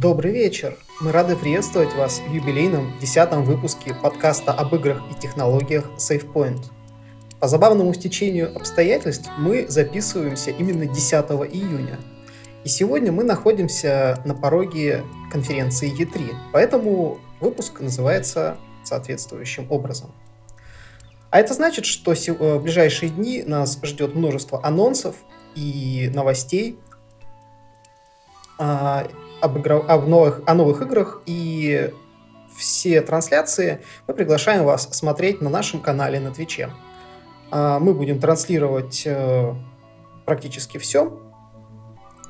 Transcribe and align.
Добрый 0.00 0.30
вечер! 0.30 0.78
Мы 1.00 1.10
рады 1.10 1.34
приветствовать 1.34 1.92
вас 1.96 2.20
в 2.20 2.32
юбилейном 2.32 2.96
десятом 3.00 3.42
выпуске 3.42 3.96
подкаста 4.00 4.52
об 4.52 4.72
играх 4.76 5.02
и 5.10 5.20
технологиях 5.20 5.86
SafePoint. 5.96 6.66
По 7.40 7.48
забавному 7.48 7.92
стечению 7.92 8.54
обстоятельств 8.54 9.28
мы 9.38 9.66
записываемся 9.68 10.52
именно 10.52 10.86
10 10.86 11.12
июня. 11.52 11.98
И 12.62 12.68
сегодня 12.68 13.10
мы 13.10 13.24
находимся 13.24 14.22
на 14.24 14.36
пороге 14.36 15.02
конференции 15.32 15.92
E3, 15.92 16.32
поэтому 16.52 17.18
выпуск 17.40 17.80
называется 17.80 18.56
соответствующим 18.84 19.66
образом. 19.68 20.14
А 21.30 21.40
это 21.40 21.54
значит, 21.54 21.86
что 21.86 22.12
э, 22.12 22.32
в 22.58 22.62
ближайшие 22.62 23.10
дни 23.10 23.42
нас 23.44 23.76
ждет 23.82 24.14
множество 24.14 24.64
анонсов 24.64 25.16
и 25.56 26.08
новостей, 26.14 26.78
а, 28.60 29.08
об, 29.40 29.58
игр... 29.58 29.84
об 29.88 30.08
новых... 30.08 30.40
о 30.46 30.54
новых 30.54 30.82
играх 30.82 31.22
и 31.26 31.92
все 32.56 33.00
трансляции 33.02 33.80
мы 34.06 34.14
приглашаем 34.14 34.64
вас 34.64 34.88
смотреть 34.90 35.40
на 35.40 35.50
нашем 35.50 35.80
канале 35.80 36.18
на 36.18 36.32
Твиче. 36.32 36.70
А, 37.50 37.78
мы 37.78 37.94
будем 37.94 38.18
транслировать 38.18 39.02
э, 39.06 39.54
практически 40.24 40.78
все, 40.78 41.20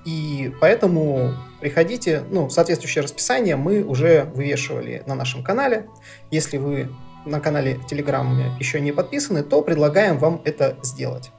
и 0.05 0.53
поэтому 0.61 1.35
приходите, 1.61 2.23
ну, 2.31 2.49
соответствующее 2.49 3.03
расписание 3.03 3.57
мы 3.57 3.83
уже 3.83 4.25
вывешивали 4.35 5.03
на 5.07 5.15
нашем 5.15 5.43
канале. 5.43 5.87
Если 6.31 6.57
вы 6.57 6.89
на 7.27 7.41
канале 7.41 7.79
Telegram 7.91 8.27
еще 8.59 8.81
не 8.81 8.93
подписаны, 8.93 9.43
то 9.43 9.61
предлагаем 9.61 10.19
вам 10.19 10.41
это 10.45 10.79
сделать. 10.83 11.31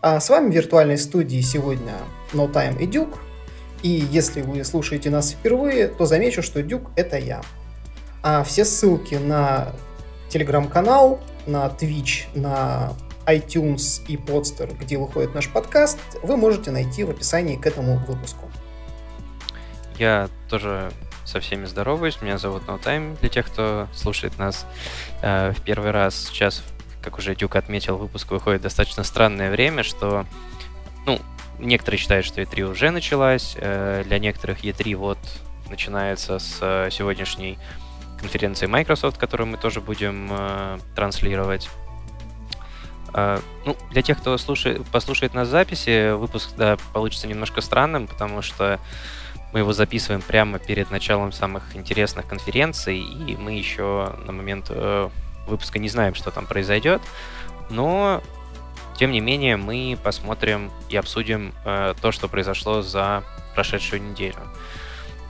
А 0.00 0.20
с 0.20 0.30
вами 0.30 0.50
в 0.50 0.54
виртуальной 0.54 0.96
студии 0.96 1.40
сегодня 1.42 1.92
No 2.32 2.50
Time 2.50 2.80
и 2.80 2.86
Duke. 2.86 3.18
И 3.86 4.04
если 4.10 4.42
вы 4.42 4.64
слушаете 4.64 5.10
нас 5.10 5.30
впервые, 5.30 5.86
то 5.86 6.06
замечу, 6.06 6.42
что 6.42 6.60
Дюк— 6.60 6.90
это 6.96 7.18
я. 7.18 7.40
А 8.20 8.42
все 8.42 8.64
ссылки 8.64 9.14
на 9.14 9.68
телеграм-канал, 10.28 11.20
на 11.46 11.66
Twitch, 11.66 12.24
на 12.34 12.94
iTunes 13.26 14.04
и 14.08 14.16
Podster, 14.16 14.76
где 14.76 14.98
выходит 14.98 15.36
наш 15.36 15.48
подкаст, 15.48 16.00
вы 16.24 16.36
можете 16.36 16.72
найти 16.72 17.04
в 17.04 17.10
описании 17.10 17.54
к 17.54 17.64
этому 17.64 17.98
выпуску. 18.08 18.50
Я 19.98 20.30
тоже 20.50 20.90
со 21.24 21.38
всеми 21.38 21.66
здороваюсь. 21.66 22.20
Меня 22.20 22.38
зовут 22.38 22.64
No 22.66 22.82
Time, 22.82 23.16
для 23.20 23.28
тех, 23.28 23.46
кто 23.46 23.86
слушает 23.94 24.36
нас 24.36 24.66
э, 25.22 25.52
в 25.52 25.62
первый 25.62 25.92
раз. 25.92 26.26
Сейчас, 26.26 26.64
как 27.02 27.18
уже 27.18 27.36
Дюк 27.36 27.54
отметил, 27.54 27.98
выпуск 27.98 28.32
выходит 28.32 28.62
достаточно 28.62 29.04
странное 29.04 29.48
время, 29.48 29.84
что, 29.84 30.26
ну, 31.06 31.20
Некоторые 31.58 31.98
считают, 31.98 32.26
что 32.26 32.42
E3 32.42 32.62
уже 32.70 32.90
началась. 32.90 33.56
Э, 33.58 34.02
для 34.04 34.18
некоторых 34.18 34.62
E3 34.62 34.94
вот 34.96 35.18
начинается 35.70 36.38
с 36.38 36.58
э, 36.60 36.90
сегодняшней 36.90 37.58
конференции 38.20 38.66
Microsoft, 38.66 39.18
которую 39.18 39.48
мы 39.48 39.56
тоже 39.56 39.80
будем 39.80 40.28
э, 40.30 40.78
транслировать. 40.94 41.68
Ну, 43.64 43.76
для 43.92 44.02
тех, 44.02 44.18
кто 44.18 44.36
слушает, 44.36 44.84
послушает 44.88 45.32
нас 45.32 45.48
записи, 45.48 46.12
выпуск 46.12 46.50
да, 46.58 46.76
получится 46.92 47.26
немножко 47.26 47.62
странным, 47.62 48.08
потому 48.08 48.42
что 48.42 48.78
мы 49.54 49.60
его 49.60 49.72
записываем 49.72 50.20
прямо 50.20 50.58
перед 50.58 50.90
началом 50.90 51.32
самых 51.32 51.74
интересных 51.76 52.26
конференций, 52.26 52.98
и 52.98 53.36
мы 53.36 53.52
еще 53.52 54.12
на 54.26 54.32
момент 54.32 54.70
выпуска 55.46 55.78
не 55.78 55.88
знаем, 55.88 56.14
что 56.14 56.30
там 56.30 56.44
произойдет. 56.44 57.00
Но 57.70 58.22
тем 58.96 59.10
не 59.10 59.20
менее, 59.20 59.56
мы 59.56 59.98
посмотрим 60.02 60.70
и 60.88 60.96
обсудим 60.96 61.52
э, 61.64 61.94
то, 62.00 62.12
что 62.12 62.28
произошло 62.28 62.82
за 62.82 63.22
прошедшую 63.54 64.02
неделю. 64.02 64.38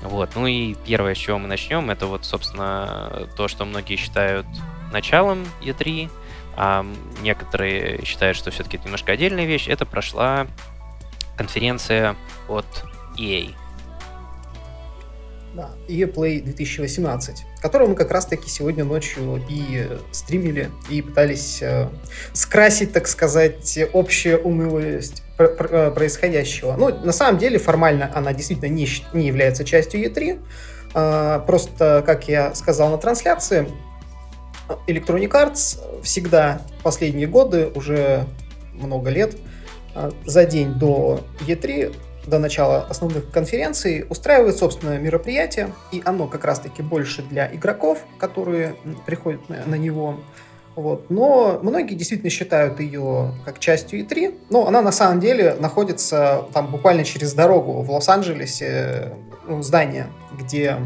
Вот. 0.03 0.31
Ну 0.35 0.47
и 0.47 0.75
первое, 0.75 1.15
с 1.15 1.19
чего 1.19 1.39
мы 1.39 1.49
начнем, 1.49 1.91
это 1.91 2.07
вот, 2.07 2.25
собственно, 2.25 3.29
то, 3.37 3.49
что 3.49 3.65
многие 3.65 3.97
считают 3.97 4.47
началом 4.93 5.45
E3, 5.63 6.11
а 6.57 6.87
некоторые 7.23 8.05
считают, 8.05 8.37
что 8.37 8.51
все-таки 8.51 8.77
это 8.77 8.87
немножко 8.87 9.13
отдельная 9.13 9.47
вещь. 9.47 9.69
Это 9.69 9.85
прошла 9.85 10.47
конференция 11.37 12.17
от 12.49 12.67
EA. 13.17 13.53
Да, 15.57 15.71
EA 15.89 16.13
Play 16.13 16.43
2018, 16.43 17.47
которую 17.63 17.89
мы 17.89 17.97
как 17.97 18.11
раз-таки 18.11 18.51
сегодня 18.51 18.85
ночью 18.85 19.43
и 19.49 19.89
стримили, 20.13 20.71
и 20.91 21.01
пытались 21.01 21.63
э, 21.63 21.89
скрасить, 22.35 22.93
так 22.93 23.09
сказать, 23.09 23.79
общую 23.95 24.43
унылость 24.43 25.23
э, 25.39 25.91
происходящего. 25.95 26.77
Ну, 26.77 26.95
на 27.03 27.13
самом 27.13 27.39
деле, 27.39 27.59
формально 27.59 28.13
она 28.15 28.35
действительно 28.35 28.69
не, 28.69 28.87
не 29.15 29.29
является 29.29 29.65
частью 29.65 30.05
E3. 30.05 30.45
Э, 30.95 31.41
просто, 31.47 32.03
как 32.05 32.29
я 32.29 32.55
сказал 32.55 32.91
на 32.91 32.99
трансляции, 32.99 33.67
Electronic 34.87 35.31
Arts 35.31 36.03
всегда 36.03 36.61
последние 36.83 37.29
годы, 37.29 37.71
уже 37.75 38.27
много 38.75 39.09
лет, 39.09 39.39
э, 39.95 40.11
за 40.27 40.45
день 40.45 40.75
до 40.75 41.23
E3 41.47 41.97
до 42.27 42.39
начала 42.39 42.87
основных 42.89 43.31
конференций 43.31 44.07
устраивает 44.09 44.57
собственное 44.57 44.99
мероприятие, 44.99 45.73
и 45.93 46.03
оно 46.05 46.27
как 46.27 46.45
раз-таки 46.45 46.83
больше 46.83 47.23
для 47.23 47.53
игроков, 47.55 48.05
которые 48.19 48.77
приходят 49.07 49.49
на, 49.49 49.65
на 49.67 49.75
него. 49.77 50.21
Вот. 50.75 51.09
Но 51.09 51.59
многие 51.63 51.95
действительно 51.95 52.31
считают 52.31 52.81
ее 52.81 53.33
как 53.45 53.59
частью 53.59 54.01
E3, 54.01 54.39
но 54.51 54.67
она 54.67 54.83
на 54.83 54.93
самом 54.93 55.21
деле 55.21 55.55
находится 55.59 56.45
там 56.53 56.71
буквально 56.71 57.05
через 57.05 57.33
дорогу 57.33 57.83
в 57.83 57.91
Лос-Анджелесе, 57.91 59.15
ну, 59.47 59.63
здание, 59.63 60.09
где 60.39 60.77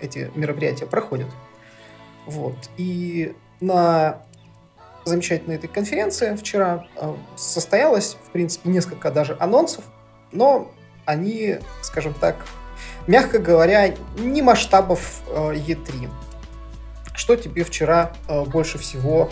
эти 0.00 0.30
мероприятия 0.34 0.86
проходят. 0.86 1.28
Вот. 2.26 2.56
И 2.76 3.34
на 3.60 4.22
замечательной 5.04 5.56
этой 5.56 5.68
конференции 5.68 6.36
вчера 6.36 6.86
э, 6.96 7.14
состоялось, 7.36 8.16
в 8.24 8.30
принципе, 8.30 8.68
несколько 8.68 9.10
даже 9.10 9.36
анонсов 9.40 9.84
но 10.32 10.70
они, 11.04 11.58
скажем 11.82 12.14
так, 12.14 12.36
мягко 13.06 13.38
говоря, 13.38 13.94
не 14.16 14.42
масштабов 14.42 15.20
э, 15.28 15.54
E3. 15.54 16.08
Что 17.14 17.36
тебе 17.36 17.64
вчера 17.64 18.12
э, 18.28 18.44
больше 18.44 18.78
всего 18.78 19.30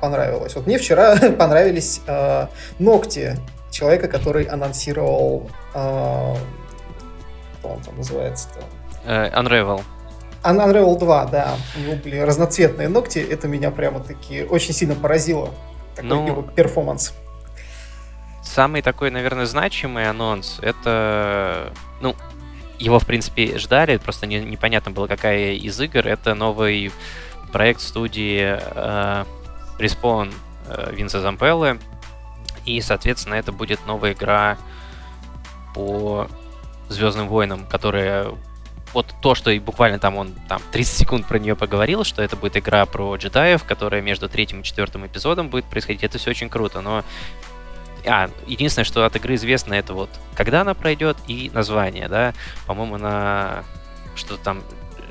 понравилось? 0.00 0.54
Вот 0.54 0.66
мне 0.66 0.78
вчера 0.78 1.16
понравились 1.38 2.00
э, 2.06 2.46
ногти 2.78 3.36
человека, 3.70 4.08
который 4.08 4.44
анонсировал... 4.44 5.50
Э, 5.74 6.34
что 7.58 7.68
он 7.68 7.80
там 7.80 7.96
называется-то? 7.96 8.60
Unravel. 9.06 9.82
Unravel 10.42 10.98
2, 10.98 11.26
да. 11.26 11.54
У 11.76 11.80
него 11.80 11.94
были 11.94 12.18
разноцветные 12.18 12.88
ногти. 12.88 13.18
Это 13.18 13.46
меня 13.46 13.70
прямо-таки 13.70 14.42
очень 14.42 14.74
сильно 14.74 14.94
поразило. 14.96 15.50
Такой 15.94 16.08
ну, 16.08 16.26
его 16.26 16.42
перформанс. 16.42 17.12
Самый 18.42 18.82
такой, 18.82 19.10
наверное, 19.10 19.46
значимый 19.46 20.08
анонс, 20.08 20.58
это, 20.60 21.72
ну, 22.00 22.16
его, 22.78 22.98
в 22.98 23.06
принципе, 23.06 23.56
ждали, 23.58 23.96
просто 23.98 24.26
не, 24.26 24.40
непонятно 24.40 24.90
было, 24.90 25.06
какая 25.06 25.52
из 25.52 25.80
игр. 25.80 26.06
Это 26.06 26.34
новый 26.34 26.92
проект 27.52 27.80
студии 27.80 28.58
э, 28.60 29.24
Respawn 29.78 30.34
э, 30.66 30.92
Винса 30.92 31.20
Зампеллы. 31.20 31.78
И, 32.66 32.80
соответственно, 32.80 33.34
это 33.34 33.52
будет 33.52 33.86
новая 33.86 34.12
игра 34.12 34.58
по 35.74 36.28
Звездным 36.88 37.28
войнам, 37.28 37.66
которая 37.66 38.28
вот 38.92 39.14
то, 39.22 39.34
что 39.34 39.50
и 39.50 39.58
буквально 39.58 39.98
там 39.98 40.16
он 40.16 40.34
там 40.48 40.60
30 40.72 40.96
секунд 40.96 41.26
про 41.26 41.38
нее 41.38 41.56
поговорил, 41.56 42.04
что 42.04 42.22
это 42.22 42.36
будет 42.36 42.56
игра 42.56 42.84
про 42.84 43.16
джедаев, 43.16 43.64
которая 43.64 44.02
между 44.02 44.28
третьим 44.28 44.60
и 44.60 44.64
четвертым 44.64 45.06
эпизодом 45.06 45.48
будет 45.48 45.64
происходить, 45.64 46.04
это 46.04 46.18
все 46.18 46.30
очень 46.30 46.50
круто, 46.50 46.80
но 46.80 47.02
а, 48.06 48.30
единственное, 48.46 48.84
что 48.84 49.04
от 49.04 49.16
игры 49.16 49.34
известно, 49.34 49.74
это 49.74 49.94
вот 49.94 50.10
когда 50.34 50.62
она 50.62 50.74
пройдет 50.74 51.16
и 51.28 51.50
название, 51.52 52.08
да. 52.08 52.34
По-моему, 52.66 52.98
на 52.98 53.64
что 54.14 54.36
там 54.36 54.62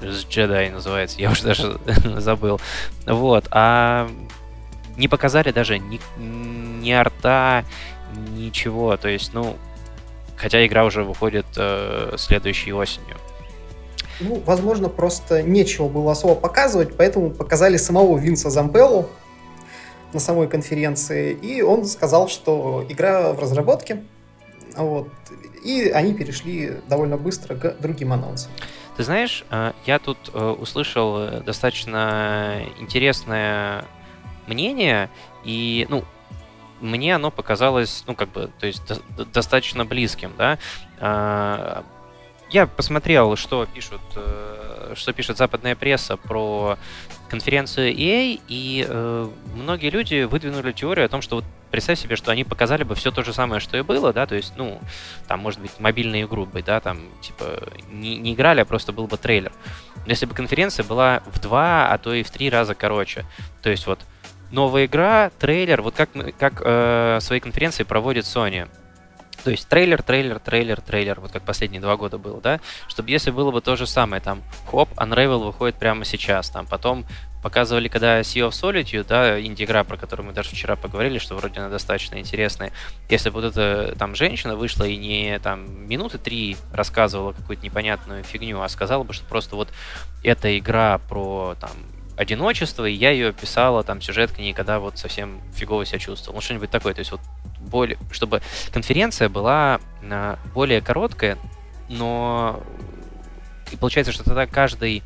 с 0.01 0.25
Джедай 0.25 0.69
называется, 0.69 1.19
я 1.19 1.31
уже 1.31 1.43
даже 1.43 1.79
забыл. 2.19 2.59
Вот, 3.05 3.45
а 3.51 4.09
не 4.97 5.07
показали 5.07 5.51
даже 5.51 5.79
ни, 5.79 5.99
ни 6.19 6.91
арта, 6.91 7.65
ничего. 8.29 8.97
То 8.97 9.07
есть, 9.07 9.33
ну, 9.33 9.55
хотя 10.35 10.65
игра 10.65 10.85
уже 10.85 11.03
выходит 11.03 11.45
э, 11.55 12.13
следующей 12.17 12.73
осенью. 12.73 13.15
Ну, 14.19 14.41
возможно, 14.45 14.87
просто 14.87 15.41
нечего 15.41 15.87
было 15.87 16.11
особо 16.11 16.35
показывать, 16.35 16.95
поэтому 16.95 17.31
показали 17.31 17.77
самого 17.77 18.17
Винса 18.19 18.49
Зампеллу, 18.49 19.09
на 20.13 20.19
самой 20.19 20.47
конференции, 20.47 21.33
и 21.33 21.61
он 21.61 21.85
сказал, 21.85 22.27
что 22.27 22.85
игра 22.89 23.33
в 23.33 23.39
разработке, 23.39 24.03
вот, 24.75 25.09
и 25.63 25.89
они 25.89 26.13
перешли 26.13 26.77
довольно 26.87 27.17
быстро 27.17 27.55
к 27.55 27.77
другим 27.79 28.13
анонсам. 28.13 28.51
Ты 28.97 29.03
знаешь, 29.03 29.45
э, 29.49 29.71
я 29.85 29.99
тут 29.99 30.17
э, 30.33 30.49
услышал 30.59 31.17
э, 31.17 31.41
достаточно 31.41 32.61
интересное 32.79 33.85
мнение, 34.47 35.09
и, 35.45 35.87
ну, 35.89 36.03
мне 36.81 37.15
оно 37.15 37.31
показалось, 37.31 38.03
ну, 38.07 38.15
как 38.15 38.29
бы, 38.29 38.49
то 38.59 38.67
есть 38.67 38.83
до- 38.85 39.25
достаточно 39.25 39.85
близким, 39.85 40.33
да. 40.37 40.57
я 42.49 42.65
посмотрел, 42.65 43.35
что 43.35 43.67
пишут, 43.67 44.01
что 44.95 45.13
пишет 45.13 45.37
западная 45.37 45.75
пресса 45.75 46.17
про 46.17 46.79
конференцию 47.31 47.93
EA, 47.95 48.39
и 48.47 48.85
э, 48.87 49.29
многие 49.55 49.89
люди 49.89 50.23
выдвинули 50.23 50.73
теорию 50.73 51.05
о 51.05 51.09
том, 51.09 51.21
что 51.21 51.37
вот 51.37 51.45
представь 51.71 51.97
себе, 51.97 52.17
что 52.17 52.31
они 52.31 52.43
показали 52.43 52.83
бы 52.83 52.93
все 52.93 53.09
то 53.09 53.23
же 53.23 53.33
самое, 53.33 53.61
что 53.61 53.77
и 53.77 53.81
было, 53.81 54.11
да, 54.11 54.25
то 54.25 54.35
есть, 54.35 54.53
ну, 54.57 54.79
там, 55.27 55.39
может 55.39 55.61
быть, 55.61 55.71
мобильные 55.79 56.23
игры 56.23 56.45
бы, 56.45 56.61
да, 56.61 56.81
там, 56.81 56.99
типа, 57.21 57.69
не, 57.89 58.17
не 58.17 58.33
играли, 58.33 58.59
а 58.59 58.65
просто 58.65 58.91
был 58.91 59.07
бы 59.07 59.17
трейлер. 59.17 59.53
Но 60.05 60.11
если 60.11 60.25
бы 60.25 60.35
конференция 60.35 60.83
была 60.83 61.23
в 61.25 61.39
два, 61.39 61.87
а 61.87 61.97
то 61.97 62.13
и 62.13 62.23
в 62.23 62.29
три 62.29 62.49
раза 62.49 62.75
короче, 62.75 63.25
то 63.61 63.69
есть 63.69 63.87
вот 63.87 63.99
новая 64.51 64.85
игра, 64.85 65.31
трейлер, 65.39 65.81
вот 65.81 65.95
как, 65.95 66.09
как 66.37 66.61
э, 66.63 67.19
свои 67.21 67.39
конференции 67.39 67.83
проводит 67.83 68.25
Sony. 68.25 68.67
То 69.43 69.51
есть 69.51 69.67
трейлер, 69.67 70.03
трейлер, 70.03 70.39
трейлер, 70.39 70.81
трейлер, 70.81 71.19
вот 71.19 71.31
как 71.31 71.43
последние 71.43 71.81
два 71.81 71.97
года 71.97 72.17
было, 72.17 72.39
да? 72.41 72.59
Чтобы 72.87 73.09
если 73.09 73.31
было 73.31 73.51
бы 73.51 73.61
то 73.61 73.75
же 73.75 73.87
самое, 73.87 74.21
там, 74.21 74.41
хоп, 74.69 74.89
Unravel 74.97 75.45
выходит 75.45 75.75
прямо 75.75 76.05
сейчас, 76.05 76.49
там, 76.49 76.65
потом 76.67 77.05
показывали, 77.41 77.87
когда 77.87 78.19
Sea 78.21 78.47
of 78.47 78.51
Solitude, 78.51 79.05
да, 79.07 79.41
инди-игра, 79.41 79.83
про 79.83 79.97
которую 79.97 80.27
мы 80.27 80.33
даже 80.33 80.51
вчера 80.51 80.75
поговорили, 80.75 81.17
что 81.17 81.35
вроде 81.35 81.59
она 81.59 81.69
достаточно 81.69 82.17
интересная. 82.17 82.71
Если 83.09 83.29
бы 83.29 83.41
вот 83.41 83.45
эта 83.45 83.95
там 83.97 84.15
женщина 84.15 84.55
вышла 84.55 84.83
и 84.83 84.95
не 84.95 85.39
там 85.39 85.87
минуты 85.87 86.17
три 86.19 86.55
рассказывала 86.71 87.33
какую-то 87.33 87.63
непонятную 87.63 88.23
фигню, 88.23 88.61
а 88.61 88.69
сказала 88.69 89.03
бы, 89.03 89.13
что 89.13 89.25
просто 89.25 89.55
вот 89.55 89.69
эта 90.23 90.57
игра 90.57 90.99
про 90.99 91.55
там 91.59 91.71
одиночество, 92.15 92.85
и 92.85 92.93
я 92.93 93.09
ее 93.09 93.33
писала 93.33 93.83
там 93.83 94.01
сюжеткой 94.01 94.45
никогда 94.45 94.79
вот 94.79 94.99
совсем 94.99 95.41
фигово 95.55 95.85
себя 95.85 95.97
чувствовал. 95.97 96.35
Ну, 96.35 96.41
что-нибудь 96.41 96.69
такое. 96.69 96.93
То 96.93 96.99
есть 96.99 97.11
вот 97.11 97.21
более, 97.69 97.97
чтобы 98.11 98.41
конференция 98.71 99.29
была 99.29 99.79
а, 100.03 100.39
более 100.53 100.81
короткая, 100.81 101.37
но 101.89 102.61
и 103.71 103.75
получается, 103.75 104.11
что 104.11 104.23
тогда 104.23 104.45
каждый 104.47 105.03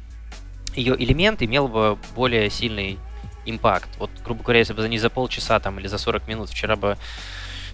ее 0.75 0.95
элемент 1.01 1.41
имел 1.41 1.67
бы 1.67 1.97
более 2.15 2.49
сильный 2.49 2.99
импакт. 3.45 3.89
Вот, 3.99 4.09
грубо 4.23 4.43
говоря, 4.43 4.59
если 4.59 4.73
бы 4.73 4.87
не 4.89 4.97
за 4.97 5.09
полчаса 5.09 5.59
там 5.59 5.79
или 5.79 5.87
за 5.87 5.97
40 5.97 6.27
минут 6.27 6.49
вчера 6.49 6.75
бы 6.75 6.97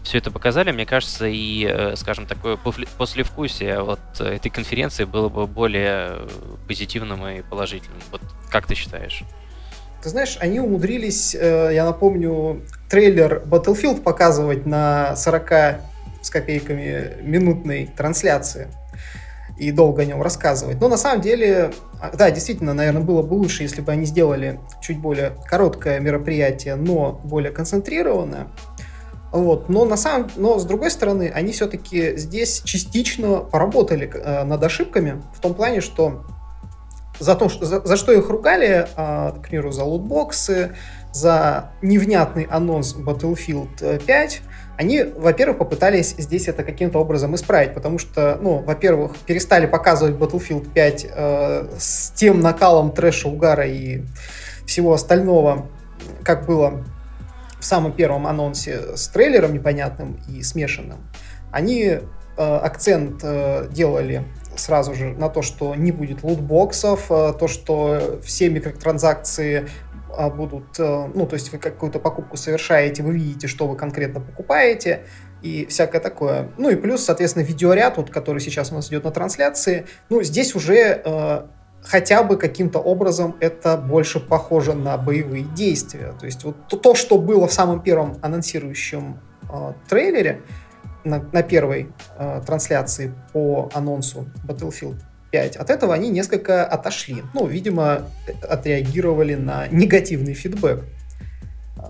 все 0.04 0.18
это 0.18 0.31
показали, 0.31 0.72
мне 0.72 0.86
кажется, 0.86 1.28
и, 1.28 1.66
э, 1.66 1.95
скажем, 1.95 2.25
такое 2.25 2.57
послевкусие 2.57 3.81
вот 3.81 4.00
этой 4.19 4.50
конференции 4.50 5.06
было 5.06 5.30
бы 5.30 5.45
более 5.45 6.28
позитивным 6.68 7.25
и 7.28 7.42
положительным. 7.44 8.01
Вот 8.12 8.22
как 8.50 8.66
ты 8.66 8.75
считаешь? 8.75 9.24
Ты 10.01 10.09
знаешь, 10.09 10.38
они 10.39 10.59
умудрились, 10.59 11.36
э, 11.36 11.71
я 11.74 11.86
напомню, 11.86 12.62
трейлер 12.89 13.44
Battlefield 13.45 14.01
показывать 14.01 14.65
на 14.65 15.15
40 15.15 15.81
с 16.21 16.30
копейками 16.30 17.21
минутной 17.21 17.88
трансляции 17.95 18.68
и 19.57 19.71
долго 19.71 20.01
о 20.01 20.06
нем 20.06 20.21
рассказывать. 20.21 20.80
Но 20.80 20.88
на 20.88 20.98
самом 20.98 21.21
деле, 21.21 21.71
а, 22.00 22.15
да, 22.15 22.31
действительно, 22.31 22.74
наверное, 22.74 23.03
было 23.03 23.21
бы 23.21 23.36
лучше, 23.36 23.62
если 23.62 23.81
бы 23.81 23.92
они 23.92 24.06
сделали 24.06 24.59
чуть 24.81 24.98
более 24.98 25.33
короткое 25.45 26.00
мероприятие, 26.00 26.75
но 26.75 27.19
более 27.24 27.51
концентрированное. 27.51 28.47
Вот. 29.31 29.69
Но, 29.69 29.86
на 29.86 29.97
самом, 29.97 30.30
но 30.36 30.57
с 30.57 30.65
другой 30.65 30.89
стороны, 30.92 31.31
они 31.33 31.51
все-таки 31.54 32.18
здесь 32.18 32.62
частично 32.63 33.38
поработали 33.38 34.12
э, 34.13 34.44
над 34.44 34.63
ошибками, 34.63 35.21
в 35.36 35.39
том 35.39 35.54
плане, 35.54 35.80
что 35.80 36.25
за, 37.21 37.35
то, 37.35 37.50
что, 37.50 37.65
за, 37.65 37.81
за 37.81 37.95
что 37.95 38.12
их 38.12 38.29
ругали, 38.29 38.88
э, 38.95 39.31
к 39.39 39.41
примеру, 39.47 39.71
за 39.71 39.83
лутбоксы, 39.83 40.75
за 41.13 41.71
невнятный 41.81 42.44
анонс 42.44 42.95
Battlefield 42.95 44.00
5, 44.06 44.41
они, 44.77 45.03
во-первых, 45.03 45.59
попытались 45.59 46.15
здесь 46.18 46.47
это 46.47 46.63
каким-то 46.63 47.00
образом 47.00 47.35
исправить, 47.35 47.73
потому 47.73 48.00
что, 48.00 48.39
ну, 48.41 48.63
во-первых, 48.63 49.15
перестали 49.27 49.68
показывать 49.68 50.15
Battlefield 50.15 50.71
5 50.71 51.07
э, 51.09 51.69
с 51.77 52.12
тем 52.15 52.39
накалом 52.39 52.91
трэша, 52.91 53.27
угара 53.27 53.68
и 53.68 54.01
всего 54.65 54.94
остального, 54.94 55.68
как 56.23 56.45
было 56.47 56.83
в 57.59 57.63
самом 57.65 57.91
первом 57.91 58.25
анонсе 58.25 58.95
с 58.95 59.07
трейлером 59.09 59.53
непонятным 59.53 60.19
и 60.27 60.41
смешанным, 60.41 60.97
они 61.51 61.83
э, 61.83 62.00
акцент 62.38 63.19
э, 63.23 63.68
делали 63.69 64.23
сразу 64.56 64.94
же 64.94 65.13
на 65.13 65.30
то, 65.30 65.42
что 65.42 65.75
не 65.75 65.92
будет 65.92 66.24
лутбоксов, 66.24 67.12
э, 67.12 67.33
то, 67.39 67.48
что 67.48 68.19
все 68.24 68.50
микротранзакции 68.50 69.68
э, 70.18 70.30
будут, 70.30 70.80
э, 70.80 71.07
ну, 71.13 71.25
то 71.25 71.36
есть 71.36 71.51
вы 71.51 71.57
какую-то 71.57 72.00
покупку 72.00 72.38
совершаете, 72.38 73.03
вы 73.03 73.13
видите, 73.13 73.48
что 73.48 73.68
вы 73.68 73.75
конкретно 73.75 74.19
покупаете, 74.19 75.06
и 75.42 75.65
всякое 75.65 76.00
такое. 76.00 76.51
Ну 76.57 76.69
и 76.69 76.75
плюс, 76.75 77.03
соответственно, 77.03 77.44
видеоряд, 77.44 77.98
вот, 77.98 78.12
который 78.12 78.39
сейчас 78.39 78.71
у 78.71 78.75
нас 78.75 78.89
идет 78.89 79.03
на 79.03 79.12
трансляции, 79.12 79.88
ну, 80.09 80.21
здесь 80.21 80.54
уже 80.56 81.47
хотя 81.83 82.24
бы 82.24 82.38
каким-то 82.38 82.80
образом 82.80 83.36
это 83.39 83.77
больше 83.77 84.19
похоже 84.19 84.74
на 84.74 84.97
боевые 84.97 85.44
действия. 85.44 86.13
То 86.19 86.25
есть 86.25 86.44
вот 86.44 86.56
то, 86.68 86.95
что 86.95 87.18
было 87.18 87.47
в 87.47 87.54
самом 87.54 87.81
первом 87.81 88.18
анонсирующем 88.21 89.19
э, 89.50 89.74
трейлере 89.89 90.42
на, 91.03 91.19
на 91.31 91.44
первой 91.44 91.89
э, 92.18 92.42
трансляции 92.45 93.13
по 93.33 93.69
анонсу 93.74 94.27
Battlefield 94.45 95.01
5, 95.31 95.56
от 95.57 95.69
этого 95.69 95.94
они 95.94 96.09
несколько 96.09 96.65
отошли. 96.65 97.24
Ну, 97.33 97.48
видимо, 97.48 98.03
отреагировали 98.48 99.36
на 99.36 99.68
негативный 99.68 100.33
фидбэк 100.33 100.83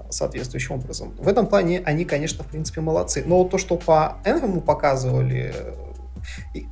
соответствующим 0.10 0.76
образом. 0.76 1.14
В 1.18 1.28
этом 1.28 1.48
плане 1.48 1.82
они, 1.86 2.06
конечно, 2.06 2.44
в 2.44 2.48
принципе, 2.48 2.82
молодцы. 2.82 3.24
Но 3.26 3.44
то, 3.46 3.58
что 3.58 3.78
по 3.78 4.18
Anthem 4.26 4.62
показывали, 4.62 5.54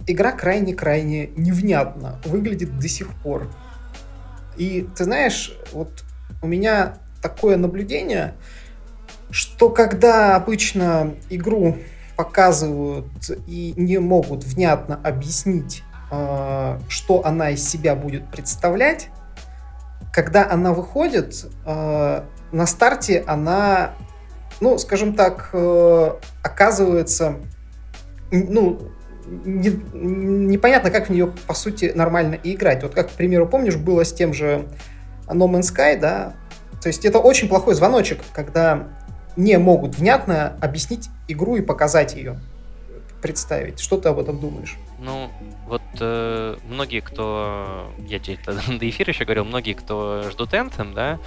игра 0.07 0.31
крайне-крайне 0.31 1.27
невнятно 1.35 2.19
выглядит 2.25 2.77
до 2.77 2.87
сих 2.87 3.13
пор. 3.21 3.49
И 4.57 4.87
ты 4.95 5.05
знаешь, 5.05 5.57
вот 5.71 6.03
у 6.41 6.47
меня 6.47 6.97
такое 7.21 7.57
наблюдение, 7.57 8.35
что 9.31 9.69
когда 9.69 10.35
обычно 10.35 11.15
игру 11.29 11.77
показывают 12.19 13.07
и 13.47 13.73
не 13.77 13.97
могут 13.97 14.43
внятно 14.43 14.99
объяснить, 15.05 15.83
э, 16.11 16.77
что 16.89 17.25
она 17.25 17.51
из 17.51 17.65
себя 17.65 17.95
будет 17.95 18.29
представлять, 18.29 19.07
когда 20.11 20.45
она 20.51 20.73
выходит, 20.73 21.45
э, 21.65 22.23
на 22.51 22.65
старте 22.65 23.23
она, 23.25 23.91
ну, 24.59 24.77
скажем 24.79 25.13
так, 25.13 25.51
э, 25.53 26.11
оказывается, 26.43 27.35
ну, 28.31 28.81
не, 29.25 29.69
непонятно, 29.93 30.91
как 30.91 31.07
в 31.07 31.11
нее, 31.13 31.31
по 31.47 31.53
сути, 31.53 31.93
нормально 31.95 32.37
играть. 32.43 32.83
Вот 32.83 32.93
как, 32.93 33.11
к 33.11 33.11
примеру, 33.11 33.47
помнишь, 33.47 33.77
было 33.77 34.03
с 34.03 34.11
тем 34.11 34.33
же 34.33 34.67
No 35.27 35.49
Man's 35.49 35.73
Sky, 35.73 35.97
да? 35.97 36.33
То 36.81 36.87
есть 36.87 37.05
это 37.05 37.19
очень 37.19 37.47
плохой 37.47 37.75
звоночек, 37.75 38.19
когда 38.33 38.89
не 39.35 39.57
могут 39.57 39.95
внятно 39.95 40.57
объяснить 40.61 41.09
игру 41.27 41.55
и 41.55 41.61
показать 41.61 42.15
ее, 42.15 42.39
представить. 43.21 43.79
Что 43.79 43.97
ты 43.97 44.09
об 44.09 44.19
этом 44.19 44.39
думаешь? 44.39 44.77
Ну, 44.99 45.29
вот 45.67 45.81
э, 45.99 46.57
многие, 46.67 46.99
кто, 46.99 47.91
я 47.99 48.19
тебе 48.19 48.37
до 48.45 48.89
эфира 48.89 49.11
еще 49.11 49.25
говорил, 49.25 49.45
многие, 49.45 49.73
кто 49.73 50.29
ждут 50.29 50.53
Anthem, 50.53 50.93
да, 50.93 51.19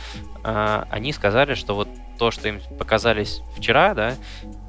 э, 0.44 0.84
они 0.90 1.12
сказали, 1.12 1.54
что 1.54 1.74
вот 1.74 1.88
то, 2.18 2.30
что 2.30 2.48
им 2.48 2.60
показались 2.78 3.42
вчера, 3.56 3.94
да, 3.94 4.14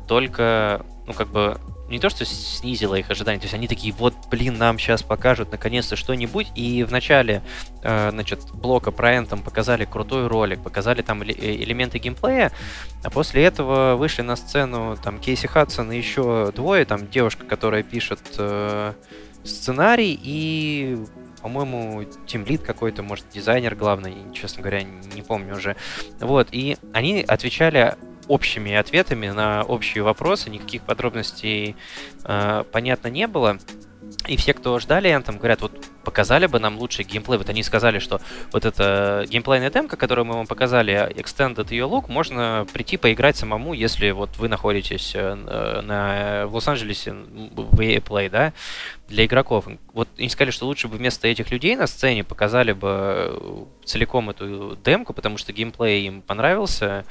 только, 0.08 0.86
ну, 1.06 1.13
как 1.13 1.28
бы 1.30 1.58
не 1.90 2.00
то, 2.00 2.10
что 2.10 2.25
снизило 2.25 2.96
их 2.96 3.10
ожидания, 3.12 3.40
то 3.40 3.46
есть 3.46 3.54
они 3.54 3.68
такие, 3.68 3.94
вот, 3.94 4.13
блин, 4.30 4.58
нам 4.58 4.80
сейчас 4.80 5.04
покажут 5.04 5.52
наконец-то 5.52 5.96
что-нибудь, 5.96 6.48
и 6.56 6.84
в 6.84 6.92
начале, 6.92 7.44
э, 7.82 8.10
значит, 8.12 8.40
блока 8.54 8.92
про 8.92 9.16
Anthem 9.16 9.44
показали 9.44 9.86
крутой 9.86 10.28
ролик, 10.28 10.63
показали 10.63 11.02
там 11.02 11.22
э, 11.22 11.32
элементы 11.32 12.00
геймплея, 12.00 12.52
а 13.04 13.10
после 13.10 13.44
этого 13.44 13.96
вышли 13.96 14.22
на 14.22 14.36
сцену 14.36 14.98
там 15.02 15.20
Кейси 15.20 15.48
Хадсон 15.48 15.92
и 15.92 15.98
еще 15.98 16.52
двое, 16.56 16.86
там 16.86 17.10
девушка, 17.10 17.46
которая 17.46 17.84
пишет 17.84 18.22
э, 18.38 18.94
сценарий, 19.44 20.18
и 20.22 20.98
по-моему, 21.42 22.06
тимлит 22.25 22.62
какой-то, 22.62 23.04
может, 23.04 23.25
дизайнер 23.34 23.75
главный, 23.75 24.16
честно 24.34 24.62
говоря, 24.62 24.84
не 24.84 25.22
помню 25.22 25.58
уже. 25.58 25.75
Вот, 26.22 26.48
и 26.54 26.78
они 26.94 27.22
отвечали 27.22 27.98
общими 28.27 28.74
ответами 28.74 29.27
на 29.30 29.63
общие 29.63 30.03
вопросы, 30.03 30.50
никаких 30.50 30.82
подробностей 30.84 31.75
э, 32.24 32.63
понятно 32.72 33.08
не 33.08 33.27
было. 33.27 33.58
И 34.27 34.38
все, 34.38 34.53
кто 34.53 34.79
ждали 34.79 35.10
Anthem, 35.10 35.38
говорят, 35.38 35.62
вот 35.62 35.72
показали 36.03 36.45
бы 36.45 36.60
нам 36.60 36.77
лучший 36.77 37.03
геймплей. 37.03 37.38
Вот 37.38 37.50
они 37.50 37.62
сказали, 37.62 38.00
что 38.00 38.22
вот 38.51 38.63
эта 38.63 39.25
геймплейная 39.27 39.69
демка, 39.69 39.98
которую 39.98 40.25
мы 40.25 40.36
вам 40.36 40.48
показали, 40.48 41.12
Extended 41.15 41.67
ее 41.72 41.86
лук, 41.86 42.07
можно 42.07 42.65
прийти 42.72 42.98
поиграть 42.98 43.36
самому, 43.36 43.74
если 43.74 44.12
вот 44.12 44.38
вы 44.38 44.48
находитесь 44.48 45.12
э, 45.15 45.33
на, 45.81 46.48
в 46.48 46.55
Лос-Анджелесе 46.55 47.12
в 47.12 47.79
EA 47.79 48.01
Play, 48.01 48.29
да, 48.29 48.53
для 49.07 49.25
игроков. 49.25 49.67
Вот 49.93 50.07
они 50.17 50.29
сказали, 50.29 50.51
что 50.51 50.67
лучше 50.67 50.88
бы 50.88 50.98
вместо 50.98 51.27
этих 51.27 51.51
людей 51.51 51.75
на 51.75 51.88
сцене 51.88 52.24
показали 52.24 52.72
бы 52.72 53.67
целиком 53.83 54.29
эту 54.29 54.77
демку, 54.83 55.13
потому 55.13 55.38
что 55.38 55.51
геймплей 55.51 56.07
им 56.07 56.22
понравился, 56.22 57.05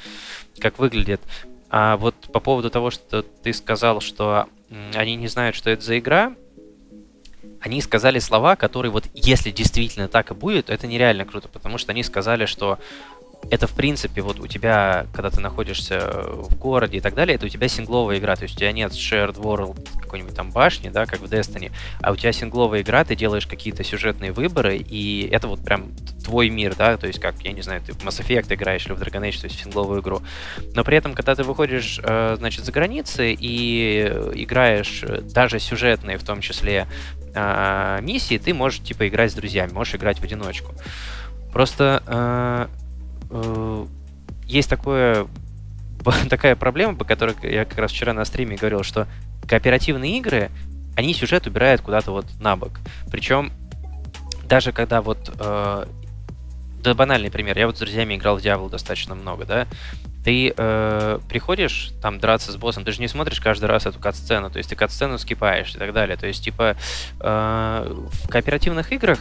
как 0.58 0.78
выглядит. 0.78 1.20
А 1.68 1.96
вот 1.96 2.14
по 2.32 2.40
поводу 2.40 2.70
того, 2.70 2.90
что 2.90 3.22
ты 3.22 3.52
сказал, 3.52 4.00
что 4.00 4.46
они 4.94 5.16
не 5.16 5.28
знают, 5.28 5.56
что 5.56 5.70
это 5.70 5.82
за 5.82 5.98
игра, 5.98 6.34
они 7.62 7.80
сказали 7.80 8.18
слова, 8.18 8.56
которые 8.56 8.90
вот 8.90 9.04
если 9.14 9.50
действительно 9.50 10.08
так 10.08 10.32
и 10.32 10.34
будет, 10.34 10.68
это 10.68 10.86
нереально 10.86 11.24
круто, 11.24 11.48
потому 11.48 11.78
что 11.78 11.92
они 11.92 12.02
сказали, 12.02 12.44
что 12.44 12.78
это, 13.50 13.66
в 13.66 13.72
принципе, 13.72 14.22
вот 14.22 14.40
у 14.40 14.46
тебя, 14.46 15.06
когда 15.12 15.30
ты 15.30 15.40
находишься 15.40 16.24
в 16.26 16.56
городе 16.56 16.98
и 16.98 17.00
так 17.00 17.14
далее, 17.14 17.34
это 17.34 17.46
у 17.46 17.48
тебя 17.48 17.68
сингловая 17.68 18.18
игра, 18.18 18.36
то 18.36 18.44
есть 18.44 18.54
у 18.56 18.58
тебя 18.58 18.72
нет 18.72 18.92
shared 18.92 19.34
world 19.34 19.88
какой-нибудь 20.00 20.34
там 20.34 20.50
башни, 20.50 20.88
да, 20.88 21.06
как 21.06 21.20
в 21.20 21.24
Destiny, 21.24 21.72
а 22.00 22.12
у 22.12 22.16
тебя 22.16 22.32
сингловая 22.32 22.82
игра, 22.82 23.04
ты 23.04 23.16
делаешь 23.16 23.46
какие-то 23.46 23.84
сюжетные 23.84 24.32
выборы, 24.32 24.76
и 24.76 25.28
это 25.30 25.48
вот 25.48 25.64
прям 25.64 25.92
твой 26.24 26.50
мир, 26.50 26.74
да, 26.76 26.96
то 26.96 27.06
есть 27.06 27.18
как, 27.18 27.40
я 27.42 27.52
не 27.52 27.62
знаю, 27.62 27.82
ты 27.82 27.92
в 27.92 27.98
Mass 28.04 28.24
Effect 28.24 28.52
играешь 28.54 28.86
или 28.86 28.92
в 28.92 29.02
Dragon 29.02 29.28
Age, 29.28 29.40
то 29.40 29.46
есть 29.46 29.58
в 29.58 29.62
сингловую 29.62 30.00
игру. 30.00 30.22
Но 30.74 30.84
при 30.84 30.96
этом, 30.96 31.14
когда 31.14 31.34
ты 31.34 31.42
выходишь, 31.42 32.00
э, 32.02 32.36
значит, 32.38 32.64
за 32.64 32.72
границы 32.72 33.32
и 33.32 34.02
играешь 34.34 35.04
даже 35.34 35.58
сюжетные, 35.58 36.16
в 36.18 36.24
том 36.24 36.40
числе, 36.40 36.86
э, 37.34 37.98
миссии, 38.02 38.38
ты 38.38 38.54
можешь, 38.54 38.80
типа, 38.80 39.08
играть 39.08 39.32
с 39.32 39.34
друзьями, 39.34 39.72
можешь 39.72 39.94
играть 39.94 40.18
в 40.18 40.24
одиночку. 40.24 40.74
Просто 41.52 42.02
э, 42.06 42.66
э, 42.66 42.81
есть 44.46 44.68
такое, 44.68 45.26
такая 46.28 46.56
проблема, 46.56 46.94
по 46.94 47.04
которой 47.04 47.34
я 47.42 47.64
как 47.64 47.78
раз 47.78 47.92
вчера 47.92 48.12
на 48.12 48.24
стриме 48.24 48.56
говорил, 48.56 48.82
что 48.82 49.06
кооперативные 49.48 50.18
игры, 50.18 50.50
они 50.96 51.14
сюжет 51.14 51.46
убирают 51.46 51.80
куда-то 51.80 52.12
вот 52.12 52.26
на 52.40 52.56
бок. 52.56 52.72
Причем 53.10 53.52
даже 54.44 54.72
когда 54.72 55.00
вот... 55.00 55.34
Э, 55.40 55.86
да, 56.82 56.94
банальный 56.94 57.30
пример. 57.30 57.56
Я 57.56 57.68
вот 57.68 57.76
с 57.76 57.80
друзьями 57.80 58.16
играл 58.16 58.38
в 58.38 58.40
Diablo 58.42 58.68
достаточно 58.68 59.14
много, 59.14 59.44
да 59.44 59.66
ты 60.24 60.54
э, 60.56 61.18
приходишь 61.28 61.90
там 62.00 62.18
драться 62.18 62.52
с 62.52 62.56
боссом, 62.56 62.84
ты 62.84 62.92
же 62.92 63.00
не 63.00 63.08
смотришь 63.08 63.40
каждый 63.40 63.64
раз 63.64 63.86
эту 63.86 63.98
кат-сцену, 63.98 64.50
то 64.50 64.58
есть 64.58 64.70
ты 64.70 64.76
кат-сцену 64.76 65.18
скипаешь 65.18 65.74
и 65.74 65.78
так 65.78 65.92
далее. 65.92 66.16
То 66.16 66.26
есть, 66.26 66.44
типа, 66.44 66.76
э, 67.20 68.04
в 68.22 68.28
кооперативных 68.28 68.92
играх 68.92 69.18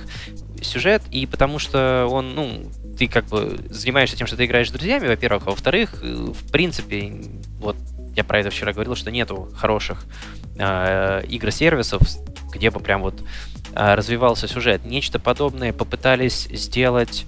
сюжет, 0.61 1.01
и 1.11 1.25
потому 1.25 1.57
что 1.59 2.07
он, 2.09 2.35
ну, 2.35 2.63
ты 2.97 3.07
как 3.07 3.25
бы 3.25 3.59
занимаешься 3.69 4.15
тем, 4.15 4.27
что 4.27 4.37
ты 4.37 4.45
играешь 4.45 4.69
с 4.69 4.71
друзьями, 4.71 5.07
во-первых, 5.07 5.43
а 5.47 5.51
во-вторых, 5.51 5.95
э, 6.01 6.13
в 6.13 6.51
принципе, 6.51 7.13
вот 7.59 7.75
я 8.15 8.23
про 8.23 8.39
это 8.39 8.49
вчера 8.49 8.73
говорил, 8.73 8.95
что 8.95 9.11
нету 9.11 9.49
хороших 9.55 10.05
э, 10.57 11.23
игр-сервисов, 11.27 12.01
где 12.51 12.69
бы 12.69 12.79
прям 12.79 13.01
вот 13.01 13.21
э, 13.73 13.93
развивался 13.93 14.47
сюжет. 14.47 14.85
Нечто 14.85 15.19
подобное 15.19 15.73
попытались 15.73 16.47
сделать 16.51 17.25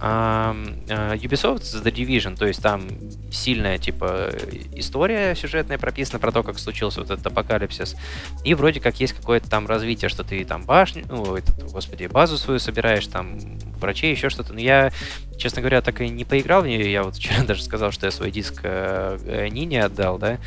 а, 0.00 0.54
Ubisoft 0.86 1.64
с 1.64 1.74
The 1.74 1.92
Division, 1.92 2.36
то 2.36 2.46
есть 2.46 2.62
там 2.62 2.86
сильная, 3.32 3.78
типа, 3.78 4.30
история 4.74 5.34
сюжетная 5.34 5.76
прописана 5.76 6.20
про 6.20 6.30
то, 6.30 6.42
как 6.44 6.58
случился 6.58 7.00
вот 7.00 7.10
этот 7.10 7.26
апокалипсис. 7.26 7.96
И 8.44 8.54
вроде 8.54 8.80
как 8.80 9.00
есть 9.00 9.12
какое-то 9.14 9.50
там 9.50 9.66
развитие, 9.66 10.08
что 10.08 10.22
ты 10.22 10.44
там 10.44 10.64
башню, 10.64 11.04
ну, 11.08 11.34
этот, 11.34 11.72
господи, 11.72 12.06
базу 12.06 12.38
свою 12.38 12.60
собираешь, 12.60 13.06
там, 13.08 13.38
врачей, 13.78 14.12
еще 14.12 14.28
что-то. 14.28 14.52
Но 14.52 14.60
я, 14.60 14.92
честно 15.36 15.62
говоря, 15.62 15.82
так 15.82 16.00
и 16.00 16.08
не 16.08 16.24
поиграл 16.24 16.62
в 16.62 16.66
нее. 16.66 16.90
Я 16.92 17.02
вот 17.02 17.16
вчера 17.16 17.42
даже 17.46 17.62
сказал, 17.62 17.90
что 17.90 18.06
я 18.06 18.12
свой 18.12 18.30
диск 18.30 18.60
э, 18.62 19.48
Нине 19.50 19.84
отдал, 19.84 20.18
да, 20.18 20.38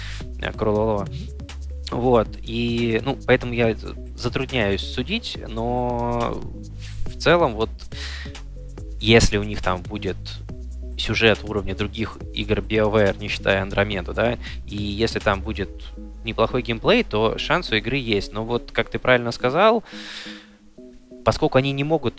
Крололо. 0.55 1.07
Вот, 1.91 2.29
и, 2.41 3.01
ну, 3.03 3.17
поэтому 3.27 3.51
я 3.51 3.75
затрудняюсь 4.15 4.81
судить, 4.81 5.37
но 5.49 6.41
в 7.07 7.17
целом 7.17 7.53
вот 7.55 7.69
если 9.01 9.37
у 9.37 9.43
них 9.43 9.61
там 9.61 9.81
будет 9.81 10.15
сюжет 10.97 11.39
уровня 11.43 11.75
других 11.75 12.17
игр 12.33 12.59
BioWare, 12.59 13.17
не 13.19 13.27
считая 13.27 13.63
Андромеду, 13.63 14.13
да, 14.13 14.37
и 14.67 14.75
если 14.75 15.19
там 15.19 15.41
будет 15.41 15.69
неплохой 16.23 16.61
геймплей, 16.61 17.03
то 17.03 17.37
шанс 17.37 17.71
у 17.71 17.75
игры 17.75 17.97
есть. 17.97 18.31
Но 18.31 18.45
вот, 18.45 18.71
как 18.71 18.89
ты 18.89 18.99
правильно 18.99 19.31
сказал, 19.31 19.83
поскольку 21.25 21.57
они 21.57 21.71
не 21.71 21.83
могут 21.83 22.13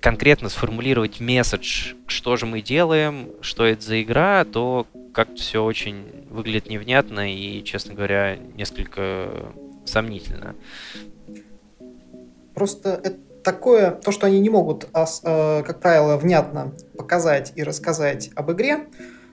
конкретно 0.00 0.48
сформулировать 0.48 1.20
месседж, 1.20 1.92
что 2.06 2.36
же 2.36 2.46
мы 2.46 2.62
делаем, 2.62 3.28
что 3.42 3.64
это 3.64 3.82
за 3.82 4.02
игра, 4.02 4.44
то 4.44 4.86
как-то 5.12 5.36
все 5.36 5.62
очень 5.62 6.26
выглядит 6.30 6.68
невнятно 6.68 7.32
и, 7.32 7.62
честно 7.62 7.94
говоря, 7.94 8.36
несколько 8.56 9.52
сомнительно. 9.84 10.56
Просто 12.54 13.00
это 13.04 13.18
такое, 13.42 13.90
то, 13.90 14.12
что 14.12 14.26
они 14.26 14.40
не 14.40 14.50
могут, 14.50 14.88
э, 14.94 15.62
как 15.66 15.80
правило, 15.80 16.16
внятно 16.16 16.74
показать 16.96 17.52
и 17.56 17.62
рассказать 17.62 18.30
об 18.34 18.52
игре, 18.52 18.86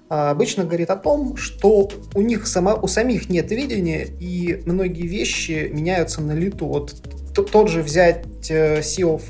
а, 0.10 0.32
обычно 0.32 0.64
говорит 0.64 0.90
о 0.90 0.96
том, 0.96 1.38
что 1.38 1.88
у 2.16 2.22
них 2.22 2.48
само, 2.48 2.78
у 2.82 2.88
самих 2.88 3.30
нет 3.30 3.52
видения, 3.52 4.06
и 4.06 4.64
многие 4.66 5.06
вещи 5.06 5.70
меняются 5.72 6.22
на 6.22 6.32
лету. 6.32 6.66
Вот 6.66 6.96
тот 7.34 7.70
же 7.70 7.84
взять 7.84 8.26
э, 8.50 8.80
Sea 8.80 9.06
of 9.06 9.22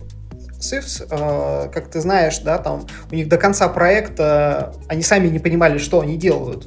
Thieves, 0.59 1.05
э, 1.09 1.69
как 1.69 1.89
ты 1.89 1.99
знаешь, 1.99 2.39
да, 2.39 2.57
там 2.59 2.87
у 3.11 3.15
них 3.15 3.27
до 3.27 3.37
конца 3.37 3.67
проекта 3.67 4.73
они 4.87 5.03
сами 5.03 5.27
не 5.27 5.39
понимали, 5.39 5.79
что 5.79 5.99
они 5.99 6.17
делают. 6.17 6.65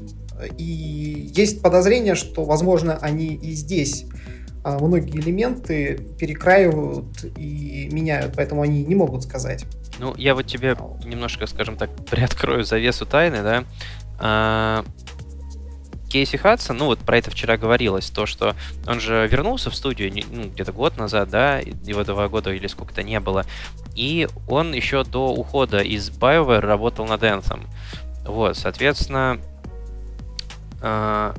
И 0.58 1.30
есть 1.34 1.62
подозрение, 1.62 2.14
что, 2.14 2.44
возможно, 2.44 2.98
они 3.00 3.34
и 3.34 3.52
здесь 3.52 4.04
а 4.04 4.21
многие 4.64 5.18
элементы 5.18 5.98
перекраивают 6.18 7.24
и 7.36 7.88
меняют, 7.92 8.34
поэтому 8.36 8.62
они 8.62 8.84
не 8.84 8.94
могут 8.94 9.24
сказать. 9.24 9.64
Ну, 9.98 10.14
я 10.16 10.34
вот 10.34 10.46
тебе 10.46 10.76
немножко, 11.04 11.46
скажем 11.46 11.76
так, 11.76 11.90
приоткрою 12.10 12.64
завесу 12.64 13.06
тайны, 13.06 13.42
да. 13.42 13.64
А, 14.18 14.84
Кейси 16.12 16.36
Хадсон, 16.36 16.76
ну 16.76 16.84
вот 16.86 16.98
про 16.98 17.16
это 17.16 17.30
вчера 17.30 17.56
говорилось, 17.56 18.10
то, 18.10 18.26
что 18.26 18.54
он 18.86 19.00
же 19.00 19.26
вернулся 19.28 19.70
в 19.70 19.74
студию 19.74 20.12
ну, 20.30 20.44
где-то 20.44 20.72
год 20.72 20.98
назад, 20.98 21.30
да, 21.30 21.58
его 21.58 22.04
два 22.04 22.28
года 22.28 22.52
или 22.52 22.66
сколько-то 22.66 23.02
не 23.02 23.18
было, 23.18 23.46
и 23.94 24.28
он 24.46 24.74
еще 24.74 25.04
до 25.04 25.32
ухода 25.32 25.80
из 25.80 26.10
BioWare 26.10 26.60
работал 26.60 27.06
над 27.06 27.22
Anthem. 27.22 27.66
Вот, 28.26 28.58
соответственно, 28.58 29.40
а, 30.82 31.34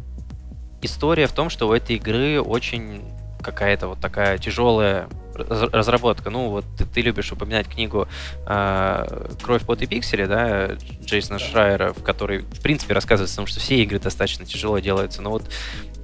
история 0.85 1.27
в 1.27 1.33
том, 1.33 1.49
что 1.49 1.67
у 1.67 1.73
этой 1.73 1.95
игры 1.97 2.41
очень 2.41 3.03
какая-то 3.41 3.89
вот 3.89 3.99
такая 3.99 4.37
тяжелая 4.37 5.07
разработка. 5.35 6.29
Ну, 6.29 6.49
вот 6.49 6.65
ты, 6.77 6.85
ты 6.85 7.01
любишь 7.01 7.31
упоминать 7.31 7.67
книгу 7.67 8.07
э, 8.45 9.35
«Кровь, 9.41 9.63
пот 9.63 9.81
и 9.81 9.87
пиксели», 9.87 10.25
да, 10.25 10.75
Джейсона 11.03 11.39
да. 11.39 11.45
Шрайера, 11.45 11.93
в 11.93 12.03
которой, 12.03 12.39
в 12.39 12.61
принципе, 12.61 12.93
рассказывается 12.93 13.35
о 13.35 13.37
том, 13.37 13.47
что 13.47 13.59
все 13.59 13.81
игры 13.83 13.99
достаточно 13.99 14.45
тяжело 14.45 14.79
делаются. 14.79 15.21
Но 15.21 15.31
вот 15.31 15.43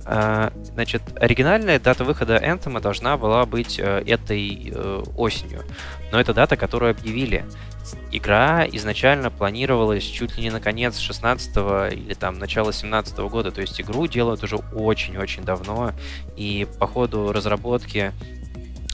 Значит, 0.10 1.04
оригинальная 1.20 1.80
дата 1.80 2.04
выхода 2.04 2.38
Anthem 2.38 2.82
должна 2.82 3.16
была 3.16 3.46
быть 3.46 3.78
э, 3.78 4.02
этой 4.08 4.72
э, 4.74 5.04
осенью. 5.16 5.64
Но 6.12 6.20
это 6.20 6.34
дата, 6.34 6.58
которую 6.58 6.92
объявили. 6.92 7.46
Игра 8.12 8.66
изначально 8.72 9.30
планировалась 9.30 10.04
чуть 10.04 10.36
ли 10.36 10.44
не 10.44 10.50
на 10.50 10.60
конец 10.60 10.98
16 10.98 11.58
или 11.94 12.16
там 12.16 12.40
начало 12.40 12.74
17 12.74 13.20
года, 13.20 13.52
то 13.52 13.62
есть 13.62 13.80
игру 13.82 14.08
делают 14.08 14.44
уже 14.44 14.56
очень-очень 14.56 15.44
давно, 15.44 15.92
и 16.36 16.68
по 16.80 16.88
ходу 16.88 17.32
разработки 17.32 18.12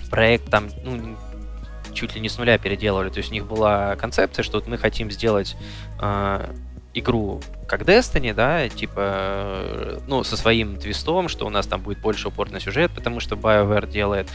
проект 0.10 0.50
там, 0.50 0.68
ну, 0.84 1.16
чуть 1.94 2.16
ли 2.16 2.22
не 2.22 2.30
с 2.30 2.38
нуля 2.38 2.58
переделывали, 2.58 3.10
то 3.10 3.20
есть 3.20 3.32
у 3.32 3.34
них 3.34 3.46
была 3.46 3.96
концепция, 3.96 4.44
что 4.44 4.58
вот 4.58 4.68
мы 4.68 4.78
хотим 4.78 5.10
сделать 5.12 5.56
э, 6.02 6.54
игру 6.96 7.42
как 7.68 7.82
Destiny, 7.82 8.34
да, 8.34 8.70
типа, 8.70 10.00
ну, 10.08 10.24
со 10.24 10.38
своим 10.38 10.78
твистом, 10.78 11.28
что 11.28 11.46
у 11.46 11.50
нас 11.50 11.68
там 11.68 11.82
будет 11.82 12.00
больше 12.00 12.30
упор 12.30 12.52
на 12.52 12.60
сюжет, 12.60 12.92
потому 12.96 13.20
что 13.20 13.36
BioWare 13.36 13.90
делает. 13.90 14.30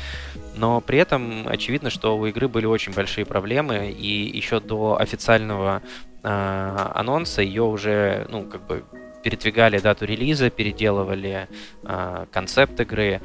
Но 0.54 0.80
при 0.80 0.98
этом 0.98 1.48
очевидно, 1.48 1.90
что 1.90 2.16
у 2.18 2.26
игры 2.26 2.48
были 2.48 2.66
очень 2.66 2.92
большие 2.92 3.24
проблемы, 3.24 3.90
и 3.90 4.36
еще 4.36 4.60
до 4.60 5.00
официального 5.00 5.82
э, 6.22 6.90
анонса 6.94 7.42
ее 7.42 7.62
уже, 7.62 8.26
ну, 8.28 8.44
как 8.44 8.66
бы 8.66 8.84
передвигали 9.22 9.78
дату 9.78 10.04
релиза, 10.04 10.50
переделывали 10.50 11.48
э, 11.84 12.26
концепт 12.30 12.78
игры. 12.80 13.20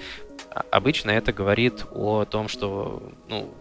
Обычно 0.71 1.11
это 1.11 1.33
говорит 1.33 1.85
о 1.91 2.25
том, 2.25 2.47
что, 2.47 3.11
ну, 3.27 3.53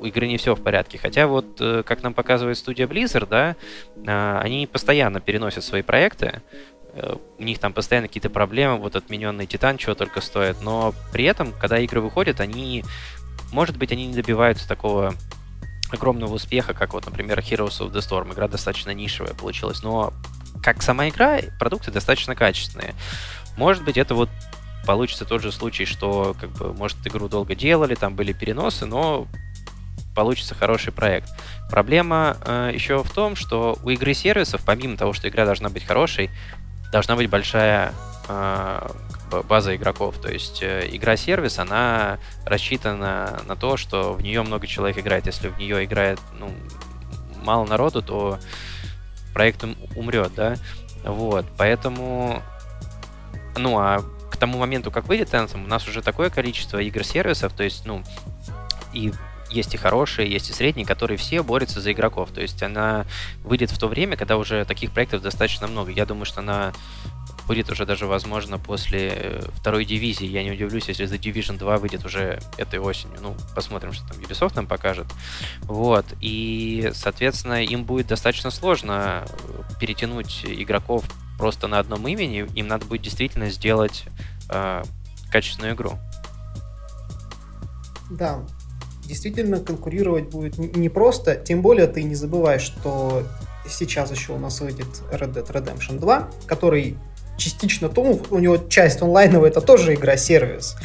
у 0.00 0.06
игры 0.06 0.26
не 0.26 0.38
все 0.38 0.54
в 0.54 0.62
порядке. 0.62 0.98
Хотя 0.98 1.26
вот, 1.26 1.60
э, 1.60 1.82
как 1.84 2.02
нам 2.02 2.14
показывает 2.14 2.56
студия 2.56 2.86
Blizzard, 2.86 3.28
да, 3.28 3.56
а, 4.06 4.40
они 4.40 4.66
постоянно 4.66 5.20
переносят 5.20 5.62
свои 5.62 5.82
проекты, 5.82 6.42
э, 6.94 7.16
у 7.38 7.42
них 7.42 7.58
там 7.58 7.72
постоянно 7.72 8.08
какие-то 8.08 8.30
проблемы, 8.30 8.78
вот 8.78 8.96
отмененный 8.96 9.46
Титан 9.46 9.76
чего 9.76 9.94
только 9.94 10.20
стоит, 10.20 10.62
но 10.62 10.94
при 11.12 11.24
этом, 11.24 11.52
когда 11.52 11.78
игры 11.78 12.00
выходят, 12.00 12.40
они, 12.40 12.82
может 13.52 13.76
быть, 13.76 13.92
они 13.92 14.06
не 14.06 14.14
добиваются 14.14 14.66
такого 14.66 15.14
огромного 15.90 16.34
успеха, 16.34 16.72
как 16.72 16.94
вот, 16.94 17.04
например, 17.04 17.38
Heroes 17.40 17.80
of 17.80 17.92
the 17.92 17.98
Storm. 17.98 18.32
Игра 18.32 18.48
достаточно 18.48 18.92
нишевая 18.92 19.34
получилась, 19.34 19.82
но 19.82 20.14
как 20.62 20.82
сама 20.82 21.08
игра, 21.08 21.40
продукты 21.58 21.90
достаточно 21.90 22.34
качественные. 22.34 22.94
Может 23.56 23.84
быть, 23.84 23.98
это 23.98 24.14
вот 24.14 24.30
получится 24.86 25.24
тот 25.24 25.42
же 25.42 25.52
случай, 25.52 25.84
что, 25.84 26.34
как 26.40 26.50
бы, 26.50 26.72
может, 26.72 26.96
игру 27.06 27.28
долго 27.28 27.54
делали, 27.54 27.94
там 27.94 28.14
были 28.14 28.32
переносы, 28.32 28.86
но 28.86 29.26
получится 30.14 30.54
хороший 30.54 30.92
проект. 30.92 31.30
Проблема 31.70 32.36
э, 32.44 32.70
еще 32.74 33.02
в 33.02 33.10
том, 33.10 33.36
что 33.36 33.78
у 33.82 33.90
игры 33.90 34.14
сервисов, 34.14 34.62
помимо 34.64 34.96
того, 34.96 35.12
что 35.12 35.28
игра 35.28 35.44
должна 35.44 35.68
быть 35.68 35.84
хорошей, 35.84 36.30
должна 36.92 37.16
быть 37.16 37.30
большая 37.30 37.92
а, 38.28 38.90
база 39.48 39.74
игроков. 39.74 40.18
То 40.20 40.30
есть 40.30 40.62
э, 40.62 40.88
игра-сервис, 40.92 41.58
она 41.58 42.18
рассчитана 42.44 43.40
на 43.46 43.56
то, 43.56 43.76
что 43.76 44.12
в 44.12 44.22
нее 44.22 44.42
много 44.42 44.66
человек 44.66 44.98
играет. 44.98 45.26
Если 45.26 45.48
в 45.48 45.58
нее 45.58 45.84
играет 45.84 46.20
ну, 46.38 46.52
мало 47.42 47.66
народу, 47.66 48.02
то 48.02 48.38
проект 49.34 49.64
умрет, 49.96 50.32
да. 50.34 50.56
Вот, 51.04 51.46
поэтому, 51.56 52.42
ну, 53.56 53.78
а 53.78 54.04
к 54.30 54.36
тому 54.36 54.58
моменту, 54.58 54.90
как 54.90 55.08
выйдет 55.08 55.32
Anthem, 55.32 55.64
у 55.64 55.68
нас 55.68 55.88
уже 55.88 56.02
такое 56.02 56.30
количество 56.30 56.78
игр-сервисов, 56.78 57.52
то 57.52 57.64
есть, 57.64 57.86
ну, 57.86 58.02
и 58.92 59.12
есть 59.50 59.74
и 59.74 59.76
хорошие, 59.76 60.30
есть 60.30 60.50
и 60.50 60.52
средние, 60.52 60.86
которые 60.86 61.18
все 61.18 61.42
борются 61.42 61.80
за 61.80 61.92
игроков. 61.92 62.30
То 62.30 62.40
есть 62.40 62.62
она 62.62 63.06
выйдет 63.44 63.70
в 63.70 63.78
то 63.78 63.88
время, 63.88 64.16
когда 64.16 64.36
уже 64.36 64.64
таких 64.64 64.92
проектов 64.92 65.22
достаточно 65.22 65.66
много. 65.66 65.90
Я 65.90 66.06
думаю, 66.06 66.24
что 66.24 66.40
она 66.40 66.72
будет 67.46 67.68
уже 67.68 67.84
даже, 67.84 68.06
возможно, 68.06 68.58
после 68.58 69.08
э, 69.12 69.42
второй 69.56 69.84
дивизии. 69.84 70.24
Я 70.24 70.44
не 70.44 70.52
удивлюсь, 70.52 70.86
если 70.86 71.04
The 71.08 71.18
Division 71.18 71.58
2 71.58 71.78
выйдет 71.78 72.04
уже 72.04 72.38
этой 72.56 72.78
осенью. 72.78 73.18
Ну, 73.20 73.34
посмотрим, 73.56 73.92
что 73.92 74.06
там 74.06 74.18
Ubisoft 74.18 74.52
нам 74.54 74.68
покажет. 74.68 75.06
Вот. 75.62 76.06
И, 76.20 76.92
соответственно, 76.94 77.64
им 77.64 77.82
будет 77.82 78.06
достаточно 78.06 78.52
сложно 78.52 79.24
э, 79.26 79.62
перетянуть 79.80 80.44
игроков 80.44 81.04
просто 81.38 81.66
на 81.66 81.80
одном 81.80 82.06
имени. 82.06 82.46
Им 82.54 82.68
надо 82.68 82.86
будет 82.86 83.02
действительно 83.02 83.50
сделать 83.50 84.04
э, 84.48 84.84
качественную 85.32 85.74
игру. 85.74 85.98
Да, 88.10 88.44
действительно 89.10 89.58
конкурировать 89.58 90.30
будет 90.30 90.56
непросто, 90.58 91.34
тем 91.34 91.62
более 91.62 91.88
ты 91.88 92.04
не 92.04 92.14
забывай, 92.14 92.60
что 92.60 93.24
сейчас 93.68 94.12
еще 94.12 94.32
у 94.32 94.38
нас 94.38 94.60
выйдет 94.60 94.86
Red 95.12 95.34
Dead 95.34 95.46
Redemption 95.46 95.98
2, 95.98 96.30
который 96.46 96.96
частично 97.36 97.88
тому, 97.88 98.20
у 98.30 98.38
него 98.38 98.56
часть 98.56 99.02
онлайновая, 99.02 99.50
это 99.50 99.60
тоже 99.60 99.94
игра-сервис. 99.94 100.76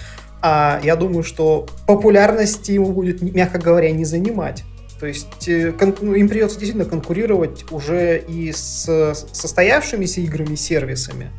А 0.42 0.80
я 0.84 0.96
думаю, 0.96 1.24
что 1.24 1.68
популярности 1.86 2.72
ему 2.72 2.92
будет, 2.94 3.22
мягко 3.22 3.60
говоря, 3.60 3.92
не 3.92 4.06
занимать. 4.06 4.64
То 5.00 5.06
есть 5.06 5.48
э, 5.48 5.72
ну, 6.02 6.14
им 6.14 6.28
придется 6.28 6.58
действительно 6.58 6.90
конкурировать 6.90 7.72
уже 7.72 8.18
и 8.18 8.52
с 8.52 9.14
состоявшимися 9.34 10.22
играми-сервисами, 10.22 11.32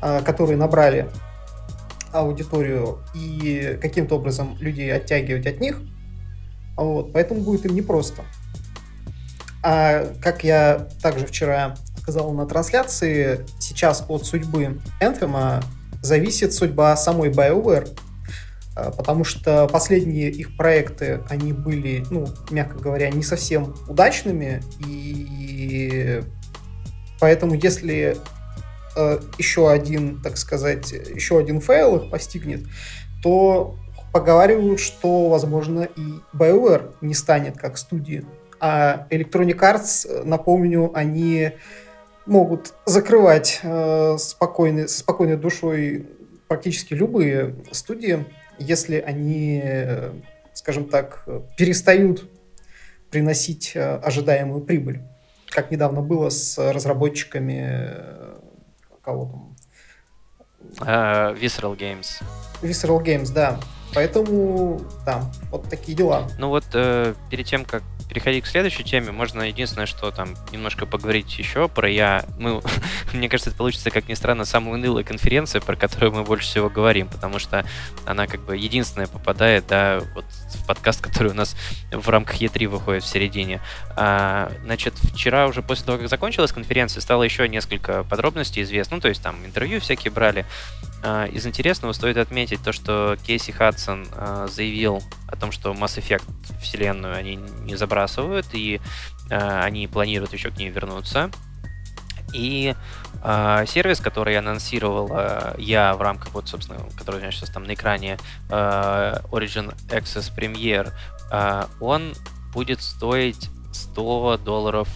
а, 0.00 0.22
которые 0.22 0.56
набрали 0.56 1.08
аудиторию, 2.12 2.98
и 3.14 3.78
каким-то 3.80 4.16
образом 4.16 4.56
людей 4.58 4.92
оттягивать 4.92 5.46
от 5.46 5.60
них. 5.60 5.80
Вот, 6.76 7.12
поэтому 7.12 7.40
будет 7.40 7.64
им 7.64 7.74
непросто. 7.74 8.22
А 9.62 10.12
как 10.22 10.44
я 10.44 10.88
также 11.02 11.26
вчера 11.26 11.76
сказал 12.00 12.32
на 12.32 12.46
трансляции, 12.46 13.44
сейчас 13.58 14.04
от 14.08 14.24
судьбы 14.24 14.80
Anthem 15.00 15.64
зависит 16.02 16.52
судьба 16.52 16.96
самой 16.96 17.30
BioWare, 17.30 17.98
а, 18.76 18.90
потому 18.92 19.24
что 19.24 19.66
последние 19.66 20.30
их 20.30 20.56
проекты, 20.56 21.22
они 21.28 21.52
были, 21.52 22.04
ну, 22.10 22.28
мягко 22.50 22.78
говоря, 22.78 23.10
не 23.10 23.22
совсем 23.22 23.74
удачными, 23.88 24.62
и 24.86 26.22
поэтому 27.18 27.54
если 27.54 28.16
э, 28.96 29.18
еще 29.38 29.70
один, 29.70 30.20
так 30.22 30.36
сказать, 30.36 30.92
еще 30.92 31.38
один 31.38 31.60
fail 31.60 31.96
их 31.96 32.10
постигнет, 32.10 32.66
то 33.22 33.76
поговаривают, 34.16 34.80
что, 34.80 35.28
возможно, 35.28 35.82
и 35.82 36.20
BioWare 36.32 36.94
не 37.02 37.12
станет 37.12 37.58
как 37.58 37.76
студии. 37.76 38.24
А 38.58 39.06
Electronic 39.10 39.58
Arts, 39.58 40.24
напомню, 40.24 40.90
они 40.94 41.52
могут 42.24 42.72
закрывать 42.86 43.60
э, 43.62 44.16
спокойной, 44.18 44.88
спокойной 44.88 45.36
душой 45.36 46.06
практически 46.48 46.94
любые 46.94 47.56
студии, 47.72 48.24
если 48.58 48.96
они, 49.00 49.60
э, 49.62 50.12
скажем 50.54 50.86
так, 50.86 51.28
перестают 51.58 52.26
приносить 53.10 53.72
э, 53.74 53.96
ожидаемую 53.96 54.62
прибыль. 54.62 55.02
Как 55.50 55.70
недавно 55.70 56.00
было 56.00 56.30
с 56.30 56.56
разработчиками 56.56 57.66
э, 57.90 58.38
кого 59.02 59.26
там? 59.26 59.56
Uh, 60.80 61.38
Visceral 61.38 61.76
Games. 61.76 62.22
Visceral 62.62 63.04
Games, 63.04 63.30
да. 63.30 63.60
Поэтому, 63.96 64.78
да, 65.06 65.24
вот 65.50 65.70
такие 65.70 65.96
дела. 65.96 66.28
Ну 66.38 66.50
вот, 66.50 66.66
э, 66.74 67.14
перед 67.30 67.46
тем, 67.46 67.64
как 67.64 67.82
переходить 68.10 68.44
к 68.44 68.46
следующей 68.46 68.84
теме, 68.84 69.10
можно 69.10 69.40
единственное, 69.40 69.86
что 69.86 70.10
там 70.10 70.36
немножко 70.52 70.84
поговорить 70.84 71.38
еще 71.38 71.66
про 71.66 71.88
я. 71.88 72.26
Мы, 72.38 72.60
мне 73.14 73.30
кажется, 73.30 73.48
это 73.48 73.56
получится, 73.56 73.90
как 73.90 74.06
ни 74.06 74.12
странно, 74.12 74.44
самая 74.44 74.74
унылая 74.74 75.02
конференция, 75.02 75.62
про 75.62 75.76
которую 75.76 76.12
мы 76.12 76.24
больше 76.24 76.46
всего 76.46 76.68
говорим, 76.68 77.08
потому 77.08 77.38
что 77.38 77.64
она 78.04 78.26
как 78.26 78.42
бы 78.42 78.56
единственная 78.56 79.06
попадает, 79.06 79.66
да, 79.66 80.02
вот 80.14 80.26
в 80.26 80.66
подкаст, 80.66 81.00
который 81.02 81.32
у 81.32 81.34
нас 81.34 81.56
в 81.90 82.06
рамках 82.10 82.40
E3 82.40 82.68
выходит 82.68 83.02
в 83.02 83.06
середине. 83.06 83.62
А, 83.96 84.52
значит, 84.62 84.92
вчера 84.94 85.46
уже 85.46 85.62
после 85.62 85.86
того, 85.86 85.96
как 85.96 86.10
закончилась 86.10 86.52
конференция, 86.52 87.00
стало 87.00 87.22
еще 87.22 87.48
несколько 87.48 88.04
подробностей 88.04 88.62
известно, 88.62 88.96
ну, 88.96 89.00
то 89.00 89.08
есть 89.08 89.22
там 89.22 89.36
интервью 89.46 89.80
всякие 89.80 90.12
брали. 90.12 90.44
А, 91.02 91.26
из 91.26 91.46
интересного 91.46 91.92
стоит 91.92 92.16
отметить 92.16 92.62
то, 92.62 92.72
что 92.72 93.16
Кейси 93.26 93.52
Хадсон 93.86 94.08
а, 94.12 94.46
заявил 94.48 95.02
о 95.28 95.36
том, 95.36 95.52
что 95.52 95.72
Mass 95.72 95.98
Effect 95.98 96.24
вселенную 96.60 97.14
они 97.14 97.36
не 97.36 97.76
забрасывают, 97.76 98.46
и 98.52 98.80
а, 99.30 99.62
они 99.62 99.86
планируют 99.86 100.32
еще 100.32 100.50
к 100.50 100.58
ней 100.58 100.70
вернуться. 100.70 101.30
И 102.32 102.74
э, 103.22 103.64
сервис, 103.68 104.00
который 104.00 104.36
анонсировал 104.36 105.08
э, 105.12 105.54
я 105.58 105.94
в 105.94 106.02
рамках, 106.02 106.34
вот, 106.34 106.48
собственно, 106.48 106.80
который 106.98 107.16
у 107.16 107.18
меня 107.20 107.30
сейчас 107.30 107.50
там 107.50 107.62
на 107.62 107.74
экране, 107.74 108.18
э, 108.50 108.52
Origin 109.30 109.72
Access 109.88 110.34
Premier, 110.36 110.92
э, 111.30 111.64
он 111.80 112.14
будет 112.52 112.82
стоить 112.82 113.48
100 113.72 114.38
долларов 114.38 114.88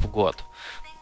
в 0.00 0.08
год. 0.08 0.42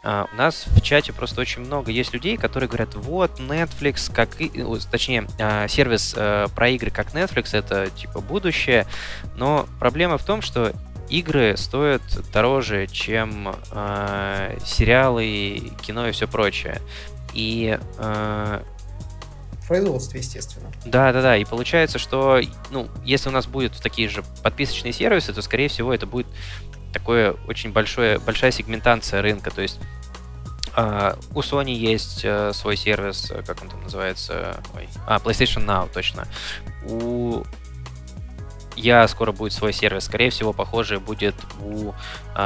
Uh, 0.07 0.29
у 0.33 0.37
нас 0.37 0.67
в 0.69 0.81
чате 0.83 1.13
просто 1.13 1.41
очень 1.41 1.63
много 1.63 1.91
есть 1.91 2.13
людей, 2.13 2.37
которые 2.37 2.69
говорят, 2.69 2.95
вот, 2.95 3.41
Netflix, 3.41 4.13
как 4.13 4.41
и, 4.41 4.49
точнее, 4.89 5.23
uh, 5.39 5.67
сервис 5.67 6.15
uh, 6.17 6.49
про 6.55 6.69
игры 6.69 6.93
как 6.93 7.13
Netflix, 7.13 7.59
это 7.59 7.91
типа 7.91 8.21
будущее, 8.21 8.87
но 9.35 9.67
проблема 9.81 10.17
в 10.17 10.25
том, 10.25 10.43
что 10.43 10.73
игры 11.09 11.57
стоят 11.57 12.03
дороже, 12.33 12.87
чем 12.89 13.55
сериалы, 14.65 15.73
кино 15.83 16.09
и 16.09 16.13
все 16.13 16.27
прочее. 16.27 16.81
И 17.33 17.79
в 17.97 19.69
производстве, 19.69 20.21
естественно. 20.21 20.71
Да, 20.85 21.13
да, 21.13 21.23
да. 21.23 21.37
И 21.37 21.45
получается, 21.45 21.99
что 21.99 22.41
ну, 22.71 22.89
если 23.05 23.29
у 23.29 23.33
нас 23.33 23.47
будут 23.47 23.81
такие 23.81 24.09
же 24.09 24.25
подписочные 24.43 24.93
сервисы, 24.93 25.33
то, 25.33 25.43
скорее 25.43 25.69
всего, 25.69 25.93
это 25.93 26.07
будет 26.07 26.27
такое 26.97 27.37
очень 27.47 27.73
большое, 27.73 28.19
большая 28.19 28.51
сегментация 28.51 29.23
рынка. 29.23 29.51
То 29.51 29.63
есть 29.63 29.79
Uh, 30.77 31.19
у 31.35 31.41
Sony 31.41 31.73
есть 31.73 32.23
uh, 32.23 32.53
свой 32.53 32.77
сервис, 32.77 33.31
э, 33.31 33.43
как 33.47 33.63
он 33.63 33.71
там 33.71 33.83
называется? 33.83 34.63
Ой. 34.75 34.87
А, 35.07 35.17
PlayStation 35.17 35.65
Now, 35.65 35.89
точно. 35.91 36.29
У 36.85 37.45
я 38.77 39.09
скоро 39.09 39.33
будет 39.33 39.55
свой 39.55 39.73
сервис. 39.73 40.05
Скорее 40.05 40.29
всего, 40.29 40.53
похоже 40.53 41.01
будет 41.01 41.35
у 41.63 41.89
э, 41.89 41.93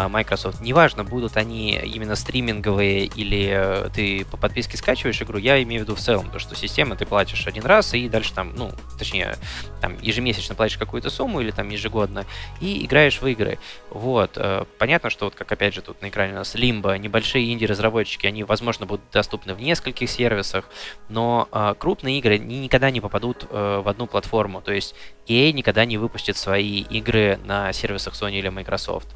Microsoft. 0.09 0.61
Неважно, 0.61 1.05
будут 1.05 1.37
они 1.37 1.75
именно 1.77 2.15
стриминговые 2.15 3.07
или 3.07 3.51
э, 3.53 3.89
ты 3.93 4.25
по 4.31 4.37
подписке 4.37 4.77
скачиваешь 4.77 5.21
игру, 5.23 5.39
я 5.39 5.63
имею 5.63 5.83
в 5.83 5.85
виду 5.85 5.97
в 5.97 6.01
целом, 6.01 6.31
то, 6.31 6.39
что 6.39 6.55
система 6.55 6.97
ты 6.97 7.07
платишь 7.07 7.47
один 7.47 7.65
раз 7.65 7.95
и 7.95 8.09
дальше 8.09 8.33
там, 8.35 8.55
ну, 8.55 8.71
точнее, 8.99 9.37
там 9.81 9.97
ежемесячно 10.01 10.55
платишь 10.55 10.79
какую-то 10.79 11.11
сумму 11.11 11.41
или 11.41 11.51
там 11.51 11.69
ежегодно 11.69 12.25
и 12.61 12.85
играешь 12.85 13.21
в 13.21 13.27
игры. 13.27 13.59
Вот. 13.91 14.33
Э, 14.37 14.65
понятно, 14.79 15.11
что 15.11 15.27
вот 15.27 15.35
как 15.35 15.51
опять 15.51 15.75
же 15.75 15.83
тут 15.83 16.01
на 16.03 16.09
экране 16.09 16.33
у 16.33 16.37
нас 16.37 16.55
Limbo, 16.55 16.97
небольшие 16.99 17.53
инди-разработчики, 17.53 18.27
они, 18.27 18.45
возможно, 18.45 18.87
будут 18.87 19.05
доступны 19.13 19.55
в 19.55 19.61
нескольких 19.61 20.09
сервисах, 20.09 20.67
но 21.09 21.49
э, 21.51 21.75
крупные 21.79 22.19
игры 22.19 22.39
никогда 22.39 22.91
не 22.91 23.01
попадут 23.01 23.47
э, 23.51 23.83
в 23.85 23.89
одну 23.89 24.07
платформу. 24.07 24.61
То 24.61 24.73
есть 24.73 24.95
EA 25.27 25.53
никогда 25.53 25.85
не 25.85 25.99
выпустит 25.99 26.37
свои 26.37 26.81
игры 26.81 27.39
на 27.45 27.73
сервисах 27.73 28.15
Sony 28.15 28.39
или 28.39 28.49
Microsoft. 28.49 29.09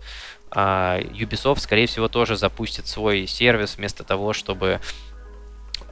А 0.54 1.00
Ubisoft, 1.00 1.60
скорее 1.60 1.86
всего, 1.86 2.08
тоже 2.08 2.36
запустит 2.36 2.86
свой 2.86 3.26
сервис 3.26 3.76
вместо 3.76 4.04
того, 4.04 4.32
чтобы 4.32 4.80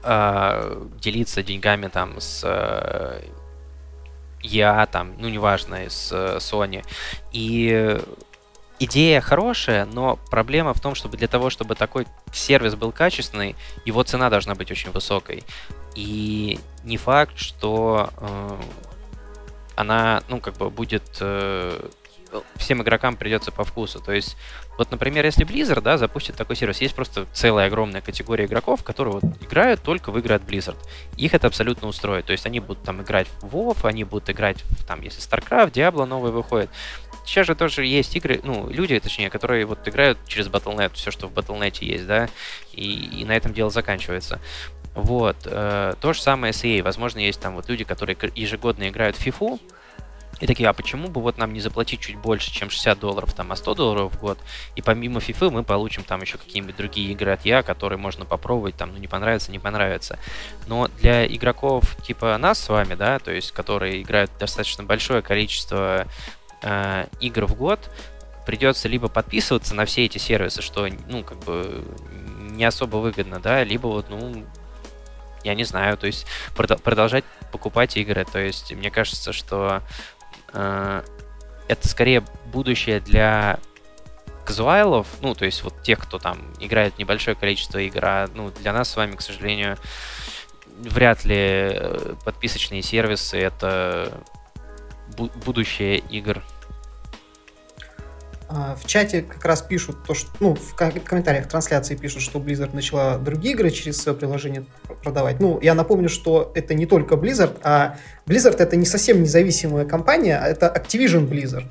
а, 0.05 0.89
делиться 1.01 1.43
деньгами 1.43 1.89
там 1.89 2.21
с 2.21 2.43
э, 2.45 3.23
EA, 4.43 4.89
там, 4.91 5.15
ну, 5.19 5.29
неважно, 5.29 5.77
с 5.89 6.11
э, 6.13 6.39
Sony. 6.39 6.85
И 7.33 8.01
идея 8.79 9.21
хорошая, 9.21 9.85
но 9.85 10.19
проблема 10.31 10.75
в 10.75 10.81
том, 10.81 10.95
чтобы 10.95 11.17
для 11.17 11.29
того, 11.29 11.51
чтобы 11.51 11.75
такой 11.75 12.07
сервис 12.33 12.75
был 12.75 12.93
качественный, 12.93 13.55
его 13.85 14.03
цена 14.03 14.31
должна 14.31 14.55
быть 14.55 14.71
очень 14.71 14.91
высокой. 14.91 15.45
И 15.95 16.59
не 16.85 16.97
факт, 16.97 17.39
что 17.39 18.11
э, 18.17 18.57
она, 19.77 20.23
ну, 20.29 20.41
как 20.41 20.57
бы 20.57 20.71
будет 20.71 21.19
э, 21.21 21.89
всем 22.57 22.83
игрокам 22.83 23.17
придется 23.17 23.53
по 23.53 23.65
вкусу. 23.65 24.01
То 24.01 24.13
есть, 24.13 24.37
вот, 24.79 24.91
например, 24.91 25.25
если 25.25 25.47
Blizzard, 25.47 25.81
да, 25.81 25.99
запустит 25.99 26.37
такой 26.37 26.57
сервис, 26.57 26.81
есть 26.81 26.95
просто 26.95 27.27
целая 27.33 27.67
огромная 27.67 28.01
категория 28.01 28.47
игроков, 28.47 28.83
которые 28.83 29.15
вот 29.15 29.25
играют 29.41 29.83
только 29.83 30.11
в 30.11 30.19
игры 30.19 30.35
от 30.35 30.43
Blizzard. 30.43 30.77
Их 31.17 31.35
это 31.35 31.47
абсолютно 31.47 31.89
устроит. 31.89 32.27
То 32.27 32.33
есть 32.33 32.47
они 32.47 32.61
будут 32.61 32.83
там 32.83 33.03
играть 33.03 33.29
в 33.41 33.55
WoW, 33.55 33.87
они 33.89 34.05
будут 34.05 34.31
играть 34.31 34.63
в, 34.63 34.85
там, 34.85 35.01
если 35.03 35.21
StarCraft, 35.21 35.73
Diablo 35.73 36.05
новый 36.05 36.33
выходит. 36.33 36.71
Сейчас 37.25 37.47
же 37.47 37.55
тоже 37.55 37.87
есть 37.87 38.17
игры, 38.17 38.41
ну, 38.43 38.69
люди, 38.69 38.99
точнее, 38.99 39.31
которые 39.31 39.65
вот 39.65 39.87
играют 39.87 40.19
через 40.27 40.49
Battle.net, 40.49 40.95
все, 40.95 41.11
что 41.11 41.29
в 41.29 41.33
Battle.net 41.33 41.79
есть, 41.81 42.07
да, 42.07 42.29
и, 42.73 43.21
и 43.21 43.25
на 43.25 43.37
этом 43.37 43.55
дело 43.55 43.71
заканчивается. 43.71 44.41
Вот. 44.95 45.37
Э, 45.45 45.95
то 46.01 46.13
же 46.13 46.21
самое 46.21 46.53
с 46.53 46.65
EA. 46.65 46.83
Возможно, 46.83 47.21
есть 47.21 47.41
там 47.41 47.55
вот 47.55 47.69
люди, 47.69 47.85
которые 47.85 48.17
ежегодно 48.35 48.89
играют 48.89 49.17
в 49.17 49.27
FIFA, 49.27 49.61
и 50.43 50.47
такие, 50.47 50.69
а 50.69 50.73
почему 50.73 51.07
бы 51.07 51.21
вот 51.21 51.39
нам 51.39 51.53
не 51.53 51.61
заплатить 51.61 52.01
чуть 52.01 52.17
больше, 52.17 52.53
чем 52.53 52.69
60 52.69 52.99
долларов, 52.99 53.33
там, 53.33 53.53
а 53.53 53.57
100 53.57 53.75
долларов 53.77 54.13
в 54.13 54.19
год, 54.19 54.39
и 54.75 54.83
помимо 54.83 55.21
FIFA 55.21 55.51
мы 55.51 55.63
получим 55.63 56.03
там 56.03 56.21
еще 56.21 56.37
какие-нибудь 56.37 56.75
другие 56.75 57.13
игры 57.13 57.31
от 57.31 57.45
я, 57.47 57.63
которые 57.63 57.97
можно 57.97 58.25
попробовать, 58.25 58.75
там, 58.75 58.93
ну, 58.93 58.99
не 58.99 59.07
понравится, 59.07 59.53
не 59.53 59.61
понравится. 59.61 60.19
Но 60.67 60.89
для 60.99 61.25
игроков 61.29 61.97
типа 62.03 62.37
нас 62.39 62.59
с 62.59 62.69
вами, 62.69 62.95
да, 62.95 63.21
то 63.21 63.31
есть, 63.31 63.53
которые 63.53 64.03
играют 64.03 64.33
достаточно 64.41 64.83
большое 64.83 65.23
количество 65.23 66.09
э, 66.63 67.07
игр 67.21 67.47
в 67.47 67.55
год, 67.55 67.79
придется 68.45 68.89
либо 68.89 69.07
подписываться 69.07 69.77
на 69.77 69.85
все 69.85 70.07
эти 70.07 70.19
сервисы, 70.19 70.61
что, 70.61 70.89
ну, 71.07 71.23
как 71.23 71.39
бы 71.45 71.85
не 72.51 72.65
особо 72.65 72.97
выгодно, 72.97 73.39
да, 73.39 73.63
либо 73.63 73.87
вот, 73.87 74.11
ну, 74.11 74.45
я 75.45 75.55
не 75.55 75.65
знаю, 75.65 75.97
то 75.97 76.07
есть 76.07 76.27
продолжать 76.55 77.25
покупать 77.51 77.97
игры. 77.97 78.25
То 78.25 78.41
есть 78.41 78.73
мне 78.73 78.91
кажется, 78.91 79.33
что 79.33 79.83
это 80.53 81.89
скорее 81.89 82.25
будущее 82.53 83.01
для 83.01 83.59
казуалов, 84.45 85.07
ну, 85.21 85.35
то 85.35 85.45
есть 85.45 85.63
вот 85.63 85.83
тех, 85.83 85.99
кто 85.99 86.19
там 86.19 86.39
играет 86.61 86.99
небольшое 86.99 87.37
количество 87.37 87.79
игр, 87.79 88.05
а 88.05 88.29
ну, 88.35 88.51
для 88.51 88.73
нас 88.73 88.91
с 88.91 88.97
вами, 88.97 89.17
к 89.17 89.23
сожалению, 89.23 89.77
вряд 90.79 91.25
ли 91.25 91.37
э, 91.37 92.15
подписочные 92.25 92.83
сервисы 92.83 93.39
это 93.39 94.23
будущее 95.17 95.99
игр. 95.99 96.43
А, 98.55 98.77
в 98.77 98.87
чате 98.87 99.23
как 99.23 99.43
раз 99.47 99.63
пишут 99.63 100.05
то, 100.07 100.13
что, 100.13 100.29
ну, 100.39 100.55
в 100.55 100.75
комментариях 100.75 101.49
трансляции 101.49 101.97
пишут, 101.97 102.21
что 102.21 102.39
Blizzard 102.39 102.75
начала 102.75 103.17
другие 103.17 103.55
игры 103.55 103.71
через 103.71 103.97
свое 103.97 104.17
приложение 104.17 104.67
продавать. 105.03 105.41
Ну, 105.41 105.59
я 105.63 105.75
напомню, 105.75 106.11
что 106.11 106.53
это 106.55 106.75
не 106.75 106.85
только 106.85 107.15
Blizzard, 107.15 107.59
а 107.63 107.97
Blizzard 108.27 108.57
это 108.59 108.77
не 108.77 108.85
совсем 108.85 109.23
независимая 109.23 109.87
компания, 109.87 110.37
а 110.37 110.49
это 110.49 110.67
Activision 110.67 111.29
Blizzard. 111.29 111.67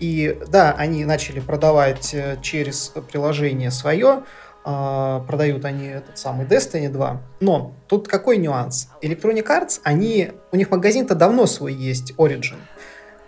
И 0.00 0.36
да, 0.48 0.74
они 0.76 1.04
начали 1.04 1.38
продавать 1.38 2.12
э, 2.12 2.36
через 2.42 2.92
приложение 3.10 3.70
свое, 3.70 4.24
а, 4.68 5.20
продают 5.20 5.64
они 5.64 5.86
этот 5.86 6.18
самый 6.18 6.44
Destiny 6.44 6.88
2. 6.88 7.22
Но 7.38 7.74
тут 7.86 8.08
какой 8.08 8.38
нюанс? 8.38 8.88
Electronic 9.00 9.46
Arts, 9.46 9.80
они, 9.84 10.32
у 10.50 10.56
них 10.56 10.70
магазин-то 10.72 11.14
давно 11.14 11.46
свой 11.46 11.72
есть, 11.72 12.12
Origin. 12.18 12.56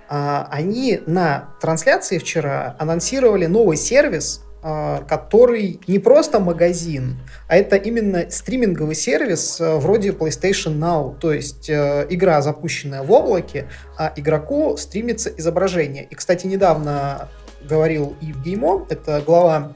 А, 0.08 0.48
они 0.50 1.00
на 1.06 1.50
трансляции 1.60 2.18
вчера 2.18 2.74
анонсировали 2.78 3.46
новый 3.46 3.76
сервис, 3.76 4.42
а, 4.62 5.02
который 5.02 5.80
не 5.86 5.98
просто 5.98 6.40
магазин, 6.40 7.18
а 7.46 7.56
это 7.56 7.76
именно 7.76 8.30
стриминговый 8.30 8.94
сервис 8.94 9.60
а, 9.60 9.76
вроде 9.76 10.10
PlayStation 10.10 10.78
Now. 10.78 11.18
То 11.18 11.32
есть 11.32 11.68
э, 11.68 12.06
игра, 12.08 12.40
запущенная 12.40 13.02
в 13.02 13.12
облаке, 13.12 13.68
а 13.98 14.12
игроку 14.16 14.76
стримится 14.78 15.30
изображение. 15.36 16.04
И, 16.04 16.14
кстати, 16.14 16.46
недавно 16.46 17.28
говорил 17.62 18.16
Ив 18.22 18.42
Геймо, 18.42 18.86
это 18.88 19.22
глава 19.24 19.72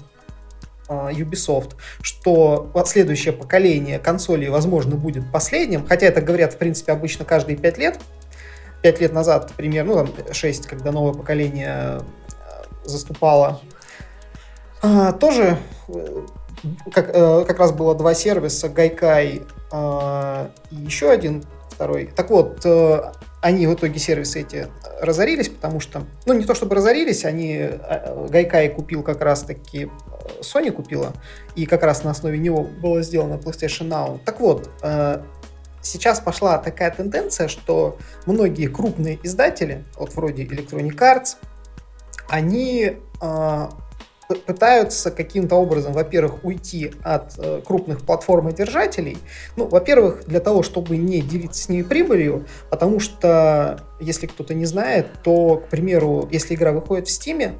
Ubisoft, 0.88 1.74
что 2.02 2.70
следующее 2.86 3.32
поколение 3.32 3.98
консолей, 3.98 4.48
возможно, 4.48 4.96
будет 4.96 5.30
последним, 5.32 5.86
хотя 5.86 6.06
это 6.06 6.20
говорят, 6.20 6.54
в 6.54 6.58
принципе, 6.58 6.92
обычно 6.92 7.24
каждые 7.24 7.56
пять 7.56 7.78
лет, 7.78 7.98
пять 8.82 9.00
лет 9.00 9.12
назад, 9.12 9.52
примерно, 9.56 9.94
ну, 9.94 10.06
там, 10.06 10.34
6, 10.34 10.66
когда 10.66 10.92
новое 10.92 11.14
поколение 11.14 12.00
э, 12.00 12.00
заступало, 12.84 13.60
а, 14.82 15.12
тоже 15.12 15.58
э, 15.88 16.26
как, 16.92 17.10
э, 17.14 17.44
как 17.46 17.58
раз 17.58 17.72
было 17.72 17.94
два 17.94 18.14
сервиса, 18.14 18.68
Гайкай 18.68 19.42
и 20.70 20.76
еще 20.76 21.10
один, 21.10 21.44
второй. 21.70 22.10
Так 22.14 22.28
вот, 22.28 22.66
они 23.40 23.66
в 23.66 23.72
итоге 23.72 23.98
сервисы 23.98 24.42
эти 24.42 24.68
разорились, 25.00 25.48
потому 25.48 25.80
что, 25.80 26.02
ну, 26.26 26.34
не 26.34 26.44
то 26.44 26.54
чтобы 26.54 26.76
разорились, 26.76 27.24
они, 27.24 27.70
Гайкай 28.28 28.68
купил 28.68 29.02
как 29.02 29.22
раз-таки, 29.22 29.90
Sony 30.42 30.70
купила, 30.70 31.14
и 31.56 31.64
как 31.64 31.84
раз 31.84 32.04
на 32.04 32.10
основе 32.10 32.38
него 32.38 32.64
было 32.64 33.00
сделано 33.00 33.36
PlayStation 33.36 33.88
Now. 33.88 34.20
Так 34.26 34.40
вот, 34.40 34.68
сейчас 35.82 36.20
пошла 36.20 36.58
такая 36.58 36.90
тенденция, 36.90 37.48
что 37.48 37.98
многие 38.26 38.68
крупные 38.68 39.18
издатели, 39.22 39.84
вот 39.96 40.14
вроде 40.14 40.44
Electronic 40.44 40.96
Arts, 40.96 41.36
они 42.28 42.96
э, 43.20 43.68
пытаются 44.34 45.10
каким-то 45.10 45.56
образом, 45.56 45.92
во-первых, 45.92 46.44
уйти 46.44 46.92
от 47.02 47.34
э, 47.38 47.60
крупных 47.66 48.04
платформ 48.04 48.48
и 48.48 48.52
держателей. 48.52 49.18
Ну, 49.56 49.66
во-первых, 49.66 50.24
для 50.26 50.40
того, 50.40 50.62
чтобы 50.62 50.96
не 50.96 51.20
делиться 51.20 51.64
с 51.64 51.68
ними 51.68 51.82
прибылью, 51.82 52.46
потому 52.70 53.00
что, 53.00 53.80
если 54.00 54.26
кто-то 54.26 54.54
не 54.54 54.64
знает, 54.64 55.08
то, 55.22 55.56
к 55.56 55.68
примеру, 55.68 56.28
если 56.30 56.54
игра 56.54 56.72
выходит 56.72 57.08
в 57.08 57.10
Steam, 57.10 57.58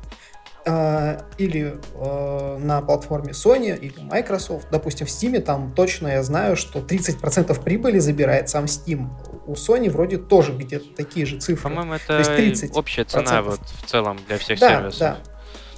или 0.65 1.81
э, 1.95 2.59
на 2.59 2.83
платформе 2.83 3.33
Sony 3.33 3.77
или 3.77 4.01
Microsoft, 4.01 4.69
допустим, 4.71 5.07
в 5.07 5.11
Steam, 5.11 5.41
там 5.41 5.73
точно 5.75 6.09
я 6.09 6.23
знаю, 6.23 6.57
что 6.57 6.79
30% 6.79 7.63
прибыли 7.63 7.99
забирает 7.99 8.49
сам 8.49 8.67
Steam. 8.67 9.09
У 9.47 9.55
Sony 9.55 9.91
вроде 9.91 10.19
тоже 10.19 10.53
где-то 10.53 10.95
такие 10.95 11.27
же 11.27 11.41
цифры. 11.41 11.69
По-моему, 11.69 11.95
это 11.95 12.07
То 12.07 12.19
есть 12.19 12.37
30 12.37 12.77
общая 12.77 13.05
цена 13.05 13.43
вот 13.43 13.61
в 13.61 13.87
целом 13.87 14.19
для 14.29 14.39
всех 14.39 14.61
да, 14.61 14.69
сервисов. 14.69 15.01
Да, 15.01 15.19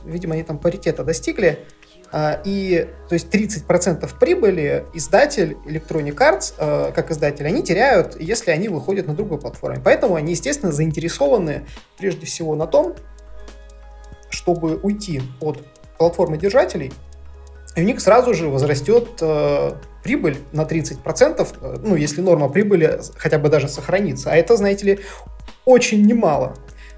видимо, 0.04 0.34
они 0.34 0.42
там 0.42 0.58
паритета 0.58 1.02
достигли. 1.02 1.60
Uh, 2.12 2.40
и 2.44 2.88
то 3.08 3.14
есть 3.14 3.34
30% 3.34 4.08
прибыли 4.20 4.84
издатель 4.94 5.56
Electronic 5.66 6.14
Arts, 6.14 6.54
uh, 6.58 6.92
как 6.92 7.10
издатель, 7.10 7.44
они 7.44 7.64
теряют, 7.64 8.20
если 8.20 8.52
они 8.52 8.68
выходят 8.68 9.08
на 9.08 9.14
другой 9.14 9.40
платформе. 9.40 9.80
Поэтому 9.82 10.14
они, 10.14 10.32
естественно, 10.32 10.70
заинтересованы 10.70 11.66
прежде 11.98 12.26
всего 12.26 12.54
на 12.54 12.68
том, 12.68 12.94
чтобы 14.34 14.76
уйти 14.76 15.22
от 15.40 15.64
платформы 15.98 16.36
держателей, 16.36 16.92
и 17.76 17.80
у 17.82 17.84
них 17.84 18.00
сразу 18.00 18.34
же 18.34 18.48
возрастет 18.48 19.08
э, 19.20 19.72
прибыль 20.02 20.38
на 20.52 20.62
30%, 20.62 21.48
э, 21.60 21.76
ну, 21.82 21.96
если 21.96 22.20
норма 22.20 22.48
прибыли 22.48 23.00
хотя 23.16 23.38
бы 23.38 23.48
даже 23.48 23.68
сохранится. 23.68 24.30
А 24.30 24.36
это, 24.36 24.56
знаете 24.56 24.86
ли, 24.86 25.00
очень 25.64 26.04
немало. 26.06 26.56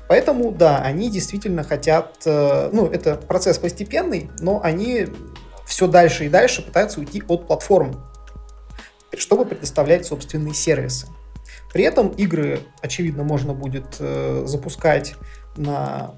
Поэтому, 0.09 0.53
да, 0.53 0.79
они 0.79 1.11
действительно 1.11 1.63
хотят, 1.65 2.19
э, 2.27 2.71
ну, 2.73 2.87
это 2.87 3.17
процесс 3.17 3.59
постепенный, 3.59 4.31
но 4.41 4.61
они 4.63 5.07
все 5.67 5.87
дальше 5.87 6.27
и 6.27 6.29
дальше 6.29 6.63
пытаются 6.63 7.01
уйти 7.01 7.23
от 7.27 7.47
платформ, 7.47 8.05
чтобы 9.17 9.47
предоставлять 9.47 10.07
собственные 10.07 10.55
сервисы. 10.55 11.09
При 11.73 11.85
этом 11.85 12.09
игры, 12.11 12.61
очевидно, 12.83 13.25
можно 13.25 13.53
будет 13.55 13.97
э, 13.99 14.45
запускать 14.47 15.15
на 15.57 16.15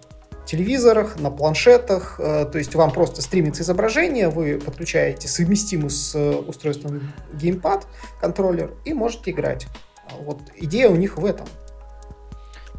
телевизорах, 0.49 1.21
на 1.21 1.31
планшетах, 1.31 2.19
э, 2.19 2.47
то 2.51 2.59
есть 2.59 2.75
вам 2.75 2.91
просто 2.91 3.21
стримится 3.21 3.63
изображение, 3.63 4.31
вы 4.31 4.59
подключаете 4.59 5.29
совместимый 5.29 5.91
с 5.91 6.15
э, 6.15 6.31
устройством 6.37 7.13
геймпад 7.35 7.87
контроллер 8.21 8.73
и 8.85 8.95
можете 8.95 9.31
играть. 9.31 9.67
Вот 10.21 10.41
идея 10.57 10.89
у 10.89 10.97
них 10.97 11.19
в 11.19 11.25
этом. 11.27 11.47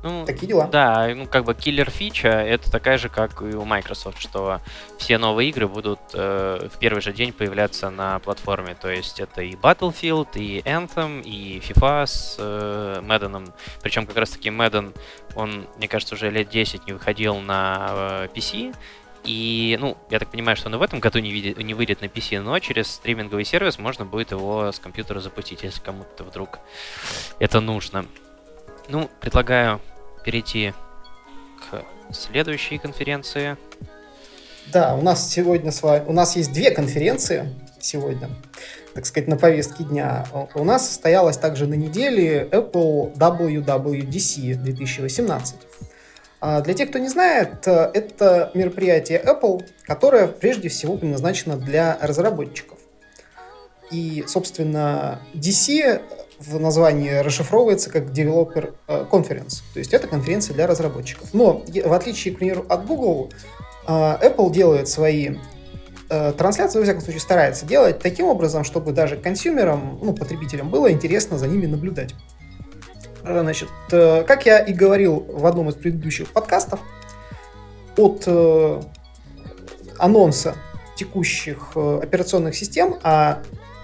Ну, 0.02 0.26
Такие 0.26 0.48
дела. 0.48 0.68
Да, 0.68 1.10
ну 1.14 1.26
как 1.28 1.44
бы 1.44 1.54
киллер 1.54 1.90
фича 1.90 2.30
это 2.30 2.72
такая 2.72 2.98
же, 2.98 3.10
как 3.10 3.42
и 3.42 3.56
у 3.56 3.66
Microsoft, 3.66 4.22
что 4.22 4.62
все 4.98 5.18
новые 5.18 5.50
игры 5.50 5.68
будут 5.68 6.00
э, 6.14 6.70
в 6.74 6.78
первый 6.80 7.02
же 7.02 7.12
день 7.12 7.34
появляться 7.34 7.90
на 7.90 8.20
платформе. 8.20 8.76
То 8.80 8.90
есть 8.90 9.20
это 9.20 9.42
и 9.42 9.56
Battlefield, 9.56 10.30
и 10.36 10.62
Anthem, 10.62 11.22
и 11.24 11.60
FIFA 11.60 12.06
с 12.06 12.36
э, 12.40 13.02
Madden. 13.02 13.52
Причем 13.82 14.06
как 14.06 14.16
раз 14.16 14.30
таки 14.30 14.50
Madden, 14.50 14.96
он, 15.36 15.68
мне 15.78 15.90
кажется, 15.90 16.16
уже 16.16 16.30
лет 16.30 16.50
10 16.50 16.88
не 16.88 16.94
выходил 16.94 17.36
на 17.36 17.88
э, 17.92 18.28
PC. 18.34 18.74
И, 19.26 19.78
ну, 19.82 19.98
я 20.10 20.20
так 20.20 20.30
понимаю, 20.30 20.56
что 20.56 20.70
он 20.70 20.76
и 20.76 20.78
в 20.78 20.82
этом 20.82 21.02
году 21.02 21.20
не, 21.20 21.32
видит, 21.32 21.58
не 21.58 21.74
выйдет 21.74 22.00
на 22.00 22.06
PC, 22.06 22.40
но 22.40 22.58
через 22.60 22.90
стриминговый 22.90 23.44
сервис 23.44 23.78
можно 23.78 24.06
будет 24.06 24.32
его 24.32 24.72
с 24.72 24.80
компьютера 24.80 25.20
запустить, 25.20 25.64
если 25.64 25.82
кому-то 25.82 26.24
вдруг 26.24 26.60
это 27.40 27.60
нужно. 27.60 28.06
Ну, 28.90 29.08
предлагаю 29.22 29.80
перейти 30.26 30.74
к 31.60 31.86
следующей 32.12 32.80
конференции. 32.80 33.56
Да, 34.74 34.96
у 34.96 35.04
нас 35.04 35.30
сегодня 35.30 35.72
с 35.72 35.84
вами... 35.84 36.06
У 36.08 36.12
нас 36.12 36.36
есть 36.36 36.52
две 36.52 36.72
конференции 36.72 37.54
сегодня, 37.80 38.30
так 38.96 39.06
сказать, 39.06 39.30
на 39.30 39.38
повестке 39.38 39.84
дня. 39.84 40.26
У 40.56 40.64
нас 40.64 40.88
состоялась 40.88 41.38
также 41.38 41.68
на 41.68 41.76
неделе 41.76 42.50
Apple 42.52 43.16
WWDC 43.16 44.56
2018. 44.56 45.56
А 46.42 46.62
для 46.62 46.74
тех, 46.74 46.90
кто 46.90 46.98
не 46.98 47.10
знает, 47.10 47.68
э, 47.68 47.92
это 47.94 48.50
мероприятие 48.56 49.22
Apple, 49.24 49.68
которое 49.84 50.28
прежде 50.28 50.70
всего 50.70 50.98
предназначено 50.98 51.58
для 51.58 51.98
разработчиков. 52.02 52.80
И, 53.92 54.24
собственно, 54.26 55.22
DC 55.36 56.02
в 56.40 56.60
названии 56.60 57.18
расшифровывается 57.20 57.90
как 57.90 58.06
Developer 58.06 58.74
э, 58.88 59.06
Conference. 59.12 59.62
То 59.74 59.80
есть 59.80 59.94
это 59.94 60.08
конференция 60.08 60.54
для 60.54 60.68
разработчиков. 60.68 61.34
Но, 61.34 61.64
в 61.86 61.94
отличие, 61.94 62.34
к 62.34 62.38
примеру, 62.38 62.66
от 62.70 62.86
Google, 62.86 63.32
э, 63.88 63.92
Apple 63.92 64.52
делает 64.52 64.88
свои 64.88 65.36
трансляции, 66.40 66.80
во 66.80 66.86
всяком 66.86 67.04
случае, 67.04 67.20
старается 67.20 67.68
делать 67.68 68.00
таким 68.00 68.26
образом, 68.26 68.64
чтобы 68.64 68.94
даже 68.94 69.16
консюмерам, 69.16 70.00
ну, 70.02 70.12
потребителям 70.14 70.72
было 70.72 70.92
интересно 70.92 71.38
за 71.38 71.48
ними 71.48 71.68
наблюдать. 71.68 72.16
Значит, 73.24 73.70
э, 73.92 74.24
как 74.24 74.46
я 74.46 74.60
и 74.60 74.74
говорил 74.74 75.26
в 75.28 75.46
одном 75.46 75.70
из 75.70 75.76
предыдущих 75.76 76.32
подкастов, 76.32 76.80
от 77.98 78.24
э, 78.26 78.82
анонса 79.98 80.56
текущих 80.96 81.72
э, 81.76 82.00
операционных 82.02 82.56
систем, 82.56 82.98
а 83.04 83.42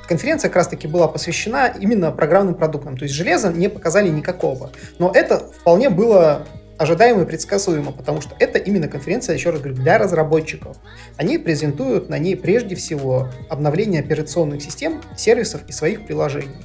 конференция 0.07 0.49
как 0.49 0.57
раз-таки 0.57 0.87
была 0.87 1.07
посвящена 1.07 1.73
именно 1.79 2.11
программным 2.11 2.55
продуктам. 2.55 2.97
То 2.97 3.03
есть 3.03 3.15
железа 3.15 3.51
не 3.51 3.69
показали 3.69 4.09
никакого. 4.09 4.71
Но 4.99 5.11
это 5.13 5.39
вполне 5.59 5.89
было 5.89 6.45
ожидаемо 6.77 7.21
и 7.21 7.25
предсказуемо, 7.25 7.91
потому 7.91 8.21
что 8.21 8.35
это 8.39 8.59
именно 8.59 8.87
конференция, 8.87 9.35
еще 9.35 9.51
раз 9.51 9.61
говорю, 9.61 9.75
для 9.75 9.97
разработчиков. 9.97 10.77
Они 11.17 11.37
презентуют 11.37 12.09
на 12.09 12.17
ней 12.17 12.35
прежде 12.35 12.75
всего 12.75 13.29
обновление 13.49 14.01
операционных 14.01 14.61
систем, 14.61 15.01
сервисов 15.15 15.61
и 15.67 15.71
своих 15.71 16.05
приложений. 16.05 16.55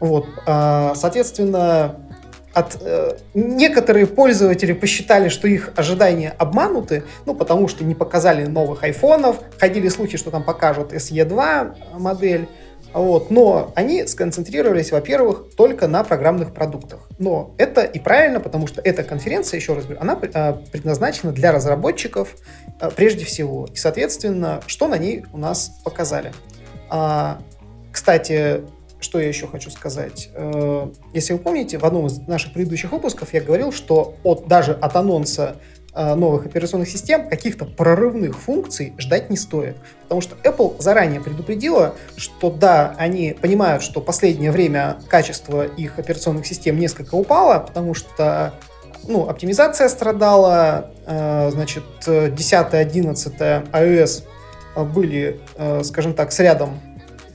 Вот, 0.00 0.26
а, 0.46 0.94
соответственно, 0.96 1.96
от, 2.54 2.78
э, 2.80 3.18
некоторые 3.34 4.06
пользователи 4.06 4.72
посчитали, 4.72 5.28
что 5.28 5.48
их 5.48 5.70
ожидания 5.76 6.34
обмануты, 6.38 7.02
ну, 7.26 7.34
потому 7.34 7.68
что 7.68 7.84
не 7.84 7.94
показали 7.94 8.46
новых 8.46 8.84
айфонов, 8.84 9.40
ходили 9.58 9.88
слухи, 9.88 10.16
что 10.16 10.30
там 10.30 10.44
покажут 10.44 10.92
SE2 10.92 11.98
модель, 11.98 12.48
вот, 12.94 13.32
но 13.32 13.72
они 13.74 14.06
сконцентрировались, 14.06 14.92
во-первых, 14.92 15.56
только 15.56 15.88
на 15.88 16.04
программных 16.04 16.54
продуктах. 16.54 17.08
Но 17.18 17.52
это 17.58 17.82
и 17.82 17.98
правильно, 17.98 18.38
потому 18.38 18.68
что 18.68 18.80
эта 18.80 19.02
конференция, 19.02 19.58
еще 19.58 19.74
раз 19.74 19.84
говорю, 19.84 20.00
она 20.00 20.16
э, 20.22 20.54
предназначена 20.70 21.32
для 21.32 21.50
разработчиков 21.50 22.36
э, 22.80 22.90
прежде 22.94 23.24
всего. 23.24 23.66
И, 23.72 23.76
соответственно, 23.76 24.60
что 24.66 24.86
на 24.86 24.96
ней 24.96 25.24
у 25.32 25.38
нас 25.38 25.72
показали? 25.82 26.32
А, 26.88 27.40
кстати, 27.90 28.60
что 29.04 29.20
я 29.20 29.28
еще 29.28 29.46
хочу 29.46 29.70
сказать? 29.70 30.30
Э, 30.34 30.88
если 31.12 31.34
вы 31.34 31.38
помните, 31.38 31.78
в 31.78 31.84
одном 31.84 32.06
из 32.06 32.18
наших 32.26 32.52
предыдущих 32.52 32.90
выпусков 32.90 33.32
я 33.32 33.40
говорил, 33.40 33.70
что 33.70 34.16
от, 34.24 34.48
даже 34.48 34.72
от 34.72 34.96
анонса 34.96 35.56
э, 35.94 36.14
новых 36.14 36.46
операционных 36.46 36.88
систем 36.88 37.28
каких-то 37.28 37.66
прорывных 37.66 38.36
функций 38.36 38.94
ждать 38.98 39.30
не 39.30 39.36
стоит. 39.36 39.76
Потому 40.02 40.22
что 40.22 40.36
Apple 40.42 40.80
заранее 40.80 41.20
предупредила, 41.20 41.94
что 42.16 42.50
да, 42.50 42.94
они 42.98 43.36
понимают, 43.40 43.82
что 43.82 44.00
последнее 44.00 44.50
время 44.50 44.96
качество 45.08 45.64
их 45.64 45.98
операционных 45.98 46.46
систем 46.46 46.78
несколько 46.78 47.14
упало, 47.14 47.60
потому 47.60 47.94
что 47.94 48.54
ну, 49.06 49.28
оптимизация 49.28 49.88
страдала, 49.90 50.90
э, 51.06 51.50
значит, 51.52 51.84
10-11 52.06 53.70
iOS 53.70 54.22
были, 54.92 55.38
скажем 55.84 56.14
так, 56.14 56.32
с 56.32 56.40
рядом 56.40 56.80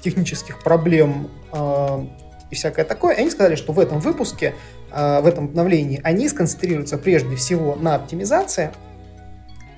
технических 0.02 0.64
проблем 0.64 1.30
э, 1.52 2.06
и 2.52 2.56
всякое 2.56 2.86
такое. 2.86 3.16
И 3.16 3.22
они 3.22 3.30
сказали, 3.30 3.56
что 3.56 3.74
в 3.74 3.80
этом 3.80 4.00
выпуске, 4.00 4.56
э, 4.92 5.22
в 5.22 5.28
этом 5.28 5.46
обновлении, 5.46 6.02
они 6.04 6.30
сконцентрируются 6.30 6.98
прежде 6.98 7.36
всего 7.36 7.76
на 7.76 7.96
оптимизации 7.96 8.72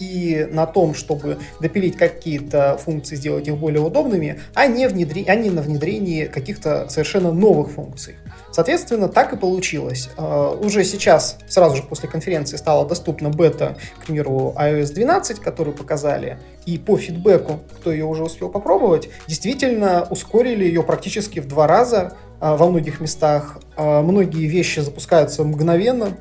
и 0.02 0.48
на 0.50 0.66
том, 0.66 0.96
чтобы 0.96 1.38
допилить 1.60 1.96
какие-то 1.96 2.78
функции, 2.84 3.16
сделать 3.16 3.48
их 3.48 3.56
более 3.58 3.82
удобными, 3.82 4.42
а 4.56 4.66
не, 4.66 4.88
внедри... 4.88 5.24
а 5.28 5.36
не 5.36 5.52
на 5.52 5.62
внедрении 5.62 6.26
каких-то 6.26 6.90
совершенно 6.90 7.32
новых 7.32 7.70
функций. 7.70 8.16
Соответственно, 8.52 9.08
так 9.08 9.32
и 9.32 9.38
получилось. 9.38 10.10
Uh, 10.18 10.66
уже 10.66 10.84
сейчас, 10.84 11.38
сразу 11.48 11.76
же 11.76 11.84
после 11.84 12.10
конференции, 12.10 12.58
стала 12.58 12.88
доступна 12.88 13.30
бета, 13.30 13.78
к 14.00 14.06
примеру, 14.06 14.56
iOS 14.58 14.92
12, 14.94 15.40
которую 15.40 15.78
показали, 15.78 16.40
и 16.66 16.80
по 16.80 16.98
фидбэку, 16.98 17.60
кто 17.78 17.92
ее 17.92 18.06
уже 18.06 18.24
успел 18.24 18.50
попробовать, 18.50 19.08
действительно 19.28 20.08
ускорили 20.10 20.66
ее 20.66 20.82
практически 20.82 21.40
в 21.40 21.48
два 21.48 21.68
раза 21.68 22.14
uh, 22.40 22.58
во 22.58 22.68
многих 22.68 23.00
местах. 23.02 23.60
Uh, 23.78 24.02
многие 24.02 24.48
вещи 24.48 24.80
запускаются 24.80 25.44
мгновенно, 25.44 26.18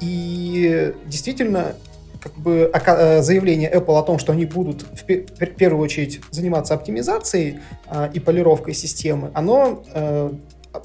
и 0.00 0.92
действительно 1.06 1.74
как 2.22 2.34
бы 2.34 2.70
заявление 3.20 3.72
Apple 3.72 3.98
о 3.98 4.02
том, 4.02 4.18
что 4.18 4.32
они 4.32 4.44
будут 4.44 4.82
в 4.82 5.46
первую 5.46 5.82
очередь 5.82 6.20
заниматься 6.30 6.74
оптимизацией 6.74 7.60
и 8.14 8.20
полировкой 8.20 8.74
системы, 8.74 9.30
оно 9.34 9.82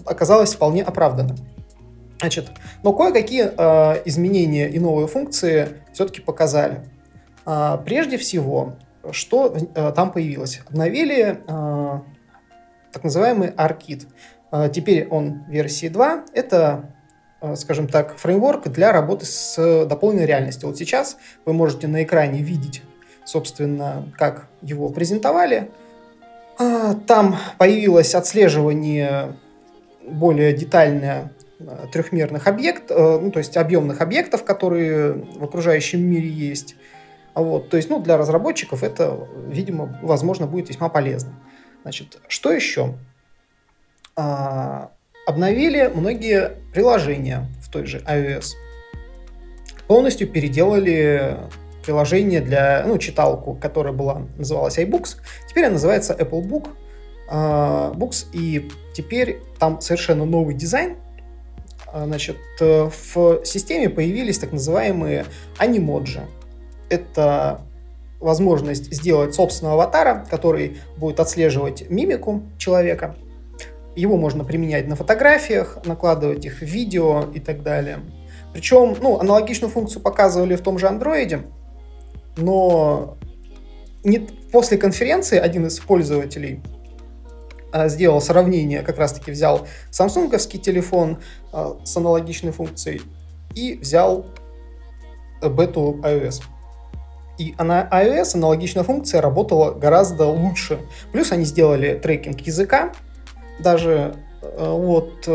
оказалось 0.06 0.56
вполне 0.56 0.84
оправданным. 0.84 1.38
Значит, 2.20 2.50
но 2.84 2.94
кое-какие 2.94 3.52
э, 3.56 4.02
изменения 4.06 4.70
и 4.70 4.80
новые 4.80 5.08
функции 5.08 5.70
все-таки 5.94 6.20
показали. 6.20 6.82
Э, 7.46 7.78
прежде 7.86 8.18
всего, 8.18 8.74
что 9.12 9.56
э, 9.56 9.92
там 9.96 10.12
появилось? 10.12 10.62
Обновили 10.68 11.40
э, 11.48 12.00
так 12.92 13.04
называемый 13.04 13.50
ARKit. 13.50 14.08
Э, 14.52 14.70
теперь 14.74 15.08
он 15.10 15.44
версии 15.48 15.90
2. 15.90 16.26
Это, 16.34 16.96
э, 16.96 16.97
скажем 17.56 17.88
так, 17.88 18.18
фреймворк 18.18 18.68
для 18.70 18.92
работы 18.92 19.26
с 19.26 19.86
дополненной 19.86 20.26
реальностью. 20.26 20.70
Вот 20.70 20.78
сейчас 20.78 21.18
вы 21.46 21.54
можете 21.54 21.88
на 21.88 22.04
экране 22.04 22.42
видеть, 22.42 22.82
собственно, 23.26 24.12
как 24.18 24.48
его 24.62 24.90
презентовали. 24.90 25.70
Э, 26.60 26.96
там 27.06 27.38
появилось 27.58 28.16
отслеживание 28.16 29.36
более 30.04 30.54
детальная 30.54 31.32
э, 31.60 31.86
трехмерных 31.92 32.48
объектов, 32.48 32.98
э, 32.98 33.20
ну, 33.20 33.32
то 33.32 33.40
есть 33.40 33.58
объемных 33.58 34.02
объектов, 34.02 34.44
которые 34.44 35.14
в 35.14 35.44
окружающем 35.44 36.02
мире 36.02 36.30
есть. 36.30 36.76
Вот, 37.36 37.70
то 37.70 37.78
есть, 37.78 37.90
ну, 37.90 38.00
для 38.00 38.18
разработчиков 38.18 38.82
это, 38.82 39.28
видимо, 39.48 40.00
возможно, 40.02 40.48
будет 40.48 40.70
весьма 40.70 40.90
полезно. 40.90 41.34
Значит, 41.84 42.20
что 42.28 42.52
еще? 42.52 42.96
А, 44.16 44.90
обновили 45.28 45.92
многие 45.94 46.54
приложения 46.74 47.48
в 47.62 47.70
той 47.70 47.86
же 47.86 48.00
iOS. 48.00 48.54
Полностью 49.88 50.28
переделали 50.30 51.38
приложение 51.84 52.40
для, 52.40 52.84
ну, 52.88 52.98
читалку, 52.98 53.54
которая 53.54 53.94
была, 53.94 54.22
называлась 54.38 54.80
iBooks. 54.80 55.18
Теперь 55.50 55.66
она 55.66 55.74
называется 55.74 56.14
Apple 56.14 56.42
Book. 56.42 56.70
Uh, 57.30 57.94
Books, 57.94 58.28
и 58.32 58.70
теперь 58.94 59.42
там 59.60 59.82
совершенно 59.82 60.24
новый 60.24 60.56
дизайн. 60.56 60.96
А, 61.88 62.06
значит, 62.06 62.38
э, 62.62 62.90
в 62.90 63.44
системе 63.44 63.90
появились 63.90 64.40
так 64.40 64.54
называемые 64.54 65.26
анимоджи. 65.58 66.22
Это 66.90 67.62
возможность 68.22 68.94
сделать 68.94 69.36
собственного 69.36 69.76
аватара, 69.84 70.26
который 70.30 70.78
будет 70.96 71.20
отслеживать 71.20 71.90
мимику 71.90 72.44
человека. 72.58 73.18
Его 73.98 74.18
можно 74.18 74.44
применять 74.44 74.88
на 74.88 74.96
фотографиях, 74.96 75.80
накладывать 75.86 76.46
их 76.46 76.60
в 76.60 76.66
видео 76.66 77.26
и 77.34 77.40
так 77.40 77.64
далее. 77.64 78.00
Причем, 78.54 78.96
ну, 79.02 79.20
аналогичную 79.20 79.72
функцию 79.72 80.02
показывали 80.02 80.56
в 80.56 80.62
том 80.62 80.80
же 80.80 80.88
андроиде, 80.88 81.42
но 82.38 83.18
не, 84.04 84.20
после 84.52 84.78
конференции 84.78 85.38
один 85.38 85.66
из 85.68 85.80
пользователей 85.80 86.62
Э, 87.74 87.90
сделал 87.90 88.22
сравнение, 88.22 88.82
как 88.82 88.98
раз-таки 88.98 89.32
взял 89.32 89.68
самсунговский 89.92 90.58
телефон 90.60 91.20
э, 91.52 91.74
с 91.84 91.98
аналогичной 91.98 92.52
функцией 92.52 93.02
и 93.56 93.76
взял 93.76 94.26
бету 95.42 96.00
iOS. 96.02 96.42
И 97.38 97.54
на 97.60 97.88
iOS 97.92 98.36
аналогичная 98.36 98.84
функция 98.84 99.22
работала 99.22 99.72
гораздо 99.72 100.26
лучше. 100.26 100.80
Плюс 101.12 101.32
они 101.32 101.44
сделали 101.44 102.00
трекинг 102.02 102.40
языка, 102.42 102.94
даже 103.60 104.16
э, 104.42 104.70
вот, 104.70 105.28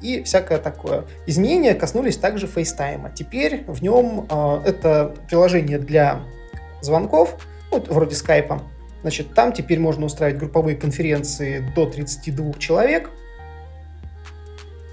и 0.00 0.22
всякое 0.22 0.58
такое. 0.58 1.04
Изменения 1.26 1.74
коснулись 1.74 2.16
также 2.16 2.46
FaceTime. 2.46 3.12
Теперь 3.14 3.64
в 3.66 3.82
нем 3.82 4.26
это 4.64 5.14
приложение 5.28 5.78
для 5.78 6.20
звонков, 6.80 7.36
вот, 7.70 7.88
вроде 7.88 8.14
скайпа, 8.14 8.62
Значит, 9.02 9.34
там 9.34 9.52
теперь 9.52 9.78
можно 9.78 10.06
устраивать 10.06 10.38
групповые 10.38 10.78
конференции 10.78 11.62
до 11.76 11.84
32 11.84 12.54
человек. 12.54 13.10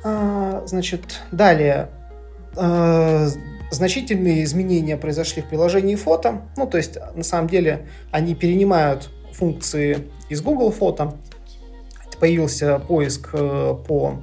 А, 0.04 0.64
значит, 0.66 1.22
далее 1.32 1.90
значительные 3.72 4.44
изменения 4.44 4.98
произошли 4.98 5.42
в 5.42 5.46
приложении 5.46 5.96
фото. 5.96 6.42
Ну, 6.58 6.68
то 6.68 6.78
есть, 6.78 6.98
на 7.16 7.24
самом 7.24 7.48
деле, 7.48 7.88
они 8.12 8.36
перенимают 8.36 9.10
функции 9.32 10.10
из 10.28 10.42
Google 10.42 10.72
фото. 10.72 11.16
Появился 12.22 12.78
поиск 12.78 13.32
э, 13.34 13.76
по 13.88 14.22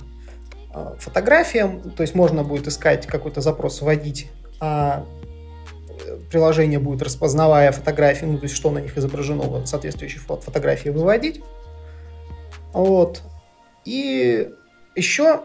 э, 0.72 0.94
фотографиям, 1.00 1.90
то 1.90 2.02
есть 2.02 2.14
можно 2.14 2.44
будет 2.44 2.68
искать 2.68 3.06
какой-то 3.06 3.40
запрос, 3.40 3.82
вводить, 3.82 4.28
а 4.61 5.04
приложение 6.30 6.78
будет, 6.78 7.02
распознавая 7.02 7.72
фотографии, 7.72 8.24
ну, 8.24 8.38
то 8.38 8.44
есть 8.44 8.54
что 8.54 8.70
на 8.70 8.78
них 8.78 8.96
изображено, 8.96 9.66
соответствующие 9.66 10.20
фото 10.20 10.42
фотографии 10.42 10.90
выводить. 10.90 11.42
Вот. 12.72 13.22
И 13.84 14.48
еще 14.94 15.40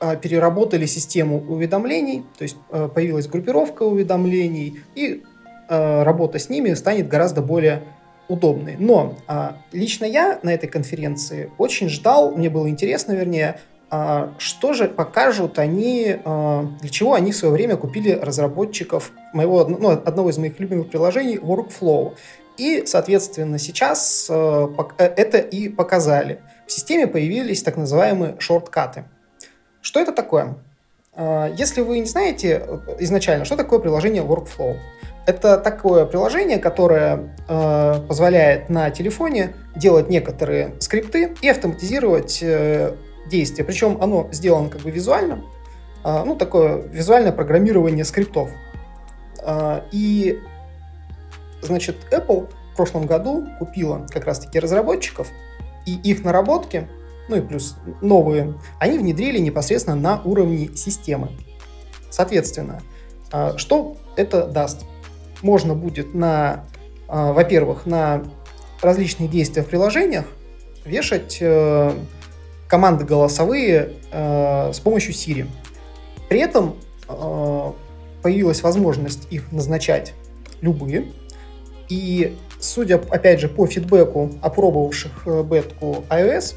а, 0.00 0.16
переработали 0.16 0.86
систему 0.86 1.44
уведомлений, 1.46 2.24
то 2.38 2.42
есть 2.42 2.56
а, 2.70 2.88
появилась 2.88 3.26
группировка 3.26 3.82
уведомлений, 3.82 4.80
и 4.94 5.22
работа 5.68 6.38
с 6.38 6.50
ними 6.50 6.74
станет 6.74 7.08
гораздо 7.08 7.40
более 7.40 7.84
удобной. 8.32 8.76
Но 8.78 9.16
лично 9.72 10.04
я 10.04 10.38
на 10.42 10.54
этой 10.54 10.68
конференции 10.68 11.50
очень 11.58 11.88
ждал, 11.88 12.32
мне 12.32 12.48
было 12.50 12.68
интересно, 12.68 13.12
вернее, 13.12 13.60
что 14.38 14.72
же 14.72 14.88
покажут 14.88 15.58
они, 15.58 16.16
для 16.24 16.88
чего 16.90 17.12
они 17.12 17.32
в 17.32 17.36
свое 17.36 17.52
время 17.52 17.76
купили 17.76 18.12
разработчиков 18.12 19.12
моего, 19.34 19.66
ну, 19.66 19.90
одного 19.90 20.30
из 20.30 20.38
моих 20.38 20.58
любимых 20.58 20.88
приложений 20.88 21.40
Workflow. 21.42 22.14
И, 22.56 22.84
соответственно, 22.86 23.58
сейчас 23.58 24.26
э, 24.30 24.68
это 24.98 25.38
и 25.38 25.68
показали. 25.68 26.40
В 26.66 26.72
системе 26.72 27.06
появились 27.06 27.62
так 27.62 27.76
называемые 27.76 28.36
шорткаты. 28.38 29.04
Что 29.80 30.00
это 30.00 30.12
такое? 30.12 30.56
Э, 31.14 31.52
если 31.56 31.80
вы 31.80 32.00
не 32.00 32.06
знаете 32.06 32.62
э, 32.64 32.78
изначально, 33.00 33.44
что 33.44 33.56
такое 33.56 33.78
приложение 33.78 34.22
Workflow, 34.22 34.76
это 35.26 35.58
такое 35.58 36.06
приложение, 36.06 36.58
которое 36.58 37.34
э, 37.48 38.00
позволяет 38.08 38.68
на 38.68 38.90
телефоне 38.90 39.54
делать 39.76 40.08
некоторые 40.08 40.74
скрипты 40.80 41.34
и 41.40 41.48
автоматизировать 41.48 42.40
э, 42.42 42.94
действия. 43.30 43.64
Причем 43.64 43.98
оно 44.00 44.28
сделано 44.32 44.68
как 44.68 44.82
бы 44.82 44.90
визуально, 44.90 45.44
э, 46.04 46.22
ну 46.24 46.34
такое 46.36 46.82
визуальное 46.82 47.32
программирование 47.32 48.04
скриптов. 48.04 48.50
Э, 49.44 49.82
и 49.92 50.40
Значит, 51.62 51.96
Apple 52.10 52.48
в 52.72 52.76
прошлом 52.76 53.06
году 53.06 53.46
купила 53.58 54.06
как 54.10 54.24
раз-таки 54.24 54.58
разработчиков, 54.58 55.28
и 55.86 55.94
их 55.94 56.24
наработки, 56.24 56.88
ну 57.28 57.36
и 57.36 57.40
плюс 57.40 57.76
новые, 58.00 58.54
они 58.80 58.98
внедрили 58.98 59.38
непосредственно 59.38 59.96
на 59.96 60.20
уровне 60.22 60.74
системы. 60.76 61.30
Соответственно, 62.10 62.82
а, 63.30 63.56
что 63.58 63.96
это 64.16 64.46
даст? 64.46 64.84
Можно 65.42 65.74
будет 65.74 66.14
на, 66.14 66.64
а, 67.08 67.32
во-первых, 67.32 67.86
на 67.86 68.24
различные 68.80 69.28
действия 69.28 69.62
в 69.62 69.66
приложениях 69.66 70.24
вешать 70.84 71.38
э, 71.40 71.92
команды 72.68 73.04
голосовые 73.04 73.92
э, 74.10 74.72
с 74.72 74.80
помощью 74.80 75.14
Siri. 75.14 75.46
При 76.28 76.40
этом 76.40 76.76
э, 77.08 77.72
появилась 78.22 78.62
возможность 78.62 79.28
их 79.30 79.52
назначать 79.52 80.14
любые, 80.60 81.12
и 81.88 82.36
судя, 82.58 82.96
опять 83.10 83.40
же, 83.40 83.48
по 83.48 83.66
фидбэку 83.66 84.32
опробовавших 84.40 85.26
бетку 85.44 86.04
iOS, 86.08 86.54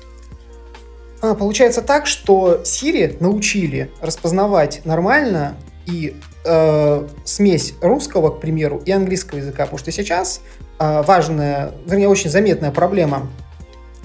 а, 1.21 1.33
получается 1.33 1.81
так, 1.81 2.07
что 2.07 2.61
Siri 2.63 3.17
научили 3.19 3.91
распознавать 4.01 4.81
нормально 4.85 5.55
и 5.85 6.15
э, 6.45 7.07
смесь 7.23 7.73
русского, 7.81 8.31
к 8.31 8.39
примеру, 8.39 8.81
и 8.85 8.91
английского 8.91 9.39
языка, 9.39 9.63
потому 9.63 9.79
что 9.79 9.91
сейчас 9.91 10.41
э, 10.79 11.01
важная, 11.03 11.71
вернее, 11.85 12.09
очень 12.09 12.29
заметная 12.29 12.71
проблема 12.71 13.27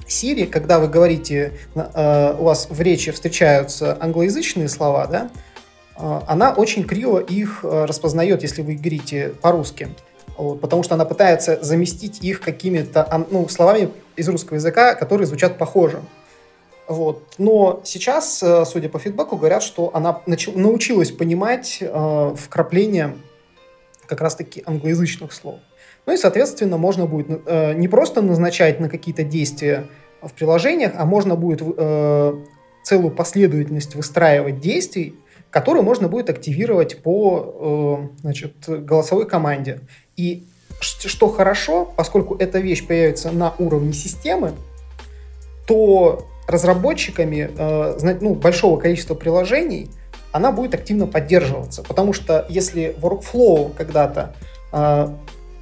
Siri, 0.07 0.45
когда 0.45 0.79
вы 0.79 0.87
говорите, 0.87 1.53
э, 1.75 2.35
у 2.37 2.43
вас 2.43 2.67
в 2.69 2.81
речи 2.81 3.11
встречаются 3.11 3.97
англоязычные 3.99 4.69
слова, 4.69 5.07
да, 5.07 5.29
э, 5.97 6.21
она 6.27 6.53
очень 6.53 6.83
криво 6.83 7.19
их 7.19 7.61
э, 7.63 7.85
распознает, 7.85 8.43
если 8.43 8.61
вы 8.61 8.75
говорите 8.75 9.33
по-русски 9.41 9.89
вот, 10.41 10.59
потому 10.59 10.83
что 10.83 10.95
она 10.95 11.05
пытается 11.05 11.59
заместить 11.61 12.23
их 12.23 12.41
какими-то 12.41 13.25
ну, 13.29 13.47
словами 13.47 13.91
из 14.15 14.27
русского 14.27 14.55
языка, 14.55 14.95
которые 14.95 15.27
звучат 15.27 15.57
похоже. 15.57 16.01
Вот. 16.87 17.23
Но 17.37 17.81
сейчас, 17.83 18.41
э, 18.43 18.65
судя 18.65 18.89
по 18.89 18.99
фидбэку, 18.99 19.37
говорят, 19.37 19.63
что 19.63 19.91
она 19.93 20.21
научилась 20.25 21.11
понимать 21.11 21.77
э, 21.81 22.35
вкрапление 22.37 23.15
как 24.07 24.21
раз-таки 24.21 24.61
англоязычных 24.65 25.31
слов. 25.31 25.59
Ну 26.05 26.13
и, 26.13 26.17
соответственно, 26.17 26.77
можно 26.77 27.05
будет 27.05 27.43
э, 27.45 27.73
не 27.73 27.87
просто 27.87 28.21
назначать 28.21 28.79
на 28.79 28.89
какие-то 28.89 29.23
действия 29.23 29.87
в 30.21 30.33
приложениях, 30.33 30.93
а 30.97 31.05
можно 31.05 31.35
будет 31.35 31.61
э, 31.61 32.33
целую 32.83 33.11
последовательность 33.11 33.95
выстраивать 33.95 34.59
действий, 34.59 35.15
которые 35.49 35.83
можно 35.83 36.07
будет 36.07 36.29
активировать 36.29 37.01
по 37.01 38.09
э, 38.13 38.19
значит, 38.21 38.53
голосовой 38.67 39.27
команде. 39.27 39.81
И 40.17 40.45
что 40.79 41.29
хорошо, 41.29 41.93
поскольку 41.95 42.35
эта 42.35 42.59
вещь 42.59 42.85
появится 42.85 43.31
на 43.31 43.53
уровне 43.59 43.93
системы, 43.93 44.53
то 45.67 46.27
разработчиками 46.47 47.49
э, 47.55 48.17
ну, 48.21 48.35
большого 48.35 48.79
количества 48.79 49.15
приложений 49.15 49.89
она 50.31 50.51
будет 50.51 50.73
активно 50.73 51.07
поддерживаться. 51.07 51.83
Потому 51.83 52.13
что 52.13 52.45
если 52.49 52.95
Workflow 53.01 53.73
когда-то 53.75 54.35
э, 54.71 55.07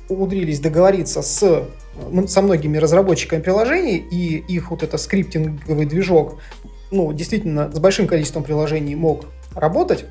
умудрились 0.09 0.59
договориться 0.59 1.21
с, 1.21 1.63
со 2.27 2.41
многими 2.41 2.77
разработчиками 2.77 3.41
приложений, 3.41 3.97
и 4.11 4.37
их 4.37 4.71
вот 4.71 4.83
это 4.83 4.97
скриптинговый 4.97 5.85
движок 5.85 6.39
ну, 6.91 7.13
действительно 7.13 7.71
с 7.71 7.79
большим 7.79 8.07
количеством 8.07 8.43
приложений 8.43 8.95
мог 8.95 9.25
работать, 9.53 10.05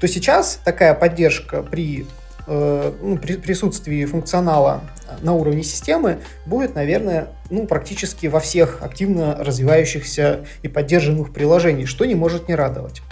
то 0.00 0.08
сейчас 0.08 0.60
такая 0.64 0.94
поддержка 0.94 1.62
при 1.62 2.04
Э, 2.04 2.23
ну, 2.46 3.18
при 3.18 3.36
присутствии 3.36 4.04
функционала 4.04 4.82
на 5.22 5.34
уровне 5.34 5.62
системы 5.62 6.20
будет, 6.46 6.74
наверное, 6.74 7.28
ну, 7.50 7.66
практически 7.66 8.26
во 8.26 8.40
всех 8.40 8.82
активно 8.82 9.36
развивающихся 9.36 10.46
и 10.62 10.68
поддержанных 10.68 11.32
приложениях, 11.32 11.88
что 11.88 12.04
не 12.04 12.14
может 12.14 12.48
не 12.48 12.54
радовать. 12.54 13.02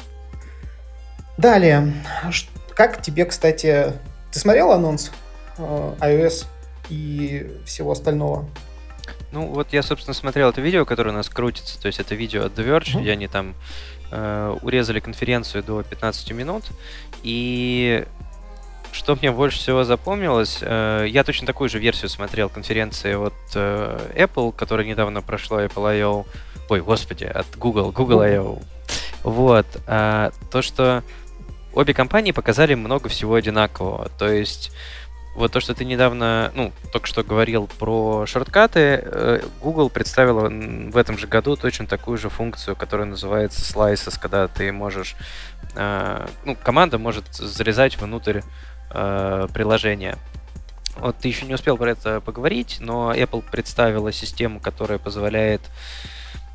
Далее, 1.38 1.94
как 2.74 3.02
тебе, 3.02 3.24
кстати, 3.24 3.92
ты 4.30 4.38
смотрел 4.38 4.72
анонс 4.72 5.10
э, 5.58 5.94
iOS 6.00 6.46
и 6.88 7.50
всего 7.64 7.92
остального? 7.92 8.48
Ну, 9.32 9.46
вот 9.46 9.72
я, 9.72 9.82
собственно, 9.82 10.14
смотрел 10.14 10.50
это 10.50 10.60
видео, 10.60 10.84
которое 10.84 11.10
у 11.10 11.14
нас 11.14 11.28
крутится, 11.28 11.80
то 11.80 11.86
есть 11.86 12.00
это 12.00 12.14
видео 12.14 12.44
от 12.44 12.58
The 12.58 12.66
Verge, 12.66 12.94
mm-hmm. 12.94 13.00
где 13.00 13.12
они 13.12 13.28
там 13.28 13.54
э, 14.10 14.56
урезали 14.62 15.00
конференцию 15.00 15.64
до 15.64 15.82
15 15.82 16.32
минут, 16.32 16.64
и 17.22 18.04
что 18.92 19.16
мне 19.16 19.32
больше 19.32 19.58
всего 19.58 19.84
запомнилось, 19.84 20.58
э, 20.60 21.06
я 21.08 21.24
точно 21.24 21.46
такую 21.46 21.70
же 21.70 21.78
версию 21.78 22.10
смотрел 22.10 22.48
конференции 22.48 23.14
вот 23.14 23.32
э, 23.54 24.12
Apple, 24.14 24.52
которая 24.52 24.86
недавно 24.86 25.22
прошла, 25.22 25.64
Apple 25.64 25.88
I.O. 25.88 26.26
Ой, 26.68 26.80
господи, 26.80 27.24
от 27.24 27.46
Google, 27.56 27.90
Google 27.90 28.20
I.O. 28.20 28.58
Вот. 29.24 29.66
Э, 29.86 30.30
то, 30.50 30.60
что 30.60 31.02
обе 31.72 31.94
компании 31.94 32.32
показали 32.32 32.74
много 32.74 33.08
всего 33.08 33.34
одинакового. 33.34 34.10
То 34.18 34.30
есть 34.30 34.72
вот 35.34 35.50
то, 35.50 35.60
что 35.60 35.74
ты 35.74 35.86
недавно, 35.86 36.52
ну, 36.54 36.72
только 36.92 37.06
что 37.06 37.24
говорил 37.24 37.70
про 37.78 38.26
шорткаты, 38.26 39.00
э, 39.02 39.40
Google 39.62 39.88
представила 39.88 40.50
в 40.50 40.96
этом 40.98 41.16
же 41.16 41.26
году 41.26 41.56
точно 41.56 41.86
такую 41.86 42.18
же 42.18 42.28
функцию, 42.28 42.76
которая 42.76 43.06
называется 43.06 43.62
slices, 43.62 44.18
когда 44.20 44.48
ты 44.48 44.70
можешь, 44.70 45.16
ну, 45.74 46.54
команда 46.62 46.98
может 46.98 47.32
залезать 47.32 47.96
внутрь 47.96 48.42
э, 48.92 49.48
приложения. 49.52 50.16
Вот 50.96 51.16
ты 51.16 51.28
еще 51.28 51.46
не 51.46 51.54
успел 51.54 51.76
про 51.76 51.90
это 51.90 52.20
поговорить, 52.20 52.78
но 52.80 53.14
Apple 53.14 53.42
представила 53.50 54.12
систему, 54.12 54.60
которая 54.60 54.98
позволяет 54.98 55.62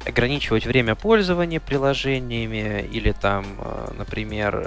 ограничивать 0.06 0.66
время 0.66 0.96
пользования 0.96 1.60
приложениями 1.60 2.88
или 2.92 3.12
там, 3.12 3.46
э, 3.60 3.94
например, 3.98 4.64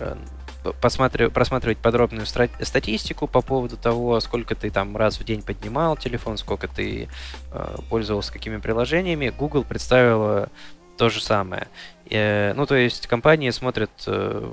э, 0.64 0.72
посмотри, 0.80 1.28
просматривать 1.28 1.78
подробную 1.78 2.26
статистику 2.26 3.26
по 3.26 3.40
поводу 3.40 3.76
того, 3.76 4.20
сколько 4.20 4.54
ты 4.54 4.70
там 4.70 4.96
раз 4.96 5.18
в 5.18 5.24
день 5.24 5.42
поднимал 5.42 5.96
телефон, 5.96 6.36
сколько 6.36 6.68
ты 6.68 7.08
э, 7.52 7.76
пользовался 7.88 8.32
какими 8.32 8.58
приложениями. 8.58 9.30
Google 9.30 9.64
представила 9.64 10.48
то 10.96 11.08
же 11.08 11.22
самое. 11.22 11.68
Э, 12.10 12.52
ну, 12.54 12.66
то 12.66 12.74
есть 12.74 13.06
компании 13.06 13.50
смотрят 13.50 13.90
э, 14.06 14.52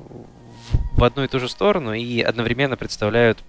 в 0.94 1.04
одну 1.04 1.24
и 1.24 1.28
ту 1.28 1.40
же 1.40 1.50
сторону 1.50 1.94
и 1.94 2.22
одновременно 2.22 2.78
представляют 2.78 3.44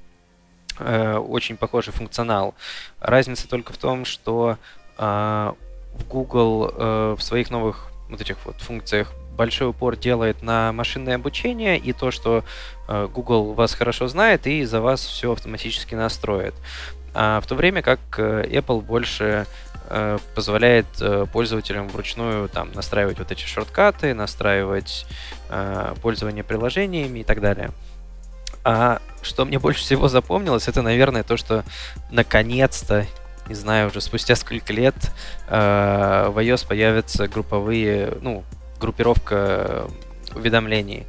э, 0.78 1.16
очень 1.16 1.56
похожий 1.56 1.92
функционал. 1.92 2.54
Разница 3.00 3.48
только 3.48 3.72
в 3.72 3.78
том, 3.78 4.04
что 4.04 4.58
э, 4.98 5.52
Google 6.08 6.72
э, 6.72 7.16
в 7.18 7.22
своих 7.22 7.50
новых 7.50 7.90
вот 8.08 8.20
этих 8.20 8.36
вот 8.44 8.56
функциях 8.60 9.12
большой 9.36 9.70
упор 9.70 9.96
делает 9.96 10.42
на 10.42 10.72
машинное 10.72 11.14
обучение 11.14 11.78
и 11.78 11.92
то, 11.92 12.10
что 12.10 12.44
э, 12.88 13.08
Google 13.14 13.54
вас 13.54 13.74
хорошо 13.74 14.08
знает 14.08 14.46
и 14.46 14.64
за 14.64 14.80
вас 14.80 15.04
все 15.04 15.32
автоматически 15.32 15.94
настроит. 15.94 16.54
А 17.14 17.40
в 17.40 17.46
то 17.46 17.54
время 17.54 17.82
как 17.82 18.00
э, 18.18 18.44
Apple 18.50 18.80
больше 18.80 19.46
позволяет 20.34 20.86
э, 21.01 21.26
пользователям 21.32 21.89
вручную 21.89 22.49
там 22.49 22.72
настраивать 22.72 23.18
вот 23.18 23.30
эти 23.32 23.45
шорткаты, 23.45 24.14
настраивать 24.14 25.07
э, 25.49 25.95
пользование 26.03 26.45
приложениями 26.45 27.20
и 27.20 27.24
так 27.24 27.41
далее. 27.41 27.70
А 28.64 29.01
что 29.22 29.45
мне 29.45 29.59
больше 29.59 29.80
всего 29.80 30.09
запомнилось, 30.09 30.68
это, 30.68 30.82
наверное, 30.82 31.22
то, 31.22 31.36
что 31.36 31.64
наконец-то, 32.11 33.07
не 33.49 33.55
знаю, 33.55 33.89
уже 33.89 34.01
спустя 34.01 34.36
сколько 34.36 34.72
лет 34.72 34.95
э, 35.49 36.28
в 36.30 36.39
iOS 36.39 36.66
появятся 36.66 37.28
групповые, 37.28 38.18
ну, 38.20 38.45
группировка 38.78 39.89
уведомлений. 40.34 41.07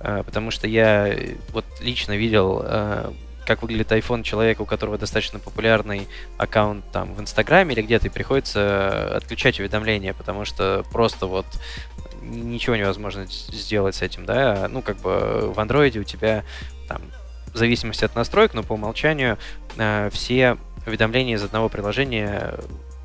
Э, 0.00 0.22
потому 0.24 0.50
что 0.50 0.66
я 0.66 1.14
вот 1.52 1.64
лично 1.80 2.16
видел 2.16 2.62
э, 2.64 3.12
как 3.46 3.62
выглядит 3.62 3.92
iPhone 3.92 4.22
человека, 4.22 4.62
у 4.62 4.66
которого 4.66 4.98
достаточно 4.98 5.38
популярный 5.38 6.08
аккаунт 6.36 6.84
там 6.92 7.14
в 7.14 7.20
Инстаграме 7.20 7.74
или 7.74 7.82
где-то, 7.82 8.08
и 8.08 8.10
приходится 8.10 9.16
отключать 9.16 9.60
уведомления, 9.60 10.12
потому 10.12 10.44
что 10.44 10.84
просто 10.92 11.26
вот 11.26 11.46
ничего 12.22 12.76
невозможно 12.76 13.26
сделать 13.26 13.94
с 13.94 14.02
этим, 14.02 14.26
да. 14.26 14.68
Ну, 14.68 14.82
как 14.82 14.98
бы 14.98 15.52
в 15.54 15.60
андроиде 15.60 16.00
у 16.00 16.04
тебя 16.04 16.44
там 16.88 17.00
в 17.52 17.56
зависимости 17.56 18.04
от 18.04 18.14
настроек, 18.14 18.52
но 18.52 18.62
по 18.62 18.74
умолчанию 18.74 19.38
э, 19.78 20.10
все 20.12 20.58
уведомления 20.86 21.36
из 21.36 21.42
одного 21.42 21.68
приложения 21.68 22.54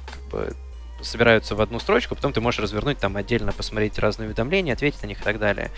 как 0.05 0.23
бы 0.31 0.55
собираются 1.01 1.55
в 1.55 1.61
одну 1.61 1.79
строчку, 1.79 2.15
потом 2.15 2.33
ты 2.33 2.41
можешь 2.41 2.59
развернуть 2.59 2.99
там 2.99 3.17
отдельно, 3.17 3.51
посмотреть 3.51 3.97
разные 3.97 4.27
уведомления, 4.27 4.73
ответить 4.73 5.01
на 5.01 5.07
них 5.07 5.21
и 5.21 5.23
так 5.23 5.39
далее. 5.39 5.71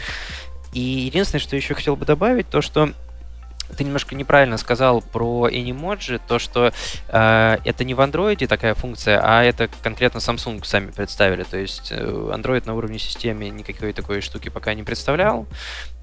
И 0.73 0.79
единственное, 0.79 1.39
что 1.39 1.55
еще 1.55 1.75
хотел 1.75 1.95
бы 1.95 2.05
добавить, 2.05 2.49
то 2.49 2.61
что 2.61 2.93
ты 3.73 3.83
немножко 3.83 4.15
неправильно 4.15 4.57
сказал 4.57 5.01
про 5.01 5.49
Animoji, 5.49 6.21
то, 6.27 6.39
что 6.39 6.71
э, 7.07 7.57
это 7.63 7.83
не 7.83 7.93
в 7.93 7.99
Android 7.99 8.45
такая 8.47 8.75
функция, 8.75 9.19
а 9.23 9.43
это 9.43 9.69
конкретно 9.81 10.19
Samsung 10.19 10.63
сами 10.63 10.91
представили. 10.91 11.43
То 11.43 11.57
есть 11.57 11.91
э, 11.91 11.95
Android 11.97 12.65
на 12.65 12.75
уровне 12.75 12.99
системы 12.99 13.49
никакой 13.49 13.93
такой 13.93 14.21
штуки 14.21 14.49
пока 14.49 14.73
не 14.73 14.83
представлял. 14.83 15.47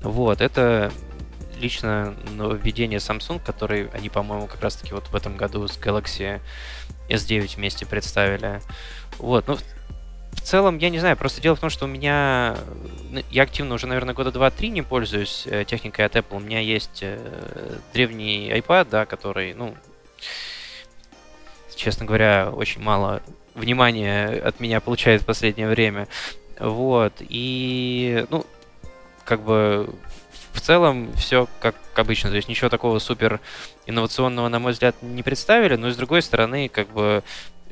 Вот, 0.02 0.40
это 0.40 0.92
лично 1.60 2.14
нововведение 2.36 2.98
Samsung, 2.98 3.40
который 3.44 3.88
они, 3.92 4.08
по-моему, 4.08 4.46
как 4.46 4.62
раз-таки 4.62 4.94
вот 4.94 5.08
в 5.08 5.14
этом 5.14 5.36
году 5.36 5.66
с 5.68 5.78
Galaxy 5.78 6.40
S9 7.08 7.56
вместе 7.56 7.86
представили. 7.86 8.60
Вот, 9.18 9.46
ну, 9.46 9.58
в 10.32 10.40
целом, 10.40 10.78
я 10.78 10.90
не 10.90 10.98
знаю, 10.98 11.16
просто 11.16 11.40
дело 11.40 11.56
в 11.56 11.60
том, 11.60 11.70
что 11.70 11.84
у 11.84 11.88
меня... 11.88 12.56
Ну, 13.10 13.22
я 13.30 13.42
активно 13.42 13.74
уже, 13.74 13.86
наверное, 13.86 14.14
года 14.14 14.30
2-3 14.30 14.68
не 14.68 14.82
пользуюсь 14.82 15.46
э, 15.46 15.64
техникой 15.64 16.04
от 16.04 16.16
Apple. 16.16 16.36
У 16.36 16.40
меня 16.40 16.60
есть 16.60 17.00
э, 17.02 17.18
древний 17.92 18.50
iPad, 18.50 18.88
да, 18.90 19.06
который, 19.06 19.54
ну, 19.54 19.74
честно 21.74 22.06
говоря, 22.06 22.50
очень 22.52 22.82
мало 22.82 23.22
внимания 23.54 24.28
от 24.28 24.60
меня 24.60 24.80
получает 24.80 25.22
в 25.22 25.26
последнее 25.26 25.68
время. 25.68 26.08
Вот. 26.58 27.14
И, 27.20 28.24
ну, 28.30 28.46
как 29.24 29.42
бы 29.42 29.88
в 30.52 30.60
целом 30.60 31.12
все 31.14 31.48
как 31.60 31.74
обычно. 31.94 32.30
То 32.30 32.36
есть 32.36 32.48
ничего 32.48 32.68
такого 32.68 32.98
супер 32.98 33.40
инновационного, 33.86 34.48
на 34.48 34.58
мой 34.58 34.72
взгляд, 34.72 34.96
не 35.02 35.22
представили, 35.22 35.76
но 35.76 35.90
с 35.90 35.96
другой 35.96 36.22
стороны, 36.22 36.68
как 36.68 36.88
бы 36.88 37.22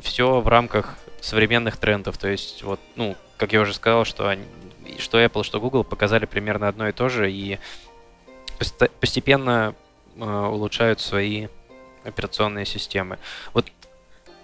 все 0.00 0.40
в 0.40 0.48
рамках 0.48 0.96
современных 1.20 1.76
трендов. 1.76 2.18
То 2.18 2.28
есть, 2.28 2.62
вот, 2.62 2.80
ну, 2.96 3.16
как 3.36 3.52
я 3.52 3.60
уже 3.60 3.74
сказал, 3.74 4.04
что, 4.04 4.28
они, 4.28 4.44
что 4.98 5.22
Apple, 5.22 5.44
что 5.44 5.60
Google 5.60 5.84
показали 5.84 6.26
примерно 6.26 6.68
одно 6.68 6.88
и 6.88 6.92
то 6.92 7.08
же, 7.08 7.30
и 7.30 7.58
постепенно 9.00 9.74
э, 10.16 10.20
улучшают 10.24 11.00
свои 11.00 11.48
операционные 12.04 12.66
системы. 12.66 13.18
Вот 13.54 13.70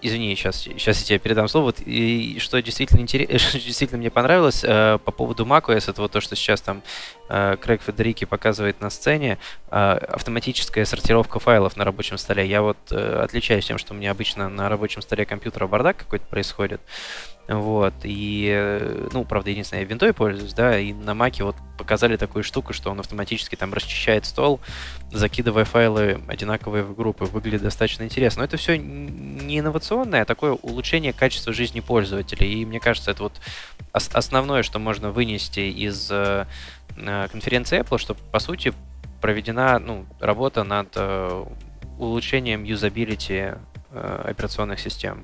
извини, 0.05 0.37
сейчас, 0.37 0.61
сейчас 0.61 1.01
я 1.01 1.07
тебе 1.07 1.19
передам 1.19 1.49
слово. 1.49 1.65
Вот, 1.67 1.81
и 1.81 2.39
что 2.39 2.61
действительно, 2.61 3.01
интерес, 3.01 3.41
что 3.49 3.59
действительно 3.59 3.99
мне 3.99 4.11
понравилось 4.11 4.63
э, 4.63 4.99
по 5.05 5.11
поводу 5.11 5.45
macOS, 5.45 5.91
это 5.91 6.03
вот 6.03 6.13
то, 6.13 6.21
что 6.21 6.37
сейчас 6.37 6.61
там 6.61 6.83
Крэг 7.29 7.83
Федерики 7.83 8.25
показывает 8.25 8.81
на 8.81 8.91
сцене, 8.91 9.39
э, 9.71 9.77
автоматическая 9.77 10.85
сортировка 10.85 11.39
файлов 11.39 11.77
на 11.77 11.85
рабочем 11.85 12.19
столе. 12.19 12.47
Я 12.47 12.63
вот 12.63 12.77
э, 12.91 13.21
отличаюсь 13.23 13.67
тем, 13.67 13.79
что 13.79 13.95
у 13.95 13.97
меня 13.97 14.11
обычно 14.11 14.49
на 14.49 14.69
рабочем 14.69 15.01
столе 15.03 15.25
компьютера 15.25 15.67
бардак 15.67 15.97
какой-то 15.97 16.27
происходит. 16.27 16.81
Вот, 17.47 17.93
и, 18.05 18.51
э, 18.51 19.09
ну, 19.13 19.25
правда, 19.25 19.51
единственное, 19.51 19.83
я 19.83 19.87
винтой 19.87 20.15
пользуюсь, 20.15 20.55
да, 20.55 20.79
и 20.79 20.95
на 20.95 21.13
маке 21.15 21.45
вот 21.45 21.57
показали 21.77 22.17
такую 22.17 22.43
штуку, 22.43 22.73
что 22.73 22.91
он 22.91 23.01
автоматически 23.01 23.55
там 23.55 23.75
расчищает 23.75 24.25
стол, 24.25 24.61
закидывая 25.13 25.67
файлы 25.67 26.23
одинаковые 26.27 26.85
в 26.85 26.95
группы. 26.95 27.25
Выглядит 27.25 27.63
достаточно 27.63 28.05
интересно. 28.05 28.41
Но 28.41 28.45
это 28.47 28.57
все 28.57 28.79
не 28.79 29.59
инновационное, 29.59 30.23
а 30.23 30.25
такое 30.25 30.53
улучшение 30.53 31.13
качества 31.13 31.53
жизни 31.53 31.81
пользователей. 31.81 32.63
И 32.63 32.65
мне 32.65 32.81
кажется, 32.81 33.11
это 33.11 33.25
вот 33.25 33.35
основное, 33.93 34.63
что 34.63 34.79
можно 34.79 35.11
вынести 35.11 35.61
из 35.61 36.11
э, 36.11 36.15
э, 36.15 36.84
конференции 36.97 37.81
Apple, 37.81 37.99
что, 37.99 38.15
по 38.15 38.39
сути, 38.39 38.73
проведена 39.21 39.79
ну, 39.79 40.07
работа 40.21 40.65
над 40.65 40.97
улучшением 41.99 42.65
юзабилити 42.65 43.53
операционных 43.93 44.81
систем 44.81 45.23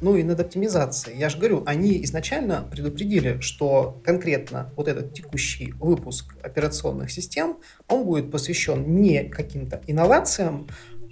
ну 0.00 0.16
и 0.16 0.22
над 0.22 0.40
оптимизацией. 0.40 1.18
Я 1.18 1.28
же 1.28 1.38
говорю, 1.38 1.62
они 1.66 2.02
изначально 2.04 2.66
предупредили, 2.70 3.40
что 3.40 4.00
конкретно 4.04 4.72
вот 4.76 4.88
этот 4.88 5.14
текущий 5.14 5.72
выпуск 5.72 6.34
операционных 6.42 7.10
систем, 7.10 7.58
он 7.88 8.04
будет 8.04 8.30
посвящен 8.30 9.00
не 9.00 9.24
каким-то 9.24 9.80
инновациям, 9.86 10.68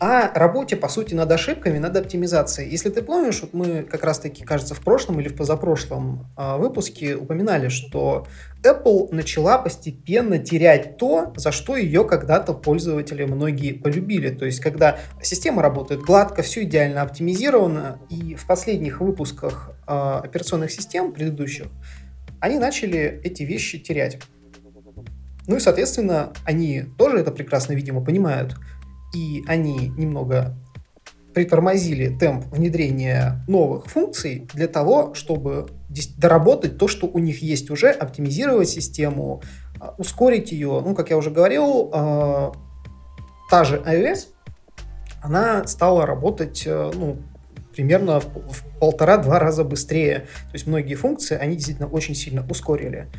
а 0.07 0.31
работе, 0.39 0.77
по 0.77 0.91
сути, 0.91 1.15
над 1.15 1.33
ошибками, 1.33 1.79
над 1.79 1.97
оптимизацией. 1.97 2.71
Если 2.71 2.91
ты 2.91 3.01
помнишь, 3.01 3.41
вот 3.41 3.55
мы 3.55 3.85
как 3.85 4.05
раз-таки, 4.05 4.45
кажется, 4.45 4.75
в 4.75 4.81
прошлом 4.81 5.19
или 5.19 5.29
в 5.29 5.35
позапрошлом 5.35 6.27
э, 6.37 6.59
выпуске 6.59 7.17
упоминали, 7.17 7.69
что 7.69 8.27
Apple 8.63 9.09
начала 9.15 9.57
постепенно 9.57 10.39
терять 10.39 10.99
то, 10.99 11.33
за 11.37 11.53
что 11.53 11.75
ее 11.75 12.05
когда-то 12.05 12.53
пользователи 12.53 13.25
многие 13.25 13.73
полюбили. 13.73 14.29
То 14.29 14.45
есть, 14.45 14.61
когда 14.61 14.99
система 15.23 15.63
работает 15.63 16.03
гладко, 16.03 16.43
все 16.43 16.65
идеально 16.65 17.01
оптимизировано, 17.01 17.99
и 18.11 18.35
в 18.35 18.47
последних 18.47 19.01
выпусках 19.01 19.71
э, 19.87 20.21
операционных 20.23 20.71
систем 20.71 21.13
предыдущих 21.13 21.69
они 22.41 22.59
начали 22.59 23.23
эти 23.25 23.43
вещи 23.43 23.79
терять. 23.79 24.19
Ну 25.47 25.57
и, 25.57 25.61
соответственно, 25.61 26.33
они 26.45 26.85
тоже 26.99 27.19
это 27.19 27.31
прекрасно, 27.31 27.73
видимо, 27.73 28.03
понимают 28.05 28.57
и 29.15 29.45
они 29.47 29.93
немного 29.97 30.57
притормозили 31.35 32.17
темп 32.17 32.47
внедрения 32.53 33.45
новых 33.49 33.87
функций 33.87 34.49
для 34.55 34.69
того, 34.69 35.15
чтобы 35.15 35.67
доработать 36.17 36.79
то, 36.79 36.89
что 36.89 37.07
у 37.07 37.19
них 37.19 37.43
есть 37.43 37.71
уже, 37.71 37.91
оптимизировать 37.91 38.69
систему, 38.69 39.43
а, 39.81 39.95
ускорить 39.99 40.53
ее. 40.53 40.81
Ну, 40.85 40.95
как 40.95 41.11
я 41.11 41.17
уже 41.17 41.31
говорил, 41.31 41.91
э, 41.93 42.53
та 43.51 43.65
же 43.65 43.83
iOS, 43.85 44.29
она 45.23 45.67
стала 45.67 46.07
работать 46.07 46.63
э, 46.67 46.93
ну, 46.95 47.19
примерно 47.75 48.21
в 48.21 48.65
полтора-два 48.79 49.39
раза 49.39 49.65
быстрее. 49.65 50.21
То 50.21 50.55
есть 50.55 50.67
многие 50.67 50.95
функции 50.95 51.37
они 51.37 51.57
действительно 51.57 51.89
очень 51.89 52.15
сильно 52.15 52.47
ускорили. 52.49 53.11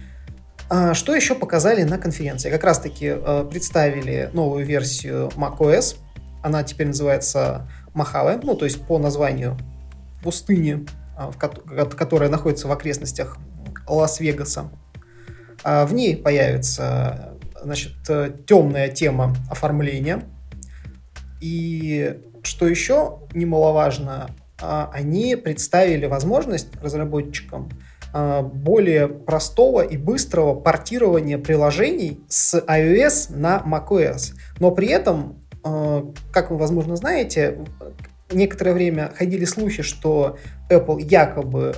А 0.69 0.93
что 0.93 1.15
еще 1.15 1.35
показали 1.35 1.83
на 1.83 1.97
конференции? 1.97 2.49
Как 2.49 2.63
раз-таки 2.63 3.13
э, 3.15 3.47
представили 3.49 4.29
новую 4.33 4.65
версию 4.65 5.31
macOS. 5.35 5.97
Она 6.43 6.63
теперь 6.63 6.87
называется 6.87 7.67
Mojave, 7.93 8.41
ну, 8.43 8.55
то 8.55 8.65
есть 8.65 8.81
по 8.85 8.97
названию 8.97 9.57
пустыни, 10.23 10.85
э, 11.17 11.31
ко- 11.37 11.85
которая 11.85 12.29
находится 12.29 12.67
в 12.67 12.71
окрестностях 12.71 13.37
Лас-Вегаса. 13.87 14.71
А 15.63 15.85
в 15.85 15.93
ней 15.93 16.17
появится 16.17 17.37
значит, 17.61 17.93
темная 18.47 18.89
тема 18.89 19.35
оформления. 19.49 20.23
И 21.41 22.19
что 22.43 22.67
еще 22.67 23.19
немаловажно, 23.33 24.29
а, 24.61 24.89
они 24.93 25.35
представили 25.35 26.05
возможность 26.05 26.69
разработчикам 26.81 27.69
а, 27.69 27.84
более 28.41 29.09
простого 29.09 29.81
и 29.81 29.97
быстрого 29.97 30.55
портирования 30.55 31.37
приложений 31.37 32.21
с 32.29 32.57
iOS 32.57 33.35
на 33.35 33.61
macOS. 33.65 34.33
Но 34.59 34.71
при 34.71 34.87
этом, 34.87 35.45
а, 35.63 36.13
как 36.31 36.49
вы, 36.49 36.57
возможно, 36.57 36.95
знаете, 36.95 37.65
некоторое 38.31 38.73
время 38.73 39.11
ходили 39.17 39.43
слухи, 39.43 39.83
что 39.83 40.37
Apple 40.69 41.01
якобы 41.01 41.75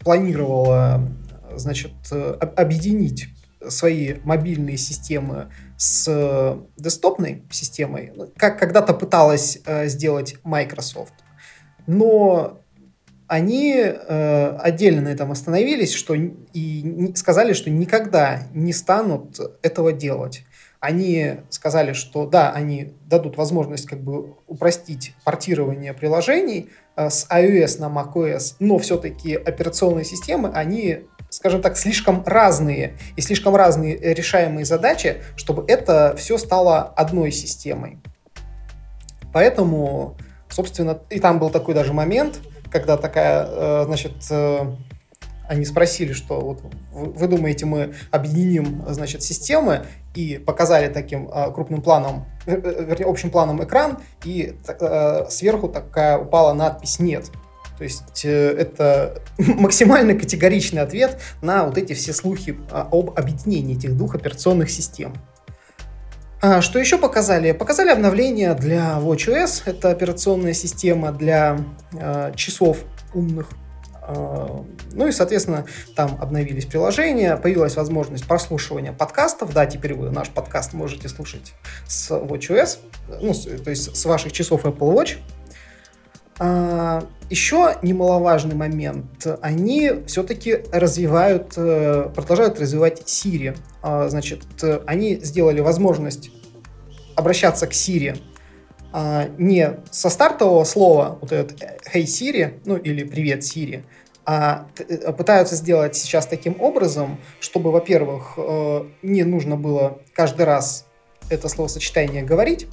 планировала 0.00 1.08
значит, 1.54 1.92
объединить 2.10 3.28
свои 3.68 4.14
мобильные 4.24 4.76
системы 4.76 5.48
с 5.76 6.58
десктопной 6.76 7.44
системой, 7.50 8.12
как 8.36 8.58
когда-то 8.58 8.94
пыталась 8.94 9.58
э, 9.64 9.88
сделать 9.88 10.36
Microsoft. 10.44 11.14
Но 11.86 12.60
они 13.28 13.74
э, 13.76 14.56
отдельно 14.58 15.02
на 15.02 15.08
этом 15.08 15.30
остановились 15.30 15.92
что, 15.92 16.14
и 16.14 17.12
сказали, 17.14 17.52
что 17.52 17.70
никогда 17.70 18.42
не 18.54 18.72
станут 18.72 19.38
этого 19.62 19.92
делать. 19.92 20.44
Они 20.80 21.36
сказали, 21.50 21.92
что 21.92 22.26
да, 22.26 22.52
они 22.52 22.94
дадут 23.04 23.36
возможность 23.36 23.86
как 23.86 24.00
бы 24.00 24.34
упростить 24.46 25.14
портирование 25.24 25.92
приложений 25.92 26.70
э, 26.96 27.10
с 27.10 27.28
iOS 27.30 27.80
на 27.80 27.86
macOS, 27.86 28.54
но 28.60 28.78
все-таки 28.78 29.34
операционные 29.34 30.04
системы 30.04 30.50
они 30.52 31.04
скажем 31.30 31.60
так, 31.60 31.76
слишком 31.76 32.22
разные 32.24 32.94
и 33.16 33.20
слишком 33.20 33.54
разные 33.54 33.98
решаемые 34.14 34.64
задачи, 34.64 35.22
чтобы 35.36 35.62
это 35.68 36.14
все 36.16 36.38
стало 36.38 36.82
одной 36.82 37.32
системой. 37.32 37.98
Поэтому, 39.34 40.16
собственно, 40.48 40.98
и 41.10 41.20
там 41.20 41.38
был 41.38 41.50
такой 41.50 41.74
даже 41.74 41.92
момент, 41.92 42.40
когда 42.70 42.96
такая, 42.96 43.46
э, 43.48 43.84
значит, 43.86 44.12
э, 44.30 44.60
они 45.48 45.64
спросили, 45.64 46.12
что 46.12 46.40
вот 46.40 46.60
вы 46.92 47.26
думаете, 47.26 47.64
мы 47.64 47.94
объединим, 48.10 48.84
значит, 48.88 49.22
системы 49.22 49.86
и 50.14 50.38
показали 50.38 50.92
таким 50.92 51.28
э, 51.28 51.50
крупным 51.52 51.80
планом, 51.80 52.26
вернее, 52.46 53.06
общим 53.06 53.30
планом 53.30 53.62
экран, 53.64 53.98
и 54.24 54.56
сверху 55.30 55.68
такая 55.68 56.18
упала 56.18 56.52
надпись 56.52 56.98
«нет». 56.98 57.30
То 57.78 57.84
есть 57.84 58.24
это 58.24 59.22
максимально 59.38 60.14
категоричный 60.14 60.82
ответ 60.82 61.20
на 61.42 61.64
вот 61.64 61.78
эти 61.78 61.92
все 61.92 62.12
слухи 62.12 62.58
об 62.70 63.10
объединении 63.16 63.76
этих 63.76 63.96
двух 63.96 64.16
операционных 64.16 64.68
систем. 64.68 65.14
А, 66.40 66.62
что 66.62 66.78
еще 66.78 66.98
показали? 66.98 67.52
Показали 67.52 67.90
обновление 67.90 68.54
для 68.54 68.98
WatchOS. 69.00 69.62
Это 69.66 69.90
операционная 69.90 70.52
система 70.52 71.10
для 71.10 71.58
э, 71.92 72.32
часов 72.36 72.78
умных. 73.12 73.48
Э, 74.06 74.46
ну 74.92 75.08
и, 75.08 75.12
соответственно, 75.12 75.66
там 75.96 76.16
обновились 76.20 76.64
приложения, 76.64 77.36
появилась 77.36 77.74
возможность 77.74 78.24
прослушивания 78.26 78.92
подкастов. 78.92 79.52
Да, 79.52 79.66
теперь 79.66 79.94
вы 79.94 80.10
наш 80.10 80.28
подкаст 80.28 80.74
можете 80.74 81.08
слушать 81.08 81.54
с 81.88 82.10
WatchOS, 82.12 82.78
ну, 83.20 83.34
с, 83.34 83.42
то 83.42 83.70
есть 83.70 83.96
с 83.96 84.04
ваших 84.04 84.30
часов 84.30 84.64
Apple 84.64 84.94
Watch. 84.94 85.16
А, 86.38 87.04
еще 87.30 87.76
немаловажный 87.82 88.54
момент. 88.54 89.26
Они 89.42 89.92
все-таки 90.06 90.60
развивают, 90.72 91.54
э, 91.56 92.10
продолжают 92.14 92.58
развивать 92.60 93.02
Siri. 93.02 93.56
А, 93.82 94.08
значит, 94.08 94.44
они 94.86 95.16
сделали 95.16 95.60
возможность 95.60 96.30
обращаться 97.16 97.66
к 97.66 97.72
Siri 97.72 98.18
а, 98.92 99.28
не 99.36 99.80
со 99.90 100.08
стартового 100.08 100.64
слова, 100.64 101.18
вот 101.20 101.32
этот 101.32 101.60
«Hey 101.92 102.04
Siri», 102.04 102.60
ну 102.64 102.76
или 102.76 103.04
«Привет 103.04 103.40
Siri», 103.40 103.82
а 104.24 104.68
э, 104.78 105.12
пытаются 105.12 105.56
сделать 105.56 105.96
сейчас 105.96 106.26
таким 106.26 106.60
образом, 106.60 107.18
чтобы, 107.40 107.70
во-первых, 107.70 108.34
э, 108.36 108.84
не 109.02 109.24
нужно 109.24 109.56
было 109.56 109.98
каждый 110.14 110.46
раз 110.46 110.86
это 111.28 111.48
словосочетание 111.48 112.22
говорить, 112.22 112.66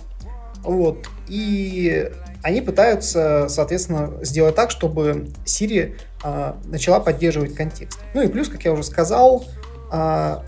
вот, 0.64 1.06
и 1.28 2.10
они 2.46 2.62
пытаются, 2.62 3.48
соответственно, 3.50 4.24
сделать 4.24 4.54
так, 4.54 4.70
чтобы 4.70 5.30
Siri 5.46 5.96
а, 6.24 6.56
начала 6.66 7.00
поддерживать 7.00 7.56
контекст. 7.56 8.00
Ну 8.14 8.22
и 8.22 8.28
плюс, 8.28 8.50
как 8.50 8.64
я 8.66 8.72
уже 8.72 8.84
сказал, 8.84 9.46
а, 9.92 10.44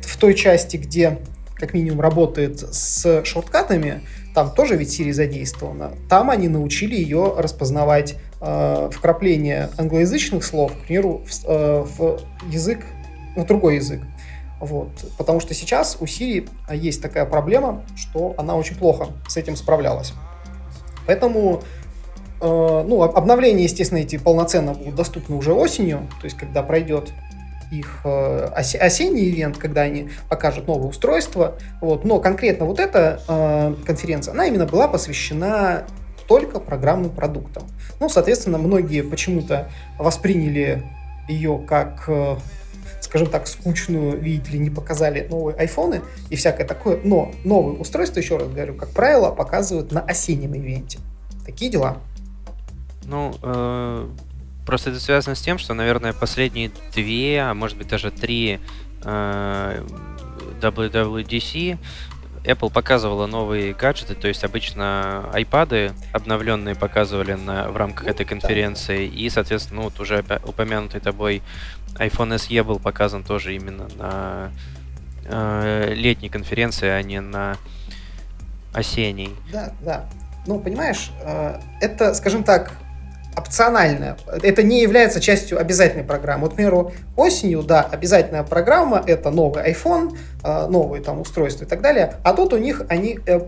в, 0.00 0.06
в 0.06 0.16
той 0.16 0.34
части, 0.34 0.76
где 0.76 1.18
как 1.56 1.74
минимум 1.74 2.02
работает 2.02 2.60
с 2.60 3.24
шорткатами, 3.24 4.02
там 4.32 4.52
тоже 4.52 4.76
ведь 4.76 4.96
Siri 4.96 5.12
задействована. 5.12 5.94
Там 6.08 6.30
они 6.30 6.46
научили 6.46 6.94
ее 6.94 7.34
распознавать 7.36 8.14
э, 8.40 8.90
вкрапление 8.92 9.70
англоязычных 9.76 10.44
слов, 10.44 10.72
к 10.72 10.86
примеру, 10.86 11.24
в, 11.26 11.44
э, 11.46 11.84
в 11.98 12.20
язык, 12.48 12.86
в 13.36 13.44
другой 13.44 13.74
язык. 13.76 14.00
Вот. 14.60 14.90
Потому 15.18 15.40
что 15.40 15.52
сейчас 15.52 15.96
у 15.98 16.04
Siri 16.04 16.48
есть 16.72 17.02
такая 17.02 17.24
проблема, 17.26 17.84
что 17.96 18.36
она 18.38 18.54
очень 18.54 18.76
плохо 18.76 19.08
с 19.26 19.36
этим 19.36 19.56
справлялась. 19.56 20.14
Поэтому 21.06 21.62
э, 22.40 22.84
ну, 22.86 23.02
обновления, 23.02 23.64
естественно, 23.64 23.98
эти 23.98 24.16
полноценно 24.18 24.72
будут 24.72 24.94
доступны 24.94 25.36
уже 25.36 25.52
осенью, 25.52 26.08
то 26.20 26.24
есть 26.24 26.36
когда 26.36 26.62
пройдет 26.62 27.12
их 27.70 28.00
э, 28.04 28.48
осенний 28.54 29.28
ивент, 29.28 29.56
когда 29.56 29.82
они 29.82 30.10
покажут 30.28 30.66
новое 30.66 30.88
устройство. 30.88 31.56
Вот. 31.80 32.04
Но 32.04 32.18
конкретно 32.18 32.66
вот 32.66 32.80
эта 32.80 33.20
э, 33.28 33.74
конференция, 33.86 34.32
она 34.32 34.46
именно 34.46 34.66
была 34.66 34.88
посвящена 34.88 35.84
только 36.26 36.60
программным 36.60 37.10
продуктам. 37.10 37.64
Ну, 38.00 38.08
соответственно, 38.08 38.58
многие 38.58 39.02
почему-то 39.02 39.68
восприняли 39.98 40.82
ее 41.28 41.58
как 41.66 42.04
э, 42.08 42.36
скажем 43.10 43.26
так, 43.26 43.48
скучную, 43.48 44.20
видите 44.20 44.52
ли, 44.52 44.60
не 44.60 44.70
показали 44.70 45.26
новые 45.28 45.56
айфоны 45.56 46.00
и 46.30 46.36
всякое 46.36 46.64
такое. 46.64 47.00
Но 47.02 47.32
новые 47.42 47.76
устройства, 47.76 48.20
еще 48.20 48.36
раз 48.36 48.48
говорю, 48.48 48.74
как 48.74 48.90
правило, 48.90 49.32
показывают 49.32 49.90
на 49.90 50.00
осеннем 50.00 50.54
ивенте. 50.54 51.00
Такие 51.44 51.72
дела. 51.72 51.96
Ну, 53.06 53.34
э, 53.42 54.08
просто 54.64 54.90
это 54.90 55.00
связано 55.00 55.34
с 55.34 55.40
тем, 55.40 55.58
что, 55.58 55.74
наверное, 55.74 56.12
последние 56.12 56.70
две, 56.94 57.40
а 57.40 57.52
может 57.52 57.76
быть 57.76 57.88
даже 57.88 58.12
три 58.12 58.60
э, 59.02 59.84
WWDC 60.62 61.78
Apple 62.44 62.70
показывала 62.72 63.26
новые 63.26 63.74
гаджеты, 63.74 64.14
то 64.14 64.28
есть 64.28 64.44
обычно 64.44 65.30
iPad 65.34 65.92
обновленные 66.12 66.74
показывали 66.74 67.34
на, 67.34 67.68
в 67.68 67.76
рамках 67.76 68.06
этой 68.06 68.24
конференции, 68.24 69.06
и, 69.06 69.28
соответственно, 69.28 69.80
ну, 69.80 69.88
вот 69.88 70.00
уже 70.00 70.24
упомянутый 70.44 71.00
тобой 71.00 71.42
iPhone 71.98 72.36
SE 72.36 72.62
был 72.62 72.78
показан 72.78 73.24
тоже 73.24 73.54
именно 73.54 73.88
на 73.96 74.50
э, 75.24 75.92
летней 75.94 76.28
конференции, 76.28 76.88
а 76.88 77.02
не 77.02 77.20
на 77.20 77.56
осенней. 78.72 79.34
Да, 79.52 79.72
да. 79.80 80.06
Ну, 80.46 80.58
понимаешь, 80.58 81.10
э, 81.22 81.60
это, 81.80 82.14
скажем 82.14 82.44
так, 82.44 82.72
опциональная. 83.36 84.16
Это 84.42 84.62
не 84.62 84.82
является 84.82 85.20
частью 85.20 85.60
обязательной 85.60 86.04
программы. 86.04 86.44
Вот, 86.44 86.52
к 86.52 86.56
примеру, 86.56 86.92
осенью, 87.16 87.62
да, 87.62 87.82
обязательная 87.82 88.42
программа— 88.42 89.02
это 89.06 89.30
новый 89.30 89.70
iPhone, 89.70 90.16
э, 90.42 90.66
новые 90.66 91.02
там 91.02 91.20
устройства 91.20 91.64
и 91.64 91.68
так 91.68 91.80
далее. 91.80 92.14
А 92.24 92.32
тут 92.32 92.52
у 92.52 92.58
них 92.58 92.82
они 92.88 93.18
э, 93.26 93.40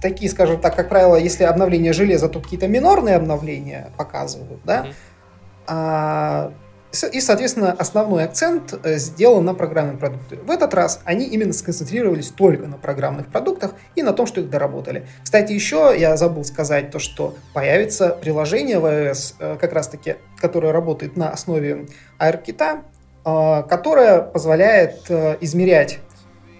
такие, 0.00 0.30
скажем 0.30 0.60
так, 0.60 0.76
как 0.76 0.88
правило, 0.88 1.16
если 1.16 1.44
обновление 1.44 1.92
железа, 1.92 2.28
то 2.28 2.40
какие-то 2.40 2.68
минорные 2.68 3.16
обновления 3.16 3.90
показывают, 3.96 4.60
да. 4.64 4.84
Mm-hmm. 4.84 4.94
А 5.66 6.52
и, 7.02 7.20
соответственно, 7.20 7.72
основной 7.72 8.24
акцент 8.24 8.74
э, 8.84 8.98
сделан 8.98 9.44
на 9.44 9.54
программные 9.54 9.96
продукты. 9.96 10.36
В 10.36 10.50
этот 10.50 10.74
раз 10.74 11.00
они 11.04 11.26
именно 11.26 11.52
сконцентрировались 11.52 12.28
только 12.28 12.66
на 12.66 12.76
программных 12.76 13.26
продуктах 13.26 13.74
и 13.96 14.02
на 14.02 14.12
том, 14.12 14.26
что 14.26 14.40
их 14.40 14.50
доработали. 14.50 15.06
Кстати, 15.22 15.52
еще 15.52 15.94
я 15.96 16.16
забыл 16.16 16.44
сказать 16.44 16.90
то, 16.90 16.98
что 16.98 17.34
появится 17.52 18.10
приложение 18.10 18.78
в 18.78 18.86
iOS, 18.86 19.34
э, 19.38 19.56
как 19.60 19.72
раз-таки, 19.72 20.16
которое 20.38 20.72
работает 20.72 21.16
на 21.16 21.30
основе 21.30 21.86
ARKit, 22.18 22.82
э, 23.24 23.62
которое 23.68 24.22
позволяет 24.22 25.10
измерять 25.40 25.98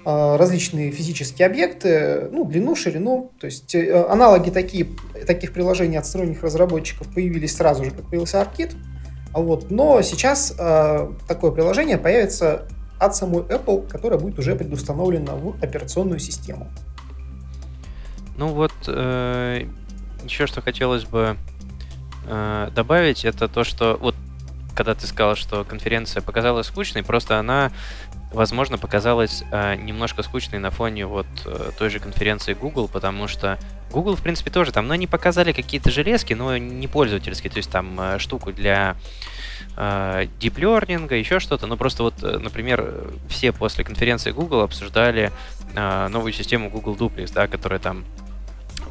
различные 0.07 0.91
физические 0.91 1.47
объекты, 1.47 2.29
ну, 2.31 2.45
длину, 2.45 2.77
ширину. 2.77 3.33
То 3.41 3.47
есть 3.47 3.75
аналоги 3.75 4.51
такие, 4.51 4.87
таких 5.27 5.55
приложений 5.55 5.97
от 5.97 6.05
сторонних 6.05 6.43
разработчиков 6.43 7.07
появились 7.15 7.57
сразу 7.57 7.85
же, 7.85 7.91
как 7.91 8.11
появился 8.11 8.37
ARKit. 8.37 8.75
Вот. 9.35 9.71
Но 9.71 10.01
сейчас 10.03 10.55
э, 10.57 11.09
такое 11.27 11.51
приложение 11.51 11.99
появится 11.99 12.67
от 12.99 13.17
самой 13.17 13.43
Apple, 13.43 13.89
которое 13.89 14.19
будет 14.19 14.39
уже 14.39 14.55
предустановлено 14.55 15.37
в 15.37 15.63
операционную 15.63 16.21
систему. 16.21 16.69
Ну 18.37 18.49
вот, 18.49 18.73
э, 18.87 19.67
еще 20.25 20.47
что 20.47 20.61
хотелось 20.61 21.05
бы 21.05 21.37
э, 22.27 22.71
добавить, 22.75 23.25
это 23.25 23.49
то, 23.49 23.65
что 23.65 23.99
вот 24.01 24.15
когда 24.75 24.95
ты 24.95 25.07
сказал, 25.07 25.37
что 25.37 25.65
конференция 25.65 26.23
показалась 26.23 26.67
скучной, 26.67 27.03
просто 27.03 27.39
она, 27.39 27.71
возможно, 28.33 28.79
показалась 28.79 29.45
э, 29.51 29.77
немножко 29.77 30.23
скучной 30.23 30.59
на 30.59 30.71
фоне 30.71 31.07
вот 31.07 31.27
э, 31.47 31.71
той 31.79 31.91
же 31.91 32.01
конференции 32.01 32.55
Google, 32.55 32.89
потому 32.89 33.29
что 33.29 33.59
Google, 33.91 34.17
в 34.17 34.23
принципе, 34.23 34.51
тоже 34.51 34.73
там, 34.73 34.87
но 34.89 34.95
они 34.95 35.07
показали 35.07 35.53
какие-то 35.53 35.91
железки, 35.91 36.35
но 36.35 36.57
не 36.59 36.89
пользовательские, 36.89 37.51
то 37.51 37.59
есть 37.59 37.71
там 37.71 37.99
э, 38.01 38.19
штуку 38.19 38.53
для 38.53 38.97
э, 39.77 40.27
deep 40.41 40.57
learning, 40.57 41.17
еще 41.17 41.39
что-то. 41.39 41.67
Ну, 41.67 41.77
просто 41.77 42.03
вот, 42.03 42.23
э, 42.23 42.39
например, 42.39 43.13
все 43.29 43.53
после 43.53 43.85
конференции 43.85 44.33
Google 44.33 44.63
обсуждали 44.63 45.31
э, 45.75 46.09
новую 46.09 46.33
систему 46.33 46.71
Google 46.71 46.97
Duplex, 46.97 47.33
да, 47.33 47.47
которая 47.47 47.79
там 47.79 48.05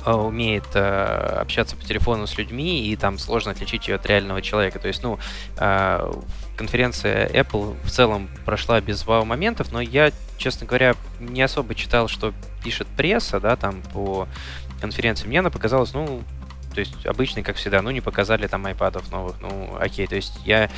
умеет 0.06 0.66
э, 0.74 1.38
общаться 1.42 1.76
по 1.76 1.84
телефону 1.84 2.28
с 2.28 2.38
людьми, 2.38 2.88
и 2.88 2.96
там 2.96 3.18
сложно 3.18 3.52
отличить 3.52 3.88
ее 3.88 3.96
от 3.96 4.06
реального 4.06 4.42
человека. 4.42 4.80
То 4.80 4.88
есть, 4.88 5.04
ну, 5.04 5.20
э, 5.58 6.12
конференция 6.58 7.28
Apple 7.30 7.76
в 7.84 7.90
целом 7.90 8.30
прошла 8.46 8.82
без 8.82 9.06
вау-моментов, 9.06 9.72
но 9.72 9.82
я, 9.82 10.12
честно 10.38 10.68
говоря, 10.68 10.96
не 11.20 11.42
особо 11.42 11.76
читал, 11.76 12.08
что 12.08 12.34
пишет 12.64 12.88
пресса, 12.88 13.40
да, 13.40 13.56
там 13.56 13.82
по 13.94 14.28
конференции. 14.82 15.28
Мне 15.28 15.40
она 15.40 15.50
показалась, 15.50 15.94
ну, 15.94 16.22
то 16.74 16.80
есть 16.80 17.06
обычный, 17.06 17.44
как 17.44 17.56
всегда, 17.56 17.82
ну, 17.82 17.92
не 17.92 18.02
показали 18.02 18.48
там 18.48 18.66
айпадов 18.66 19.12
новых, 19.12 19.40
ну, 19.42 19.78
окей. 19.80 20.08
То 20.08 20.16
есть 20.16 20.34
я, 20.46 20.70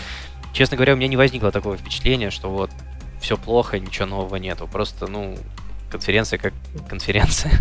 честно 0.54 0.78
говоря, 0.78 0.94
у 0.94 0.98
меня 0.98 1.08
не 1.08 1.18
возникло 1.18 1.52
такого 1.52 1.78
впечатления, 1.78 2.30
что 2.30 2.50
вот 2.50 2.70
все 3.22 3.38
плохо, 3.38 3.80
ничего 3.80 4.06
нового 4.06 4.36
нету. 4.36 4.68
Просто, 4.68 5.08
ну, 5.08 5.38
конференция 5.90 6.38
как 6.38 6.54
конференция. 6.90 7.52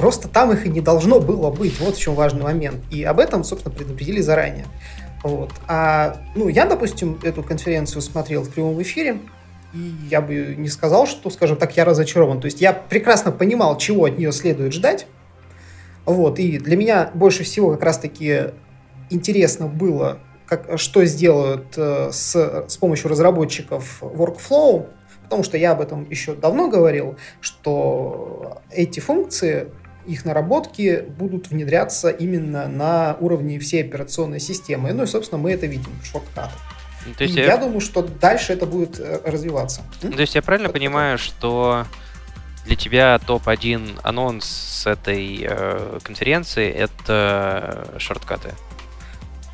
Просто 0.00 0.28
там 0.28 0.50
их 0.50 0.64
и 0.64 0.70
не 0.70 0.80
должно 0.80 1.20
было 1.20 1.50
быть. 1.50 1.78
Вот 1.78 1.94
в 1.94 2.00
чем 2.00 2.14
важный 2.14 2.42
момент. 2.42 2.80
И 2.90 3.04
об 3.04 3.20
этом, 3.20 3.44
собственно, 3.44 3.74
предупредили 3.74 4.22
заранее. 4.22 4.64
Вот. 5.22 5.52
А, 5.68 6.22
ну, 6.34 6.48
я, 6.48 6.64
допустим, 6.64 7.18
эту 7.22 7.42
конференцию 7.42 8.00
смотрел 8.00 8.42
в 8.42 8.48
прямом 8.48 8.80
эфире, 8.80 9.18
и 9.74 9.92
я 10.10 10.22
бы 10.22 10.54
не 10.56 10.68
сказал, 10.68 11.06
что, 11.06 11.28
скажем 11.28 11.58
так, 11.58 11.76
я 11.76 11.84
разочарован. 11.84 12.40
То 12.40 12.46
есть 12.46 12.62
я 12.62 12.72
прекрасно 12.72 13.30
понимал, 13.30 13.76
чего 13.76 14.06
от 14.06 14.16
нее 14.16 14.32
следует 14.32 14.72
ждать. 14.72 15.06
Вот. 16.06 16.38
И 16.38 16.58
для 16.58 16.78
меня 16.78 17.10
больше 17.12 17.44
всего 17.44 17.72
как 17.72 17.82
раз-таки 17.82 18.52
интересно 19.10 19.66
было, 19.66 20.20
как, 20.46 20.78
что 20.78 21.04
сделают 21.04 21.74
э, 21.76 22.08
с, 22.10 22.64
с 22.66 22.76
помощью 22.78 23.10
разработчиков 23.10 24.02
workflow, 24.02 24.86
потому 25.24 25.42
что 25.42 25.58
я 25.58 25.72
об 25.72 25.82
этом 25.82 26.08
еще 26.08 26.34
давно 26.34 26.70
говорил, 26.70 27.16
что 27.42 28.62
эти 28.70 28.98
функции, 29.00 29.68
их 30.06 30.24
наработки 30.24 31.04
будут 31.18 31.50
внедряться 31.50 32.10
именно 32.10 32.68
на 32.68 33.16
уровне 33.20 33.58
всей 33.58 33.82
операционной 33.82 34.40
системы. 34.40 34.92
Ну 34.92 35.04
и, 35.04 35.06
собственно, 35.06 35.40
мы 35.40 35.52
это 35.52 35.66
видим 35.66 35.92
в 36.02 36.06
шорткатах. 36.06 36.58
Ну, 37.06 37.14
то 37.14 37.24
есть 37.24 37.34
я... 37.34 37.44
я 37.44 37.56
думаю, 37.56 37.80
что 37.80 38.02
дальше 38.02 38.52
это 38.52 38.66
будет 38.66 39.00
э, 39.00 39.20
развиваться. 39.24 39.82
То 40.00 40.08
есть 40.08 40.34
я 40.34 40.42
правильно 40.42 40.66
это 40.66 40.74
понимаю, 40.74 41.14
это? 41.14 41.22
что 41.22 41.86
для 42.66 42.76
тебя 42.76 43.18
топ-1 43.18 44.00
анонс 44.02 44.44
с 44.44 44.86
этой 44.86 45.46
э, 45.48 45.98
конференции 46.02 46.70
это 46.70 47.94
шорткаты? 47.98 48.50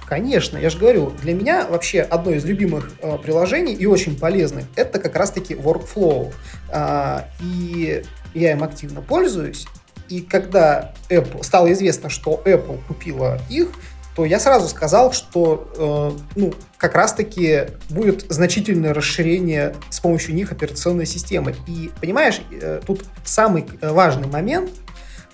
Конечно, 0.07 0.57
я 0.57 0.70
же 0.70 0.78
говорю, 0.78 1.11
для 1.22 1.34
меня 1.34 1.66
вообще 1.66 2.01
одно 2.01 2.30
из 2.30 2.44
любимых 2.44 2.92
э, 3.01 3.18
приложений 3.18 3.74
и 3.74 3.86
очень 3.86 4.16
полезных 4.16 4.66
это 4.76 5.01
как 5.01 5.16
раз-таки 5.16 5.55
Workflow. 5.55 6.32
Э, 6.68 7.22
и 7.40 8.05
я 8.34 8.53
им 8.53 8.62
активно 8.62 9.03
пользуюсь. 9.03 9.66
И 10.09 10.21
когда 10.21 10.93
Apple 11.09 11.43
стало 11.43 11.73
известно, 11.73 12.09
что 12.09 12.41
Apple 12.45 12.81
купила 12.87 13.39
их, 13.49 13.69
то 14.17 14.25
я 14.25 14.41
сразу 14.41 14.67
сказал, 14.69 15.13
что 15.13 15.71
э, 15.77 16.19
ну, 16.37 16.55
как 16.79 16.95
раз-таки 16.95 17.67
будет 17.91 18.25
значительное 18.33 18.95
расширение 18.95 19.77
с 19.91 20.01
помощью 20.01 20.35
них 20.35 20.53
операционной 20.53 21.05
системы. 21.05 21.55
И 21.67 21.91
понимаешь, 22.01 22.41
э, 22.51 22.81
тут 22.87 23.05
самый 23.25 23.67
э, 23.83 23.93
важный 23.93 24.27
момент, 24.27 24.71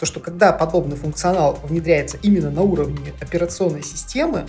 то 0.01 0.07
что 0.07 0.19
когда 0.19 0.53
подобный 0.53 0.97
функционал 0.97 1.61
внедряется 1.63 2.19
именно 2.23 2.51
на 2.51 2.63
уровне 2.63 3.13
операционной 3.21 3.85
системы, 3.85 4.47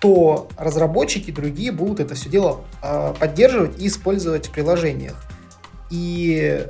то 0.00 0.48
разработчики 0.56 1.30
другие 1.30 1.70
будут 1.70 2.00
это 2.00 2.16
все 2.16 2.28
дело 2.28 2.64
э, 2.82 3.14
поддерживать 3.18 3.80
и 3.80 3.86
использовать 3.86 4.48
в 4.48 4.50
приложениях. 4.50 5.22
И 5.90 6.66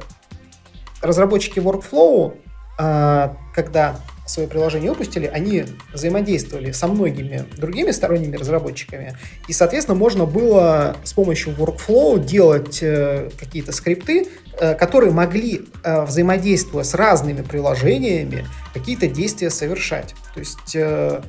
разработчики 1.00 1.58
Workflow, 1.58 2.36
когда 2.78 4.00
свое 4.28 4.48
приложение 4.48 4.90
выпустили, 4.90 5.26
они 5.26 5.64
взаимодействовали 5.92 6.72
со 6.72 6.86
многими 6.86 7.44
другими 7.56 7.90
сторонними 7.90 8.36
разработчиками, 8.36 9.16
и, 9.48 9.52
соответственно, 9.52 9.96
можно 9.96 10.26
было 10.26 10.96
с 11.04 11.12
помощью 11.12 11.54
workflow 11.54 12.22
делать 12.22 12.78
э, 12.82 13.30
какие-то 13.38 13.72
скрипты, 13.72 14.28
э, 14.60 14.74
которые 14.74 15.12
могли, 15.12 15.62
э, 15.82 16.04
взаимодействуя 16.04 16.84
с 16.84 16.94
разными 16.94 17.42
приложениями, 17.42 18.46
какие-то 18.74 19.08
действия 19.08 19.50
совершать. 19.50 20.14
То 20.34 20.40
есть, 20.40 20.76
э, 20.76 21.22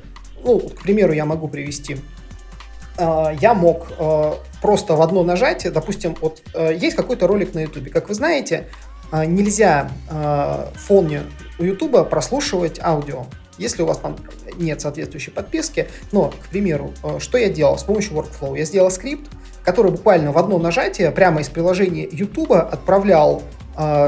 ну, 0.44 0.60
к 0.60 0.82
примеру, 0.82 1.12
я 1.12 1.24
могу 1.24 1.48
привести. 1.48 1.96
Э, 2.98 3.34
я 3.40 3.54
мог 3.54 3.88
э, 3.98 4.32
просто 4.60 4.94
в 4.94 5.02
одно 5.02 5.24
нажатие, 5.24 5.72
допустим, 5.72 6.16
вот 6.20 6.42
э, 6.54 6.76
есть 6.76 6.96
какой-то 6.96 7.26
ролик 7.26 7.54
на 7.54 7.60
YouTube, 7.60 7.90
как 7.90 8.08
вы 8.08 8.14
знаете, 8.14 8.68
нельзя 9.12 9.90
в 10.08 10.72
фоне 10.76 11.22
у 11.58 11.64
YouTube 11.64 12.08
прослушивать 12.08 12.80
аудио, 12.82 13.26
если 13.58 13.82
у 13.82 13.86
вас 13.86 13.98
там 13.98 14.16
нет 14.56 14.80
соответствующей 14.80 15.30
подписки. 15.30 15.88
Но, 16.12 16.28
к 16.30 16.48
примеру, 16.48 16.92
э, 17.04 17.18
что 17.20 17.38
я 17.38 17.50
делал 17.50 17.78
с 17.78 17.84
помощью 17.84 18.16
Workflow? 18.16 18.58
Я 18.58 18.64
сделал 18.64 18.90
скрипт, 18.90 19.30
который 19.64 19.92
буквально 19.92 20.32
в 20.32 20.38
одно 20.38 20.58
нажатие 20.58 21.10
прямо 21.10 21.42
из 21.42 21.48
приложения 21.48 22.08
YouTube 22.10 22.52
отправлял 22.52 23.42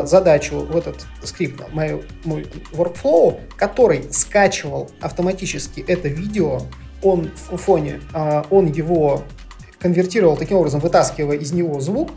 задачу 0.04 0.58
в 0.58 0.76
этот 0.76 1.06
скрипт, 1.22 1.62
мой, 1.72 2.04
мой 2.24 2.46
Workflow, 2.72 3.40
который 3.56 4.12
скачивал 4.12 4.90
автоматически 5.00 5.82
это 5.86 6.08
видео, 6.08 6.62
он 7.02 7.30
в 7.50 7.56
фоне, 7.56 8.00
он 8.50 8.66
его 8.66 9.22
конвертировал 9.78 10.36
таким 10.36 10.58
образом, 10.58 10.80
вытаскивая 10.80 11.36
из 11.36 11.52
него 11.52 11.80
звук, 11.80 12.10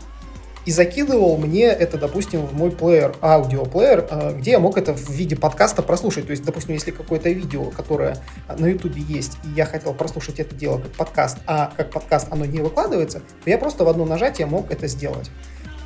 и 0.66 0.72
закидывал 0.72 1.38
мне 1.38 1.62
это, 1.62 1.96
допустим, 1.96 2.44
в 2.44 2.52
мой 2.52 2.72
плеер, 2.72 3.14
аудиоплеер, 3.22 4.06
э, 4.10 4.36
где 4.36 4.50
я 4.50 4.58
мог 4.58 4.76
это 4.76 4.92
в 4.92 5.08
виде 5.10 5.36
подкаста 5.36 5.80
прослушать. 5.80 6.26
То 6.26 6.32
есть, 6.32 6.44
допустим, 6.44 6.74
если 6.74 6.90
какое-то 6.90 7.30
видео, 7.30 7.66
которое 7.66 8.18
на 8.58 8.66
YouTube 8.66 8.96
есть, 8.96 9.38
и 9.44 9.50
я 9.50 9.64
хотел 9.64 9.94
прослушать 9.94 10.40
это 10.40 10.56
дело 10.56 10.78
как 10.78 10.90
подкаст, 10.90 11.38
а 11.46 11.72
как 11.76 11.90
подкаст 11.90 12.26
оно 12.30 12.44
не 12.44 12.58
выкладывается, 12.58 13.20
то 13.20 13.50
я 13.50 13.58
просто 13.58 13.84
в 13.84 13.88
одно 13.88 14.04
нажатие 14.04 14.48
мог 14.48 14.72
это 14.72 14.88
сделать. 14.88 15.30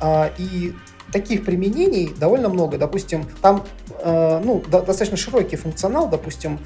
А, 0.01 0.31
и 0.39 0.73
таких 1.11 1.45
применений 1.45 2.11
довольно 2.17 2.49
много. 2.49 2.79
Допустим, 2.79 3.27
там 3.39 3.65
э, 3.99 4.41
ну, 4.43 4.63
достаточно 4.67 5.15
широкий 5.15 5.57
функционал. 5.57 6.09
Допустим, 6.09 6.59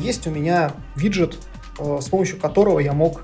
есть 0.00 0.26
у 0.26 0.30
меня 0.30 0.72
виджет, 0.96 1.38
с 1.78 2.08
помощью 2.08 2.38
которого 2.38 2.80
я 2.80 2.92
мог 2.92 3.22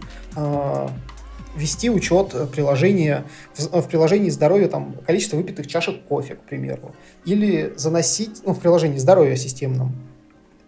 вести 1.56 1.90
учет 1.90 2.34
э, 2.34 2.46
приложения, 2.46 3.24
в, 3.54 3.82
в 3.82 3.88
приложении 3.88 4.30
здоровья 4.30 4.68
там, 4.68 4.94
количество 5.06 5.36
выпитых 5.36 5.66
чашек 5.66 6.02
кофе, 6.04 6.34
к 6.36 6.42
примеру, 6.42 6.94
или 7.24 7.72
заносить 7.76 8.42
ну, 8.44 8.54
в 8.54 8.60
приложении 8.60 8.98
здоровья 8.98 9.36
системном. 9.36 9.94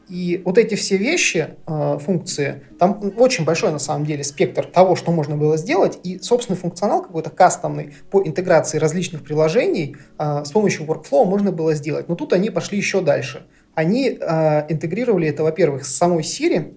И 0.09 0.43
вот 0.45 0.59
эти 0.59 0.75
все 0.75 0.99
вещи, 0.99 1.55
э, 1.67 1.99
функции, 1.99 2.65
там 2.79 3.01
очень 3.17 3.45
большой 3.45 3.73
на 3.73 3.79
самом 3.79 4.05
деле 4.05 4.25
спектр 4.25 4.67
того, 4.67 4.95
что 4.95 5.11
можно 5.11 5.37
было 5.37 5.57
сделать, 5.57 5.99
и 6.03 6.19
собственный 6.19 6.59
функционал 6.59 7.03
какой-то 7.03 7.31
кастомный 7.31 7.95
по 8.11 8.23
интеграции 8.23 8.79
различных 8.79 9.23
приложений 9.23 9.97
э, 10.19 10.45
с 10.45 10.51
помощью 10.51 10.85
workflow 10.85 11.25
можно 11.25 11.51
было 11.53 11.75
сделать. 11.75 12.09
Но 12.09 12.15
тут 12.15 12.33
они 12.33 12.51
пошли 12.51 12.77
еще 12.77 13.01
дальше. 13.01 13.47
Они 13.75 14.11
э, 14.11 14.67
интегрировали 14.69 15.29
это, 15.29 15.45
во-первых, 15.45 15.87
с 15.87 15.95
самой 15.95 16.25
Siri, 16.25 16.77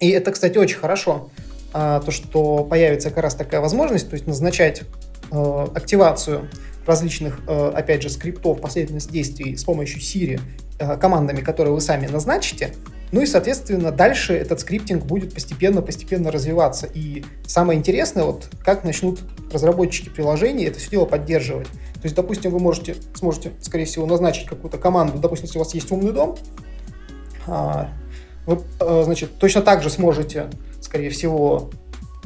и 0.00 0.08
это, 0.08 0.32
кстати, 0.32 0.56
очень 0.58 0.78
хорошо, 0.78 1.30
а, 1.72 2.00
то, 2.00 2.10
что 2.10 2.64
появится 2.64 3.10
как 3.10 3.24
раз 3.24 3.34
такая 3.34 3.60
возможность, 3.60 4.08
то 4.08 4.14
есть 4.14 4.26
назначать 4.26 4.82
э, 5.30 5.66
активацию 5.74 6.48
различных, 6.86 7.40
э, 7.46 7.72
опять 7.74 8.02
же, 8.02 8.10
скриптов, 8.10 8.60
последовательность 8.60 9.10
действий 9.10 9.56
с 9.56 9.64
помощью 9.64 10.00
Siri 10.00 10.40
э, 10.78 10.96
командами, 10.96 11.40
которые 11.40 11.72
вы 11.72 11.80
сами 11.80 12.06
назначите. 12.06 12.74
Ну 13.12 13.20
и, 13.20 13.26
соответственно, 13.26 13.90
дальше 13.90 14.34
этот 14.34 14.60
скриптинг 14.60 15.04
будет 15.04 15.34
постепенно-постепенно 15.34 16.30
развиваться. 16.30 16.86
И 16.92 17.24
самое 17.46 17.78
интересное, 17.78 18.24
вот 18.24 18.48
как 18.64 18.84
начнут 18.84 19.20
разработчики 19.52 20.08
приложений 20.08 20.66
это 20.66 20.78
все 20.78 20.90
дело 20.90 21.06
поддерживать. 21.06 21.66
То 21.66 22.04
есть, 22.04 22.14
допустим, 22.14 22.52
вы 22.52 22.60
можете, 22.60 22.96
сможете, 23.14 23.52
скорее 23.60 23.84
всего, 23.84 24.06
назначить 24.06 24.46
какую-то 24.48 24.78
команду, 24.78 25.18
допустим, 25.18 25.46
если 25.46 25.58
у 25.58 25.62
вас 25.62 25.74
есть 25.74 25.90
умный 25.90 26.12
дом, 26.12 26.36
а, 27.46 27.90
вы, 28.46 28.60
значит, 28.78 29.38
точно 29.38 29.62
так 29.62 29.82
же 29.82 29.90
сможете 29.90 30.48
скорее 30.80 31.10
всего, 31.10 31.70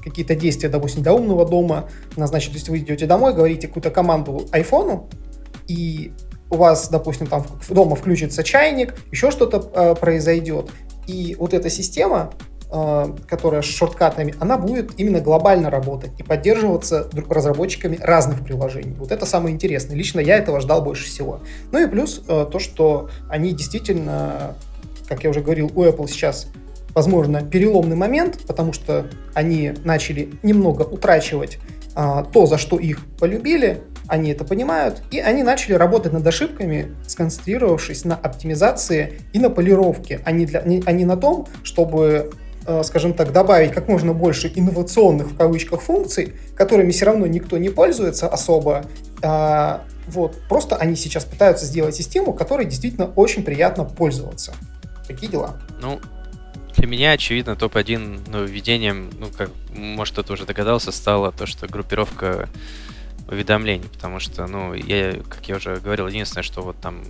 какие-то 0.03 0.35
действия, 0.35 0.69
допустим, 0.69 1.03
для 1.03 1.13
умного 1.13 1.47
дома 1.47 1.89
назначить. 2.17 2.51
То 2.51 2.57
есть 2.57 2.69
вы 2.69 2.79
идете 2.79 3.07
домой, 3.07 3.35
говорите 3.35 3.69
какую-то 3.69 3.91
команду 3.91 4.47
айфону, 4.53 5.09
и 5.67 6.13
у 6.51 6.57
вас, 6.57 6.89
допустим, 6.89 7.27
там 7.27 7.47
дома 7.69 7.97
включится 7.97 8.43
чайник, 8.43 8.95
еще 9.11 9.31
что-то 9.31 9.71
э, 9.75 9.95
произойдет. 9.95 10.71
И 11.07 11.37
вот 11.39 11.55
эта 11.55 11.71
система, 11.71 12.33
э, 12.71 13.15
которая 13.27 13.63
с 13.63 13.65
шорткатами, 13.65 14.35
она 14.41 14.59
будет 14.59 14.93
именно 14.99 15.21
глобально 15.21 15.71
работать 15.71 16.13
и 16.19 16.23
поддерживаться 16.23 17.09
разработчиками 17.29 17.99
разных 18.01 18.45
приложений. 18.45 18.97
Вот 18.99 19.11
это 19.11 19.27
самое 19.27 19.55
интересное. 19.55 19.97
Лично 19.97 20.21
я 20.21 20.37
этого 20.37 20.61
ждал 20.61 20.83
больше 20.83 21.07
всего. 21.07 21.41
Ну 21.73 21.83
и 21.83 21.89
плюс 21.89 22.23
э, 22.29 22.47
то, 22.51 22.59
что 22.59 23.09
они 23.29 23.53
действительно, 23.53 24.55
как 25.09 25.25
я 25.25 25.31
уже 25.31 25.41
говорил, 25.41 25.71
у 25.75 25.85
Apple 25.85 26.09
сейчас 26.09 26.49
возможно, 26.95 27.43
переломный 27.43 27.97
момент, 27.97 28.39
потому 28.47 28.73
что 28.73 29.07
они 29.35 29.75
начали 29.85 30.31
немного 30.43 30.83
утрачивать 30.83 31.59
а, 31.95 32.23
то, 32.25 32.47
за 32.47 32.57
что 32.57 32.79
их 32.79 33.05
полюбили, 33.19 33.83
они 34.07 34.31
это 34.31 34.45
понимают, 34.45 35.03
и 35.11 35.19
они 35.19 35.43
начали 35.43 35.75
работать 35.75 36.13
над 36.13 36.27
ошибками, 36.27 36.95
сконцентрировавшись 37.07 38.05
на 38.05 38.15
оптимизации 38.15 39.21
и 39.33 39.39
на 39.39 39.51
полировке, 39.51 40.21
а 40.25 40.31
не, 40.31 40.47
для, 40.47 40.63
не, 40.63 40.83
а 40.85 40.93
не 40.93 41.05
на 41.05 41.17
том, 41.17 41.47
чтобы 41.63 42.33
э, 42.67 42.83
скажем 42.85 43.15
так, 43.15 43.33
добавить 43.33 43.73
как 43.73 43.89
можно 43.89 44.13
больше 44.13 44.53
инновационных 44.55 45.33
в 45.33 45.37
кавычках 45.37 45.81
функций, 45.81 46.35
которыми 46.55 46.91
все 46.91 47.07
равно 47.07 47.27
никто 47.27 47.57
не 47.59 47.71
пользуется 47.71 48.29
особо. 48.29 48.85
А, 49.23 49.85
вот, 50.07 50.37
просто 50.49 50.77
они 50.77 50.97
сейчас 50.97 51.25
пытаются 51.25 51.65
сделать 51.65 51.95
систему, 51.95 52.35
которой 52.35 52.67
действительно 52.67 53.07
очень 53.17 53.43
приятно 53.43 53.85
пользоваться. 53.85 54.53
Такие 55.07 55.31
дела. 55.31 55.57
Ну, 55.81 56.01
для 56.77 56.87
меня, 56.87 57.13
очевидно, 57.13 57.57
топ-1 57.57 58.31
нововведением, 58.31 59.11
ну, 59.19 59.29
как, 59.29 59.51
может, 59.71 60.13
кто-то 60.13 60.33
уже 60.33 60.45
догадался, 60.45 60.93
стало 60.93 61.33
то, 61.33 61.47
что 61.47 61.67
группировка 61.67 62.49
уведомлений, 63.29 63.89
потому 63.89 64.21
что, 64.21 64.47
ну, 64.47 64.75
я, 64.75 65.13
как 65.29 65.49
я 65.49 65.57
уже 65.57 65.77
говорил, 65.77 66.09
единственное, 66.09 66.43
что 66.43 66.63
вот 66.63 66.81
там 66.81 67.03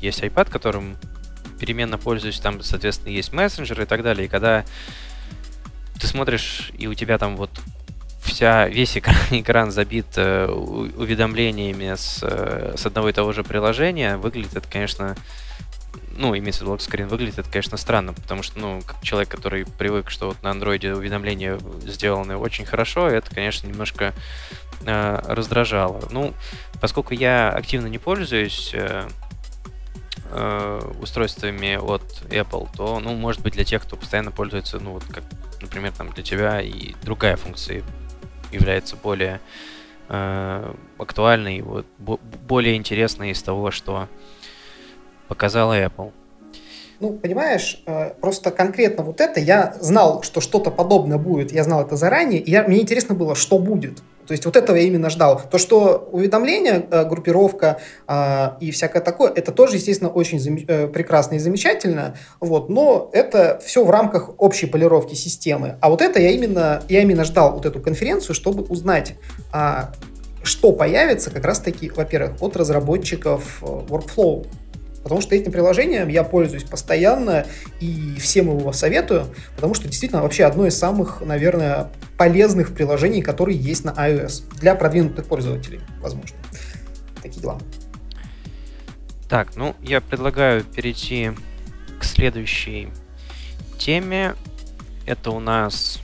есть 0.00 0.20
iPad, 0.22 0.50
которым 0.50 0.96
переменно 1.58 1.98
пользуюсь, 1.98 2.40
там, 2.40 2.62
соответственно, 2.62 3.12
есть 3.12 3.32
мессенджеры 3.32 3.84
и 3.84 3.86
так 3.86 4.02
далее, 4.02 4.26
и 4.26 4.28
когда 4.28 4.64
ты 6.00 6.06
смотришь, 6.06 6.72
и 6.76 6.88
у 6.88 6.94
тебя 6.94 7.16
там 7.18 7.36
вот 7.36 7.50
вся, 8.22 8.68
весь 8.68 8.96
экран, 8.96 9.16
экран 9.30 9.70
забит 9.70 10.06
э, 10.16 10.46
уведомлениями 10.46 11.94
с, 11.94 12.18
э, 12.22 12.74
с 12.76 12.86
одного 12.86 13.08
и 13.08 13.12
того 13.12 13.32
же 13.32 13.44
приложения, 13.44 14.16
выглядит 14.16 14.56
это, 14.56 14.68
конечно, 14.68 15.16
ну, 16.22 16.38
имеется 16.38 16.60
в 16.60 16.62
виду 16.62 16.70
локскрин, 16.70 17.08
выглядит 17.08 17.40
это, 17.40 17.50
конечно, 17.50 17.76
странно, 17.76 18.12
потому 18.12 18.44
что, 18.44 18.56
ну, 18.60 18.80
как 18.86 19.02
человек, 19.02 19.28
который 19.28 19.66
привык, 19.66 20.08
что 20.08 20.28
вот 20.28 20.42
на 20.44 20.52
андроиде 20.52 20.94
уведомления 20.94 21.58
сделаны 21.84 22.36
очень 22.36 22.64
хорошо, 22.64 23.08
это, 23.08 23.34
конечно, 23.34 23.66
немножко 23.66 24.14
э, 24.86 25.18
раздражало. 25.26 26.00
Ну, 26.12 26.32
поскольку 26.80 27.12
я 27.12 27.50
активно 27.50 27.88
не 27.88 27.98
пользуюсь 27.98 28.70
э, 28.72 29.08
э, 30.30 30.92
устройствами 31.00 31.74
от 31.74 32.04
Apple, 32.30 32.68
то, 32.76 33.00
ну, 33.00 33.14
может 33.16 33.42
быть, 33.42 33.54
для 33.54 33.64
тех, 33.64 33.82
кто 33.82 33.96
постоянно 33.96 34.30
пользуется, 34.30 34.78
ну, 34.78 34.92
вот 34.92 35.02
как, 35.04 35.24
например, 35.60 35.90
там 35.90 36.10
для 36.10 36.22
тебя 36.22 36.60
и 36.60 36.94
другая 37.02 37.36
функция 37.36 37.82
является 38.52 38.94
более 38.94 39.40
э, 40.08 40.74
актуальной, 40.98 41.62
вот, 41.62 41.84
более 41.98 42.76
интересной 42.76 43.32
из 43.32 43.42
того, 43.42 43.72
что 43.72 44.08
показала 45.32 45.72
Apple. 45.72 46.12
Ну, 47.00 47.14
понимаешь, 47.14 47.82
э, 47.86 48.10
просто 48.20 48.50
конкретно 48.50 49.02
вот 49.02 49.20
это 49.20 49.40
я 49.40 49.74
знал, 49.80 50.22
что 50.22 50.40
что-то 50.42 50.70
подобное 50.70 51.16
будет, 51.16 51.50
я 51.50 51.64
знал 51.64 51.80
это 51.80 51.96
заранее, 51.96 52.38
и 52.38 52.50
я, 52.50 52.62
мне 52.64 52.82
интересно 52.82 53.14
было, 53.14 53.34
что 53.34 53.58
будет. 53.58 54.02
То 54.26 54.32
есть 54.32 54.44
вот 54.44 54.56
этого 54.56 54.76
я 54.76 54.82
именно 54.82 55.10
ждал. 55.10 55.40
То, 55.50 55.58
что 55.58 56.08
уведомления, 56.12 56.86
э, 56.90 57.04
группировка 57.04 57.78
э, 58.06 58.50
и 58.60 58.70
всякое 58.70 59.00
такое, 59.00 59.32
это 59.32 59.52
тоже, 59.52 59.76
естественно, 59.76 60.10
очень 60.10 60.38
зам... 60.38 60.58
э, 60.68 60.86
прекрасно 60.86 61.36
и 61.36 61.38
замечательно, 61.38 62.14
вот, 62.40 62.68
но 62.68 63.10
это 63.14 63.58
все 63.64 63.84
в 63.84 63.90
рамках 63.90 64.30
общей 64.38 64.66
полировки 64.66 65.14
системы. 65.14 65.78
А 65.80 65.88
вот 65.88 66.02
это 66.02 66.20
я 66.20 66.30
именно, 66.30 66.82
я 66.90 67.00
именно 67.00 67.24
ждал 67.24 67.52
вот 67.52 67.64
эту 67.64 67.80
конференцию, 67.80 68.34
чтобы 68.34 68.62
узнать, 68.64 69.14
э, 69.54 69.86
что 70.44 70.72
появится 70.72 71.30
как 71.30 71.44
раз-таки, 71.44 71.90
во-первых, 71.90 72.42
от 72.42 72.56
разработчиков 72.56 73.62
Workflow, 73.62 74.46
Потому 75.02 75.20
что 75.20 75.34
этим 75.34 75.50
приложением 75.50 76.08
я 76.08 76.22
пользуюсь 76.22 76.64
постоянно 76.64 77.46
и 77.80 78.16
всем 78.20 78.56
его 78.56 78.72
советую, 78.72 79.26
потому 79.56 79.74
что 79.74 79.88
действительно 79.88 80.22
вообще 80.22 80.44
одно 80.44 80.66
из 80.66 80.78
самых, 80.78 81.20
наверное, 81.22 81.90
полезных 82.16 82.72
приложений, 82.72 83.22
которые 83.22 83.58
есть 83.58 83.84
на 83.84 83.90
iOS 83.90 84.44
для 84.60 84.74
продвинутых 84.74 85.26
пользователей, 85.26 85.80
возможно. 86.00 86.36
Такие 87.20 87.40
дела. 87.40 87.58
Так, 89.28 89.56
ну 89.56 89.74
я 89.80 90.00
предлагаю 90.00 90.62
перейти 90.62 91.30
к 91.98 92.04
следующей 92.04 92.88
теме. 93.78 94.34
Это 95.06 95.30
у 95.30 95.40
нас 95.40 95.98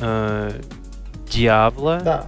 э, 0.00 0.60
Diablo. 1.30 2.02
Да, 2.02 2.26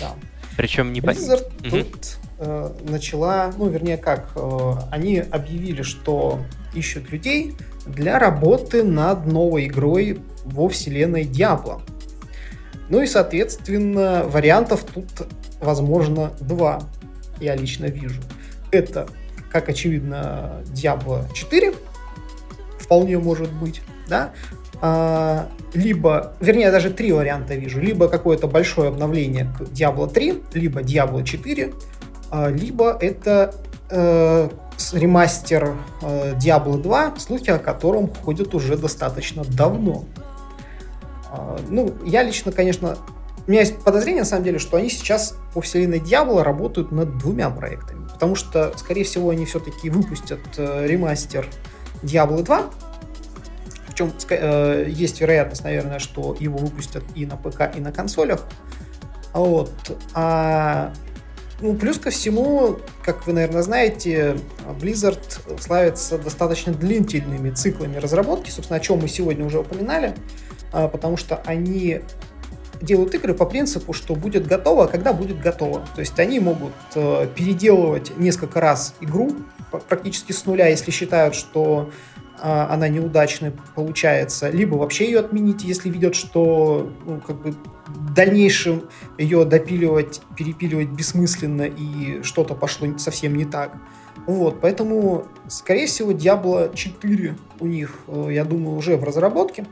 да. 0.00 0.14
Причем 0.56 0.92
не 0.92 1.00
Blizzard 1.00 1.44
по... 1.62 1.70
тут 1.70 2.19
э, 2.40 2.70
начала, 2.88 3.52
ну, 3.56 3.68
вернее, 3.68 3.96
как, 3.96 4.30
э, 4.34 4.72
они 4.90 5.18
объявили, 5.18 5.82
что 5.82 6.40
ищут 6.74 7.10
людей 7.10 7.54
для 7.86 8.18
работы 8.18 8.82
над 8.82 9.26
новой 9.26 9.66
игрой 9.66 10.20
во 10.44 10.68
вселенной 10.68 11.24
Диабло. 11.24 11.82
Ну 12.88 13.02
и, 13.02 13.06
соответственно, 13.06 14.24
вариантов 14.26 14.84
тут, 14.84 15.28
возможно, 15.60 16.32
два, 16.40 16.82
я 17.40 17.54
лично 17.54 17.86
вижу. 17.86 18.20
Это, 18.72 19.06
как 19.52 19.68
очевидно, 19.68 20.62
Diablo 20.66 21.24
4, 21.32 21.72
вполне 22.78 23.18
может 23.18 23.52
быть, 23.52 23.82
да, 24.08 24.32
а, 24.82 25.48
либо, 25.74 26.32
вернее, 26.40 26.70
даже 26.70 26.90
три 26.90 27.12
варианта 27.12 27.54
вижу, 27.54 27.80
либо 27.80 28.08
какое-то 28.08 28.48
большое 28.48 28.88
обновление 28.88 29.52
к 29.56 29.62
Diablo 29.62 30.10
3, 30.10 30.42
либо 30.54 30.80
Diablo 30.80 31.22
4, 31.22 31.72
а, 31.72 32.09
либо 32.32 32.96
это 33.00 33.54
э, 33.90 34.48
ремастер 34.92 35.76
э, 36.02 36.34
Diablo 36.34 36.80
2, 36.80 37.14
слухи 37.18 37.50
о 37.50 37.58
котором 37.58 38.12
ходят 38.12 38.54
уже 38.54 38.76
достаточно 38.76 39.44
давно. 39.44 40.04
Э, 41.32 41.58
ну, 41.68 41.94
я 42.04 42.22
лично, 42.22 42.52
конечно, 42.52 42.96
у 43.46 43.50
меня 43.50 43.60
есть 43.60 43.78
подозрение, 43.82 44.22
на 44.22 44.28
самом 44.28 44.44
деле, 44.44 44.58
что 44.58 44.76
они 44.76 44.90
сейчас 44.90 45.36
по 45.54 45.60
вселенной 45.60 45.98
Diablo 45.98 46.42
работают 46.42 46.92
над 46.92 47.18
двумя 47.18 47.50
проектами. 47.50 48.06
Потому 48.12 48.34
что, 48.34 48.72
скорее 48.76 49.04
всего, 49.04 49.30
они 49.30 49.44
все-таки 49.46 49.90
выпустят 49.90 50.40
э, 50.56 50.86
ремастер 50.86 51.46
Diablo 52.02 52.42
2. 52.42 52.70
Причем 53.86 54.12
э, 54.30 54.86
есть 54.88 55.20
вероятность, 55.20 55.64
наверное, 55.64 55.98
что 55.98 56.36
его 56.38 56.58
выпустят 56.58 57.02
и 57.14 57.26
на 57.26 57.36
ПК, 57.36 57.74
и 57.74 57.80
на 57.80 57.92
консолях. 57.92 58.46
Вот. 59.32 59.72
А 60.14 60.92
ну, 61.60 61.74
плюс 61.74 61.98
ко 61.98 62.10
всему, 62.10 62.78
как 63.02 63.26
вы, 63.26 63.32
наверное, 63.32 63.62
знаете, 63.62 64.36
Blizzard 64.80 65.60
славится 65.60 66.18
достаточно 66.18 66.72
длительными 66.72 67.50
циклами 67.50 67.96
разработки, 67.96 68.50
собственно, 68.50 68.78
о 68.78 68.80
чем 68.80 68.98
мы 68.98 69.08
сегодня 69.08 69.44
уже 69.44 69.60
упоминали, 69.60 70.14
а, 70.72 70.88
потому 70.88 71.16
что 71.16 71.36
они 71.44 72.00
делают 72.80 73.14
игры 73.14 73.34
по 73.34 73.44
принципу, 73.44 73.92
что 73.92 74.14
будет 74.14 74.46
готово, 74.46 74.84
а 74.84 74.88
когда 74.88 75.12
будет 75.12 75.40
готово. 75.40 75.86
То 75.94 76.00
есть 76.00 76.18
они 76.18 76.40
могут 76.40 76.72
э, 76.94 77.28
переделывать 77.36 78.16
несколько 78.16 78.58
раз 78.58 78.94
игру 79.02 79.36
практически 79.88 80.32
с 80.32 80.46
нуля, 80.46 80.66
если 80.66 80.90
считают, 80.90 81.34
что 81.34 81.90
а, 82.40 82.68
она 82.70 82.88
неудачной 82.88 83.52
получается, 83.74 84.48
либо 84.48 84.76
вообще 84.76 85.06
ее 85.06 85.20
отменить, 85.20 85.62
если 85.62 85.90
видят, 85.90 86.14
что 86.14 86.90
ну, 87.04 87.20
как 87.20 87.36
бы 87.42 87.54
дальнейшем 88.14 88.88
ее 89.18 89.44
допиливать, 89.44 90.20
перепиливать 90.36 90.88
бессмысленно 90.88 91.62
и 91.62 92.22
что-то 92.22 92.54
пошло 92.54 92.98
совсем 92.98 93.34
не 93.36 93.44
так. 93.44 93.76
Вот, 94.26 94.60
поэтому, 94.60 95.26
скорее 95.48 95.86
всего, 95.86 96.12
Diablo 96.12 96.74
4 96.74 97.36
у 97.60 97.66
них, 97.66 98.00
э, 98.08 98.28
я 98.30 98.44
думаю, 98.44 98.76
уже 98.76 98.96
в 98.96 99.04
разработке. 99.04 99.64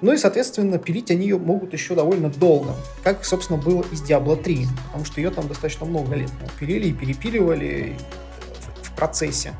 Ну 0.00 0.12
и, 0.12 0.18
соответственно, 0.18 0.78
пилить 0.78 1.10
они 1.10 1.22
ее 1.22 1.38
могут 1.38 1.72
еще 1.72 1.94
довольно 1.94 2.28
долго, 2.28 2.74
как, 3.02 3.24
собственно, 3.24 3.58
было 3.58 3.84
из 3.90 4.02
Diablo 4.02 4.36
3, 4.40 4.66
потому 4.86 5.04
что 5.04 5.20
ее 5.20 5.30
там 5.30 5.48
достаточно 5.48 5.86
много 5.86 6.14
лет 6.14 6.30
пилили 6.60 6.88
и 6.88 6.92
перепиливали 6.92 7.96
в 8.82 8.94
процессе 8.94 9.54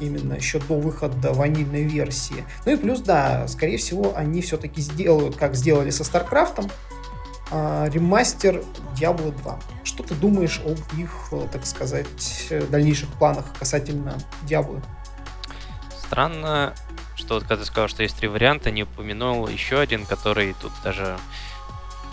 именно 0.00 0.34
еще 0.34 0.58
до 0.58 0.78
выхода 0.78 1.32
ванильной 1.32 1.84
версии. 1.84 2.44
Ну 2.64 2.72
и 2.72 2.76
плюс, 2.76 3.00
да, 3.00 3.46
скорее 3.48 3.78
всего, 3.78 4.12
они 4.16 4.42
все-таки 4.42 4.80
сделают, 4.80 5.36
как 5.36 5.54
сделали 5.54 5.90
со 5.90 6.02
StarCraft, 6.02 6.70
а, 7.50 7.88
ремастер 7.88 8.62
Diablo 8.98 9.30
2. 9.42 9.58
Что 9.84 10.02
ты 10.02 10.14
думаешь 10.14 10.60
об 10.64 10.78
их, 10.98 11.32
так 11.52 11.64
сказать, 11.64 12.52
дальнейших 12.70 13.08
планах 13.10 13.46
касательно 13.58 14.18
Diablo? 14.42 14.82
Странно, 15.98 16.74
что 17.14 17.34
вот 17.34 17.44
когда 17.44 17.56
ты 17.56 17.64
сказал, 17.64 17.88
что 17.88 18.02
есть 18.02 18.16
три 18.16 18.28
варианта, 18.28 18.70
не 18.70 18.82
упомянул 18.82 19.48
еще 19.48 19.78
один, 19.78 20.06
который 20.06 20.54
тут 20.60 20.72
даже 20.84 21.16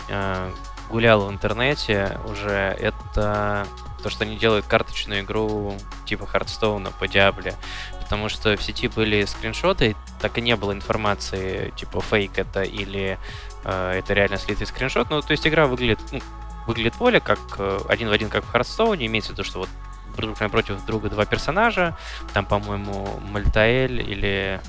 э, 0.08 0.50
гулял 0.90 1.26
в 1.26 1.30
интернете 1.30 2.18
уже. 2.28 2.76
Это 2.80 3.66
то, 4.04 4.10
что 4.10 4.24
они 4.24 4.36
делают 4.36 4.66
карточную 4.66 5.22
игру 5.22 5.78
типа 6.04 6.26
Hearthstone 6.26 6.85
а 6.85 6.90
по 6.90 7.08
Диабле. 7.08 7.54
Потому 8.02 8.28
что 8.28 8.54
в 8.54 8.62
сети 8.62 8.86
были 8.86 9.24
скриншоты, 9.24 9.96
так 10.20 10.36
и 10.36 10.42
не 10.42 10.54
было 10.56 10.72
информации, 10.72 11.72
типа 11.74 12.02
фейк 12.02 12.38
это 12.38 12.62
или 12.62 13.18
э, 13.64 13.92
это 13.98 14.12
реально 14.12 14.36
слитый 14.36 14.66
скриншот. 14.66 15.08
Ну, 15.08 15.22
то 15.22 15.30
есть 15.30 15.46
игра 15.46 15.66
выглядит, 15.66 15.98
ну, 16.12 16.20
выглядит 16.66 16.92
поле 16.94 17.18
как 17.18 17.38
э, 17.56 17.80
один 17.88 18.10
в 18.10 18.12
один, 18.12 18.28
как 18.28 18.44
в 18.44 18.50
Hearthstone 18.50 18.97
е. 18.97 19.06
Имеется 19.06 19.30
в 19.30 19.32
виду, 19.32 19.44
что 19.44 19.60
вот 19.60 19.70
друг 20.18 20.38
напротив 20.38 20.84
друга 20.84 21.08
два 21.08 21.24
персонажа. 21.24 21.96
Там, 22.34 22.44
по-моему, 22.44 23.20
Мальтаэль 23.30 24.02
или... 24.02 24.60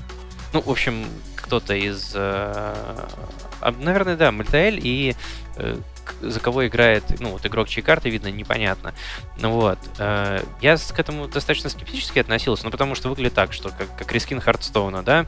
Ну, 0.54 0.62
в 0.62 0.70
общем, 0.70 1.04
кто-то 1.36 1.74
из... 1.74 2.12
Э, 2.14 2.74
наверное, 3.60 4.16
да, 4.16 4.32
Мальтаэль 4.32 4.80
и 4.82 5.14
э, 5.56 5.76
за 6.20 6.40
кого 6.40 6.66
играет, 6.66 7.04
ну, 7.20 7.30
вот 7.30 7.44
игрок, 7.46 7.68
чьи 7.68 7.82
карты 7.82 8.10
видно, 8.10 8.28
непонятно. 8.28 8.94
Ну 9.38 9.50
вот. 9.50 9.78
Э, 9.98 10.42
я 10.60 10.76
к 10.76 10.98
этому 10.98 11.28
достаточно 11.28 11.70
скептически 11.70 12.18
относился, 12.18 12.64
ну, 12.64 12.70
потому 12.70 12.94
что 12.94 13.08
выглядит 13.08 13.34
так, 13.34 13.52
что 13.52 13.70
как, 13.70 13.96
как 13.96 14.12
рискин 14.12 14.40
Хардстоуна, 14.40 15.02
да, 15.02 15.26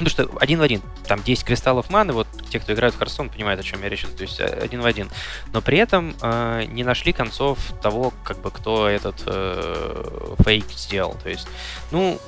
ну 0.00 0.08
что 0.08 0.30
один 0.40 0.58
в 0.58 0.62
один, 0.62 0.82
там 1.06 1.22
10 1.22 1.44
кристаллов 1.44 1.90
маны, 1.90 2.12
вот 2.12 2.26
те, 2.48 2.58
кто 2.58 2.72
играет 2.72 2.94
в 2.94 2.98
Харстон, 2.98 3.28
понимают, 3.28 3.60
о 3.60 3.62
чем 3.62 3.82
я 3.82 3.88
речь, 3.88 4.02
то 4.02 4.22
есть 4.22 4.40
э, 4.40 4.44
один 4.44 4.80
в 4.80 4.86
один. 4.86 5.10
Но 5.52 5.60
при 5.60 5.78
этом 5.78 6.14
э, 6.22 6.64
не 6.68 6.84
нашли 6.84 7.12
концов 7.12 7.58
того, 7.82 8.12
как 8.24 8.38
бы 8.40 8.50
кто 8.50 8.88
этот 8.88 9.22
э, 9.26 10.34
фейк 10.42 10.64
сделал. 10.70 11.16
То 11.22 11.28
есть, 11.28 11.48
ну, 11.90 12.18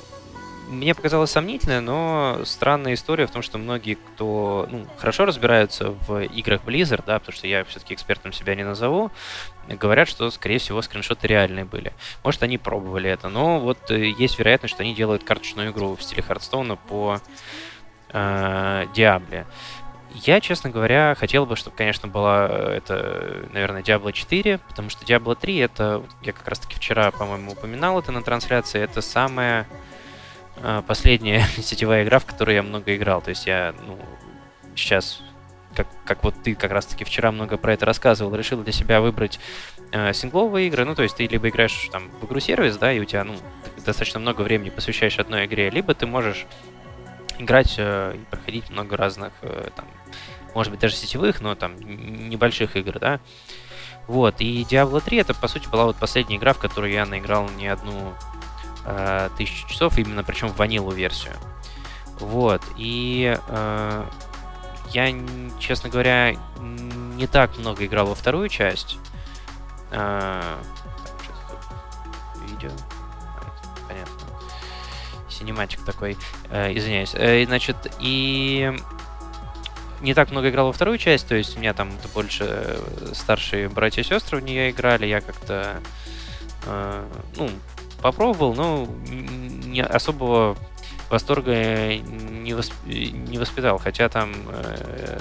мне 0.73 0.93
показалось 0.93 1.31
сомнительно, 1.31 1.81
но 1.81 2.41
странная 2.43 2.93
история 2.93 3.27
в 3.27 3.31
том, 3.31 3.41
что 3.41 3.57
многие, 3.57 3.95
кто 3.95 4.67
ну, 4.69 4.85
хорошо 4.97 5.25
разбираются 5.25 5.91
в 5.91 6.21
играх 6.23 6.61
Blizzard, 6.65 7.03
да, 7.05 7.19
потому 7.19 7.35
что 7.35 7.47
я 7.47 7.63
все-таки 7.63 7.93
экспертом 7.93 8.33
себя 8.33 8.55
не 8.55 8.63
назову, 8.63 9.11
говорят, 9.67 10.07
что, 10.07 10.29
скорее 10.31 10.57
всего, 10.57 10.81
скриншоты 10.81 11.27
реальные 11.27 11.65
были. 11.65 11.93
Может, 12.23 12.43
они 12.43 12.57
пробовали 12.57 13.09
это, 13.09 13.29
но 13.29 13.59
вот 13.59 13.89
э, 13.91 14.09
есть 14.09 14.37
вероятность, 14.37 14.73
что 14.73 14.83
они 14.83 14.93
делают 14.93 15.23
карточную 15.23 15.71
игру 15.71 15.95
в 15.95 16.03
стиле 16.03 16.21
Хардстоуна 16.21 16.75
по 16.75 17.19
э, 18.09 18.85
я, 20.15 20.39
честно 20.41 20.69
говоря, 20.69 21.15
хотел 21.15 21.45
бы, 21.45 21.55
чтобы, 21.55 21.75
конечно, 21.75 22.07
была 22.07 22.47
э, 22.47 22.77
это, 22.77 23.47
наверное, 23.51 23.81
Diablo 23.81 24.11
4, 24.11 24.59
потому 24.59 24.89
что 24.89 25.05
Diablo 25.05 25.35
3 25.35 25.57
это, 25.57 26.03
я 26.21 26.33
как 26.33 26.47
раз-таки 26.47 26.75
вчера, 26.75 27.09
по-моему, 27.11 27.53
упоминал 27.53 27.99
это 27.99 28.11
на 28.11 28.21
трансляции, 28.21 28.79
это 28.79 29.01
самая 29.01 29.67
последняя 30.87 31.45
сетевая 31.61 32.03
игра, 32.03 32.19
в 32.19 32.25
которую 32.25 32.55
я 32.55 32.63
много 32.63 32.95
играл. 32.95 33.21
То 33.21 33.29
есть 33.29 33.47
я, 33.47 33.73
ну, 33.85 33.97
сейчас, 34.75 35.21
как, 35.75 35.87
как 36.05 36.23
вот 36.23 36.35
ты 36.43 36.55
как 36.55 36.71
раз-таки 36.71 37.03
вчера 37.03 37.31
много 37.31 37.57
про 37.57 37.73
это 37.73 37.85
рассказывал, 37.85 38.35
решил 38.35 38.61
для 38.63 38.73
себя 38.73 39.01
выбрать 39.01 39.39
э, 39.91 40.13
сингловые 40.13 40.67
игры. 40.67 40.85
Ну, 40.85 40.95
то 40.95 41.03
есть 41.03 41.17
ты 41.17 41.27
либо 41.27 41.49
играешь 41.49 41.89
там 41.91 42.09
в 42.21 42.25
игру-сервис, 42.25 42.77
да, 42.77 42.91
и 42.91 42.99
у 42.99 43.05
тебя, 43.05 43.23
ну, 43.23 43.35
достаточно 43.85 44.19
много 44.19 44.41
времени 44.41 44.69
посвящаешь 44.69 45.19
одной 45.19 45.45
игре, 45.45 45.69
либо 45.69 45.93
ты 45.93 46.05
можешь 46.05 46.45
играть 47.39 47.75
э, 47.77 48.15
и 48.15 48.25
проходить 48.29 48.69
много 48.69 48.97
разных, 48.97 49.33
э, 49.41 49.69
там, 49.75 49.85
может 50.53 50.71
быть, 50.71 50.79
даже 50.79 50.95
сетевых, 50.95 51.41
но 51.41 51.55
там 51.55 51.75
небольших 51.79 52.75
игр, 52.75 52.99
да. 52.99 53.19
Вот, 54.07 54.41
и 54.41 54.63
Diablo 54.63 55.01
3 55.03 55.17
это, 55.17 55.33
по 55.33 55.47
сути, 55.47 55.67
была 55.69 55.85
вот 55.85 55.95
последняя 55.95 56.37
игра, 56.37 56.53
в 56.53 56.59
которую 56.59 56.91
я 56.91 57.05
наиграл 57.05 57.49
не 57.49 57.67
одну 57.67 58.13
э, 58.85 59.29
тысячу 59.37 59.67
часов, 59.67 59.97
именно 59.97 60.23
причем 60.23 60.47
в 60.49 60.57
ванилу 60.57 60.91
версию. 60.91 61.33
Вот, 62.19 62.61
и 62.77 63.37
э, 63.47 64.05
я, 64.91 65.13
честно 65.59 65.89
говоря, 65.89 66.35
не 67.15 67.27
так 67.27 67.57
много 67.57 67.85
играл 67.85 68.07
во 68.07 68.15
вторую 68.15 68.49
часть. 68.49 68.97
Э, 69.91 70.57
видео 72.47 72.71
синематик 75.43 75.83
такой, 75.83 76.17
э, 76.49 76.75
извиняюсь. 76.75 77.13
Э, 77.13 77.43
значит, 77.45 77.75
и 77.99 78.73
не 80.01 80.13
так 80.13 80.31
много 80.31 80.49
играл 80.49 80.67
во 80.67 80.73
вторую 80.73 80.97
часть, 80.97 81.27
то 81.27 81.35
есть 81.35 81.55
у 81.57 81.59
меня 81.59 81.73
там 81.73 81.91
больше 82.13 82.45
э, 82.47 83.11
старшие 83.13 83.69
братья 83.69 84.01
и 84.01 84.05
сестры 84.05 84.39
в 84.39 84.43
нее 84.43 84.71
играли, 84.71 85.05
я 85.05 85.21
как-то, 85.21 85.81
э, 86.65 87.05
ну, 87.35 87.49
попробовал, 88.03 88.53
но 88.53 88.87
не 89.07 89.81
особого 89.81 90.55
восторга 91.09 91.97
не, 91.97 92.53
восп... 92.53 92.73
не 92.85 93.37
воспитал, 93.39 93.79
хотя 93.79 94.09
там 94.09 94.31
э, 94.49 95.19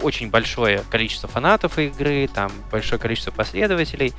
очень 0.00 0.30
большое 0.30 0.82
количество 0.90 1.28
фанатов 1.28 1.78
игры, 1.78 2.28
там 2.32 2.50
большое 2.70 3.00
количество 3.00 3.32
последователей, 3.32 4.14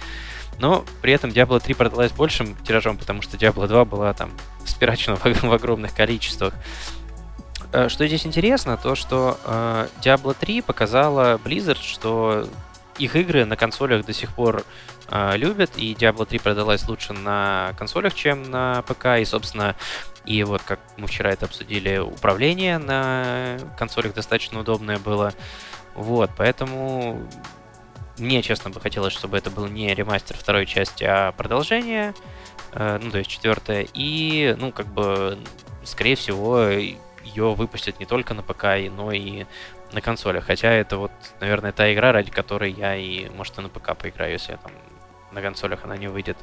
но 0.60 0.84
при 1.02 1.14
этом 1.14 1.30
Diablo 1.32 1.60
3 1.60 1.74
продалась 1.74 2.12
большим 2.12 2.56
тиражом, 2.58 2.98
потому 2.98 3.22
что 3.22 3.38
Diablo 3.38 3.68
2 3.68 3.86
была 3.86 4.14
там 4.14 4.32
спирачена 4.66 5.16
в, 5.16 5.24
в 5.24 5.54
огромных 5.54 5.96
количествах. 5.96 6.54
Э, 7.72 7.88
что 7.88 8.06
здесь 8.06 8.26
интересно, 8.26 8.78
то 8.78 8.96
что 8.96 9.40
э, 9.46 9.88
Diablo 10.04 10.36
3 10.38 10.62
показала 10.62 11.40
Blizzard, 11.44 11.82
что 11.82 12.48
их 13.02 13.16
игры 13.16 13.46
на 13.46 13.56
консолях 13.56 14.06
до 14.06 14.14
сих 14.14 14.34
пор 14.34 14.64
э, 15.10 15.38
любят, 15.38 15.72
и 15.78 15.94
Diablo 15.94 16.26
3 16.26 16.40
продалась 16.40 16.88
лучше 16.88 17.14
на 17.14 17.74
консолях, 17.78 18.14
чем 18.14 18.44
на 18.44 18.84
ПК, 18.84 19.18
и, 19.20 19.26
собственно, 19.26 19.76
и 20.26 20.44
вот 20.44 20.62
как 20.62 20.80
мы 20.98 21.08
вчера 21.08 21.32
это 21.32 21.46
обсудили, 21.46 21.98
управление 21.98 22.78
на 22.78 23.58
консолях 23.78 24.14
достаточно 24.14 24.60
удобное 24.60 25.00
было. 25.00 25.34
Вот, 25.96 26.30
поэтому 26.38 27.28
мне, 28.18 28.42
честно, 28.44 28.70
бы 28.70 28.80
хотелось, 28.80 29.14
чтобы 29.14 29.38
это 29.38 29.50
был 29.50 29.68
не 29.68 29.94
ремастер 29.94 30.38
второй 30.38 30.66
части, 30.66 31.04
а 31.04 31.32
продолжение, 31.32 32.14
э, 32.74 33.00
ну, 33.02 33.10
то 33.10 33.18
есть 33.18 33.30
четвертое. 33.30 33.88
И, 33.94 34.56
ну, 34.60 34.72
как 34.72 34.86
бы, 34.88 35.40
скорее 35.84 36.16
всего, 36.16 36.60
ее 36.68 37.54
выпустят 37.54 38.00
не 38.00 38.06
только 38.06 38.34
на 38.34 38.44
ПК, 38.44 38.66
но 38.96 39.12
и 39.12 39.46
на 39.94 40.02
консолях. 40.02 40.46
Хотя 40.46 40.72
это 40.72 40.98
вот, 40.98 41.12
наверное, 41.40 41.72
та 41.72 41.94
игра, 41.94 42.12
ради 42.12 42.32
которой 42.32 42.72
я 42.72 42.96
и, 42.96 43.30
может, 43.30 43.58
и 43.58 43.62
на 43.62 43.70
ПК 43.70 43.96
поиграю, 43.96 44.34
если 44.34 44.58
там 44.62 44.72
на 45.32 45.42
консолях 45.42 45.86
она 45.86 45.98
не 45.98 46.08
выйдет. 46.08 46.38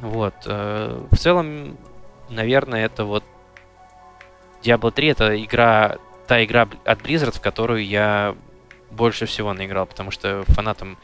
Вот. 0.00 0.34
Э, 0.46 1.00
в 1.10 1.16
целом, 1.16 1.76
наверное, 2.28 2.84
это 2.84 3.04
вот 3.04 3.24
Diablo 4.62 4.90
3 4.90 5.08
это 5.08 5.44
игра, 5.44 5.96
та 6.26 6.44
игра 6.44 6.68
от 6.84 7.00
Blizzard, 7.00 7.36
в 7.36 7.40
которую 7.40 7.84
я 7.84 8.34
больше 8.90 9.26
всего 9.26 9.52
наиграл, 9.52 9.86
потому 9.86 10.10
что 10.10 10.44
фанатом 10.48 10.98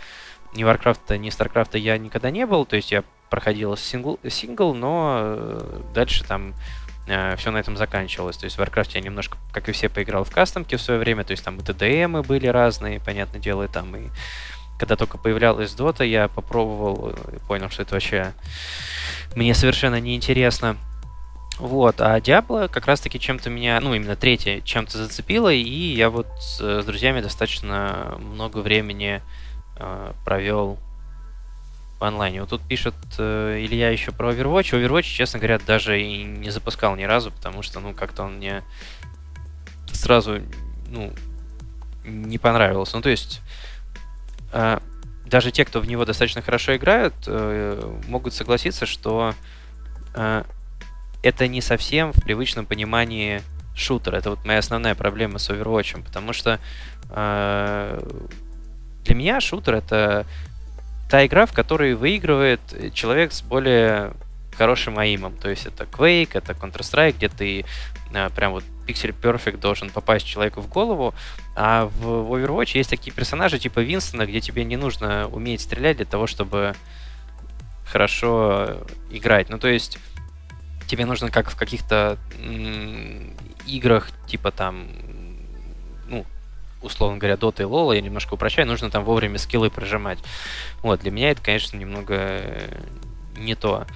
ни 0.55 0.65
Warcraft, 0.65 1.17
ни 1.19 1.29
StarCraft 1.31 1.79
я 1.79 1.99
никогда 1.99 2.31
не 2.31 2.47
был, 2.47 2.65
то 2.65 2.77
есть 2.77 2.93
я 2.93 3.05
проходил 3.31 3.77
сингл, 3.77 4.19
сингл 4.29 4.75
но 4.75 5.19
э, 5.21 5.81
дальше 5.93 6.25
там 6.25 6.55
э, 7.07 7.37
все 7.37 7.51
на 7.51 7.59
этом 7.59 7.77
заканчивалось. 7.77 8.37
То 8.37 8.45
есть 8.45 8.57
в 8.57 8.61
Warcraft 8.61 8.91
я 8.95 9.01
немножко, 9.01 9.39
как 9.53 9.69
и 9.69 9.73
все, 9.73 9.89
поиграл 9.89 10.25
в 10.25 10.31
кастомки 10.31 10.77
в 10.77 10.83
свое 10.83 11.01
время, 11.01 11.25
то 11.25 11.33
есть 11.33 11.45
там 11.45 11.59
и 11.59 11.63
TDM 11.63 12.25
были 12.27 12.47
разные, 12.47 13.01
понятное 13.01 13.41
дело, 13.41 13.65
и 13.65 13.69
там 13.69 13.95
и 13.97 14.09
когда 14.79 14.97
только 14.97 15.19
появлялась 15.19 15.75
Dota, 15.75 16.07
я 16.07 16.29
попробовал 16.29 17.11
и 17.11 17.39
понял, 17.47 17.71
что 17.71 17.83
это 17.83 17.95
вообще 17.95 18.33
мне 19.37 19.55
совершенно 19.55 20.01
неинтересно. 20.01 20.77
Вот, 21.59 22.01
а 22.01 22.19
Diablo 22.19 22.69
как 22.69 22.87
раз-таки 22.87 23.21
чем-то 23.21 23.49
меня, 23.49 23.79
ну, 23.81 23.95
именно 23.95 24.17
третья, 24.17 24.61
чем-то 24.61 24.99
зацепила, 24.99 25.53
и 25.53 25.95
я 25.95 26.11
вот 26.11 26.27
с, 26.41 26.83
с 26.83 26.85
друзьями 26.85 27.21
достаточно 27.21 28.17
много 28.19 28.59
времени 28.59 29.23
э, 29.77 30.13
провел 30.25 30.81
в 31.99 32.05
онлайне. 32.05 32.40
Вот 32.40 32.51
тут 32.51 32.62
пишет 32.62 32.95
э, 33.18 33.59
Илья 33.61 33.90
еще 33.90 34.12
про 34.12 34.32
Overwatch. 34.32 34.72
Overwatch, 34.72 35.03
честно 35.03 35.38
говоря, 35.38 35.59
даже 35.59 36.01
и 36.01 36.24
не 36.24 36.51
запускал 36.51 36.97
ни 36.97 37.05
разу, 37.05 37.30
потому 37.30 37.62
что, 37.62 37.80
ну, 37.80 37.95
как-то 37.95 38.24
он 38.24 38.36
мне 38.36 38.62
сразу, 39.92 40.40
ну, 40.88 41.12
не 42.05 42.38
понравился. 42.38 42.97
Ну, 42.97 43.03
то 43.03 43.11
есть, 43.11 43.40
э, 44.53 44.78
даже 45.26 45.51
те, 45.51 45.64
кто 45.64 45.80
в 45.80 45.86
него 45.86 46.05
достаточно 46.05 46.42
хорошо 46.42 46.76
играют, 46.76 47.14
э, 47.26 47.99
могут 48.09 48.34
согласиться, 48.34 48.86
что 48.86 49.34
э, 50.14 50.45
это 51.22 51.49
не 51.49 51.61
совсем 51.61 52.12
в 52.12 52.22
привычном 52.22 52.66
понимании 52.66 53.42
шутер. 53.74 54.14
Это 54.14 54.30
вот 54.30 54.45
моя 54.45 54.59
основная 54.59 54.95
проблема 54.95 55.38
с 55.38 55.49
Overwatch, 55.51 56.03
потому 56.03 56.32
что 56.32 56.61
э, 57.11 58.01
для 59.05 59.14
меня 59.14 59.40
шутер 59.40 59.74
это 59.74 60.26
та 61.15 61.25
игра, 61.27 61.47
в 61.47 61.53
которой 61.53 61.95
выигрывает 61.95 62.61
человек 62.93 63.33
с 63.33 63.41
более 63.41 64.15
хорошим 64.59 64.99
аимом. 64.99 65.37
То 65.37 65.49
есть 65.49 65.65
это 65.65 65.85
Quake, 65.85 66.31
это 66.33 66.55
Counter-Strike, 66.55 67.12
где 67.12 67.29
ты 67.29 67.65
э, 68.12 68.31
прям 68.31 68.51
вот 68.51 68.65
Pixel 68.89 69.15
Perfect 69.23 69.59
должен 69.59 69.91
попасть 69.91 70.27
человеку 70.27 70.61
в 70.61 70.69
голову. 70.69 71.15
А 71.55 71.85
в, 71.85 72.33
Overwatch 72.33 72.77
есть 72.77 72.91
такие 72.91 73.12
персонажи 73.12 73.61
типа 73.61 73.79
Винстона, 73.79 74.27
где 74.27 74.41
тебе 74.41 74.65
не 74.65 74.77
нужно 74.77 75.29
уметь 75.29 75.61
стрелять 75.61 75.99
для 75.99 76.05
того, 76.05 76.27
чтобы 76.27 76.75
хорошо 77.87 78.85
играть. 79.09 79.51
Ну, 79.51 79.59
то 79.61 79.69
есть 79.69 79.99
тебе 80.89 81.07
нужно 81.07 81.31
как 81.31 81.49
в 81.49 81.55
каких-то 81.55 82.19
играх, 83.69 84.11
типа 84.27 84.51
там, 84.51 84.89
условно 86.85 87.18
говоря, 87.18 87.35
Dota 87.35 87.62
и 87.62 87.64
LoL, 87.64 87.95
я 87.95 88.01
немножко 88.01 88.35
упрощаю, 88.35 88.68
нужно 88.68 88.91
там 88.91 89.05
вовремя 89.05 89.39
скиллы 89.39 89.70
прожимать. 89.70 90.18
Вот, 90.82 91.01
для 91.01 91.11
меня 91.11 91.30
это, 91.30 91.43
конечно, 91.43 91.76
немного 91.76 92.14
э, 92.14 92.80
не 93.37 93.55
то. 93.55 93.87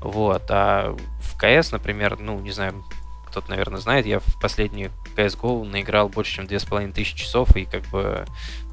Вот, 0.00 0.42
а 0.50 0.94
в 1.20 1.40
CS, 1.40 1.68
например, 1.72 2.18
ну, 2.18 2.38
не 2.38 2.50
знаю, 2.50 2.84
кто-то, 3.28 3.50
наверное, 3.50 3.80
знает, 3.80 4.06
я 4.06 4.20
в 4.20 4.40
последний 4.40 4.90
CSGO 5.16 5.64
наиграл 5.64 6.08
больше, 6.08 6.36
чем 6.36 6.46
2500 6.46 7.16
часов, 7.16 7.56
и 7.56 7.64
как 7.64 7.82
бы 7.86 8.24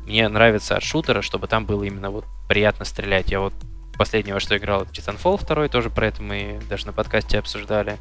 мне 0.05 0.27
нравится 0.27 0.75
от 0.75 0.83
шутера, 0.83 1.21
чтобы 1.21 1.47
там 1.47 1.65
было 1.65 1.83
именно 1.83 2.11
вот 2.11 2.25
приятно 2.47 2.85
стрелять. 2.85 3.31
Я 3.31 3.39
вот 3.39 3.53
последнего, 3.97 4.39
что 4.39 4.57
играл, 4.57 4.83
Titanfall 4.83 5.45
2, 5.45 5.67
тоже 5.67 5.89
про 5.89 6.07
это 6.07 6.21
мы 6.21 6.59
даже 6.69 6.85
на 6.85 6.93
подкасте 6.93 7.39
обсуждали. 7.39 7.97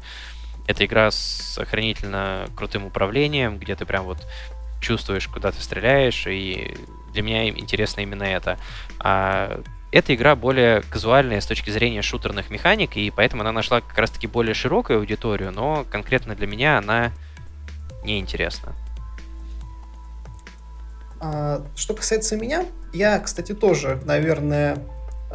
Это 0.67 0.85
игра 0.85 1.09
с 1.09 1.57
охранительно 1.57 2.47
крутым 2.55 2.85
управлением, 2.85 3.57
где 3.57 3.75
ты 3.75 3.85
прям 3.85 4.05
вот 4.05 4.17
чувствуешь, 4.81 5.27
куда 5.27 5.51
ты 5.51 5.61
стреляешь, 5.61 6.25
и 6.27 6.75
для 7.13 7.21
меня 7.21 7.47
интересно 7.47 8.01
именно 8.01 8.23
это. 8.23 8.57
А 8.99 9.61
эта 9.91 10.15
игра 10.15 10.35
более 10.35 10.81
казуальная 10.81 11.41
с 11.41 11.45
точки 11.45 11.69
зрения 11.69 12.01
шутерных 12.01 12.49
механик, 12.49 12.97
и 12.97 13.11
поэтому 13.11 13.41
она 13.41 13.51
нашла 13.51 13.81
как 13.81 13.97
раз-таки 13.97 14.27
более 14.27 14.53
широкую 14.53 14.99
аудиторию, 14.99 15.51
но 15.51 15.85
конкретно 15.89 16.35
для 16.35 16.47
меня 16.47 16.77
она 16.77 17.11
неинтересна. 18.03 18.73
А, 21.19 21.65
что 21.75 21.93
касается 21.93 22.35
меня, 22.35 22.65
я, 22.93 23.19
кстати, 23.19 23.53
тоже, 23.53 24.01
наверное, 24.05 24.77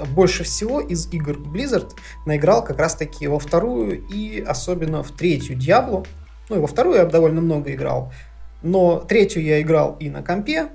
больше 0.08 0.44
всего 0.44 0.80
из 0.80 1.12
игр 1.12 1.36
Blizzard 1.36 1.92
наиграл 2.26 2.64
как 2.64 2.78
раз-таки 2.78 3.28
во 3.28 3.38
вторую 3.38 4.06
и 4.08 4.40
особенно 4.40 5.02
в 5.02 5.10
третью 5.12 5.56
Diablo. 5.56 6.06
Ну 6.48 6.56
и 6.56 6.58
во 6.58 6.66
вторую 6.66 6.96
я 6.96 7.04
довольно 7.04 7.40
много 7.40 7.72
играл. 7.72 8.12
Но 8.66 8.98
третью 8.98 9.44
я 9.44 9.62
играл 9.62 9.96
и 10.00 10.10
на 10.10 10.24
компе, 10.24 10.70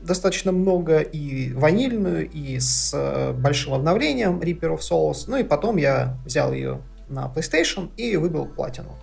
достаточно 0.00 0.50
много, 0.50 1.00
и 1.00 1.52
ванильную, 1.52 2.26
и 2.30 2.58
с 2.58 2.90
э, 2.94 3.34
большим 3.34 3.74
обновлением 3.74 4.40
Reaper 4.40 4.78
of 4.78 4.78
Souls. 4.78 5.24
Ну 5.26 5.36
и 5.36 5.42
потом 5.42 5.76
я 5.76 6.16
взял 6.24 6.54
ее 6.54 6.80
на 7.10 7.30
PlayStation 7.34 7.90
и 7.98 8.16
выбил 8.16 8.46
платину. 8.46 8.96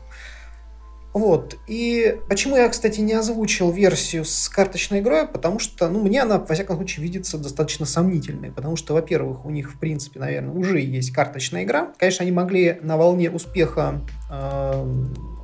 Вот. 1.13 1.55
И 1.67 2.17
почему 2.29 2.57
я, 2.57 2.67
кстати, 2.69 2.99
не 2.99 3.13
озвучил 3.13 3.71
версию 3.71 4.25
с 4.25 4.49
карточной 4.49 5.01
игрой? 5.01 5.27
Потому 5.27 5.59
что, 5.59 5.87
ну, 5.87 6.01
мне 6.01 6.23
она, 6.23 6.39
во 6.39 6.55
всяком 6.55 6.77
случае, 6.77 7.03
видится 7.03 7.37
достаточно 7.37 7.85
сомнительной. 7.85 8.51
Потому 8.51 8.75
что, 8.75 8.95
во-первых, 8.95 9.45
у 9.45 9.51
них, 9.51 9.71
в 9.71 9.77
принципе, 9.77 10.19
наверное, 10.19 10.53
уже 10.53 10.79
есть 10.79 11.11
карточная 11.11 11.63
игра. 11.63 11.93
Конечно, 11.99 12.23
они 12.23 12.31
могли 12.31 12.79
на 12.81 12.97
волне 12.97 13.29
успеха 13.29 14.01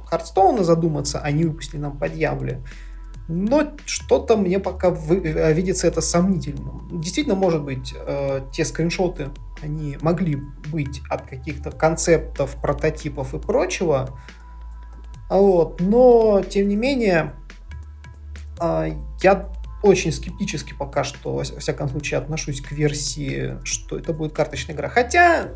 Хардстоуна 0.07 0.63
задуматься, 0.63 1.19
а 1.19 1.29
не 1.29 1.43
выпустили 1.43 1.79
нам 1.79 1.95
по 1.95 2.09
Дьяволе. 2.09 2.63
Но 3.27 3.73
что-то 3.85 4.37
мне 4.37 4.59
пока 4.59 4.89
вы, 4.89 5.17
э, 5.17 5.53
видится 5.53 5.87
это 5.87 6.01
сомнительным. 6.01 7.01
Действительно, 7.01 7.35
может 7.35 7.63
быть, 7.63 7.93
э, 7.95 8.41
те 8.53 8.63
скриншоты, 8.63 9.29
они 9.61 9.97
могли 10.01 10.41
быть 10.71 11.01
от 11.09 11.23
каких-то 11.23 11.71
концептов, 11.71 12.55
прототипов 12.61 13.33
и 13.33 13.39
прочего, 13.39 14.17
вот. 15.29 15.81
Но, 15.81 16.41
тем 16.47 16.67
не 16.67 16.75
менее, 16.75 17.33
а, 18.59 18.87
я 19.21 19.49
очень 19.83 20.11
скептически 20.11 20.73
пока 20.73 21.03
что, 21.03 21.35
во 21.35 21.43
всяком 21.43 21.89
случае, 21.89 22.19
отношусь 22.19 22.61
к 22.61 22.71
версии, 22.71 23.57
что 23.63 23.97
это 23.97 24.13
будет 24.13 24.33
карточная 24.33 24.75
игра. 24.75 24.89
Хотя, 24.89 25.49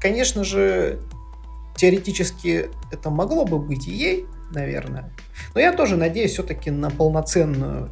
конечно 0.00 0.44
же, 0.44 1.00
теоретически 1.76 2.70
это 2.92 3.10
могло 3.10 3.44
бы 3.44 3.58
быть 3.58 3.88
и 3.88 3.92
ей, 3.92 4.26
наверное. 4.54 5.10
Но 5.54 5.60
я 5.60 5.72
тоже 5.72 5.96
надеюсь 5.96 6.32
все-таки 6.32 6.70
на 6.70 6.90
полноценную 6.90 7.90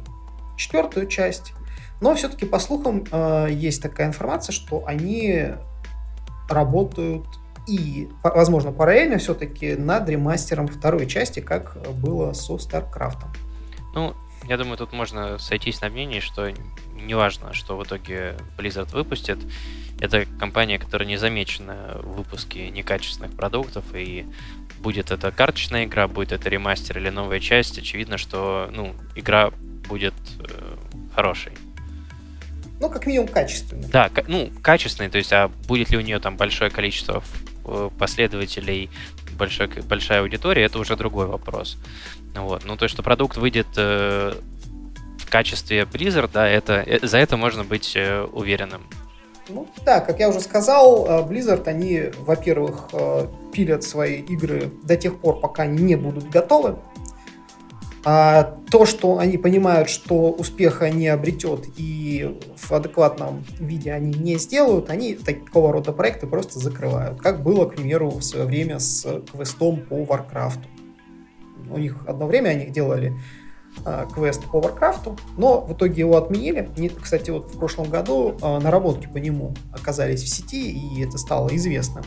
четвертую 0.57 1.07
часть. 1.07 1.53
Но 2.01 2.15
все-таки, 2.15 2.45
по 2.45 2.59
слухам, 2.59 3.05
а, 3.11 3.47
есть 3.47 3.81
такая 3.81 4.07
информация, 4.07 4.53
что 4.53 4.85
они 4.85 5.49
работают 6.49 7.25
и, 7.67 8.09
возможно, 8.23 8.71
параллельно 8.71 9.17
все-таки 9.17 9.75
над 9.75 10.09
ремастером 10.09 10.67
второй 10.67 11.07
части, 11.07 11.39
как 11.39 11.77
было 11.93 12.33
со 12.33 12.55
StarCraft. 12.55 13.25
Ну, 13.95 14.13
я 14.47 14.57
думаю, 14.57 14.77
тут 14.77 14.91
можно 14.91 15.37
сойтись 15.37 15.79
на 15.81 15.89
мнении, 15.89 16.19
что 16.19 16.51
неважно, 16.95 17.53
что 17.53 17.77
в 17.77 17.83
итоге 17.83 18.35
Blizzard 18.57 18.91
выпустит, 18.91 19.39
это 19.99 20.25
компания, 20.25 20.79
которая 20.79 21.07
не 21.07 21.17
замечена 21.17 22.01
в 22.03 22.17
выпуске 22.17 22.69
некачественных 22.69 23.33
продуктов, 23.37 23.85
и 23.93 24.25
будет 24.83 25.09
это 25.09 25.31
карточная 25.31 25.85
игра, 25.85 26.07
будет 26.07 26.33
это 26.33 26.49
ремастер 26.49 26.99
или 26.99 27.09
новая 27.09 27.39
часть, 27.39 27.79
очевидно, 27.79 28.17
что 28.17 28.69
ну, 28.71 28.93
игра 29.15 29.49
будет 29.87 30.13
э, 30.39 30.75
хорошей. 31.15 31.53
Ну, 32.79 32.89
как 32.89 33.05
минимум, 33.07 33.29
качественной. 33.29 33.87
Да, 33.87 34.11
ну, 34.27 34.51
качественной, 34.61 35.09
то 35.09 35.17
есть, 35.17 35.33
а 35.33 35.47
будет 35.67 35.89
ли 35.89 35.97
у 35.97 36.01
нее 36.01 36.19
там 36.19 36.37
большое 36.37 36.69
количество 36.69 37.23
Э, 37.65 37.89
последователей, 37.97 38.89
большая, 39.37 39.69
большая 39.83 40.21
аудитория, 40.21 40.63
это 40.63 40.79
уже 40.79 40.97
другой 40.97 41.27
вопрос. 41.27 41.77
Вот. 42.35 42.65
Ну, 42.65 42.75
то, 42.75 42.87
что 42.87 43.03
продукт 43.03 43.37
выйдет 43.37 43.67
э, 43.77 44.33
в 45.17 45.29
качестве 45.29 45.83
Blizzard, 45.83 46.29
да, 46.33 46.47
это, 46.47 46.83
э, 46.85 47.05
за 47.05 47.19
это 47.19 47.37
можно 47.37 47.63
быть 47.63 47.93
э, 47.95 48.23
уверенным. 48.23 48.83
Ну, 49.49 49.67
да, 49.85 49.99
как 49.99 50.19
я 50.19 50.29
уже 50.29 50.39
сказал, 50.39 51.05
э, 51.05 51.27
Blizzard, 51.27 51.67
они, 51.67 52.11
во-первых, 52.19 52.89
пилят 53.51 53.83
свои 53.83 54.21
игры 54.21 54.71
до 54.83 54.95
тех 54.95 55.19
пор, 55.19 55.39
пока 55.39 55.63
они 55.63 55.83
не 55.83 55.95
будут 55.95 56.29
готовы. 56.29 56.77
А 58.05 58.57
то, 58.69 58.85
что 58.85 59.19
они 59.19 59.37
понимают, 59.37 59.89
что 59.89 60.31
успеха 60.31 60.89
не 60.89 61.07
обретет 61.07 61.67
и 61.77 62.37
в 62.57 62.71
адекватном 62.73 63.45
виде 63.59 63.93
они 63.93 64.11
не 64.13 64.37
сделают, 64.37 64.89
они 64.89 65.15
такого 65.15 65.71
рода 65.71 65.93
проекты 65.93 66.27
просто 66.27 66.59
закрывают. 66.59 67.21
Как 67.21 67.41
было, 67.41 67.65
к 67.65 67.75
примеру, 67.75 68.09
в 68.09 68.21
свое 68.21 68.45
время 68.45 68.79
с 68.79 69.21
квестом 69.31 69.85
по 69.87 69.95
Warcraft. 70.03 70.59
У 71.69 71.77
них 71.77 72.03
одно 72.05 72.27
время 72.27 72.49
они 72.49 72.65
делали 72.65 73.13
квест 74.13 74.43
по 74.45 74.61
Warcraft, 74.61 75.19
но 75.37 75.61
в 75.61 75.73
итоге 75.73 76.01
его 76.01 76.17
отменили. 76.17 76.69
Кстати, 77.01 77.31
вот 77.31 77.53
в 77.53 77.57
прошлом 77.57 77.89
году 77.89 78.37
а, 78.41 78.59
наработки 78.59 79.07
по 79.07 79.17
нему 79.17 79.53
оказались 79.71 80.23
в 80.23 80.27
сети, 80.29 80.71
и 80.71 81.03
это 81.03 81.17
стало 81.17 81.53
известным. 81.55 82.05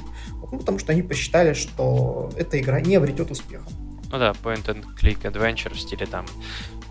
Ну, 0.50 0.58
потому 0.58 0.78
что 0.78 0.92
они 0.92 1.02
посчитали, 1.02 1.52
что 1.52 2.30
эта 2.36 2.58
игра 2.60 2.80
не 2.80 2.96
обретет 2.96 3.30
успеха. 3.30 3.66
Ну 4.10 4.18
да, 4.18 4.32
point 4.42 4.64
and 4.66 4.84
click 5.00 5.22
adventure 5.22 5.74
в 5.74 5.80
стиле 5.80 6.06
там 6.06 6.24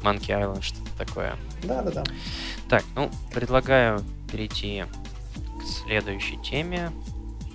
Monkey 0.04 0.30
Island, 0.30 0.62
что-то 0.62 0.90
такое. 0.98 1.36
Да-да-да. 1.64 2.04
Так, 2.70 2.84
ну, 2.96 3.10
предлагаю 3.34 4.02
перейти 4.32 4.84
к 5.60 5.64
следующей 5.64 6.38
теме. 6.42 6.92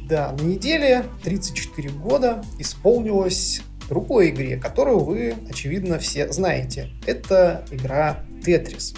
Да, 0.08 0.32
на 0.32 0.42
неделе 0.42 1.06
34 1.22 1.90
года 1.90 2.42
исполнилось 2.58 3.62
другой 3.90 4.30
игре, 4.30 4.56
которую 4.56 5.00
вы, 5.00 5.34
очевидно, 5.50 5.98
все 5.98 6.32
знаете. 6.32 6.88
Это 7.06 7.64
игра 7.70 8.24
Tetris, 8.42 8.96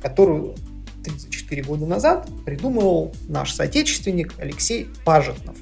которую 0.00 0.56
34 1.04 1.62
года 1.62 1.86
назад 1.86 2.28
придумал 2.44 3.14
наш 3.28 3.52
соотечественник 3.52 4.34
Алексей 4.38 4.88
Пажетнов. 5.04 5.56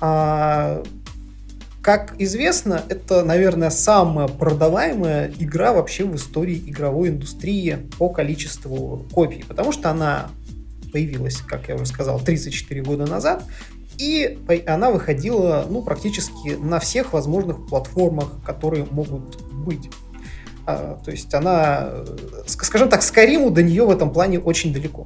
А, 0.00 0.82
как 1.82 2.14
известно, 2.18 2.82
это, 2.88 3.22
наверное, 3.22 3.70
самая 3.70 4.26
продаваемая 4.26 5.30
игра 5.38 5.74
вообще 5.74 6.04
в 6.04 6.16
истории 6.16 6.62
игровой 6.66 7.10
индустрии 7.10 7.78
по 7.98 8.08
количеству 8.08 9.06
копий, 9.12 9.44
потому 9.46 9.70
что 9.70 9.90
она 9.90 10.30
появилась, 10.92 11.36
как 11.36 11.68
я 11.68 11.74
уже 11.74 11.86
сказал, 11.86 12.20
34 12.20 12.82
года 12.82 13.04
назад, 13.04 13.44
и 13.98 14.38
она 14.66 14.90
выходила 14.90 15.66
ну, 15.68 15.82
практически 15.82 16.50
на 16.50 16.78
всех 16.78 17.12
возможных 17.12 17.66
платформах, 17.66 18.42
которые 18.44 18.86
могут 18.90 19.42
быть. 19.52 19.90
А, 20.66 20.98
то 21.04 21.10
есть 21.10 21.32
она, 21.34 21.90
скажем 22.46 22.88
так, 22.88 23.02
Скариму 23.02 23.50
до 23.50 23.62
нее 23.62 23.84
в 23.84 23.90
этом 23.90 24.10
плане 24.12 24.38
очень 24.38 24.72
далеко. 24.72 25.04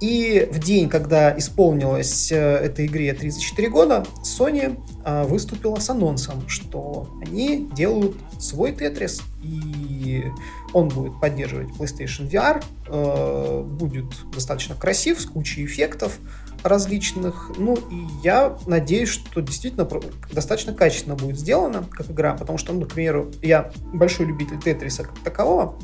И 0.00 0.48
в 0.52 0.60
день, 0.60 0.88
когда 0.88 1.36
исполнилось 1.36 2.30
э, 2.30 2.36
этой 2.36 2.86
игре 2.86 3.12
34 3.12 3.68
года, 3.68 4.06
Sony 4.22 4.80
э, 5.04 5.24
выступила 5.24 5.76
с 5.76 5.90
анонсом, 5.90 6.48
что 6.48 7.08
они 7.20 7.68
делают 7.74 8.16
свой 8.38 8.70
Tetris, 8.70 9.20
и 9.42 10.24
он 10.72 10.88
будет 10.88 11.18
поддерживать 11.20 11.70
PlayStation 11.70 12.30
VR, 12.30 12.62
э, 12.86 13.62
будет 13.62 14.06
достаточно 14.32 14.76
красив, 14.76 15.20
с 15.20 15.26
кучей 15.26 15.64
эффектов 15.64 16.18
различных. 16.62 17.52
Ну, 17.56 17.76
и 17.76 18.06
я 18.22 18.56
надеюсь, 18.66 19.08
что 19.08 19.40
действительно 19.40 19.88
достаточно 20.32 20.72
качественно 20.72 21.14
будет 21.14 21.38
сделано, 21.38 21.84
как 21.90 22.10
игра, 22.10 22.34
потому 22.34 22.58
что, 22.58 22.72
ну, 22.72 22.84
к 22.84 22.92
примеру, 22.92 23.30
я 23.42 23.70
большой 23.92 24.26
любитель 24.26 24.58
Тетриса 24.58 25.04
как 25.04 25.18
такового, 25.20 25.76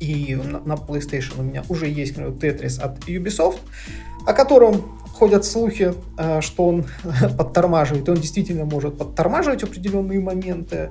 и 0.00 0.34
на, 0.34 0.60
на 0.60 0.72
PlayStation 0.74 1.40
у 1.40 1.42
меня 1.42 1.64
уже 1.68 1.88
есть, 1.88 2.16
например, 2.16 2.38
Tetris 2.38 2.80
от 2.80 2.98
Ubisoft, 3.08 3.60
о 4.26 4.32
котором 4.32 4.82
ходят 5.14 5.44
слухи, 5.44 5.94
э, 6.18 6.40
что 6.40 6.66
он 6.66 6.86
подтормаживает, 7.38 8.08
и 8.08 8.10
он 8.10 8.16
действительно 8.18 8.64
может 8.64 8.98
подтормаживать 8.98 9.62
определенные 9.62 10.20
моменты. 10.20 10.90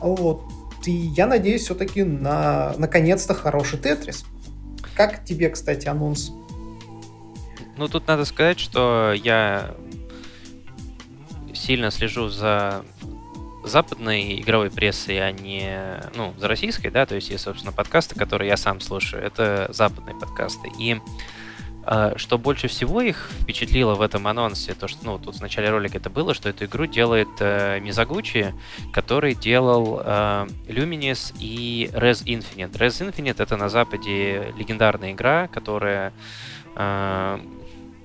Вот. 0.00 0.42
И 0.84 0.90
я 0.90 1.26
надеюсь 1.26 1.62
все-таки 1.62 2.02
на, 2.02 2.74
наконец-то, 2.76 3.34
хороший 3.34 3.78
Тетрис. 3.78 4.24
Как 4.94 5.24
тебе, 5.24 5.48
кстати, 5.48 5.88
анонс? 5.88 6.32
Ну, 7.76 7.88
тут 7.88 8.06
надо 8.06 8.24
сказать, 8.24 8.60
что 8.60 9.12
я 9.12 9.74
сильно 11.54 11.90
слежу 11.90 12.28
за 12.28 12.84
западной 13.64 14.40
игровой 14.40 14.70
прессы, 14.70 15.18
а 15.18 15.30
не, 15.30 16.00
ну, 16.16 16.34
за 16.38 16.48
российской, 16.48 16.90
да, 16.90 17.06
то 17.06 17.14
есть 17.14 17.30
есть, 17.30 17.44
собственно, 17.44 17.72
подкасты, 17.72 18.14
которые 18.18 18.48
я 18.48 18.56
сам 18.56 18.80
слушаю, 18.80 19.22
это 19.22 19.68
западные 19.72 20.16
подкасты. 20.16 20.68
И 20.78 21.00
э, 21.86 22.14
что 22.16 22.38
больше 22.38 22.66
всего 22.66 23.00
их 23.00 23.30
впечатлило 23.40 23.94
в 23.94 24.02
этом 24.02 24.26
анонсе, 24.26 24.74
то, 24.74 24.88
что, 24.88 25.04
ну, 25.04 25.18
тут 25.18 25.36
в 25.36 25.40
начале 25.40 25.70
ролика 25.70 25.98
это 25.98 26.10
было, 26.10 26.34
что 26.34 26.48
эту 26.48 26.64
игру 26.64 26.86
делает 26.86 27.28
э, 27.38 27.78
Мизагучи, 27.80 28.52
который 28.92 29.34
делал 29.34 30.02
э, 30.04 30.46
Luminis 30.66 31.32
и 31.38 31.88
Res 31.92 32.24
Infinite. 32.24 32.72
Res 32.72 33.08
Infinite 33.08 33.40
это 33.40 33.56
на 33.56 33.68
Западе 33.68 34.52
легендарная 34.56 35.12
игра, 35.12 35.46
которая 35.46 36.12
э, 36.74 37.38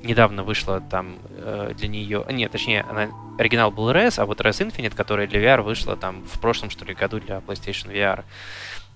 недавно 0.04 0.44
вышла 0.44 0.82
там 0.82 1.18
э, 1.30 1.74
для 1.76 1.88
нее... 1.88 2.26
Нет, 2.30 2.52
точнее, 2.52 2.82
она, 2.82 3.10
оригинал 3.38 3.72
был 3.72 3.92
Res, 3.92 4.20
а 4.20 4.26
вот 4.26 4.42
Res 4.42 4.66
Infinite, 4.66 4.96
которая 4.96 5.28
для 5.28 5.42
VR 5.42 5.62
вышла 5.62 5.96
там 5.96 6.24
в 6.24 6.40
прошлом, 6.40 6.70
что 6.70 6.86
ли, 6.86 6.94
году 6.94 7.20
для 7.20 7.38
PlayStation 7.38 7.92
VR. 7.92 8.24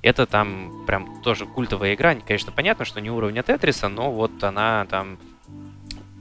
Это 0.01 0.25
там 0.25 0.83
прям 0.85 1.21
тоже 1.21 1.45
культовая 1.45 1.93
игра. 1.93 2.15
Конечно, 2.15 2.51
понятно, 2.51 2.85
что 2.85 3.01
не 3.01 3.11
уровня 3.11 3.43
Тетриса, 3.43 3.87
но 3.87 4.11
вот 4.11 4.43
она 4.43 4.85
там 4.89 5.17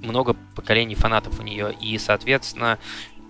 много 0.03 0.35
поколений 0.55 0.95
фанатов 0.95 1.41
у 1.41 1.43
нее. 1.43 1.75
И, 1.81 1.97
соответственно, 1.99 2.79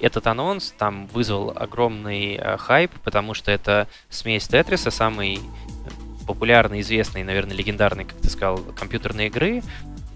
этот 0.01 0.27
анонс 0.27 0.75
там 0.77 1.07
вызвал 1.09 1.53
огромный 1.55 2.35
э, 2.35 2.57
хайп, 2.57 2.93
потому 3.05 3.35
что 3.35 3.51
это 3.51 3.87
смесь 4.09 4.49
Тетриса, 4.49 4.91
самый 4.91 5.41
популярный, 6.27 6.81
известный, 6.81 7.25
наверное, 7.25 7.57
легендарный, 7.57 8.05
как 8.05 8.17
ты 8.19 8.31
сказал, 8.31 8.59
компьютерной 8.59 9.27
игры, 9.27 9.63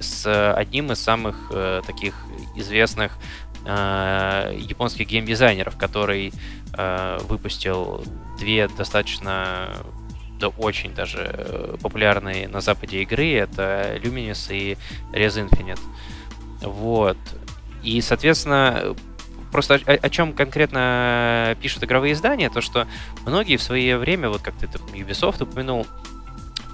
с 0.01 0.53
одним 0.55 0.93
из 0.93 1.01
самых 1.01 1.37
э, 1.51 1.83
таких 1.87 2.15
известных 2.57 3.17
э, 3.65 4.57
японских 4.59 5.09
геймдизайнеров, 5.09 5.77
который 5.77 6.33
э, 6.77 7.19
выпустил 7.29 8.05
две 8.39 8.69
достаточно 8.69 9.71
да 10.41 10.49
очень 10.49 10.95
даже 10.95 11.31
э, 11.33 11.77
популярные 11.81 12.49
на 12.49 12.61
Западе 12.61 13.03
игры. 13.03 13.33
Это 13.35 13.99
Luminous 14.03 14.55
и 14.55 14.77
Res 15.13 15.49
Infinite. 15.49 15.81
Вот. 16.61 17.19
И, 17.83 18.01
соответственно, 18.01 18.95
просто 19.53 19.81
о, 19.87 19.93
о 19.93 20.11
чем 20.11 20.33
конкретно 20.33 21.57
пишут 21.63 21.85
игровые 21.85 22.15
издания, 22.15 22.51
то 22.51 22.61
что 22.61 22.87
многие 23.25 23.57
в 23.57 23.63
свое 23.63 23.97
время, 23.99 24.29
вот 24.29 24.43
как 24.43 24.55
ты 24.55 24.67
Ubisoft 24.67 25.43
упомянул, 25.43 25.87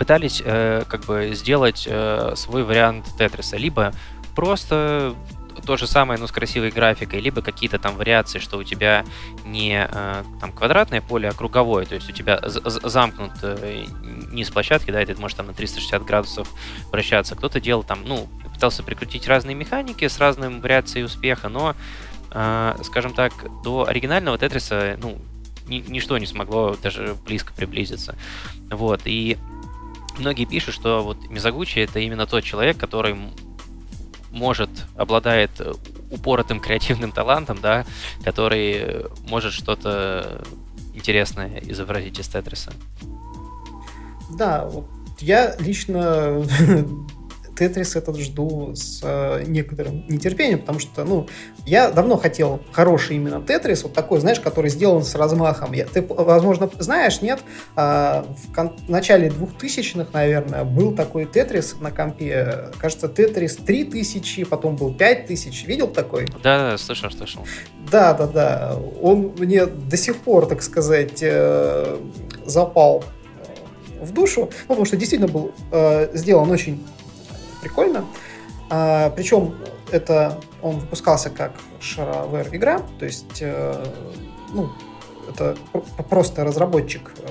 пытались 0.00 0.40
э, 0.42 0.84
как 0.88 1.04
бы 1.04 1.32
сделать 1.34 1.86
э, 1.86 2.32
свой 2.34 2.64
вариант 2.64 3.04
Тетриса, 3.18 3.58
либо 3.58 3.92
просто 4.34 5.14
то 5.66 5.76
же 5.76 5.86
самое, 5.86 6.18
но 6.18 6.26
с 6.26 6.32
красивой 6.32 6.70
графикой, 6.70 7.20
либо 7.20 7.42
какие-то 7.42 7.78
там 7.78 7.96
вариации, 7.96 8.38
что 8.38 8.56
у 8.56 8.64
тебя 8.64 9.04
не 9.44 9.86
э, 9.86 10.24
там 10.40 10.52
квадратное 10.52 11.02
поле, 11.02 11.28
а 11.28 11.32
круговое, 11.32 11.84
то 11.84 11.96
есть 11.96 12.08
у 12.08 12.12
тебя 12.12 12.40
замкнут 12.44 13.32
э, 13.42 13.84
низ 14.32 14.48
площадки, 14.48 14.90
да, 14.90 15.02
и 15.02 15.04
ты 15.04 15.14
можешь 15.16 15.36
там 15.36 15.48
на 15.48 15.52
360 15.52 16.02
градусов 16.02 16.48
вращаться. 16.90 17.36
Кто-то 17.36 17.60
делал 17.60 17.82
там, 17.82 17.98
ну, 18.06 18.26
пытался 18.54 18.82
прикрутить 18.82 19.28
разные 19.28 19.54
механики 19.54 20.08
с 20.08 20.18
разным 20.18 20.62
вариацией 20.62 21.04
успеха, 21.04 21.50
но, 21.50 21.76
э, 22.30 22.76
скажем 22.84 23.12
так, 23.12 23.34
до 23.62 23.86
оригинального 23.86 24.38
Тетриса, 24.38 24.96
ну, 24.98 25.18
ни, 25.68 25.84
ничто 25.86 26.16
не 26.16 26.24
смогло 26.24 26.74
даже 26.82 27.16
близко 27.26 27.52
приблизиться. 27.52 28.16
Вот, 28.70 29.02
и 29.04 29.36
многие 30.18 30.44
пишут, 30.44 30.74
что 30.74 31.02
вот 31.02 31.28
Мизагучи 31.28 31.78
это 31.78 32.00
именно 32.00 32.26
тот 32.26 32.44
человек, 32.44 32.76
который 32.76 33.16
может, 34.30 34.70
обладает 34.96 35.50
э, 35.60 35.72
упоротым 36.10 36.60
креативным 36.60 37.12
талантом, 37.12 37.58
да, 37.60 37.84
который 38.24 39.06
может 39.28 39.52
что-то 39.52 40.42
интересное 40.94 41.60
изобразить 41.62 42.18
из 42.18 42.28
Тетриса. 42.28 42.72
Да, 44.36 44.70
я 45.18 45.56
лично 45.58 46.44
Тетрис 47.60 47.94
этот 47.94 48.16
жду 48.16 48.74
с 48.74 49.00
э, 49.02 49.44
некоторым 49.46 50.06
нетерпением, 50.08 50.60
потому 50.60 50.78
что, 50.78 51.04
ну, 51.04 51.28
я 51.66 51.90
давно 51.90 52.16
хотел 52.16 52.60
хороший 52.72 53.16
именно 53.16 53.42
Тетрис, 53.42 53.82
вот 53.82 53.92
такой, 53.92 54.18
знаешь, 54.20 54.40
который 54.40 54.70
сделан 54.70 55.04
с 55.04 55.14
размахом. 55.14 55.74
Я, 55.74 55.84
ты, 55.84 56.00
возможно, 56.00 56.70
знаешь, 56.78 57.20
нет, 57.20 57.40
э, 57.76 58.22
в 58.24 58.54
кон- 58.54 58.72
начале 58.88 59.28
2000-х, 59.28 60.08
наверное, 60.14 60.64
был 60.64 60.94
такой 60.94 61.26
Тетрис 61.26 61.76
на 61.80 61.90
компе, 61.90 62.70
кажется, 62.78 63.08
Тетрис 63.10 63.56
3000, 63.56 64.44
потом 64.44 64.76
был 64.76 64.94
5000. 64.94 65.66
Видел 65.66 65.88
такой? 65.88 66.28
Да, 66.42 66.70
да, 66.70 66.78
слышал, 66.78 67.10
слышал. 67.10 67.44
Да, 67.90 68.14
да, 68.14 68.26
да. 68.26 68.76
Он 69.02 69.34
мне 69.38 69.66
до 69.66 69.98
сих 69.98 70.16
пор, 70.16 70.46
так 70.46 70.62
сказать, 70.62 71.18
э, 71.20 71.98
запал 72.46 73.04
э, 74.00 74.02
в 74.02 74.12
душу, 74.14 74.48
ну, 74.62 74.68
потому 74.68 74.86
что 74.86 74.96
действительно 74.96 75.30
был 75.30 75.52
э, 75.72 76.08
сделан 76.14 76.50
очень 76.50 76.82
прикольно. 77.60 78.04
А, 78.68 79.10
причем 79.10 79.54
это 79.90 80.40
он 80.62 80.78
выпускался 80.78 81.30
как 81.30 81.52
шаровер 81.80 82.48
игра, 82.52 82.82
то 82.98 83.04
есть 83.04 83.40
э, 83.40 83.84
ну, 84.52 84.70
это 85.28 85.56
просто 86.08 86.44
разработчик 86.44 87.12
э, 87.18 87.28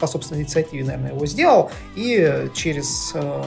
по 0.00 0.06
собственной 0.06 0.42
инициативе, 0.42 0.84
наверное, 0.84 1.12
его 1.12 1.26
сделал, 1.26 1.70
и 1.94 2.48
через 2.54 3.12
э, 3.14 3.42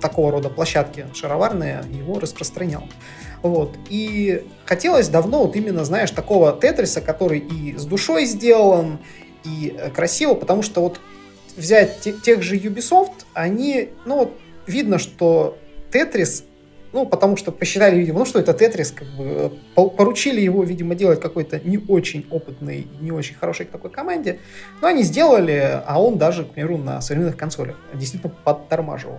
такого 0.00 0.32
рода 0.32 0.48
площадки 0.48 1.06
шароварные 1.14 1.84
его 1.90 2.18
распространял. 2.18 2.84
Вот. 3.42 3.76
И 3.88 4.44
хотелось 4.64 5.08
давно 5.08 5.44
вот 5.44 5.56
именно, 5.56 5.84
знаешь, 5.84 6.10
такого 6.10 6.52
тетриса, 6.52 7.00
который 7.00 7.38
и 7.38 7.76
с 7.76 7.84
душой 7.84 8.24
сделан, 8.24 8.98
и 9.44 9.76
красиво, 9.94 10.34
потому 10.34 10.62
что 10.62 10.80
вот 10.80 11.00
взять 11.56 12.00
тех 12.22 12.42
же 12.42 12.56
Ubisoft, 12.56 13.24
они, 13.34 13.90
ну 14.04 14.18
вот 14.18 14.38
видно, 14.66 14.98
что 14.98 15.58
Тетрис, 15.90 16.44
ну, 16.92 17.06
потому 17.06 17.36
что 17.36 17.52
посчитали, 17.52 17.98
видимо, 17.98 18.20
ну, 18.20 18.24
что 18.24 18.38
это 18.38 18.54
Тетрис, 18.54 18.90
как 18.90 19.08
бы, 19.08 19.52
поручили 19.74 20.40
его, 20.40 20.64
видимо, 20.64 20.94
делать 20.94 21.20
какой-то 21.20 21.60
не 21.60 21.78
очень 21.78 22.26
опытной, 22.30 22.86
не 23.00 23.12
очень 23.12 23.34
хорошей 23.34 23.66
такой 23.66 23.90
команде, 23.90 24.38
но 24.80 24.88
они 24.88 25.02
сделали, 25.02 25.82
а 25.84 26.02
он 26.02 26.18
даже, 26.18 26.44
к 26.44 26.50
примеру, 26.50 26.78
на 26.78 27.00
современных 27.00 27.36
консолях 27.36 27.76
действительно 27.94 28.32
подтормаживал. 28.44 29.18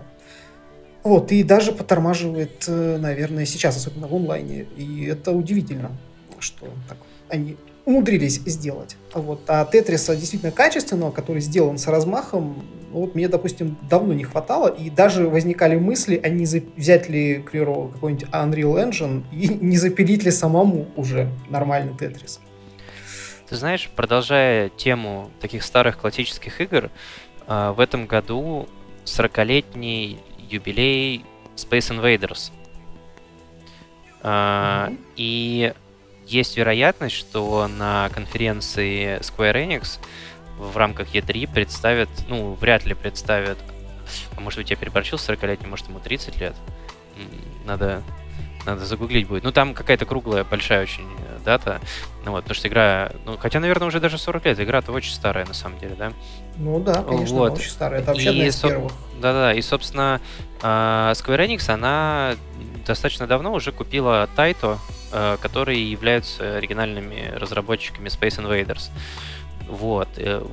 Вот, 1.04 1.32
и 1.32 1.44
даже 1.44 1.72
подтормаживает, 1.72 2.66
э, 2.68 2.98
наверное, 2.98 3.46
сейчас, 3.46 3.78
особенно 3.78 4.08
в 4.08 4.16
онлайне, 4.16 4.66
и 4.76 5.06
это 5.06 5.32
удивительно, 5.32 5.92
что 6.40 6.68
так 6.90 6.98
они 7.30 7.58
умудрились 7.88 8.42
сделать. 8.46 8.98
Вот. 9.14 9.40
А 9.48 9.64
Тетриса 9.64 10.14
действительно 10.14 10.52
качественного, 10.52 11.12
который 11.12 11.42
сделан 11.42 11.78
с 11.78 11.88
размахом, 11.88 12.62
вот 12.92 13.16
мне, 13.16 13.30
допустим, 13.30 13.78
давно 13.90 14.14
не 14.14 14.26
хватало, 14.26 14.68
и 14.68 14.90
даже 14.90 15.30
возникали 15.30 15.78
мысли, 15.78 16.20
а 16.22 16.28
не 16.28 16.46
взять 16.76 17.08
ли, 17.08 17.36
к 17.36 17.52
примеру, 17.52 17.90
какой-нибудь 17.94 18.28
Unreal 18.30 18.90
Engine 18.90 19.24
и 19.32 19.48
не 19.48 19.78
запилить 19.78 20.26
ли 20.26 20.32
самому 20.32 20.88
уже 20.98 21.32
нормальный 21.50 21.96
Тетрис. 21.98 22.42
Ты 23.48 23.56
знаешь, 23.56 23.90
продолжая 23.96 24.68
тему 24.68 25.32
таких 25.40 25.64
старых 25.64 25.98
классических 25.98 26.60
игр, 26.60 26.90
а, 27.48 27.72
в 27.72 27.80
этом 27.80 28.06
году 28.06 28.68
40-летний 29.06 30.20
юбилей 30.50 31.24
Space 31.56 31.90
Invaders. 31.96 32.52
Mm-hmm. 34.24 34.98
И 35.16 35.74
есть 36.28 36.58
вероятность, 36.58 37.16
что 37.16 37.68
на 37.68 38.10
конференции 38.10 39.20
Square 39.20 39.68
Enix 39.68 40.00
в 40.58 40.76
рамках 40.76 41.14
E3 41.14 41.52
представят, 41.52 42.10
ну, 42.28 42.54
вряд 42.54 42.86
ли 42.86 42.94
представят, 42.94 43.58
а 44.36 44.42
может 44.42 44.60
быть 44.60 44.70
я 44.70 44.76
переборчил 44.76 45.18
40-летний, 45.18 45.68
может 45.68 45.88
ему 45.88 46.00
30 46.00 46.40
лет. 46.40 46.56
Надо, 47.66 48.04
надо 48.66 48.86
загуглить 48.86 49.28
будет. 49.28 49.44
Ну, 49.44 49.52
там 49.52 49.74
какая-то 49.74 50.06
круглая, 50.06 50.44
большая 50.44 50.84
очень 50.84 51.06
э, 51.06 51.40
дата. 51.44 51.82
Ну, 52.24 52.32
вот, 52.32 52.44
потому 52.44 52.56
что 52.56 52.68
игра, 52.68 53.12
ну, 53.26 53.38
хотя, 53.38 53.60
наверное, 53.60 53.88
уже 53.88 54.00
даже 54.00 54.18
40 54.18 54.46
лет. 54.46 54.60
Игра-то 54.60 54.92
очень 54.92 55.14
старая, 55.14 55.46
на 55.46 55.54
самом 55.54 55.80
деле, 55.80 55.96
да? 55.96 56.14
Ну 56.58 56.80
да, 56.80 57.04
конечно, 57.04 57.36
вот. 57.36 57.54
очень 57.54 57.70
старая. 57.70 58.02
Это 58.02 58.12
вообще 58.12 58.26
и, 58.26 58.30
одна 58.30 58.48
из 58.48 58.56
первых. 58.56 58.92
Да-да, 59.20 59.54
и, 59.54 59.62
собственно, 59.62 60.22
а, 60.62 61.12
Square 61.14 61.48
Enix, 61.48 61.70
она 61.70 62.36
достаточно 62.88 63.28
давно 63.28 63.54
уже 63.54 63.72
купила 63.72 64.28
Taito, 64.36 64.80
Э, 65.10 65.38
которые 65.40 65.90
являются 65.90 66.58
оригинальными 66.58 67.32
разработчиками 67.34 68.10
Space 68.10 68.40
Invaders. 68.44 68.90
Вот. 69.70 70.10
Э, 70.18 70.46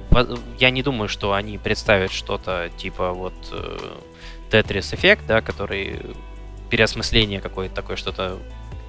я 0.61 0.71
не 0.71 0.85
думаю, 0.85 1.09
что 1.09 1.33
они 1.33 1.59
представят 1.59 2.13
что-то 2.13 2.71
типа 2.77 3.13
вот 3.13 3.35
э, 3.51 3.97
Tetris 4.51 4.95
Effect, 4.95 5.23
да, 5.27 5.41
который 5.41 6.01
переосмысление 6.71 7.41
какое-то 7.41 7.75
такое, 7.75 7.97
что-то 7.97 8.39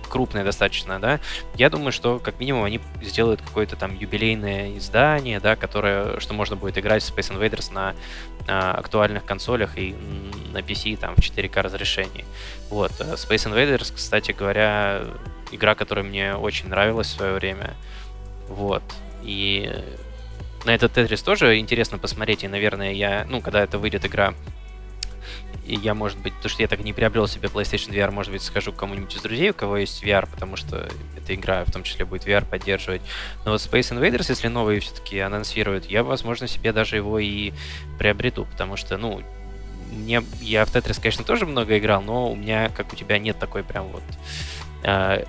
крупное 0.07 0.43
достаточно, 0.43 0.99
да, 0.99 1.19
я 1.55 1.69
думаю, 1.69 1.91
что 1.91 2.19
как 2.19 2.39
минимум 2.39 2.63
они 2.63 2.79
сделают 3.01 3.41
какое-то 3.41 3.75
там 3.75 3.95
юбилейное 3.95 4.77
издание, 4.77 5.39
да, 5.39 5.55
которое, 5.55 6.19
что 6.19 6.33
можно 6.33 6.55
будет 6.55 6.77
играть 6.77 7.03
в 7.03 7.15
Space 7.15 7.35
Invaders 7.35 7.73
на, 7.73 7.95
на 8.47 8.73
актуальных 8.73 9.25
консолях 9.25 9.77
и 9.77 9.95
на 10.51 10.59
PC 10.59 10.97
там 10.97 11.15
в 11.15 11.19
4К 11.19 11.61
разрешении. 11.61 12.25
Вот. 12.69 12.91
Space 12.91 13.51
Invaders, 13.51 13.93
кстати 13.93 14.31
говоря, 14.31 15.03
игра, 15.51 15.75
которая 15.75 16.05
мне 16.05 16.35
очень 16.35 16.69
нравилась 16.69 17.07
в 17.07 17.17
свое 17.17 17.33
время. 17.33 17.73
Вот. 18.47 18.83
И 19.23 19.71
на 20.65 20.73
этот 20.73 20.93
Тетрис 20.93 21.21
тоже 21.21 21.59
интересно 21.59 21.97
посмотреть, 21.97 22.43
и, 22.43 22.47
наверное, 22.47 22.91
я, 22.91 23.25
ну, 23.29 23.41
когда 23.41 23.63
это 23.63 23.77
выйдет 23.77 24.05
игра, 24.05 24.33
и 25.65 25.75
я, 25.75 25.93
может 25.93 26.19
быть, 26.19 26.33
то, 26.41 26.49
что 26.49 26.61
я 26.61 26.67
так 26.67 26.83
не 26.83 26.93
приобрел 26.93 27.27
себе 27.27 27.47
PlayStation 27.47 27.89
VR, 27.89 28.11
может 28.11 28.31
быть, 28.31 28.43
скажу 28.43 28.71
кому-нибудь 28.71 29.15
из 29.15 29.21
друзей, 29.21 29.49
у 29.49 29.53
кого 29.53 29.77
есть 29.77 30.03
VR, 30.03 30.27
потому 30.29 30.55
что 30.55 30.87
эта 31.17 31.33
игра 31.33 31.65
в 31.65 31.71
том 31.71 31.83
числе 31.83 32.05
будет 32.05 32.27
VR 32.27 32.45
поддерживать. 32.45 33.01
Но 33.45 33.51
вот 33.51 33.61
Space 33.61 33.91
Invaders, 33.91 34.25
если 34.29 34.47
новые 34.47 34.79
все-таки 34.79 35.19
анонсируют, 35.19 35.85
я, 35.85 36.03
возможно, 36.03 36.47
себе 36.47 36.71
даже 36.71 36.97
его 36.97 37.17
и 37.17 37.51
приобрету, 37.97 38.45
потому 38.45 38.77
что, 38.77 38.97
ну, 38.97 39.21
мне, 39.91 40.23
я 40.41 40.65
в 40.65 40.73
Tetris, 40.73 40.99
конечно, 41.01 41.23
тоже 41.23 41.45
много 41.45 41.77
играл, 41.77 42.01
но 42.01 42.31
у 42.31 42.35
меня, 42.35 42.69
как 42.69 42.93
у 42.93 42.95
тебя, 42.95 43.17
нет 43.17 43.39
такой 43.39 43.63
прям 43.63 43.87
вот 43.87 44.03
э, 44.83 45.23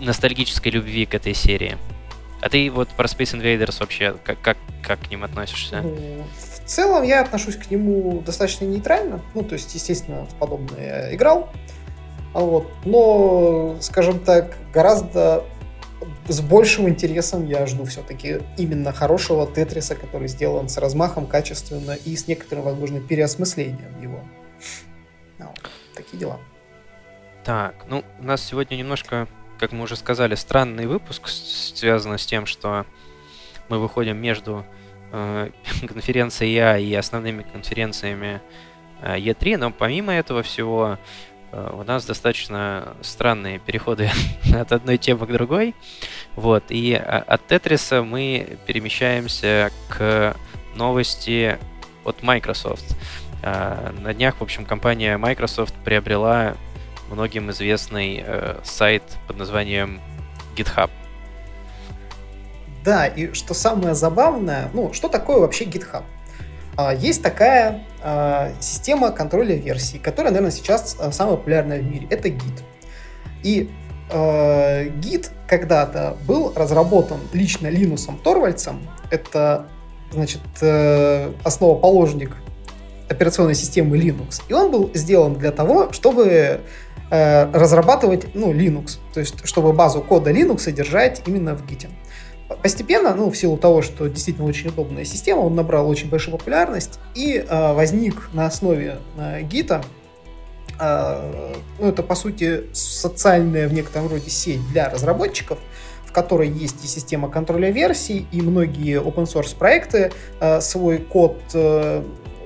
ностальгической 0.00 0.72
любви 0.72 1.06
к 1.06 1.14
этой 1.14 1.34
серии. 1.34 1.78
А 2.42 2.48
ты 2.48 2.70
вот 2.70 2.88
про 2.88 3.06
Space 3.06 3.40
Invaders 3.40 3.78
вообще 3.80 4.16
как, 4.24 4.40
как, 4.40 4.56
как 4.82 5.00
к 5.00 5.10
ним 5.10 5.24
относишься? 5.24 5.82
В 6.64 6.68
целом 6.68 7.02
я 7.02 7.22
отношусь 7.22 7.56
к 7.56 7.70
нему 7.70 8.20
достаточно 8.20 8.64
нейтрально. 8.64 9.20
Ну, 9.34 9.42
то 9.42 9.54
есть, 9.54 9.74
естественно, 9.74 10.26
в 10.26 10.34
подобное 10.34 11.08
я 11.08 11.14
играл. 11.14 11.50
Вот. 12.32 12.70
Но, 12.84 13.76
скажем 13.80 14.20
так, 14.20 14.56
гораздо 14.72 15.44
с 16.28 16.40
большим 16.40 16.88
интересом 16.88 17.46
я 17.46 17.66
жду 17.66 17.84
все-таки 17.84 18.40
именно 18.56 18.92
хорошего 18.92 19.46
Тетриса, 19.46 19.94
который 19.94 20.28
сделан 20.28 20.68
с 20.68 20.78
размахом, 20.78 21.26
качественно 21.26 21.92
и 21.92 22.16
с 22.16 22.28
некоторым, 22.28 22.64
возможно, 22.64 23.00
переосмыслением 23.00 24.00
его. 24.00 24.20
Ну, 25.38 25.52
такие 25.94 26.18
дела. 26.18 26.40
Так, 27.44 27.74
ну, 27.88 28.04
у 28.20 28.22
нас 28.22 28.42
сегодня 28.42 28.76
немножко, 28.76 29.26
как 29.58 29.72
мы 29.72 29.82
уже 29.84 29.96
сказали, 29.96 30.36
странный 30.36 30.86
выпуск, 30.86 31.28
связанный 31.28 32.18
с 32.18 32.26
тем, 32.26 32.46
что 32.46 32.86
мы 33.68 33.78
выходим 33.78 34.16
между 34.16 34.64
конференцией 35.86 36.54
Я 36.54 36.78
и 36.78 36.94
основными 36.94 37.42
конференциями 37.42 38.40
э, 39.02 39.18
E3, 39.18 39.58
но 39.58 39.70
помимо 39.70 40.12
этого 40.12 40.42
всего 40.42 40.98
э, 41.52 41.70
у 41.74 41.82
нас 41.84 42.06
достаточно 42.06 42.96
странные 43.02 43.58
переходы 43.58 44.10
от 44.54 44.72
одной 44.72 44.96
темы 44.96 45.26
к 45.26 45.32
другой. 45.32 45.74
Вот, 46.34 46.64
и 46.70 46.94
а, 46.94 47.24
от 47.26 47.46
Тетриса 47.46 48.02
мы 48.02 48.58
перемещаемся 48.66 49.70
к 49.88 50.34
новости 50.74 51.58
от 52.04 52.22
Microsoft. 52.22 52.96
Э, 53.42 53.92
на 54.00 54.14
днях, 54.14 54.36
в 54.36 54.42
общем, 54.42 54.64
компания 54.64 55.18
Microsoft 55.18 55.74
приобрела 55.84 56.56
многим 57.10 57.50
известный 57.50 58.22
э, 58.24 58.60
сайт 58.62 59.02
под 59.26 59.36
названием 59.36 60.00
GitHub. 60.56 60.90
Да, 62.84 63.06
и 63.06 63.32
что 63.32 63.54
самое 63.54 63.94
забавное, 63.94 64.70
ну, 64.72 64.92
что 64.92 65.08
такое 65.08 65.38
вообще 65.38 65.64
GitHub? 65.64 66.02
А, 66.76 66.94
есть 66.94 67.22
такая 67.22 67.84
а, 68.02 68.52
система 68.60 69.10
контроля 69.10 69.54
версий, 69.54 69.98
которая, 69.98 70.32
наверное, 70.32 70.52
сейчас 70.52 70.96
а, 70.98 71.12
самая 71.12 71.36
популярная 71.36 71.80
в 71.80 71.84
мире. 71.84 72.06
Это 72.10 72.28
Git. 72.28 72.62
И 73.42 73.70
Git 74.10 75.30
когда-то 75.46 76.18
был 76.26 76.52
разработан 76.54 77.18
лично 77.32 77.68
Линусом 77.68 78.18
Торвальдсом. 78.18 78.86
Это, 79.10 79.68
значит, 80.12 80.42
э, 80.60 81.32
основоположник 81.44 82.36
операционной 83.08 83.54
системы 83.54 83.96
Linux. 83.96 84.42
И 84.48 84.52
он 84.52 84.70
был 84.70 84.90
сделан 84.92 85.36
для 85.36 85.50
того, 85.50 85.92
чтобы 85.92 86.60
Э, 87.14 87.50
разрабатывать 87.52 88.34
ну, 88.34 88.54
Linux, 88.54 88.96
то 89.12 89.20
есть 89.20 89.46
чтобы 89.46 89.74
базу 89.74 90.00
кода 90.00 90.30
Linux 90.30 90.72
держать 90.72 91.20
именно 91.26 91.54
в 91.54 91.62
Git. 91.66 91.90
Постепенно, 92.62 93.14
ну, 93.14 93.30
в 93.30 93.36
силу 93.36 93.56
того, 93.56 93.82
что 93.82 94.08
действительно 94.08 94.46
очень 94.46 94.68
удобная 94.68 95.04
система, 95.04 95.40
он 95.40 95.54
набрал 95.54 95.88
очень 95.88 96.08
большую 96.08 96.36
популярность 96.36 96.98
и 97.14 97.36
э, 97.36 97.72
возник 97.72 98.30
на 98.32 98.46
основе 98.46 98.98
э, 99.16 99.42
Git. 99.42 99.84
Э, 100.80 101.54
ну, 101.78 101.88
это, 101.88 102.02
по 102.02 102.14
сути, 102.14 102.64
социальная 102.72 103.68
в 103.68 103.72
некотором 103.72 104.08
роде 104.08 104.30
сеть 104.30 104.66
для 104.70 104.90
разработчиков, 104.90 105.58
в 106.04 106.12
которой 106.12 106.48
есть 106.50 106.84
и 106.84 106.88
система 106.88 107.30
контроля 107.30 107.70
версий, 107.70 108.26
и 108.32 108.42
многие 108.42 109.00
open 109.00 109.24
source 109.24 109.56
проекты 109.56 110.12
э, 110.40 110.60
свой 110.60 110.98
код 110.98 111.38
э, 111.54 112.02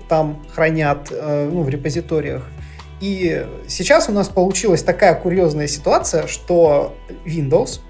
там 0.09 0.45
хранят 0.55 1.09
э, 1.11 1.51
ну, 1.53 1.62
в 1.62 1.69
репозиториях. 1.69 2.47
И 3.01 3.47
сейчас 3.69 4.09
у 4.09 4.12
нас 4.12 4.28
получилась 4.28 4.83
такая 4.83 5.15
курьезная 5.15 5.66
ситуация, 5.66 6.27
что 6.27 6.95
Windows 7.24 7.81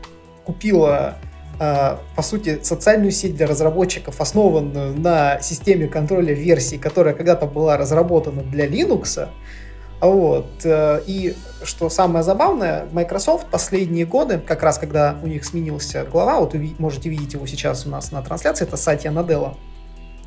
купила, 0.44 1.18
по 1.58 2.22
сути, 2.22 2.60
социальную 2.62 3.12
сеть 3.12 3.36
для 3.36 3.46
разработчиков, 3.46 4.20
основанную 4.20 4.94
на 4.98 5.40
системе 5.40 5.88
контроля 5.88 6.34
версий, 6.34 6.78
которая 6.78 7.14
когда-то 7.14 7.46
была 7.46 7.76
разработана 7.76 8.42
для 8.42 8.66
Linux. 8.66 9.28
Вот. 10.00 10.46
Э, 10.64 11.00
и 11.06 11.34
что 11.62 11.88
самое 11.88 12.22
забавное, 12.22 12.86
Microsoft 12.92 13.46
последние 13.46 14.04
годы, 14.04 14.38
как 14.38 14.62
раз 14.62 14.78
когда 14.78 15.16
у 15.22 15.26
них 15.26 15.44
сменился 15.44 16.04
глава, 16.04 16.40
вот 16.40 16.54
вы 16.54 16.74
можете 16.78 17.08
видеть 17.08 17.32
его 17.32 17.46
сейчас 17.46 17.86
у 17.86 17.90
нас 17.90 18.12
на 18.12 18.22
трансляции, 18.22 18.66
это 18.66 18.76
Сатья 18.76 19.10
Наделла, 19.10 19.56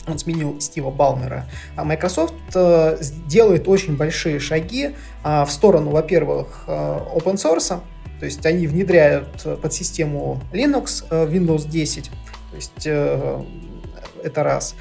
он 0.08 0.18
сменил 0.18 0.60
Стива 0.60 0.90
Балмера. 0.90 1.46
А 1.76 1.84
Microsoft 1.84 2.34
э, 2.56 2.98
делает 3.28 3.68
очень 3.68 3.96
большие 3.96 4.40
шаги 4.40 4.96
э, 5.24 5.46
в 5.46 5.52
сторону, 5.52 5.92
во-первых, 5.92 6.64
э, 6.68 6.72
open 7.16 7.36
source, 7.36 7.80
то 8.20 8.26
есть 8.26 8.46
они 8.46 8.68
внедряют 8.68 9.44
под 9.62 9.74
систему 9.74 10.42
Linux 10.52 11.08
Windows 11.10 11.68
10, 11.68 12.12
то 12.52 12.56
есть 12.56 12.86
это 12.86 14.44
раз. 14.44 14.76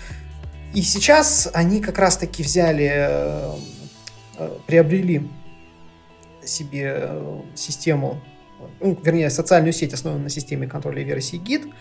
И 0.74 0.82
сейчас 0.82 1.48
они 1.54 1.80
как 1.80 1.98
раз-таки 1.98 2.42
взяли, 2.42 3.08
приобрели 4.66 5.28
себе 6.44 7.10
систему, 7.54 8.20
ну, 8.80 8.98
вернее, 9.02 9.30
социальную 9.30 9.72
сеть, 9.72 9.92
основанную 9.92 10.24
на 10.24 10.30
системе 10.30 10.66
контроля 10.66 11.02
версии 11.02 11.40
Git, 11.40 11.72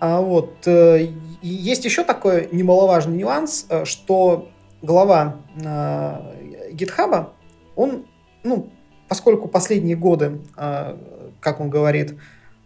а 0.00 0.20
вот 0.20 0.66
э, 0.66 1.12
есть 1.42 1.84
еще 1.84 2.04
такой 2.04 2.48
немаловажный 2.52 3.16
нюанс, 3.16 3.66
э, 3.68 3.84
что 3.84 4.48
глава 4.80 5.36
э, 5.56 6.70
GitHub, 6.72 7.30
он, 7.74 8.06
ну, 8.44 8.70
поскольку 9.08 9.48
последние 9.48 9.96
годы, 9.96 10.40
э, 10.56 10.96
как 11.40 11.60
он 11.60 11.70
говорит, 11.70 12.14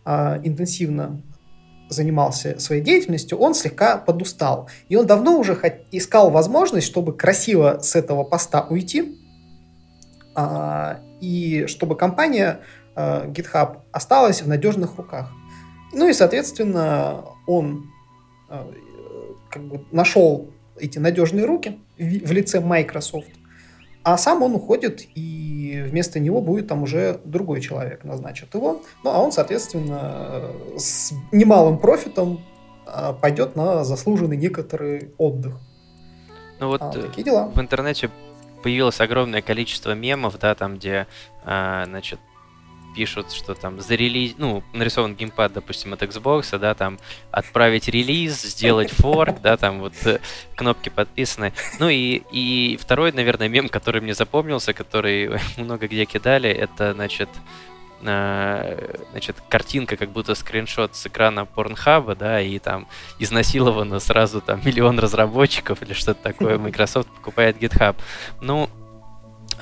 э, 0.05 0.41
интенсивно 0.43 1.23
занимался 1.89 2.59
своей 2.59 2.83
деятельностью, 2.83 3.39
он 3.39 3.55
слегка 3.55 3.97
подустал. 3.97 4.69
И 4.89 4.97
он 4.97 5.07
давно 5.07 5.39
уже 5.39 5.55
искал 5.93 6.31
возможность, 6.31 6.87
чтобы 6.87 7.13
красиво 7.13 7.79
с 7.83 7.95
этого 7.95 8.25
поста 8.25 8.67
уйти, 8.69 9.19
э, 10.37 10.97
и 11.21 11.67
чтобы 11.67 11.97
компания 11.97 12.61
GitHub 12.95 13.79
осталась 13.91 14.43
в 14.43 14.49
надежных 14.49 14.97
руках. 14.97 15.31
Ну 15.95 16.11
и, 16.11 16.13
соответственно, 16.13 17.25
он 17.47 17.91
как 19.49 19.63
бы 19.63 19.87
нашел 19.91 20.51
эти 20.79 20.99
надежные 20.99 21.47
руки 21.47 21.81
в 21.97 22.33
лице 22.33 22.61
Microsoft, 22.61 23.31
а 24.05 24.19
сам 24.19 24.43
он 24.43 24.55
уходит, 24.55 25.03
и 25.15 25.85
вместо 25.89 26.21
него 26.21 26.41
будет 26.41 26.69
там 26.69 26.83
уже 26.83 27.21
другой 27.25 27.61
человек, 27.61 28.05
назначит 28.05 28.55
его. 28.55 28.83
Ну, 29.05 29.11
а 29.11 29.21
он, 29.21 29.33
соответственно, 29.33 30.51
с 30.77 31.13
немалым 31.31 31.79
профитом 31.79 32.41
э, 32.87 33.15
пойдет 33.21 33.57
на 33.57 33.85
заслуженный 33.85 34.37
некоторый 34.37 35.13
отдых. 35.19 35.55
Ну 36.59 36.69
вот 36.69 36.83
а, 36.83 36.91
такие 36.91 37.25
дела. 37.25 37.51
в 37.55 37.61
интернете 37.61 38.11
появилось 38.63 39.01
огромное 39.01 39.43
количество 39.43 39.95
мемов, 39.95 40.39
да, 40.39 40.55
там, 40.55 40.77
где, 40.77 41.07
а, 41.45 41.85
значит, 41.87 42.21
пишут, 42.95 43.33
что 43.33 43.55
там 43.55 43.81
за 43.81 43.95
релиз, 43.95 44.35
ну, 44.39 44.63
нарисован 44.73 45.15
геймпад, 45.15 45.53
допустим, 45.53 45.93
от 45.93 46.03
Xbox, 46.03 46.59
да, 46.59 46.75
там 46.75 46.99
отправить 47.31 47.89
релиз, 47.89 48.43
сделать 48.43 48.91
форк, 48.91 49.41
да, 49.41 49.57
там 49.57 49.81
вот 49.81 49.95
э, 50.05 50.21
кнопки 50.55 50.89
подписаны. 50.89 51.53
Ну 51.79 51.89
и, 51.89 52.23
и 52.33 52.79
второй, 52.81 53.13
наверное, 53.13 53.49
мем, 53.49 53.69
который 53.69 54.01
мне 54.01 54.15
запомнился, 54.15 54.73
который 54.73 55.31
много 55.57 55.87
где 55.87 56.05
кидали, 56.05 56.51
это, 56.51 56.93
значит, 56.95 57.29
э, 58.03 58.97
значит, 59.11 59.37
картинка, 59.49 59.97
как 59.97 60.11
будто 60.11 60.35
скриншот 60.35 60.95
с 60.97 61.07
экрана 61.07 61.45
Порнхаба, 61.45 62.15
да, 62.15 62.41
и 62.41 62.59
там 62.59 62.87
изнасиловано 63.19 64.01
сразу 64.01 64.41
там 64.41 64.61
миллион 64.65 64.99
разработчиков 64.99 65.83
или 65.83 65.93
что-то 65.93 66.23
такое, 66.23 66.59
Microsoft 66.59 67.09
покупает 67.09 67.57
GitHub. 67.57 67.97
Ну, 68.41 68.69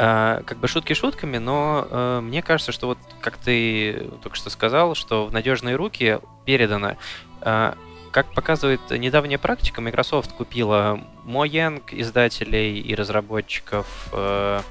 как 0.01 0.56
бы 0.56 0.66
шутки 0.66 0.94
шутками, 0.94 1.36
но 1.36 1.86
э, 1.90 2.20
мне 2.22 2.40
кажется, 2.40 2.72
что 2.72 2.86
вот 2.86 2.98
как 3.20 3.36
ты 3.36 4.09
только 4.22 4.35
что 4.35 4.48
сказал, 4.48 4.94
что 4.94 5.27
в 5.27 5.32
надежные 5.32 5.77
руки 5.77 6.20
передано. 6.47 6.97
Э, 7.43 7.74
как 8.10 8.32
показывает 8.32 8.81
недавняя 8.90 9.36
практика, 9.36 9.82
Microsoft 9.82 10.32
купила 10.32 11.01
Mojang 11.27 11.82
издателей 11.90 12.81
и 12.81 12.94
разработчиков, 12.94 13.86
э, 14.12 14.62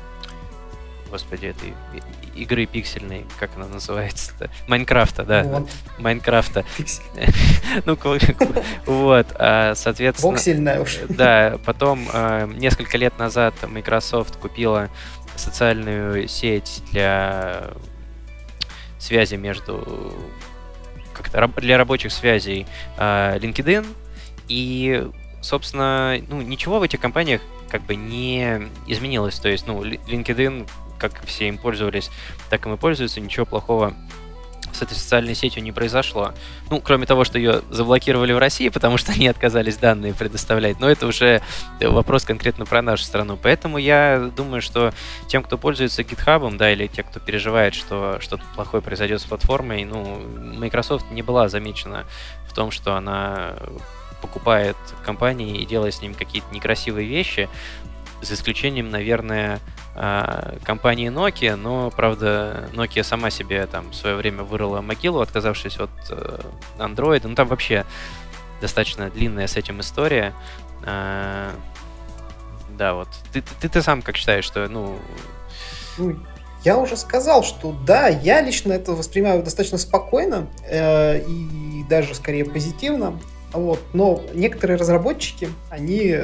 господи, 1.11 1.45
этой 1.45 1.75
игры 2.35 2.65
пиксельной, 2.65 3.27
как 3.39 3.55
она 3.55 3.67
называется-то? 3.67 4.49
Майнкрафта, 4.67 5.23
да. 5.25 5.43
Вот. 5.43 5.69
Майнкрафта. 5.99 6.65
Ну, 7.85 7.95
вот, 8.87 9.27
а, 9.35 9.75
соответственно... 9.75 10.31
Воксельная 10.31 10.81
уж. 10.81 10.97
Да, 11.07 11.59
потом 11.65 12.07
несколько 12.57 12.97
лет 12.97 13.19
назад 13.19 13.53
Microsoft 13.67 14.37
купила 14.37 14.89
социальную 15.35 16.27
сеть 16.27 16.83
для 16.91 17.71
связи 18.97 19.35
между 19.35 20.13
как-то 21.13 21.47
для 21.61 21.77
рабочих 21.77 22.11
связей 22.11 22.65
э, 22.97 23.37
LinkedIn. 23.39 23.85
И, 24.47 25.07
собственно, 25.41 26.17
ну, 26.27 26.41
ничего 26.41 26.79
в 26.79 26.83
этих 26.83 26.99
компаниях 26.99 27.41
как 27.69 27.83
бы 27.83 27.95
не 27.95 28.67
изменилось. 28.87 29.39
То 29.39 29.49
есть, 29.49 29.67
ну, 29.67 29.83
LinkedIn, 29.83 30.67
как 30.97 31.23
все 31.25 31.47
им 31.47 31.57
пользовались, 31.57 32.09
так 32.49 32.65
и 32.65 32.69
мы 32.69 32.77
пользуются, 32.77 33.21
ничего 33.21 33.45
плохого 33.45 33.93
с 34.73 34.81
этой 34.81 34.93
социальной 34.93 35.35
сетью 35.35 35.63
не 35.63 35.71
произошло. 35.71 36.33
Ну, 36.69 36.81
кроме 36.81 37.05
того, 37.05 37.23
что 37.23 37.37
ее 37.37 37.61
заблокировали 37.69 38.33
в 38.33 38.37
России, 38.37 38.69
потому 38.69 38.97
что 38.97 39.11
они 39.15 39.27
отказались 39.27 39.77
данные 39.77 40.13
предоставлять. 40.13 40.79
Но 40.79 40.89
это 40.89 41.07
уже 41.07 41.41
вопрос 41.81 42.23
конкретно 42.23 42.65
про 42.65 42.81
нашу 42.81 43.03
страну. 43.03 43.37
Поэтому 43.41 43.77
я 43.77 44.31
думаю, 44.35 44.61
что 44.61 44.93
тем, 45.27 45.43
кто 45.43 45.57
пользуется 45.57 46.01
GitHub, 46.01 46.57
да, 46.57 46.71
или 46.71 46.87
те, 46.87 47.03
кто 47.03 47.19
переживает, 47.19 47.73
что 47.73 48.17
что-то 48.21 48.43
плохое 48.55 48.81
произойдет 48.81 49.21
с 49.21 49.25
платформой, 49.25 49.85
ну, 49.85 50.19
Microsoft 50.57 51.11
не 51.11 51.21
была 51.21 51.49
замечена 51.49 52.05
в 52.47 52.53
том, 52.53 52.71
что 52.71 52.95
она 52.95 53.55
покупает 54.21 54.75
компании 55.05 55.61
и 55.61 55.65
делает 55.65 55.93
с 55.93 56.01
ними 56.01 56.13
какие-то 56.13 56.47
некрасивые 56.53 57.07
вещи, 57.07 57.49
за 58.21 58.33
исключением, 58.33 58.89
наверное, 58.89 59.55
э, 59.55 59.88
компании 60.63 61.09
Nokia, 61.09 61.55
но, 61.55 61.91
правда, 61.91 62.69
Nokia 62.73 63.03
сама 63.03 63.29
себе 63.29 63.65
там 63.67 63.89
в 63.91 63.95
свое 63.95 64.15
время 64.15 64.43
вырыла 64.43 64.81
могилу, 64.81 65.19
отказавшись 65.19 65.77
от 65.77 65.89
э, 66.09 66.39
Android. 66.77 67.21
Ну, 67.23 67.35
там 67.35 67.47
вообще 67.47 67.85
достаточно 68.61 69.09
длинная 69.09 69.47
с 69.47 69.57
этим 69.57 69.81
история. 69.81 70.33
Э, 70.85 71.49
да, 72.77 72.93
вот. 72.93 73.09
Ты, 73.33 73.41
ты, 73.41 73.67
ты 73.67 73.81
сам 73.81 74.01
как 74.01 74.15
считаешь, 74.15 74.45
что, 74.45 74.67
ну... 74.69 74.97
ну 75.97 76.17
я 76.63 76.77
уже 76.77 76.95
сказал, 76.95 77.43
что 77.43 77.75
да, 77.85 78.07
я 78.07 78.41
лично 78.41 78.71
это 78.71 78.93
воспринимаю 78.93 79.43
достаточно 79.43 79.77
спокойно 79.77 80.47
э, 80.65 81.21
и 81.23 81.83
даже 81.89 82.15
скорее 82.15 82.45
позитивно. 82.45 83.19
Вот. 83.51 83.81
Но 83.93 84.21
некоторые 84.33 84.77
разработчики, 84.77 85.49
они, 85.69 86.15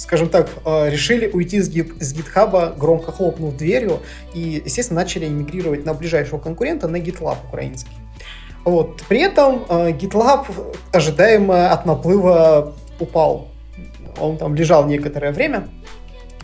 скажем 0.00 0.28
так, 0.28 0.48
э, 0.64 0.90
решили 0.90 1.28
уйти 1.28 1.60
с, 1.60 1.68
гит, 1.68 1.92
с 2.00 2.14
GitHub, 2.14 2.78
громко 2.78 3.12
хлопнув 3.12 3.56
дверью, 3.56 4.00
и, 4.32 4.62
естественно, 4.64 5.00
начали 5.00 5.26
эмигрировать 5.26 5.84
на 5.84 5.92
ближайшего 5.92 6.38
конкурента, 6.38 6.88
на 6.88 6.96
GitLab 6.96 7.36
украинский. 7.48 7.92
Вот. 8.64 9.02
При 9.08 9.20
этом 9.20 9.66
э, 9.68 9.90
GitLab 9.90 10.46
ожидаемо 10.92 11.70
от 11.70 11.84
наплыва 11.84 12.74
упал. 12.98 13.48
Он 14.18 14.38
там 14.38 14.54
лежал 14.54 14.86
некоторое 14.86 15.32
время. 15.32 15.68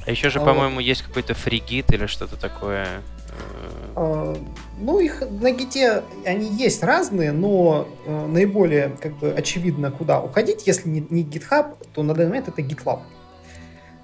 А 0.07 0.11
еще 0.11 0.31
же, 0.31 0.39
а 0.39 0.45
по-моему, 0.45 0.81
есть 0.81 1.03
какой-то 1.03 1.35
фригит 1.35 1.93
или 1.93 2.07
что-то 2.07 2.37
такое. 2.37 2.87
А, 3.95 4.37
ну, 4.78 5.01
их 5.01 5.23
на 5.31 5.51
гите 5.51 6.03
они 6.27 6.49
есть 6.49 6.83
разные, 6.83 7.33
но 7.33 7.89
э, 8.05 8.27
наиболее 8.27 8.97
как 9.01 9.19
бы 9.19 9.31
очевидно, 9.31 9.91
куда 9.91 10.20
уходить. 10.20 10.66
Если 10.66 10.89
не, 10.89 11.07
не 11.09 11.24
GitHub, 11.24 11.74
то 11.95 12.03
на 12.03 12.15
данный 12.15 12.28
момент 12.28 12.49
это 12.49 12.61
GitLab. 12.61 13.01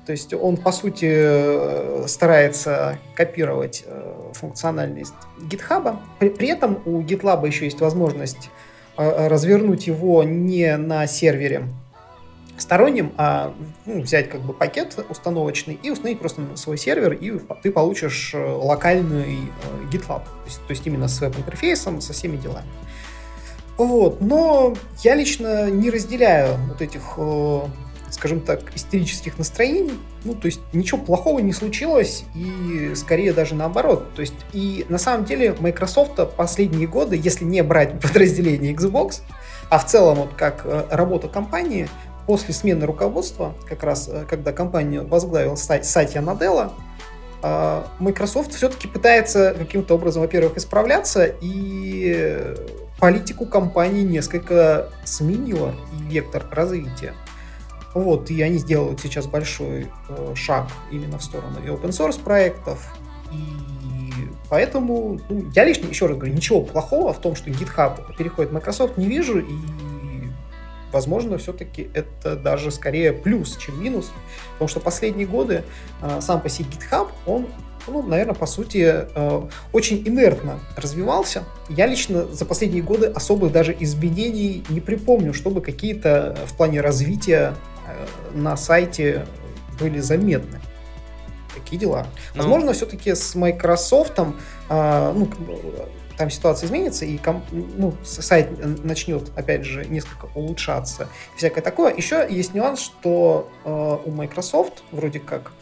То 0.07 0.13
есть 0.13 0.35
он, 0.35 0.57
по 0.57 0.73
сути, 0.73 1.09
э, 1.09 2.05
старается 2.09 2.99
копировать 3.15 3.85
э, 3.87 4.33
функциональность 4.35 5.15
GitHub. 5.41 5.97
При, 6.19 6.49
этом 6.49 6.83
у 6.85 7.01
GitLab 7.03 7.47
еще 7.47 7.67
есть 7.67 7.81
возможность 7.81 8.51
развернуть 8.97 9.87
его 9.87 10.23
не 10.23 10.77
на 10.77 11.07
сервере 11.07 11.69
сторонним, 12.63 13.13
а 13.17 13.55
ну, 13.87 14.01
взять 14.01 14.31
как 14.31 14.41
бы 14.41 14.53
пакет 14.53 14.99
установочный 15.09 15.79
и 15.83 15.91
установить 15.91 16.19
просто 16.19 16.41
на 16.41 16.57
свой 16.57 16.79
сервер, 16.79 17.13
и 17.13 17.39
ты 17.63 17.71
получишь 17.71 18.33
э, 18.35 18.39
локальный 18.39 19.39
э, 19.39 19.91
GitLab, 19.91 20.23
то 20.25 20.45
есть, 20.47 20.61
то 20.67 20.71
есть 20.71 20.87
именно 20.87 21.09
с 21.09 21.21
веб-интерфейсом, 21.21 22.01
со 22.01 22.13
всеми 22.13 22.37
делами. 22.37 22.67
Вот, 23.79 24.21
но 24.21 24.75
я 25.03 25.15
лично 25.15 25.71
не 25.71 25.91
разделяю 25.91 26.57
вот 26.69 26.81
этих, 26.83 27.03
э, 27.17 27.61
скажем 28.23 28.41
так, 28.41 28.61
истерических 28.77 29.37
настроений. 29.37 29.99
Ну, 30.23 30.37
то 30.37 30.47
есть 30.47 30.61
ничего 30.73 31.01
плохого 31.01 31.41
не 31.41 31.53
случилось, 31.53 32.23
и 32.37 32.93
скорее 32.95 33.33
даже 33.33 33.57
наоборот. 33.57 34.15
То 34.15 34.21
есть, 34.21 34.37
и 34.53 34.87
на 34.89 34.99
самом 34.99 35.25
деле 35.25 35.57
Microsoft 35.59 36.13
последние 36.37 36.87
годы, 36.87 37.19
если 37.21 37.45
не 37.45 37.65
брать 37.65 38.01
подразделение 38.01 38.75
Xbox, 38.75 39.23
а 39.71 39.79
в 39.81 39.87
целом 39.87 40.19
вот 40.19 40.35
как 40.35 40.65
работа 40.89 41.27
компании, 41.27 41.89
после 42.25 42.55
смены 42.55 42.87
руководства, 42.87 43.57
как 43.69 43.83
раз 43.83 44.09
э, 44.09 44.25
когда 44.29 44.53
компанию 44.53 45.05
возглавил 45.05 45.57
Сатья 45.57 46.23
Наделла, 46.23 46.73
э, 47.43 47.83
Microsoft 47.99 48.55
все-таки 48.55 48.87
пытается 48.87 49.53
каким-то 49.59 49.97
образом, 49.97 50.23
во-первых, 50.23 50.59
исправляться, 50.59 51.25
и 51.41 52.55
политику 53.01 53.47
компании 53.47 54.05
несколько 54.05 54.91
сменила 55.05 55.75
и 55.99 56.15
вектор 56.15 56.45
развития. 56.53 57.15
Вот, 57.95 58.31
и 58.31 58.41
они 58.41 58.59
сделают 58.59 59.01
сейчас 59.01 59.27
большой 59.27 59.89
э, 60.09 60.35
шаг 60.35 60.69
именно 60.91 61.19
в 61.19 61.25
сторону 61.25 61.59
и 61.63 61.69
open 61.69 61.91
source 61.91 62.23
проектов, 62.23 62.97
и 63.31 63.37
поэтому 64.49 65.21
ну, 65.29 65.51
я 65.55 65.65
лично, 65.65 65.89
еще 65.89 66.07
раз 66.07 66.17
говорю, 66.17 66.35
ничего 66.35 66.63
плохого 66.63 67.13
в 67.13 67.21
том, 67.21 67.37
что 67.37 67.51
GitHub 67.51 68.17
переходит 68.17 68.51
в 68.51 68.55
Microsoft, 68.55 68.97
не 68.97 69.07
вижу, 69.07 69.41
и 69.41 69.55
возможно, 70.91 71.39
все-таки 71.39 71.91
это 71.95 72.37
даже 72.37 72.71
скорее 72.71 73.13
плюс, 73.13 73.57
чем 73.57 73.83
минус, 73.83 74.11
потому 74.55 74.69
что 74.69 74.81
последние 74.81 75.27
годы 75.27 75.65
э, 76.01 76.21
сам 76.21 76.41
по 76.41 76.49
себе 76.49 76.69
GitHub, 76.71 77.09
он 77.27 77.47
ну, 77.89 78.03
наверное, 78.03 78.35
по 78.35 78.47
сути, 78.47 79.07
э, 79.15 79.43
очень 79.73 80.07
инертно 80.07 80.61
развивался. 80.77 81.43
Я 81.69 81.87
лично 81.87 82.27
за 82.27 82.45
последние 82.45 82.83
годы 82.83 83.07
особых 83.07 83.51
даже 83.51 83.77
изменений 83.79 84.65
не 84.69 84.81
припомню, 84.81 85.35
чтобы 85.35 85.61
какие-то 85.61 86.37
в 86.47 86.57
плане 86.57 86.81
развития 86.81 87.55
на 88.33 88.57
сайте 88.57 89.27
были 89.79 89.99
заметны. 90.01 90.61
Такие 91.55 91.79
дела. 91.79 92.07
Ну, 92.35 92.43
Возможно, 92.43 92.73
все-таки 92.73 93.15
с 93.15 93.35
Microsoft, 93.35 94.19
э, 94.19 95.13
ну, 95.15 95.29
там 96.17 96.31
ситуация 96.31 96.67
изменится, 96.67 97.05
и 97.05 97.19
ну, 97.51 97.95
сайт 98.05 98.49
начнет, 98.85 99.31
опять 99.37 99.65
же, 99.65 99.85
несколько 99.87 100.27
улучшаться, 100.35 101.09
всякое 101.37 101.61
такое. 101.61 101.95
Еще 101.95 102.27
есть 102.29 102.55
нюанс, 102.55 102.81
что 102.81 103.51
э, 103.65 103.99
у 104.05 104.11
Microsoft 104.11 104.83
вроде 104.93 105.21
как, 105.21 105.53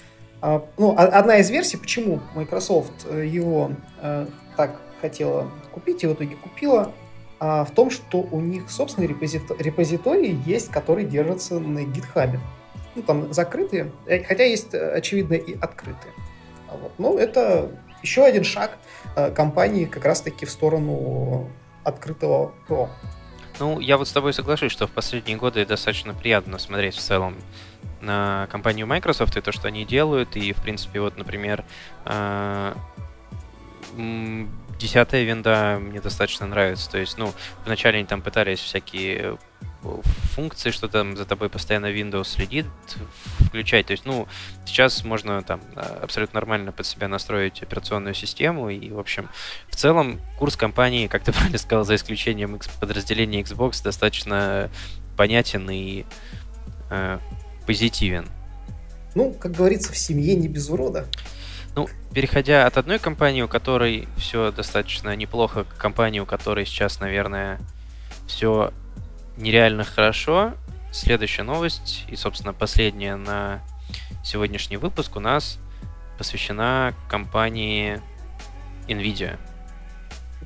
э, 0.42 0.60
ну, 0.78 0.94
одна 0.96 1.38
из 1.38 1.50
версий, 1.50 1.76
почему 1.76 2.20
Microsoft 2.34 3.06
э, 3.06 3.26
его 3.26 3.72
э, 4.00 4.26
так 4.56 4.80
хотела 5.00 5.50
купить 5.72 6.04
и 6.04 6.06
в 6.06 6.12
итоге 6.12 6.36
купила, 6.36 6.92
э, 7.40 7.64
в 7.64 7.70
том, 7.74 7.90
что 7.90 8.18
у 8.18 8.40
них 8.40 8.70
собственный 8.70 9.08
репозито- 9.08 9.56
репозиторий 9.58 10.38
есть, 10.46 10.70
который 10.70 11.04
держится 11.04 11.58
на 11.58 11.80
GitHub. 11.80 12.38
Ну, 12.94 13.02
там 13.02 13.32
закрытые, 13.32 13.92
э, 14.06 14.22
хотя 14.22 14.44
есть, 14.44 14.74
э, 14.74 14.92
очевидно, 14.92 15.34
и 15.34 15.58
открытые. 15.58 16.12
Вот. 16.70 16.92
Ну, 16.98 17.18
это 17.18 17.70
еще 18.02 18.24
один 18.24 18.44
шаг 18.44 18.78
э, 19.16 19.30
компании 19.30 19.84
как 19.84 20.04
раз-таки 20.04 20.46
в 20.46 20.50
сторону 20.50 21.48
открытого 21.84 22.52
ПО. 22.68 22.88
Ну, 23.58 23.80
я 23.80 23.96
вот 23.98 24.08
с 24.08 24.12
тобой 24.12 24.32
соглашусь, 24.32 24.72
что 24.72 24.86
в 24.86 24.90
последние 24.90 25.36
годы 25.36 25.66
достаточно 25.66 26.14
приятно 26.14 26.58
смотреть 26.58 26.94
в 26.94 27.00
целом 27.00 27.36
на 28.00 28.48
компанию 28.50 28.86
Microsoft 28.86 29.36
и 29.36 29.40
то, 29.40 29.52
что 29.52 29.68
они 29.68 29.84
делают. 29.84 30.36
И, 30.36 30.52
в 30.52 30.62
принципе, 30.62 31.00
вот, 31.00 31.18
например, 31.18 31.64
десятая 34.80 35.22
винда 35.24 35.78
мне 35.80 36.00
достаточно 36.00 36.46
нравится. 36.46 36.90
То 36.90 36.98
есть, 36.98 37.18
ну, 37.18 37.32
вначале 37.64 37.98
они 37.98 38.06
там 38.06 38.22
пытались 38.22 38.58
всякие 38.58 39.38
функции, 40.34 40.70
что 40.70 40.88
там 40.88 41.16
за 41.16 41.24
тобой 41.24 41.48
постоянно 41.48 41.86
Windows 41.86 42.24
следит, 42.24 42.66
включать. 43.40 43.86
То 43.86 43.92
есть, 43.92 44.04
ну, 44.04 44.26
сейчас 44.66 45.04
можно 45.04 45.42
там 45.42 45.60
а, 45.74 46.00
абсолютно 46.02 46.38
нормально 46.38 46.72
под 46.72 46.86
себя 46.86 47.08
настроить 47.08 47.62
операционную 47.62 48.14
систему. 48.14 48.68
И, 48.70 48.90
в 48.90 48.98
общем, 48.98 49.28
в 49.68 49.76
целом 49.76 50.20
курс 50.38 50.56
компании, 50.56 51.06
как 51.06 51.22
ты 51.22 51.32
правильно 51.32 51.58
сказал, 51.58 51.84
за 51.84 51.94
исключением 51.94 52.58
подразделения 52.80 53.42
Xbox, 53.42 53.82
достаточно 53.82 54.70
понятен 55.16 55.68
и 55.70 56.04
э, 56.90 57.18
позитивен. 57.66 58.26
Ну, 59.14 59.32
как 59.32 59.52
говорится, 59.52 59.92
в 59.92 59.96
семье 59.96 60.36
не 60.36 60.48
без 60.48 60.68
урода. 60.68 61.06
Ну, 61.76 61.88
переходя 62.12 62.66
от 62.66 62.76
одной 62.76 62.98
компании, 62.98 63.42
у 63.42 63.48
которой 63.48 64.08
все 64.16 64.50
достаточно 64.50 65.14
неплохо, 65.14 65.64
к 65.64 65.76
компании, 65.76 66.20
у 66.20 66.26
которой 66.26 66.66
сейчас, 66.66 67.00
наверное, 67.00 67.60
все 68.26 68.72
нереально 69.36 69.84
хорошо. 69.84 70.54
Следующая 70.92 71.44
новость 71.44 72.04
и, 72.08 72.16
собственно, 72.16 72.52
последняя 72.52 73.14
на 73.16 73.60
сегодняшний 74.24 74.76
выпуск 74.76 75.16
у 75.16 75.20
нас 75.20 75.58
посвящена 76.18 76.94
компании 77.08 78.00
NVIDIA. 78.88 79.38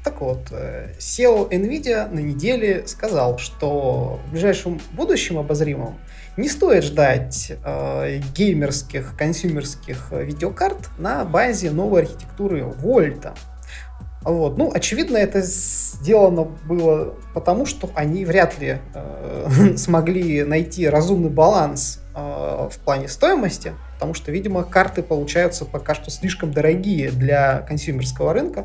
Так 0.05 0.21
вот, 0.21 0.49
э, 0.51 0.93
SEO 0.99 1.49
NVIDIA 1.49 2.11
на 2.11 2.19
неделе 2.19 2.87
сказал, 2.87 3.39
что 3.39 4.21
в 4.27 4.33
ближайшем 4.33 4.79
будущем 4.93 5.39
обозримом 5.39 5.99
не 6.37 6.49
стоит 6.49 6.85
ждать 6.85 7.53
э, 7.65 8.21
геймерских, 8.35 9.17
консюмерских 9.17 10.09
видеокарт 10.11 10.91
на 10.99 11.25
базе 11.25 11.71
новой 11.71 12.03
архитектуры 12.03 12.65
Вольта. 12.65 13.35
Вот. 14.23 14.57
Ну, 14.57 14.71
очевидно, 14.73 15.19
это 15.19 15.43
сделано 15.43 16.45
было 16.67 17.15
потому, 17.35 17.67
что 17.67 17.91
они 17.95 18.25
вряд 18.25 18.59
ли 18.59 18.79
э, 18.95 19.75
смогли 19.77 20.45
найти 20.45 20.89
разумный 20.89 21.29
баланс 21.29 22.01
э, 22.15 22.69
в 22.71 22.79
плане 22.85 23.09
стоимости, 23.09 23.75
потому 23.95 24.15
что, 24.15 24.33
видимо, 24.33 24.65
карты 24.65 25.03
получаются 25.03 25.67
пока 25.67 25.95
что 25.95 26.11
слишком 26.11 26.53
дорогие 26.53 27.11
для 27.11 27.61
консюмерского 27.61 28.33
рынка. 28.33 28.65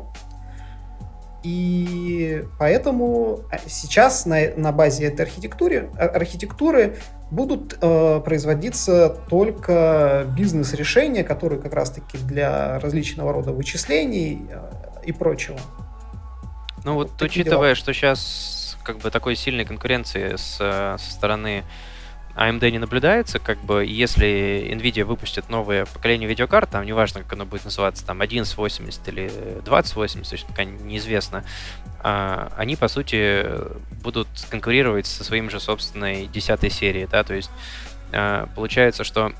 И 1.42 2.44
поэтому 2.58 3.40
э, 3.52 3.56
сейчас 3.66 4.24
на, 4.24 4.38
на 4.56 4.72
базе 4.72 5.06
этой 5.06 5.22
архитектуры, 5.22 5.90
э, 5.98 6.06
архитектуры 6.06 6.96
будут 7.30 7.78
э, 7.80 8.20
производиться 8.24 9.16
только 9.28 10.26
бизнес-решения, 10.36 11.24
которые 11.24 11.60
как 11.60 11.74
раз-таки 11.74 12.18
для 12.18 12.78
различного 12.80 13.32
рода 13.32 13.52
вычислений 13.52 14.46
э, 14.50 14.70
и 15.04 15.12
прочего. 15.12 15.58
Ну 16.84 16.94
вот, 16.94 17.10
вот 17.10 17.22
учитывая, 17.22 17.68
дела. 17.68 17.74
что 17.74 17.92
сейчас 17.92 18.76
как 18.82 18.98
бы 18.98 19.10
такой 19.10 19.36
сильной 19.36 19.64
конкуренции 19.64 20.36
с, 20.36 20.56
со 20.56 21.10
стороны 21.10 21.64
AMD 22.36 22.70
не 22.70 22.78
наблюдается, 22.78 23.38
как 23.38 23.58
бы, 23.58 23.84
если 23.84 24.70
Nvidia 24.72 25.04
выпустит 25.04 25.48
новое 25.48 25.84
поколение 25.84 26.28
видеокарт, 26.28 26.70
там 26.70 26.86
неважно, 26.86 27.22
как 27.22 27.32
оно 27.34 27.44
будет 27.44 27.64
называться, 27.64 28.06
там 28.06 28.20
1180 28.20 29.08
или 29.08 29.30
2080, 29.64 30.28
то 30.28 30.34
есть 30.34 30.46
пока 30.46 30.64
неизвестно, 30.64 31.44
а, 31.86 31.89
они, 32.02 32.76
по 32.76 32.88
сути, 32.88 33.46
будут 34.02 34.28
конкурировать 34.48 35.06
со 35.06 35.24
своим 35.24 35.50
же 35.50 35.60
собственной 35.60 36.26
десятой 36.26 36.70
серией, 36.70 37.06
да, 37.06 37.22
то 37.24 37.34
есть 37.34 37.50
а, 38.12 38.48
получается, 38.54 39.04
что 39.04 39.32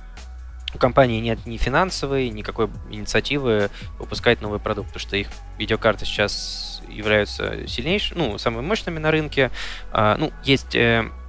у 0.75 0.79
компании 0.79 1.21
нет 1.21 1.47
ни 1.47 1.57
финансовой, 1.57 2.31
никакой 2.31 2.69
инициативы 2.91 3.71
выпускать 3.99 4.41
новый 4.41 4.61
продукт, 4.61 4.89
потому 4.89 5.01
что 5.01 5.17
их 5.17 5.29
видеокарты 5.59 6.05
сейчас 6.05 6.83
являются 6.89 7.67
сильнейшими, 7.67 8.19
ну, 8.19 8.39
самыми 8.39 8.67
мощными 8.67 8.99
на 8.99 9.11
рынке. 9.11 9.51
А, 9.93 10.17
ну, 10.17 10.33
есть 10.45 10.75
э, 10.77 11.05
а, 11.05 11.20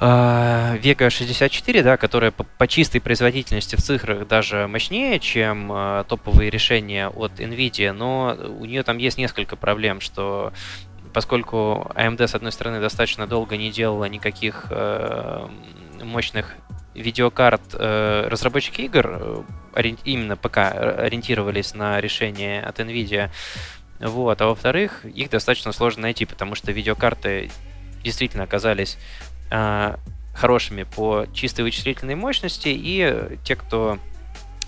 Vega 0.00 1.10
64, 1.10 1.82
да, 1.82 1.96
которая 1.98 2.30
по, 2.30 2.44
по 2.44 2.66
чистой 2.66 3.00
производительности 3.00 3.76
в 3.76 3.82
цифрах 3.82 4.26
даже 4.26 4.66
мощнее, 4.66 5.18
чем 5.18 5.70
э, 5.70 6.04
топовые 6.08 6.48
решения 6.48 7.08
от 7.08 7.38
NVIDIA, 7.38 7.92
но 7.92 8.34
у 8.58 8.64
нее 8.64 8.82
там 8.82 8.96
есть 8.96 9.18
несколько 9.18 9.56
проблем, 9.56 10.00
что 10.00 10.54
поскольку 11.12 11.90
AMD, 11.94 12.26
с 12.26 12.34
одной 12.34 12.52
стороны, 12.52 12.80
достаточно 12.80 13.26
долго 13.26 13.58
не 13.58 13.70
делала 13.70 14.06
никаких 14.06 14.68
э, 14.70 15.48
мощных 16.02 16.54
видеокарт, 16.94 17.74
э, 17.74 18.26
разработчики 18.28 18.82
игр 18.82 19.44
э, 19.76 19.92
именно 20.04 20.36
пока 20.36 20.70
ориентировались 20.70 21.74
на 21.74 22.00
решения 22.00 22.62
от 22.62 22.80
NVIDIA, 22.80 23.30
вот, 24.00 24.40
а 24.40 24.46
во-вторых, 24.46 25.04
их 25.04 25.28
достаточно 25.28 25.72
сложно 25.72 26.02
найти, 26.02 26.24
потому 26.24 26.54
что 26.54 26.72
видеокарты 26.72 27.50
действительно 28.02 28.44
оказались 28.44 28.96
э, 28.96 29.29
хорошими 30.34 30.84
по 30.84 31.26
чистой 31.34 31.62
вычислительной 31.62 32.14
мощности, 32.14 32.68
и 32.68 33.38
те, 33.44 33.56
кто 33.56 33.98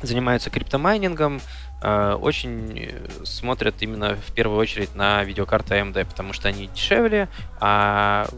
занимаются 0.02 0.50
криптомайнингом, 0.50 1.40
э, 1.82 2.18
очень 2.20 2.90
смотрят 3.24 3.76
именно 3.80 4.16
в 4.16 4.32
первую 4.32 4.58
очередь 4.58 4.94
на 4.94 5.22
видеокарты 5.24 5.76
AMD, 5.76 6.04
потому 6.04 6.32
что 6.32 6.48
они 6.48 6.66
дешевле, 6.66 7.28
а 7.60 8.28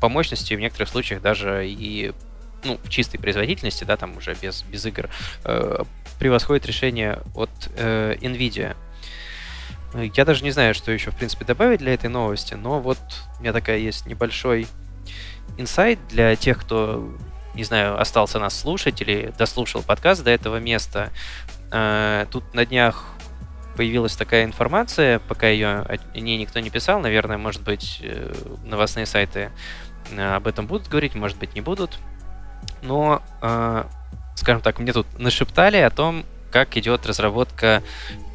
по 0.00 0.08
мощности 0.08 0.54
в 0.54 0.60
некоторых 0.60 0.88
случаях 0.88 1.22
даже 1.22 1.68
и 1.68 2.12
ну, 2.64 2.78
в 2.82 2.88
чистой 2.88 3.18
производительности, 3.18 3.84
да, 3.84 3.96
там 3.96 4.16
уже 4.16 4.34
без, 4.34 4.62
без 4.62 4.84
игр, 4.84 5.08
э, 5.44 5.84
превосходит 6.18 6.66
решение 6.66 7.20
от 7.34 7.50
э, 7.76 8.16
NVIDIA. 8.20 8.76
Я 9.94 10.24
даже 10.24 10.44
не 10.44 10.50
знаю, 10.50 10.74
что 10.74 10.92
еще, 10.92 11.10
в 11.10 11.16
принципе, 11.16 11.44
добавить 11.44 11.78
для 11.78 11.94
этой 11.94 12.10
новости, 12.10 12.54
но 12.54 12.80
вот 12.80 12.98
у 13.38 13.42
меня 13.42 13.52
такая 13.52 13.78
есть 13.78 14.06
небольшой 14.06 14.66
инсайт 15.58 15.98
для 16.08 16.36
тех, 16.36 16.58
кто, 16.60 17.12
не 17.54 17.64
знаю, 17.64 18.00
остался 18.00 18.38
нас 18.38 18.58
слушать 18.58 19.02
или 19.02 19.34
дослушал 19.36 19.82
подкаст 19.82 20.22
до 20.22 20.30
этого 20.30 20.58
места. 20.58 21.10
Э, 21.70 22.26
тут 22.30 22.54
на 22.54 22.64
днях 22.64 23.04
появилась 23.76 24.16
такая 24.16 24.44
информация, 24.44 25.18
пока 25.18 25.48
ее 25.48 25.68
о 25.68 26.18
ней 26.18 26.38
никто 26.38 26.60
не 26.60 26.70
писал, 26.70 27.00
наверное, 27.00 27.38
может 27.38 27.62
быть, 27.62 28.00
э, 28.02 28.32
новостные 28.64 29.06
сайты 29.06 29.50
э, 30.10 30.34
об 30.34 30.46
этом 30.46 30.66
будут 30.66 30.88
говорить, 30.88 31.14
может 31.14 31.36
быть, 31.38 31.54
не 31.54 31.60
будут. 31.60 31.98
Но, 32.82 33.22
скажем 34.34 34.62
так, 34.62 34.78
мне 34.78 34.92
тут 34.92 35.06
нашептали 35.18 35.78
о 35.78 35.90
том, 35.90 36.24
как 36.52 36.76
идет 36.76 37.06
разработка 37.06 37.82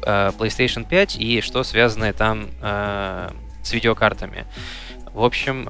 PlayStation 0.02 0.86
5 0.86 1.16
и 1.16 1.40
что 1.40 1.62
связанное 1.62 2.12
там 2.12 2.48
с 2.60 3.72
видеокартами. 3.72 4.44
В 5.12 5.22
общем, 5.22 5.68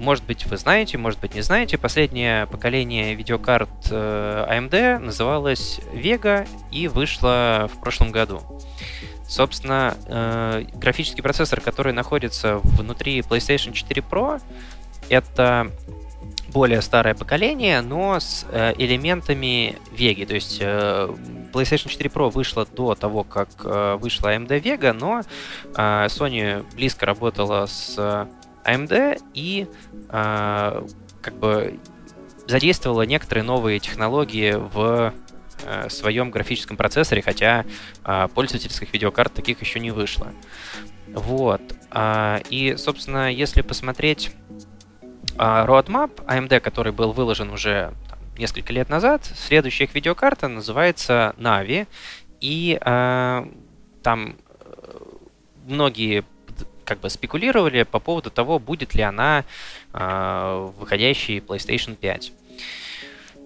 может 0.00 0.24
быть, 0.24 0.46
вы 0.46 0.56
знаете, 0.56 0.96
может 0.96 1.20
быть, 1.20 1.34
не 1.34 1.42
знаете, 1.42 1.76
последнее 1.76 2.46
поколение 2.46 3.14
видеокарт 3.14 3.68
э, 3.90 4.46
AMD 4.48 4.98
называлось 4.98 5.80
Vega 5.92 6.48
и 6.72 6.88
вышло 6.88 7.70
в 7.72 7.80
прошлом 7.80 8.10
году. 8.10 8.40
Собственно, 9.28 9.94
э, 10.06 10.64
графический 10.74 11.22
процессор, 11.22 11.60
который 11.60 11.92
находится 11.92 12.60
внутри 12.64 13.20
PlayStation 13.20 13.72
4 13.72 14.02
Pro, 14.10 14.40
это 15.10 15.70
более 16.48 16.80
старое 16.80 17.14
поколение, 17.14 17.82
но 17.82 18.18
с 18.18 18.46
э, 18.50 18.72
элементами 18.78 19.76
Vega. 19.92 20.24
То 20.24 20.34
есть 20.34 20.58
э, 20.62 21.14
PlayStation 21.52 21.88
4 21.88 22.10
Pro 22.10 22.30
вышла 22.30 22.64
до 22.64 22.94
того, 22.94 23.22
как 23.22 23.50
э, 23.64 23.98
вышла 24.00 24.34
AMD 24.34 24.48
Vega, 24.62 24.92
но 24.92 25.20
э, 25.20 26.06
Sony 26.06 26.64
близко 26.74 27.04
работала 27.04 27.66
с 27.66 28.26
AMD 28.74 29.22
и 29.34 29.66
э, 30.08 30.86
как 31.22 31.34
бы 31.34 31.78
задействовала 32.46 33.02
некоторые 33.02 33.44
новые 33.44 33.78
технологии 33.78 34.52
в 34.52 35.14
э, 35.64 35.88
своем 35.88 36.30
графическом 36.30 36.76
процессоре, 36.76 37.22
хотя 37.22 37.64
э, 38.04 38.28
пользовательских 38.34 38.92
видеокарт 38.92 39.32
таких 39.32 39.60
еще 39.60 39.80
не 39.80 39.90
вышло. 39.90 40.32
Вот. 41.08 41.62
Э, 41.92 42.38
и, 42.50 42.76
собственно, 42.76 43.32
если 43.32 43.62
посмотреть 43.62 44.32
э, 44.52 45.38
roadmap 45.38 46.24
AMD, 46.26 46.60
который 46.60 46.92
был 46.92 47.12
выложен 47.12 47.50
уже 47.50 47.92
там, 48.08 48.18
несколько 48.38 48.72
лет 48.72 48.88
назад, 48.88 49.24
следующая 49.24 49.84
их 49.84 49.94
видеокарта 49.94 50.48
называется 50.48 51.34
Navi, 51.38 51.86
и 52.40 52.78
э, 52.80 53.46
там 54.02 54.36
многие 55.66 56.24
как 56.90 56.98
бы 56.98 57.08
спекулировали 57.08 57.84
по 57.84 58.00
поводу 58.00 58.30
того, 58.32 58.58
будет 58.58 58.96
ли 58.96 59.02
она 59.02 59.44
э, 59.92 60.70
выходящей 60.76 61.38
PlayStation 61.38 61.94
5. 61.94 62.32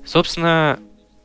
Собственно, 0.07 0.79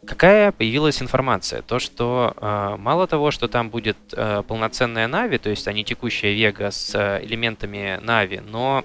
какая 0.05 0.51
появилась 0.51 1.01
информация? 1.01 1.61
То, 1.61 1.79
что 1.79 2.33
э, 2.35 2.75
мало 2.77 3.07
того, 3.07 3.31
что 3.31 3.47
там 3.47 3.69
будет 3.69 3.95
э, 4.11 4.43
полноценная 4.45 5.07
Navi, 5.07 5.37
то 5.37 5.49
есть 5.49 5.65
а 5.65 5.73
текущая 5.83 6.35
Vega 6.35 6.71
с 6.71 6.93
э, 6.93 7.25
элементами 7.25 7.97
Navi, 8.03 8.41
но 8.41 8.83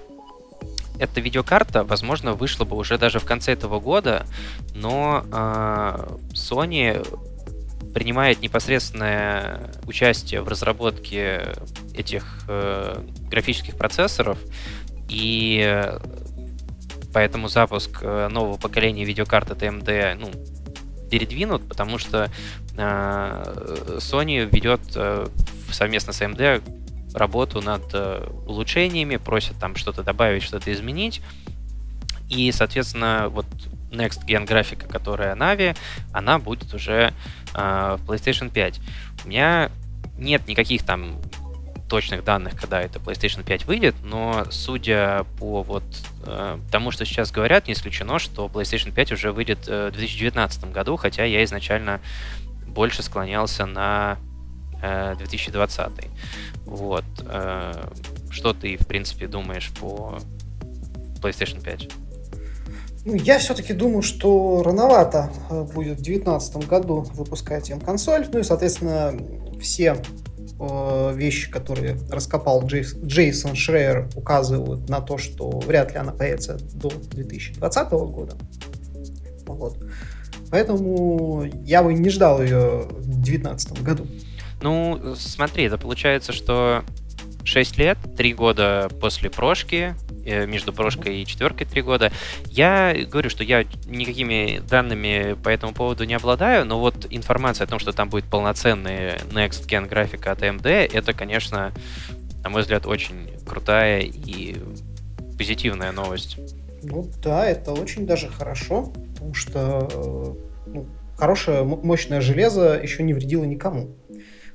эта 0.97 1.19
видеокарта, 1.19 1.83
возможно, 1.83 2.35
вышла 2.35 2.63
бы 2.63 2.77
уже 2.77 2.97
даже 2.97 3.19
в 3.19 3.25
конце 3.25 3.51
этого 3.51 3.81
года, 3.81 4.25
но 4.73 5.25
э, 5.25 6.17
Sony 6.33 7.05
принимает 7.95 8.41
непосредственное 8.41 9.71
участие 9.87 10.41
в 10.41 10.49
разработке 10.49 11.55
этих 11.93 12.41
э, 12.49 13.01
графических 13.29 13.77
процессоров, 13.77 14.37
и 15.07 15.93
поэтому 17.13 17.47
запуск 17.47 17.99
э, 18.01 18.27
нового 18.27 18.57
поколения 18.57 19.05
видеокарты 19.05 19.53
AMD 19.53 20.15
ну, 20.19 20.29
передвинут, 21.09 21.69
потому 21.69 21.97
что 21.97 22.29
э, 22.75 23.97
Sony 23.99 24.45
ведет 24.53 24.81
э, 24.95 25.27
совместно 25.71 26.11
с 26.11 26.21
AMD 26.21 27.15
работу 27.15 27.61
над 27.61 27.83
э, 27.93 28.27
улучшениями, 28.45 29.15
просят 29.15 29.57
там 29.57 29.77
что-то 29.77 30.03
добавить, 30.03 30.43
что-то 30.43 30.73
изменить. 30.73 31.21
И, 32.29 32.51
соответственно, 32.51 33.27
вот 33.29 33.45
Next 33.95 34.25
Gen 34.25 34.45
графика, 34.45 34.87
которая 34.87 35.35
Navi, 35.35 35.77
она 36.11 36.39
будет 36.39 36.73
уже 36.73 37.13
э, 37.53 37.97
в 37.99 38.09
PlayStation 38.09 38.51
5. 38.51 38.79
У 39.25 39.27
меня 39.27 39.71
нет 40.17 40.47
никаких 40.47 40.83
там 40.83 41.19
точных 41.89 42.23
данных, 42.23 42.59
когда 42.59 42.81
это 42.81 42.99
PlayStation 42.99 43.43
5 43.43 43.65
выйдет, 43.65 43.95
но 44.03 44.45
судя 44.49 45.25
по 45.39 45.61
вот 45.61 45.83
э, 46.25 46.57
тому, 46.71 46.91
что 46.91 47.05
сейчас 47.05 47.31
говорят, 47.31 47.67
не 47.67 47.73
исключено, 47.73 48.19
что 48.19 48.47
PlayStation 48.47 48.91
5 48.91 49.11
уже 49.11 49.31
выйдет 49.31 49.67
э, 49.67 49.89
в 49.89 49.91
2019 49.91 50.71
году, 50.71 50.95
хотя 50.95 51.23
я 51.25 51.43
изначально 51.43 52.01
больше 52.65 53.03
склонялся 53.03 53.65
на 53.65 54.17
э, 54.81 55.15
2020. 55.17 55.91
Вот. 56.65 57.05
Э, 57.21 57.89
что 58.31 58.53
ты, 58.53 58.77
в 58.77 58.87
принципе, 58.87 59.27
думаешь 59.27 59.69
по 59.79 60.17
PlayStation 61.21 61.63
5? 61.63 62.04
Ну, 63.05 63.13
я 63.13 63.37
все-таки 63.37 63.73
думаю, 63.73 64.01
что 64.01 64.63
рановато 64.63 65.31
э, 65.51 65.61
будет 65.61 65.99
в 65.99 66.03
2019 66.03 66.67
году 66.67 67.05
выпускать 67.13 67.69
им 67.69 67.79
консоль. 67.79 68.27
Ну 68.33 68.39
и, 68.39 68.43
соответственно, 68.43 69.13
все 69.61 69.97
э, 70.59 71.13
вещи, 71.13 71.51
которые 71.51 71.99
раскопал 72.09 72.65
Джейс, 72.65 72.95
Джейсон 72.95 73.55
Шрейер, 73.55 74.09
указывают 74.15 74.89
на 74.89 75.01
то, 75.01 75.19
что 75.19 75.51
вряд 75.59 75.91
ли 75.91 75.99
она 75.99 76.13
появится 76.13 76.57
до 76.73 76.89
2020 76.89 77.91
года. 77.91 78.35
Вот. 79.45 79.77
Поэтому 80.49 81.43
я 81.63 81.83
бы 81.83 81.93
не 81.93 82.09
ждал 82.09 82.41
ее 82.41 82.87
в 82.89 83.05
2019 83.05 83.83
году. 83.83 84.07
Ну, 84.63 85.13
смотри, 85.15 85.65
это 85.65 85.77
получается, 85.77 86.33
что 86.33 86.83
6 87.43 87.77
лет, 87.77 87.99
3 88.17 88.33
года 88.33 88.89
после 88.99 89.29
прошки, 89.29 89.93
между 90.25 90.73
прошкой 90.73 91.21
и 91.21 91.25
четверкой 91.25 91.67
три 91.67 91.81
года. 91.81 92.11
Я 92.47 92.95
говорю, 93.07 93.29
что 93.29 93.43
я 93.43 93.63
никакими 93.85 94.61
данными 94.69 95.35
по 95.43 95.49
этому 95.49 95.73
поводу 95.73 96.03
не 96.05 96.15
обладаю, 96.15 96.65
но 96.65 96.79
вот 96.79 97.07
информация 97.09 97.65
о 97.65 97.67
том, 97.67 97.79
что 97.79 97.91
там 97.91 98.09
будет 98.09 98.25
полноценный 98.25 99.15
Next 99.31 99.67
Gen 99.67 99.87
графика 99.87 100.31
от 100.31 100.41
AMD, 100.41 100.67
это, 100.67 101.13
конечно, 101.13 101.71
на 102.43 102.49
мой 102.49 102.61
взгляд, 102.61 102.85
очень 102.85 103.31
крутая 103.45 104.01
и 104.01 104.55
позитивная 105.37 105.91
новость. 105.91 106.37
Ну 106.83 107.09
да, 107.23 107.47
это 107.47 107.73
очень 107.73 108.05
даже 108.05 108.27
хорошо, 108.27 108.93
потому 109.13 109.33
что 109.33 109.89
э, 109.91 110.69
ну, 110.69 110.85
хорошее, 111.17 111.63
мощное 111.63 112.21
железо 112.21 112.79
еще 112.81 113.01
не 113.01 113.13
вредило 113.13 113.43
никому. 113.43 113.95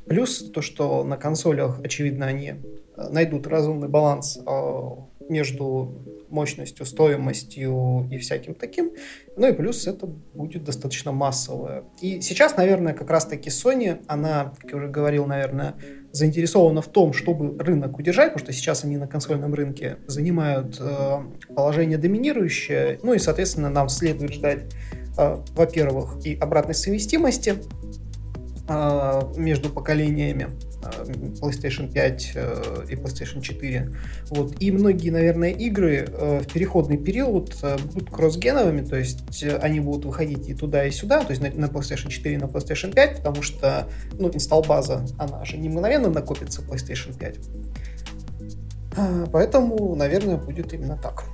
Плюс 0.06 0.50
то, 0.50 0.62
что 0.62 1.02
на 1.04 1.16
консолях, 1.16 1.80
очевидно, 1.82 2.26
они 2.26 2.48
э, 2.50 3.08
найдут 3.10 3.46
разумный 3.48 3.88
баланс 3.88 4.38
э, 4.38 4.90
между 5.30 6.04
мощностью, 6.28 6.86
стоимостью 6.86 8.08
и 8.10 8.18
всяким 8.18 8.54
таким. 8.54 8.92
Ну 9.36 9.48
и 9.48 9.52
плюс 9.52 9.86
это 9.86 10.06
будет 10.06 10.64
достаточно 10.64 11.12
массовое. 11.12 11.84
И 12.00 12.20
сейчас, 12.20 12.56
наверное, 12.56 12.92
как 12.92 13.10
раз-таки 13.10 13.50
Sony, 13.50 14.02
она, 14.06 14.52
как 14.60 14.70
я 14.70 14.76
уже 14.76 14.88
говорил, 14.88 15.26
наверное, 15.26 15.74
заинтересована 16.12 16.82
в 16.82 16.88
том, 16.88 17.12
чтобы 17.12 17.58
рынок 17.62 17.98
удержать, 17.98 18.32
потому 18.32 18.44
что 18.44 18.52
сейчас 18.52 18.84
они 18.84 18.96
на 18.96 19.06
консольном 19.06 19.54
рынке 19.54 19.98
занимают 20.06 20.76
э, 20.80 21.18
положение 21.54 21.98
доминирующее. 21.98 22.98
Ну 23.02 23.14
и, 23.14 23.18
соответственно, 23.18 23.70
нам 23.70 23.88
следует 23.88 24.32
ждать, 24.32 24.74
э, 25.18 25.36
во-первых, 25.52 26.24
и 26.24 26.34
обратной 26.36 26.74
совместимости 26.74 27.56
э, 28.68 29.20
между 29.36 29.70
поколениями 29.70 30.48
PlayStation 30.80 31.92
5 31.92 32.32
э, 32.34 32.84
и 32.88 32.94
PlayStation 32.94 33.40
4. 33.40 33.92
Вот. 34.30 34.60
И 34.60 34.70
многие, 34.70 35.10
наверное, 35.10 35.50
игры 35.50 36.06
э, 36.08 36.40
в 36.40 36.52
переходный 36.52 36.96
период 36.96 37.54
будут 37.92 38.10
кроссгеновыми, 38.10 38.84
то 38.84 38.96
есть 38.96 39.44
они 39.60 39.80
будут 39.80 40.04
выходить 40.04 40.48
и 40.48 40.54
туда, 40.54 40.84
и 40.84 40.90
сюда, 40.90 41.22
то 41.22 41.32
есть 41.32 41.42
на, 41.42 41.66
PlayStation 41.66 42.08
4 42.08 42.34
и 42.34 42.38
на 42.38 42.44
PlayStation 42.44 42.92
5, 42.92 43.16
потому 43.18 43.42
что 43.42 43.88
ну, 44.18 44.30
инсталл-база, 44.32 45.06
она 45.18 45.44
же 45.44 45.58
не 45.58 45.68
мгновенно 45.68 46.08
накопится 46.08 46.62
PlayStation 46.62 47.16
5. 47.18 47.36
Поэтому, 49.32 49.94
наверное, 49.94 50.36
будет 50.36 50.72
именно 50.72 50.96
так. 50.96 51.24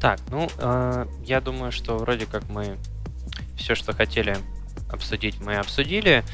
Так, 0.00 0.20
ну, 0.30 0.48
э, 0.58 1.06
я 1.24 1.40
думаю, 1.40 1.72
что 1.72 1.98
вроде 1.98 2.26
как 2.26 2.48
мы 2.48 2.76
все, 3.56 3.74
что 3.74 3.92
хотели 3.92 4.36
обсудить, 4.90 5.40
мы 5.40 5.56
обсудили. 5.56 6.24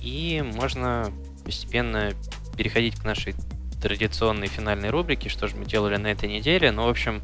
И 0.00 0.44
можно 0.56 1.10
постепенно 1.44 2.12
переходить 2.56 2.96
к 2.96 3.04
нашей 3.04 3.34
традиционной 3.82 4.46
финальной 4.46 4.90
рубрике, 4.90 5.28
что 5.28 5.46
же 5.46 5.56
мы 5.56 5.66
делали 5.66 5.96
на 5.96 6.08
этой 6.08 6.28
неделе. 6.28 6.70
Ну, 6.72 6.86
в 6.86 6.88
общем, 6.88 7.22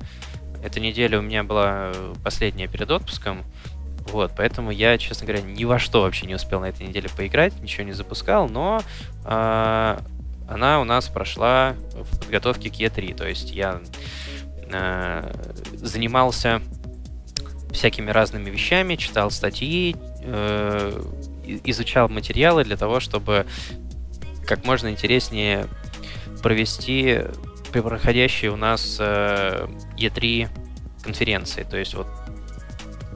эта 0.62 0.78
неделя 0.80 1.18
у 1.18 1.22
меня 1.22 1.42
была 1.42 1.92
последняя 2.22 2.68
перед 2.68 2.90
отпуском. 2.90 3.44
Вот, 4.12 4.32
поэтому 4.36 4.70
я, 4.70 4.98
честно 4.98 5.26
говоря, 5.26 5.42
ни 5.42 5.64
во 5.64 5.78
что 5.78 6.02
вообще 6.02 6.26
не 6.26 6.34
успел 6.34 6.60
на 6.60 6.66
этой 6.66 6.86
неделе 6.86 7.08
поиграть, 7.16 7.58
ничего 7.60 7.84
не 7.84 7.92
запускал, 7.92 8.48
но 8.48 8.82
э, 9.24 9.98
она 10.48 10.80
у 10.80 10.84
нас 10.84 11.08
прошла 11.08 11.76
в 11.94 12.18
подготовке 12.18 12.70
к 12.70 12.74
E3. 12.74 13.14
То 13.14 13.28
есть 13.28 13.52
я 13.52 13.80
э, 14.72 15.32
занимался 15.74 16.60
всякими 17.72 18.10
разными 18.10 18.50
вещами, 18.50 18.96
читал 18.96 19.30
статьи, 19.30 19.96
э, 20.22 21.02
изучал 21.64 22.08
материалы 22.08 22.64
для 22.64 22.76
того, 22.76 23.00
чтобы 23.00 23.46
как 24.46 24.64
можно 24.64 24.88
интереснее 24.88 25.66
провести 26.42 27.22
проходящие 27.72 28.50
у 28.50 28.56
нас 28.56 28.96
э, 28.98 29.66
E3 29.96 30.48
конференции. 31.02 31.62
То 31.62 31.76
есть 31.76 31.94
вот 31.94 32.08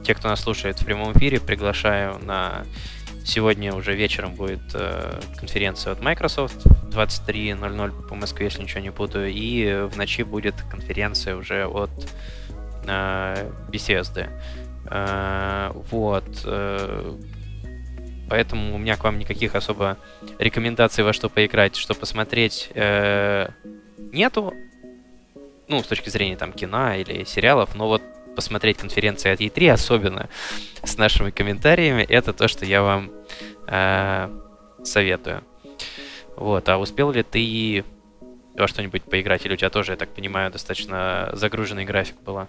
те, 0.03 0.13
кто 0.13 0.29
нас 0.29 0.41
слушает 0.41 0.79
в 0.79 0.85
прямом 0.85 1.13
эфире, 1.13 1.39
приглашаю 1.39 2.19
на 2.19 2.65
сегодня 3.25 3.73
уже 3.73 3.95
вечером 3.95 4.35
будет 4.35 4.61
э, 4.73 5.19
конференция 5.37 5.93
от 5.93 6.01
Microsoft 6.01 6.65
23.00 6.91 8.07
по 8.07 8.15
Москве, 8.15 8.45
если 8.45 8.61
ничего 8.61 8.81
не 8.81 8.91
путаю, 8.91 9.31
и 9.31 9.87
в 9.91 9.97
ночи 9.97 10.23
будет 10.23 10.55
конференция 10.69 11.35
уже 11.35 11.65
от 11.65 11.89
э, 12.87 13.51
Bethesda. 13.69 14.29
Э, 14.89 15.71
вот. 15.91 16.41
Э, 16.45 17.15
Поэтому 18.29 18.75
у 18.75 18.77
меня 18.77 18.95
к 18.97 19.03
вам 19.03 19.19
никаких 19.19 19.55
особо 19.55 19.97
рекомендаций 20.39 21.03
во 21.03 21.13
что 21.13 21.29
поиграть, 21.29 21.75
что 21.75 21.93
посмотреть 21.93 22.69
э, 22.73 23.49
нету. 24.11 24.53
Ну, 25.67 25.81
с 25.81 25.87
точки 25.87 26.09
зрения 26.09 26.37
там 26.37 26.53
кино 26.53 26.93
или 26.93 27.23
сериалов, 27.23 27.75
но 27.75 27.87
вот 27.87 28.01
посмотреть 28.35 28.77
конференции 28.77 29.31
от 29.31 29.39
E3, 29.39 29.71
особенно 29.71 30.29
с 30.83 30.97
нашими 30.97 31.31
комментариями, 31.31 32.03
это 32.03 32.33
то, 32.33 32.47
что 32.47 32.65
я 32.65 32.81
вам 32.81 33.11
э, 33.67 34.29
советую. 34.83 35.43
Вот, 36.35 36.67
а 36.67 36.77
успел 36.77 37.11
ли 37.11 37.23
ты 37.23 37.83
во 38.55 38.67
что-нибудь 38.67 39.03
поиграть, 39.03 39.45
или 39.45 39.53
у 39.53 39.57
тебя 39.57 39.69
тоже, 39.69 39.93
я 39.93 39.97
так 39.97 40.09
понимаю, 40.09 40.51
достаточно 40.51 41.29
загруженный 41.33 41.85
график 41.85 42.21
была? 42.21 42.47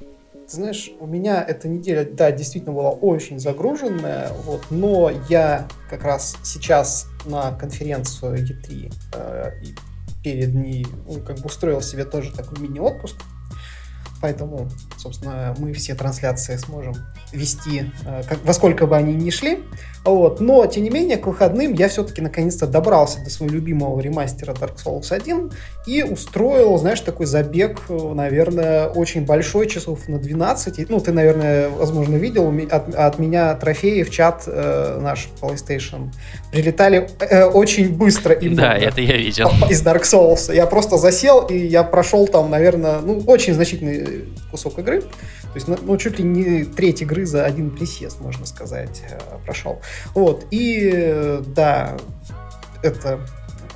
Ты 0.49 0.57
знаешь, 0.57 0.91
у 1.01 1.07
меня 1.07 1.43
эта 1.43 1.67
неделя, 1.67 2.09
да, 2.09 2.31
действительно 2.31 2.73
была 2.73 2.91
очень 2.91 3.41
загруженная, 3.41 4.31
вот, 4.45 4.63
но 4.71 5.11
я 5.29 5.67
как 5.91 6.05
раз 6.05 6.37
сейчас 6.45 7.09
на 7.25 7.51
конференцию 7.51 8.47
E3 8.47 8.95
э, 9.15 9.51
и 9.65 9.75
перед 10.23 10.55
ней 10.55 10.87
ну, 11.09 11.21
как 11.21 11.39
бы 11.39 11.47
устроил 11.47 11.81
себе 11.81 12.05
тоже 12.05 12.33
такой 12.33 12.61
мини-отпуск. 12.61 13.17
Поэтому, 14.23 14.69
собственно, 14.97 15.55
мы 15.59 15.73
все 15.73 15.95
трансляции 15.95 16.57
сможем 16.57 16.95
вести, 17.33 17.93
э, 18.05 18.23
как, 18.29 18.45
во 18.45 18.53
сколько 18.53 18.87
бы 18.87 18.97
они 18.97 19.15
ни 19.15 19.31
шли. 19.31 19.65
Вот. 20.07 20.41
Но, 20.41 20.65
тем 20.67 20.85
не 20.85 20.91
менее, 20.91 21.17
к 21.17 21.27
выходным 21.27 21.73
я 21.73 21.89
все-таки 21.89 22.23
наконец-то 22.23 22.67
добрался 22.67 23.23
до 23.23 23.31
своего 23.31 23.55
любимого 23.55 24.01
ремастера 24.01 24.53
Dark 24.53 24.77
Souls 24.77 25.13
1 25.13 25.51
и 25.87 26.03
устроил, 26.05 26.79
знаешь, 26.79 27.01
такой 27.01 27.27
забег, 27.27 27.81
наверное, 27.89 28.87
очень 28.87 29.25
большой, 29.27 29.69
часов 29.69 30.09
на 30.09 30.19
12. 30.19 30.89
Ну, 30.89 31.01
ты, 31.01 31.13
наверное, 31.13 31.69
возможно, 31.69 32.17
видел 32.17 32.53
от, 32.71 32.95
от 32.95 33.19
меня 33.19 33.55
трофеи 33.55 34.05
в 34.05 34.11
чат 34.11 34.45
э, 34.47 35.01
наш 35.01 35.29
PlayStation. 35.41 36.13
Прилетали 36.53 37.09
э, 37.21 37.45
очень 37.45 37.93
быстро. 37.93 38.33
Именно, 38.35 38.63
да, 38.63 38.77
это 38.77 39.01
я 39.01 39.17
видел. 39.17 39.51
Из 39.69 39.85
Dark 39.85 40.03
Souls. 40.03 40.55
Я 40.55 40.67
просто 40.67 40.99
засел, 40.99 41.47
и 41.47 41.59
я 41.59 41.83
прошел 41.83 42.29
там, 42.29 42.51
наверное, 42.51 43.01
ну, 43.01 43.23
очень 43.27 43.55
значительный 43.55 44.27
кусок 44.53 44.79
игры. 44.79 45.03
То 45.57 45.59
есть, 45.59 45.69
ну, 45.69 45.79
ну, 45.81 45.97
чуть 45.97 46.19
ли 46.19 46.25
не 46.27 46.65
треть 46.65 47.01
игры 47.01 47.25
за 47.25 47.47
один 47.47 47.71
присест, 47.71 48.21
можно 48.21 48.45
сказать, 48.45 49.01
э, 49.09 49.19
прошел. 49.47 49.81
Вот, 50.13 50.45
и 50.51 51.41
да, 51.47 51.97
это 52.83 53.21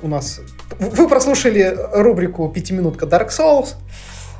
у 0.03 0.07
нас... 0.07 0.41
Вы 0.77 1.09
прослушали 1.09 1.75
рубрику 1.91 2.47
«Пятиминутка 2.49 3.07
Dark 3.07 3.29
Souls», 3.29 3.69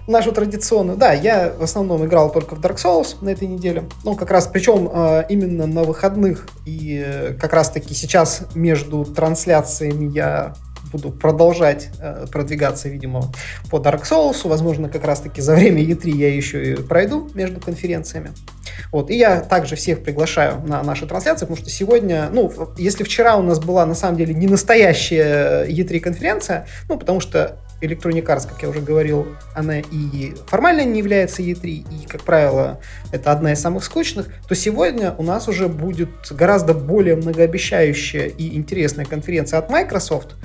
нашу 0.06 0.34
традиционную. 0.34 1.00
Да, 1.00 1.14
я 1.14 1.52
в 1.58 1.64
основном 1.64 2.06
играл 2.06 2.32
только 2.32 2.54
в 2.54 2.60
Dark 2.60 2.76
Souls 2.76 3.16
на 3.22 3.30
этой 3.30 3.48
неделе. 3.48 3.86
Ну, 4.04 4.16
как 4.16 4.30
раз, 4.30 4.46
причем 4.46 4.88
э, 4.94 5.24
именно 5.30 5.66
на 5.66 5.82
выходных. 5.82 6.48
И 6.68 7.04
э, 7.04 7.34
как 7.42 7.54
раз-таки 7.54 7.96
сейчас 7.96 8.44
между 8.54 9.04
трансляциями 9.04 10.14
я 10.14 10.54
буду 10.92 11.12
продолжать 11.12 11.90
э, 12.00 12.26
продвигаться, 12.32 12.90
видимо, 12.90 13.32
по 13.70 13.78
Dark 13.78 14.04
Souls. 14.04 14.48
Возможно, 14.48 14.90
как 14.90 15.06
раз-таки 15.06 15.42
за 15.42 15.56
время 15.56 15.84
E3 15.84 16.10
я 16.12 16.34
еще 16.34 16.74
и 16.74 16.76
пройду 16.76 17.30
между 17.34 17.60
конференциями. 17.60 18.32
Вот. 18.92 19.10
И 19.10 19.16
я 19.16 19.42
также 19.42 19.76
всех 19.76 20.04
приглашаю 20.04 20.62
на 20.66 20.84
наши 20.84 21.06
трансляции, 21.06 21.46
потому 21.46 21.58
что 21.58 21.70
сегодня, 21.70 22.30
ну, 22.32 22.52
если 22.78 23.04
вчера 23.04 23.38
у 23.38 23.44
нас 23.44 23.60
была 23.60 23.86
на 23.86 23.96
самом 23.96 24.18
деле 24.18 24.34
не 24.34 24.48
настоящая 24.48 25.66
E3 25.66 26.00
конференция, 26.00 26.68
ну, 26.90 26.98
потому 26.98 27.20
что 27.20 27.58
Electronic 27.82 28.26
Arts, 28.26 28.48
как 28.48 28.62
я 28.62 28.70
уже 28.70 28.80
говорил, 28.80 29.28
она 29.56 29.80
и 29.80 30.34
формально 30.48 30.84
не 30.86 31.00
является 31.00 31.42
E3, 31.42 31.66
и, 31.66 32.06
как 32.08 32.22
правило, 32.24 32.80
это 33.12 33.32
одна 33.32 33.54
из 33.54 33.60
самых 33.60 33.84
скучных, 33.84 34.28
то 34.48 34.56
сегодня 34.56 35.16
у 35.18 35.24
нас 35.24 35.48
уже 35.48 35.68
будет 35.68 36.10
гораздо 36.30 36.74
более 36.74 37.16
многообещающая 37.16 38.26
и 38.26 38.56
интересная 38.56 39.06
конференция 39.06 39.60
от 39.60 39.70
Microsoft, 39.70 40.36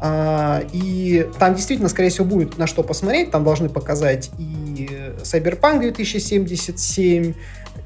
и 0.00 1.26
там 1.38 1.54
действительно, 1.54 1.88
скорее 1.88 2.10
всего, 2.10 2.24
будет 2.24 2.56
на 2.56 2.66
что 2.66 2.82
посмотреть. 2.82 3.30
Там 3.32 3.42
должны 3.42 3.68
показать 3.68 4.30
и 4.38 4.88
Cyberpunk 5.22 5.80
2077, 5.80 7.34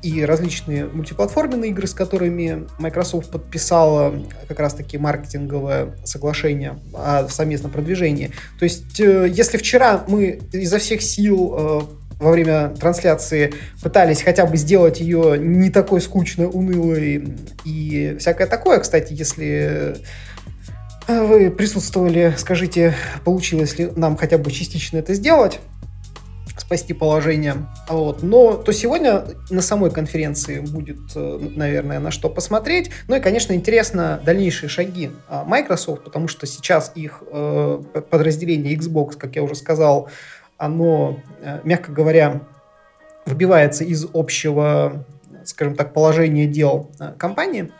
и 0.02 0.24
различные 0.24 0.86
мультиплатформенные 0.86 1.70
игры, 1.70 1.86
с 1.86 1.94
которыми 1.94 2.66
Microsoft 2.78 3.30
подписала 3.30 4.14
как 4.48 4.58
раз-таки 4.58 4.98
маркетинговое 4.98 5.94
соглашение 6.04 6.78
о 6.92 7.28
совместном 7.28 7.70
продвижении. 7.70 8.32
То 8.58 8.64
есть, 8.64 8.98
э, 9.00 9.28
если 9.32 9.58
вчера 9.58 10.04
мы 10.08 10.40
изо 10.52 10.78
всех 10.78 11.02
сил 11.02 11.54
э, 11.56 11.80
во 12.18 12.32
время 12.32 12.70
трансляции 12.70 13.54
пытались 13.82 14.22
хотя 14.22 14.44
бы 14.44 14.56
сделать 14.56 15.00
ее 15.00 15.38
не 15.38 15.70
такой 15.70 16.00
скучной, 16.00 16.46
унылой 16.46 17.36
и 17.64 18.16
всякое 18.18 18.46
такое, 18.48 18.80
кстати, 18.80 19.12
если 19.12 19.96
а 19.96 20.31
вы 21.08 21.50
присутствовали, 21.50 22.34
скажите, 22.36 22.94
получилось 23.24 23.78
ли 23.78 23.90
нам 23.96 24.16
хотя 24.16 24.38
бы 24.38 24.50
частично 24.50 24.98
это 24.98 25.14
сделать? 25.14 25.60
спасти 26.72 26.92
положение. 26.94 27.66
Вот. 27.88 28.22
Но 28.22 28.54
то 28.54 28.72
сегодня 28.72 29.24
на 29.50 29.62
самой 29.62 29.90
конференции 29.90 30.60
будет, 30.60 31.00
э, 31.14 31.38
наверное, 31.54 31.98
на 31.98 32.10
что 32.10 32.28
посмотреть. 32.30 32.90
Ну 33.08 33.16
и, 33.16 33.20
конечно, 33.20 33.52
интересно 33.52 34.20
дальнейшие 34.24 34.68
шаги 34.70 35.10
а, 35.28 35.44
Microsoft, 35.44 36.04
потому 36.04 36.28
что 36.28 36.46
сейчас 36.46 36.92
их 36.94 37.22
э, 37.30 37.82
подразделение 38.10 38.74
Xbox, 38.74 39.16
как 39.18 39.36
я 39.36 39.42
уже 39.42 39.54
сказал, 39.54 40.08
оно, 40.56 41.18
э, 41.42 41.60
мягко 41.64 41.92
говоря, 41.92 42.40
выбивается 43.26 43.84
из 43.84 44.06
общего, 44.12 45.04
скажем 45.44 45.74
так, 45.74 45.92
положения 45.92 46.46
дел 46.46 46.90
э, 47.00 47.12
компании 47.18 47.70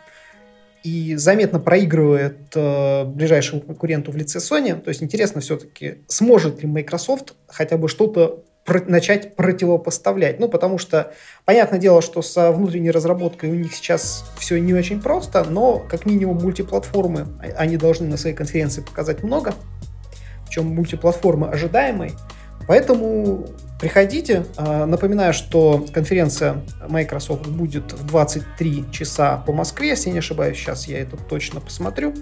и 0.83 1.15
заметно 1.15 1.59
проигрывает 1.59 2.51
э, 2.55 3.05
ближайшему 3.05 3.61
конкуренту 3.61 4.11
в 4.11 4.17
лице 4.17 4.39
Sony. 4.39 4.79
То 4.79 4.89
есть 4.89 5.01
интересно 5.01 5.39
все-таки, 5.41 5.99
сможет 6.07 6.61
ли 6.61 6.67
Microsoft 6.67 7.33
хотя 7.47 7.77
бы 7.77 7.87
что-то 7.87 8.43
про- 8.65 8.83
начать 8.85 9.35
противопоставлять. 9.35 10.39
Ну, 10.39 10.49
потому 10.49 10.77
что, 10.77 11.13
понятное 11.45 11.79
дело, 11.79 12.01
что 12.01 12.21
со 12.21 12.51
внутренней 12.51 12.91
разработкой 12.91 13.51
у 13.51 13.55
них 13.55 13.73
сейчас 13.73 14.25
все 14.37 14.59
не 14.59 14.73
очень 14.73 15.01
просто, 15.01 15.43
но 15.45 15.79
как 15.79 16.05
минимум 16.05 16.37
мультиплатформы 16.37 17.27
а, 17.39 17.45
они 17.57 17.77
должны 17.77 18.07
на 18.07 18.17
своей 18.17 18.35
конференции 18.35 18.81
показать 18.81 19.23
много, 19.23 19.53
причем 20.45 20.67
мультиплатформы 20.67 21.47
ожидаемой. 21.47 22.11
Поэтому 22.67 23.47
приходите. 23.83 24.45
А, 24.55 24.85
напоминаю, 24.85 25.33
что 25.33 25.85
конференция 25.93 26.63
Microsoft 26.87 27.47
будет 27.47 27.91
в 27.91 28.05
23 28.05 28.85
часа 28.93 29.35
по 29.35 29.51
Москве, 29.51 29.89
если 29.89 30.09
не 30.09 30.19
ошибаюсь. 30.19 30.55
Сейчас 30.55 30.87
я 30.87 30.99
это 30.99 31.17
точно 31.17 31.59
посмотрю. 31.59 32.13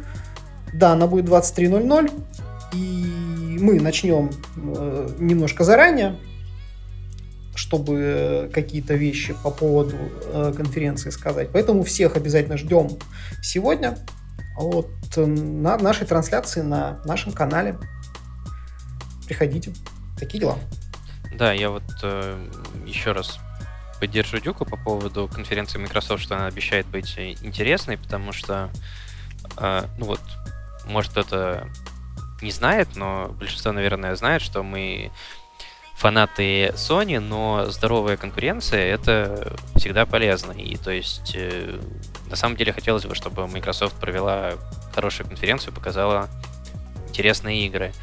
Да, 0.73 0.93
она 0.93 1.05
будет 1.05 1.25
23.00. 1.25 2.11
И 2.73 3.59
мы 3.59 3.79
начнем 3.79 4.31
э, 4.57 5.09
немножко 5.19 5.63
заранее, 5.63 6.15
чтобы 7.53 8.49
какие-то 8.51 8.95
вещи 8.95 9.35
по 9.43 9.51
поводу 9.51 9.97
э, 10.33 10.53
конференции 10.57 11.11
сказать. 11.11 11.49
Поэтому 11.53 11.83
всех 11.83 12.15
обязательно 12.15 12.57
ждем 12.57 12.89
сегодня 13.43 13.99
вот, 14.57 14.89
на 15.15 15.77
нашей 15.77 16.07
трансляции 16.07 16.61
на 16.61 17.01
нашем 17.05 17.33
канале. 17.33 17.77
Приходите. 19.27 19.73
Такие 20.17 20.39
дела. 20.39 20.57
Да, 21.41 21.53
я 21.53 21.72
вот 21.72 21.81
э, 22.03 22.47
еще 22.85 23.13
раз 23.13 23.39
поддержу 23.99 24.38
Дюку 24.38 24.63
по 24.63 24.77
поводу 24.77 25.27
конференции 25.27 25.80
Microsoft, 25.80 26.22
что 26.22 26.35
она 26.35 26.45
обещает 26.45 26.85
быть 26.85 27.18
интересной, 27.18 27.97
потому 27.97 28.31
что, 28.31 28.69
э, 29.57 29.85
ну 29.97 30.05
вот, 30.05 30.22
может 30.85 31.18
это 31.18 31.68
не 32.43 32.51
знает, 32.51 32.89
но 32.95 33.30
большинство, 33.39 33.72
наверное, 33.72 34.13
знает, 34.13 34.43
что 34.43 34.61
мы 34.61 35.11
фанаты 35.95 36.68
Sony, 36.76 37.19
но 37.19 37.65
здоровая 37.72 38.18
конкуренция 38.18 38.93
это 38.93 39.57
всегда 39.77 40.05
полезно. 40.05 40.51
И 40.51 40.77
то 40.77 40.91
есть 40.91 41.31
э, 41.34 41.80
на 42.30 42.35
самом 42.35 42.55
деле 42.55 42.72
хотелось 42.72 43.05
бы, 43.07 43.15
чтобы 43.15 43.47
Microsoft 43.47 43.95
провела 43.99 44.53
хорошую 44.93 45.27
конференцию, 45.27 45.73
показала 45.73 46.30
интересные 47.09 47.65
игры. 47.65 47.93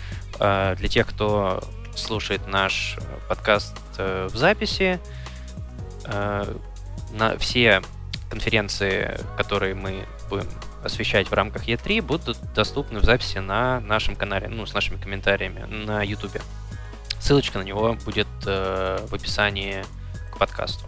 Э, 0.41 0.75
для 0.77 0.89
тех, 0.89 1.07
кто 1.07 1.63
слушает 1.99 2.47
наш 2.47 2.97
подкаст 3.29 3.77
э, 3.99 4.29
в 4.31 4.37
записи, 4.37 5.01
э, 6.05 6.57
на 7.13 7.39
все 7.39 7.83
конференции, 8.31 9.19
которые 9.37 9.75
мы 9.75 10.07
будем 10.29 10.47
освещать 10.85 11.29
в 11.29 11.33
рамках 11.33 11.67
E3, 11.67 12.03
будут 12.03 12.39
доступны 12.55 13.01
в 13.01 13.05
записи 13.05 13.39
на 13.39 13.81
нашем 13.81 14.17
канале, 14.17 14.49
ну, 14.49 14.67
с 14.67 14.75
нашими 14.75 15.01
комментариями 15.01 15.65
на 15.65 16.03
YouTube. 16.03 16.41
Ссылочка 17.21 17.59
на 17.59 17.63
него 17.63 17.95
будет 18.05 18.29
э, 18.47 19.05
в 19.09 19.15
описании 19.15 19.85
к 20.33 20.39
подкасту. 20.39 20.85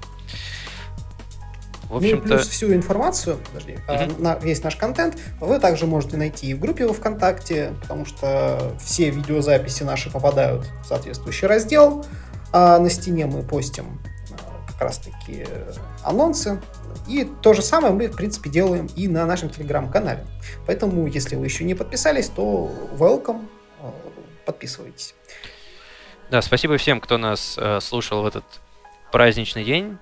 В 1.90 1.96
общем-то... 1.96 2.28
Ну 2.28 2.34
плюс 2.36 2.48
всю 2.48 2.72
информацию, 2.72 3.38
подожди, 3.48 3.78
mm-hmm. 3.88 4.22
на 4.22 4.36
весь 4.36 4.62
наш 4.62 4.76
контент 4.76 5.18
вы 5.40 5.58
также 5.58 5.86
можете 5.86 6.16
найти 6.16 6.46
и 6.46 6.54
в 6.54 6.60
группе 6.60 6.86
во 6.86 6.94
ВКонтакте, 6.94 7.74
потому 7.82 8.06
что 8.06 8.76
все 8.80 9.10
видеозаписи 9.10 9.82
наши 9.82 10.08
попадают 10.08 10.66
в 10.84 10.86
соответствующий 10.86 11.48
раздел, 11.48 12.06
а 12.52 12.78
на 12.78 12.88
стене 12.90 13.26
мы 13.26 13.42
постим 13.42 14.00
а, 14.30 14.70
как 14.70 14.80
раз-таки 14.80 15.46
анонсы. 16.04 16.60
И 17.08 17.28
то 17.42 17.54
же 17.54 17.62
самое 17.62 17.92
мы, 17.92 18.06
в 18.06 18.14
принципе, 18.14 18.50
делаем 18.50 18.88
и 18.94 19.08
на 19.08 19.26
нашем 19.26 19.50
телеграм-канале. 19.50 20.24
Поэтому, 20.66 21.08
если 21.08 21.34
вы 21.34 21.46
еще 21.46 21.64
не 21.64 21.74
подписались, 21.74 22.28
то 22.28 22.70
welcome, 22.98 23.48
а, 23.80 23.92
подписывайтесь. 24.46 25.16
Да, 26.30 26.40
спасибо 26.40 26.76
всем, 26.76 27.00
кто 27.00 27.18
нас 27.18 27.58
э, 27.58 27.80
слушал 27.80 28.22
в 28.22 28.26
этот 28.26 28.44
праздничный 29.10 29.64
день 29.64 29.98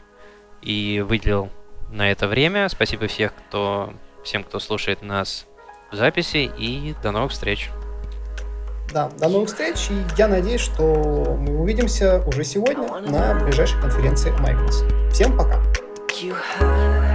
и 0.60 1.02
выделил 1.06 1.48
на 1.90 2.10
это 2.10 2.26
время. 2.26 2.68
Спасибо 2.68 3.06
всех, 3.06 3.32
кто, 3.34 3.92
всем, 4.24 4.44
кто 4.44 4.58
слушает 4.58 5.02
нас 5.02 5.46
в 5.90 5.96
записи, 5.96 6.50
и 6.58 6.94
до 7.02 7.10
новых 7.10 7.32
встреч. 7.32 7.70
Да, 8.92 9.10
до 9.18 9.28
новых 9.28 9.48
встреч, 9.48 9.88
и 9.90 10.02
я 10.16 10.28
надеюсь, 10.28 10.62
что 10.62 11.36
мы 11.38 11.58
увидимся 11.58 12.22
уже 12.26 12.44
сегодня 12.44 12.86
на 13.00 13.34
ближайшей 13.44 13.80
конференции 13.80 14.30
Microsoft. 14.40 14.92
Всем 15.12 15.36
пока! 15.36 15.60
you 16.20 17.07